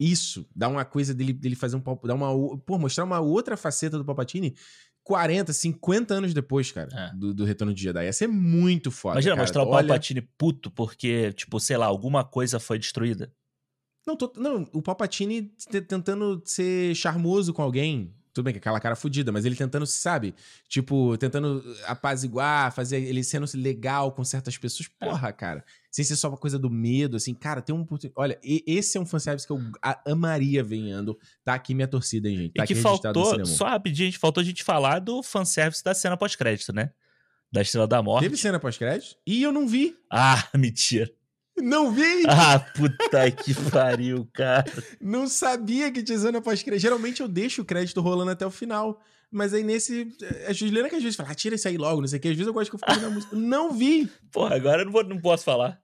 Isso, 0.00 0.48
dá 0.54 0.68
uma 0.68 0.84
coisa 0.84 1.12
dele, 1.12 1.32
dele 1.32 1.56
fazer 1.56 1.76
um. 1.76 1.82
Dar 2.04 2.14
uma, 2.14 2.28
pô, 2.58 2.78
mostrar 2.78 3.04
uma 3.04 3.18
outra 3.20 3.56
faceta 3.56 3.98
do 3.98 4.04
Palpatine 4.04 4.54
40, 5.02 5.52
50 5.52 6.14
anos 6.14 6.34
depois, 6.34 6.70
cara, 6.70 6.88
É. 6.92 7.16
do, 7.16 7.34
do 7.34 7.44
Retorno 7.44 7.74
de 7.74 7.82
Jedi. 7.82 8.04
Ia 8.04 8.12
ser 8.12 8.26
muito 8.28 8.90
foda. 8.90 9.14
Imagina 9.14 9.34
cara. 9.34 9.42
mostrar 9.42 9.62
o 9.64 9.68
Olha- 9.68 9.88
Palpatine 9.88 10.20
puto 10.20 10.70
porque, 10.70 11.32
tipo, 11.32 11.58
sei 11.58 11.76
lá, 11.76 11.86
alguma 11.86 12.24
coisa 12.24 12.60
foi 12.60 12.78
destruída. 12.78 13.32
Não, 14.06 14.16
tô- 14.16 14.32
não, 14.36 14.68
o 14.72 14.80
Palpatine 14.80 15.52
tentando 15.88 16.40
ser 16.44 16.94
charmoso 16.94 17.52
com 17.52 17.60
alguém. 17.62 18.14
Tudo 18.38 18.44
bem 18.44 18.54
que 18.54 18.58
aquela 18.58 18.78
cara 18.78 18.94
fudida, 18.94 19.32
mas 19.32 19.44
ele 19.44 19.56
tentando, 19.56 19.84
sabe? 19.84 20.32
Tipo, 20.68 21.18
tentando 21.18 21.60
apaziguar, 21.86 22.72
fazer 22.72 23.02
ele 23.02 23.24
sendo 23.24 23.46
legal 23.56 24.12
com 24.12 24.22
certas 24.22 24.56
pessoas. 24.56 24.88
É. 25.00 25.06
Porra, 25.06 25.32
cara. 25.32 25.64
Sem 25.90 26.04
ser 26.04 26.14
só 26.14 26.28
uma 26.28 26.36
coisa 26.36 26.56
do 26.56 26.70
medo, 26.70 27.16
assim. 27.16 27.34
Cara, 27.34 27.60
tem 27.60 27.74
um... 27.74 27.84
Olha, 28.14 28.38
esse 28.40 28.96
é 28.96 29.00
um 29.00 29.04
fanservice 29.04 29.44
que 29.44 29.52
eu 29.52 29.60
amaria 30.06 30.62
ver 30.62 30.76
em 30.76 30.92
Ando. 30.92 31.18
Tá 31.42 31.54
aqui 31.54 31.74
minha 31.74 31.88
torcida, 31.88 32.28
hein, 32.28 32.36
gente. 32.36 32.54
Tá 32.54 32.62
e 32.62 32.66
que 32.68 32.76
faltou, 32.76 33.44
só 33.44 33.66
rapidinho, 33.66 34.06
a 34.06 34.10
gente 34.12 34.20
faltou 34.20 34.40
a 34.40 34.44
gente 34.44 34.62
falar 34.62 35.00
do 35.00 35.20
fanservice 35.20 35.82
da 35.82 35.94
cena 35.94 36.16
pós-crédito, 36.16 36.72
né? 36.72 36.92
Da 37.50 37.60
Estrela 37.60 37.88
da 37.88 38.00
Morte. 38.00 38.22
Teve 38.22 38.36
cena 38.36 38.60
pós-crédito? 38.60 39.16
E 39.26 39.42
eu 39.42 39.50
não 39.50 39.66
vi. 39.66 39.96
Ah, 40.08 40.48
mentira. 40.54 41.10
Não 41.62 41.92
vi! 41.92 42.24
Ah, 42.28 42.58
puta 42.58 43.30
que 43.30 43.54
pariu, 43.70 44.28
cara. 44.32 44.64
Não 45.00 45.26
sabia 45.28 45.90
que 45.90 46.02
tinha 46.02 46.18
cena 46.18 46.40
pós-crédito. 46.40 46.82
Geralmente 46.82 47.20
eu 47.20 47.28
deixo 47.28 47.62
o 47.62 47.64
crédito 47.64 48.00
rolando 48.00 48.30
até 48.30 48.46
o 48.46 48.50
final. 48.50 49.00
Mas 49.30 49.52
aí 49.52 49.62
nesse. 49.62 50.08
A 50.46 50.52
Juliana 50.52 50.88
que 50.88 50.96
às 50.96 51.02
vezes 51.02 51.16
fala, 51.16 51.30
ah, 51.30 51.34
tira 51.34 51.54
isso 51.54 51.68
aí 51.68 51.76
logo, 51.76 52.00
não 52.00 52.08
sei 52.08 52.18
o 52.18 52.22
que. 52.22 52.28
Às 52.28 52.34
vezes 52.34 52.46
eu 52.46 52.54
gosto 52.54 52.70
que 52.70 52.76
eu 52.76 52.78
fico 52.78 52.90
ouvindo 52.90 53.06
a 53.06 53.10
música. 53.10 53.36
Não 53.36 53.72
vi! 53.72 54.08
Porra, 54.32 54.56
agora 54.56 54.80
eu 54.82 54.86
não, 54.86 54.92
vou, 54.92 55.04
não 55.04 55.20
posso 55.20 55.44
falar. 55.44 55.78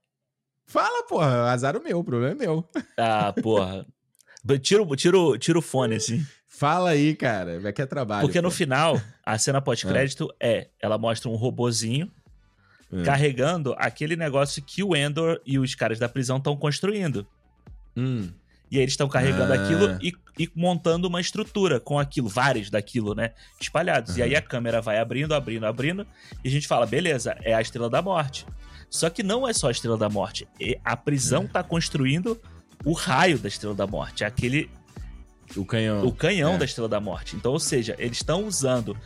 Fala, 0.66 1.02
porra. 1.06 1.50
Azar 1.52 1.76
o 1.76 1.82
meu, 1.82 1.98
o 1.98 2.04
problema 2.04 2.32
é 2.32 2.46
meu. 2.46 2.66
Ah, 2.96 3.32
porra. 3.42 3.86
Tira, 4.62 4.82
o- 4.82 4.96
tira, 4.96 5.16
tira 5.38 5.58
o 5.58 5.62
fone, 5.62 5.96
assim. 5.96 6.24
Fala 6.46 6.90
aí, 6.90 7.14
cara. 7.14 7.58
Vai 7.60 7.72
que 7.72 7.82
é 7.82 7.86
trabalho. 7.86 8.26
Porque 8.26 8.40
no 8.40 8.50
final, 8.50 9.00
a 9.24 9.36
cena 9.38 9.60
pós-crédito 9.62 10.32
é, 10.40 10.68
ela 10.80 10.96
mostra 10.96 11.28
um 11.28 11.34
robozinho 11.34 12.10
É. 12.94 13.02
carregando 13.02 13.74
aquele 13.78 14.16
negócio 14.16 14.62
que 14.62 14.82
o 14.82 14.94
Endor 14.94 15.40
e 15.44 15.58
os 15.58 15.74
caras 15.74 15.98
da 15.98 16.08
prisão 16.08 16.36
estão 16.38 16.56
construindo. 16.56 17.26
Hum. 17.96 18.30
E 18.70 18.76
aí 18.76 18.82
eles 18.82 18.92
estão 18.94 19.08
carregando 19.08 19.52
Ah. 19.52 19.56
aquilo 19.56 19.98
e, 20.02 20.12
e 20.38 20.50
montando 20.54 21.06
uma 21.06 21.20
estrutura 21.20 21.78
com 21.78 21.98
aquilo, 21.98 22.28
vários 22.28 22.70
daquilo, 22.70 23.14
né? 23.14 23.32
Espalhados. 23.60 24.16
E 24.16 24.22
aí 24.22 24.34
a 24.34 24.42
câmera 24.42 24.80
vai 24.80 24.98
abrindo, 24.98 25.32
abrindo, 25.34 25.64
abrindo. 25.66 26.06
E 26.42 26.48
a 26.48 26.50
gente 26.50 26.66
fala, 26.66 26.86
beleza, 26.86 27.36
é 27.42 27.54
a 27.54 27.60
Estrela 27.60 27.88
da 27.90 28.02
Morte. 28.02 28.44
Só 28.90 29.10
que 29.10 29.22
não 29.22 29.46
é 29.46 29.52
só 29.52 29.68
a 29.68 29.70
Estrela 29.70 29.96
da 29.98 30.08
Morte. 30.08 30.46
E 30.58 30.78
A 30.84 30.96
prisão 30.96 31.46
tá 31.46 31.62
construindo 31.62 32.40
o 32.84 32.92
raio 32.92 33.38
da 33.38 33.48
Estrela 33.48 33.74
da 33.74 33.86
Morte. 33.86 34.24
É 34.24 34.26
aquele 34.26 34.68
O 35.56 35.64
canhão. 35.64 36.04
o 36.04 36.12
canhão 36.12 36.54
É. 36.54 36.58
da 36.58 36.64
Estrela 36.64 36.88
da 36.88 37.00
Morte. 37.00 37.36
Então, 37.36 37.52
ou 37.52 37.60
seja, 37.60 37.94
eles 37.98 38.16
estão 38.18 38.44
usando 38.44 38.96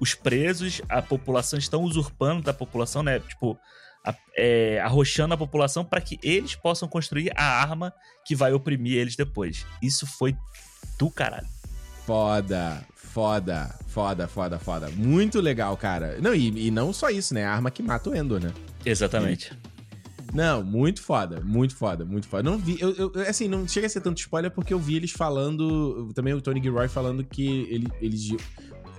os 0.00 0.14
presos, 0.14 0.80
a 0.88 1.00
população 1.02 1.58
estão 1.58 1.82
usurpando 1.82 2.42
da 2.42 2.52
população, 2.54 3.02
né? 3.02 3.20
Tipo, 3.20 3.56
a- 4.04 4.14
é, 4.36 4.80
arrochando 4.80 5.34
a 5.34 5.36
população 5.36 5.84
para 5.84 6.00
que 6.00 6.18
eles 6.22 6.54
possam 6.56 6.88
construir 6.88 7.30
a 7.36 7.44
arma 7.44 7.92
que 8.24 8.34
vai 8.34 8.52
oprimir 8.52 8.94
eles 8.96 9.14
depois. 9.14 9.66
Isso 9.82 10.06
foi 10.06 10.34
do 10.98 11.10
caralho. 11.10 11.46
Foda. 12.06 12.84
Foda. 12.94 13.74
Foda, 13.88 14.26
foda, 14.28 14.58
foda. 14.58 14.88
Muito 14.90 15.40
legal, 15.40 15.76
cara. 15.76 16.18
Não, 16.20 16.34
e, 16.34 16.66
e 16.68 16.70
não 16.70 16.92
só 16.92 17.10
isso, 17.10 17.34
né? 17.34 17.44
A 17.44 17.52
arma 17.52 17.70
que 17.70 17.82
mata 17.82 18.08
o 18.08 18.14
Endor, 18.16 18.40
né? 18.40 18.52
Exatamente. 18.86 19.52
Não, 20.32 20.62
muito 20.62 21.02
foda, 21.02 21.40
muito 21.40 21.74
foda, 21.74 22.04
muito 22.04 22.28
foda. 22.28 22.42
Não 22.48 22.56
vi, 22.56 22.78
eu, 22.80 22.94
eu- 22.94 23.12
assim, 23.28 23.48
não 23.48 23.66
chega 23.66 23.88
a 23.88 23.90
ser 23.90 24.00
tanto 24.00 24.18
spoiler 24.18 24.48
porque 24.52 24.72
eu 24.72 24.78
vi 24.78 24.94
eles 24.94 25.10
falando, 25.10 26.12
também 26.14 26.32
o 26.32 26.40
Tony 26.40 26.62
Gilroy 26.62 26.86
falando 26.88 27.24
que 27.24 27.66
ele, 27.68 27.88
eles 28.00 28.28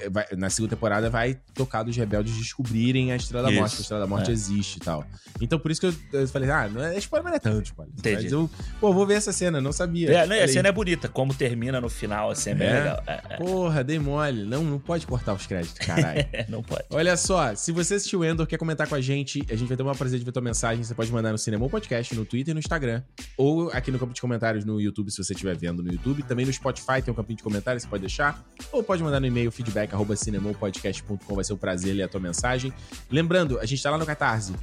vai- 0.09 0.25
na 0.37 0.49
segunda 0.49 0.75
temporada 0.75 1.09
vai 1.09 1.37
tocar 1.53 1.83
dos 1.83 1.95
rebeldes 1.95 2.35
descobrirem 2.37 3.11
a 3.11 3.15
Estrela 3.15 3.49
da 3.49 3.51
Morte, 3.51 3.75
que 3.75 3.77
a 3.77 3.81
Estrela 3.81 4.01
da 4.01 4.07
Morte 4.07 4.29
é. 4.29 4.33
existe 4.33 4.77
e 4.77 4.79
tal. 4.79 5.05
Então 5.39 5.59
por 5.59 5.71
isso 5.71 5.81
que 5.81 5.87
eu, 5.87 5.93
eu 6.13 6.27
falei, 6.27 6.49
ah, 6.49 6.67
não 6.69 6.83
é 6.83 6.97
spoiler, 6.97 7.23
mas 7.23 7.31
não 7.31 7.37
é 7.37 7.39
tanto 7.39 7.65
spoiler. 7.65 7.93
Entendi. 7.97 8.23
Mas 8.23 8.31
eu, 8.31 8.49
pô, 8.79 8.93
vou 8.93 9.05
ver 9.05 9.15
essa 9.15 9.31
cena, 9.31 9.59
não 9.61 9.71
sabia. 9.71 10.11
É, 10.11 10.25
não, 10.25 10.35
a 10.35 10.47
cena 10.47 10.69
é 10.69 10.71
bonita, 10.71 11.07
como 11.07 11.33
termina 11.33 11.79
no 11.81 11.89
final, 11.89 12.31
assim, 12.31 12.51
é 12.51 12.55
bem 12.55 12.67
É? 12.67 12.73
legal. 12.79 13.03
É, 13.07 13.21
é, 13.29 13.37
Porra, 13.37 13.83
dei 13.83 13.99
mole. 13.99 14.43
Não, 14.45 14.63
não 14.63 14.79
pode 14.79 15.05
cortar 15.07 15.33
os 15.33 15.45
créditos, 15.45 15.85
caralho. 15.85 16.19
é, 16.31 16.45
não 16.49 16.61
pode. 16.61 16.83
Olha 16.89 17.15
só, 17.17 17.53
se 17.55 17.71
você 17.71 17.95
assistiu 17.95 18.23
Endor, 18.23 18.45
quer 18.47 18.57
comentar 18.57 18.87
com 18.87 18.95
a 18.95 19.01
gente, 19.01 19.43
a 19.49 19.55
gente 19.55 19.67
vai 19.67 19.77
ter 19.77 19.83
uma 19.83 19.95
prazer 19.95 20.19
de 20.19 20.25
ver 20.25 20.31
tua 20.31 20.41
mensagem. 20.41 20.83
Você 20.83 20.93
pode 20.93 21.11
mandar 21.11 21.31
no 21.31 21.37
Cinema 21.37 21.67
Podcast, 21.69 22.15
no 22.15 22.25
Twitter 22.25 22.51
e 22.51 22.53
no 22.53 22.59
Instagram. 22.59 23.01
Ou 23.37 23.69
aqui 23.71 23.91
no 23.91 23.99
campo 23.99 24.13
de 24.13 24.21
comentários 24.21 24.65
no 24.65 24.79
YouTube, 24.79 25.09
se 25.11 25.23
você 25.23 25.33
estiver 25.33 25.55
vendo 25.57 25.81
no 25.83 25.91
YouTube. 25.91 26.23
Também 26.23 26.45
no 26.45 26.53
Spotify 26.53 27.01
tem 27.03 27.11
um 27.11 27.15
campinho 27.15 27.37
de 27.37 27.43
comentários, 27.43 27.83
você 27.83 27.89
pode 27.89 28.01
deixar. 28.01 28.43
Ou 28.71 28.83
pode 28.83 29.03
mandar 29.03 29.19
no 29.19 29.25
e-mail 29.27 29.51
feedback 29.51 29.90
cinemopodcast.com, 30.15 31.35
vai 31.35 31.43
ser 31.43 31.53
um 31.53 31.57
prazer 31.57 31.93
ler 31.93 32.03
a 32.03 32.07
tua 32.07 32.19
mensagem. 32.19 32.73
Lembrando, 33.09 33.59
a 33.59 33.65
gente 33.65 33.81
tá 33.81 33.91
lá 33.91 33.97
no 33.97 34.05
Catarse, 34.05 34.53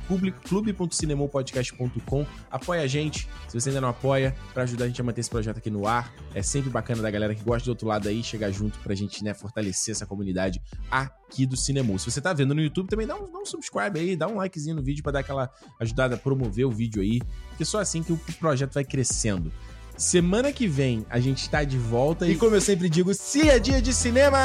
clube.cinemopodcast.com. 0.46 2.26
Apoia 2.50 2.82
a 2.82 2.86
gente, 2.86 3.28
se 3.48 3.60
você 3.60 3.70
ainda 3.70 3.80
não 3.80 3.88
apoia, 3.88 4.34
pra 4.52 4.62
ajudar 4.64 4.84
a 4.84 4.88
gente 4.88 5.00
a 5.00 5.04
manter 5.04 5.20
esse 5.20 5.30
projeto 5.30 5.58
aqui 5.58 5.70
no 5.70 5.86
ar. 5.86 6.12
É 6.34 6.42
sempre 6.42 6.70
bacana 6.70 7.02
da 7.02 7.10
galera 7.10 7.34
que 7.34 7.42
gosta 7.42 7.64
do 7.64 7.70
outro 7.70 7.86
lado 7.88 8.08
aí, 8.08 8.22
chegar 8.22 8.50
junto 8.50 8.78
pra 8.80 8.94
gente, 8.94 9.22
né, 9.24 9.34
fortalecer 9.34 9.92
essa 9.92 10.06
comunidade 10.06 10.60
aqui 10.90 11.46
do 11.46 11.56
Cinema. 11.56 11.98
Se 11.98 12.10
você 12.10 12.20
tá 12.20 12.32
vendo 12.32 12.54
no 12.54 12.60
YouTube, 12.60 12.88
também 12.88 13.06
dá 13.06 13.16
um, 13.16 13.30
dá 13.30 13.38
um 13.38 13.46
subscribe 13.46 13.98
aí, 13.98 14.16
dá 14.16 14.26
um 14.28 14.36
likezinho 14.36 14.76
no 14.76 14.82
vídeo 14.82 15.02
pra 15.02 15.12
dar 15.12 15.20
aquela 15.20 15.50
ajudada 15.80 16.14
a 16.14 16.18
promover 16.18 16.66
o 16.66 16.70
vídeo 16.70 17.02
aí, 17.02 17.20
porque 17.48 17.64
só 17.64 17.80
assim 17.80 18.02
que 18.02 18.12
o 18.12 18.20
projeto 18.38 18.74
vai 18.74 18.84
crescendo. 18.84 19.52
Semana 19.98 20.52
que 20.52 20.68
vem 20.68 21.04
a 21.10 21.18
gente 21.18 21.50
tá 21.50 21.64
de 21.64 21.76
volta 21.76 22.24
e, 22.28 22.36
como 22.36 22.54
eu 22.54 22.60
sempre 22.60 22.88
digo, 22.88 23.12
se 23.12 23.50
é 23.50 23.58
dia 23.58 23.82
de 23.82 23.92
cinema! 23.92 24.38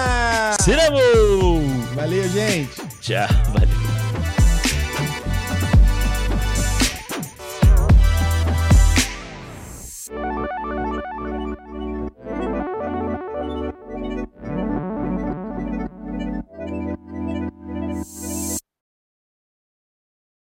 Cinema! 0.60 0.98
Valeu, 1.94 2.28
gente! 2.30 2.82
Tchau, 3.00 3.28
valeu. 3.54 4.03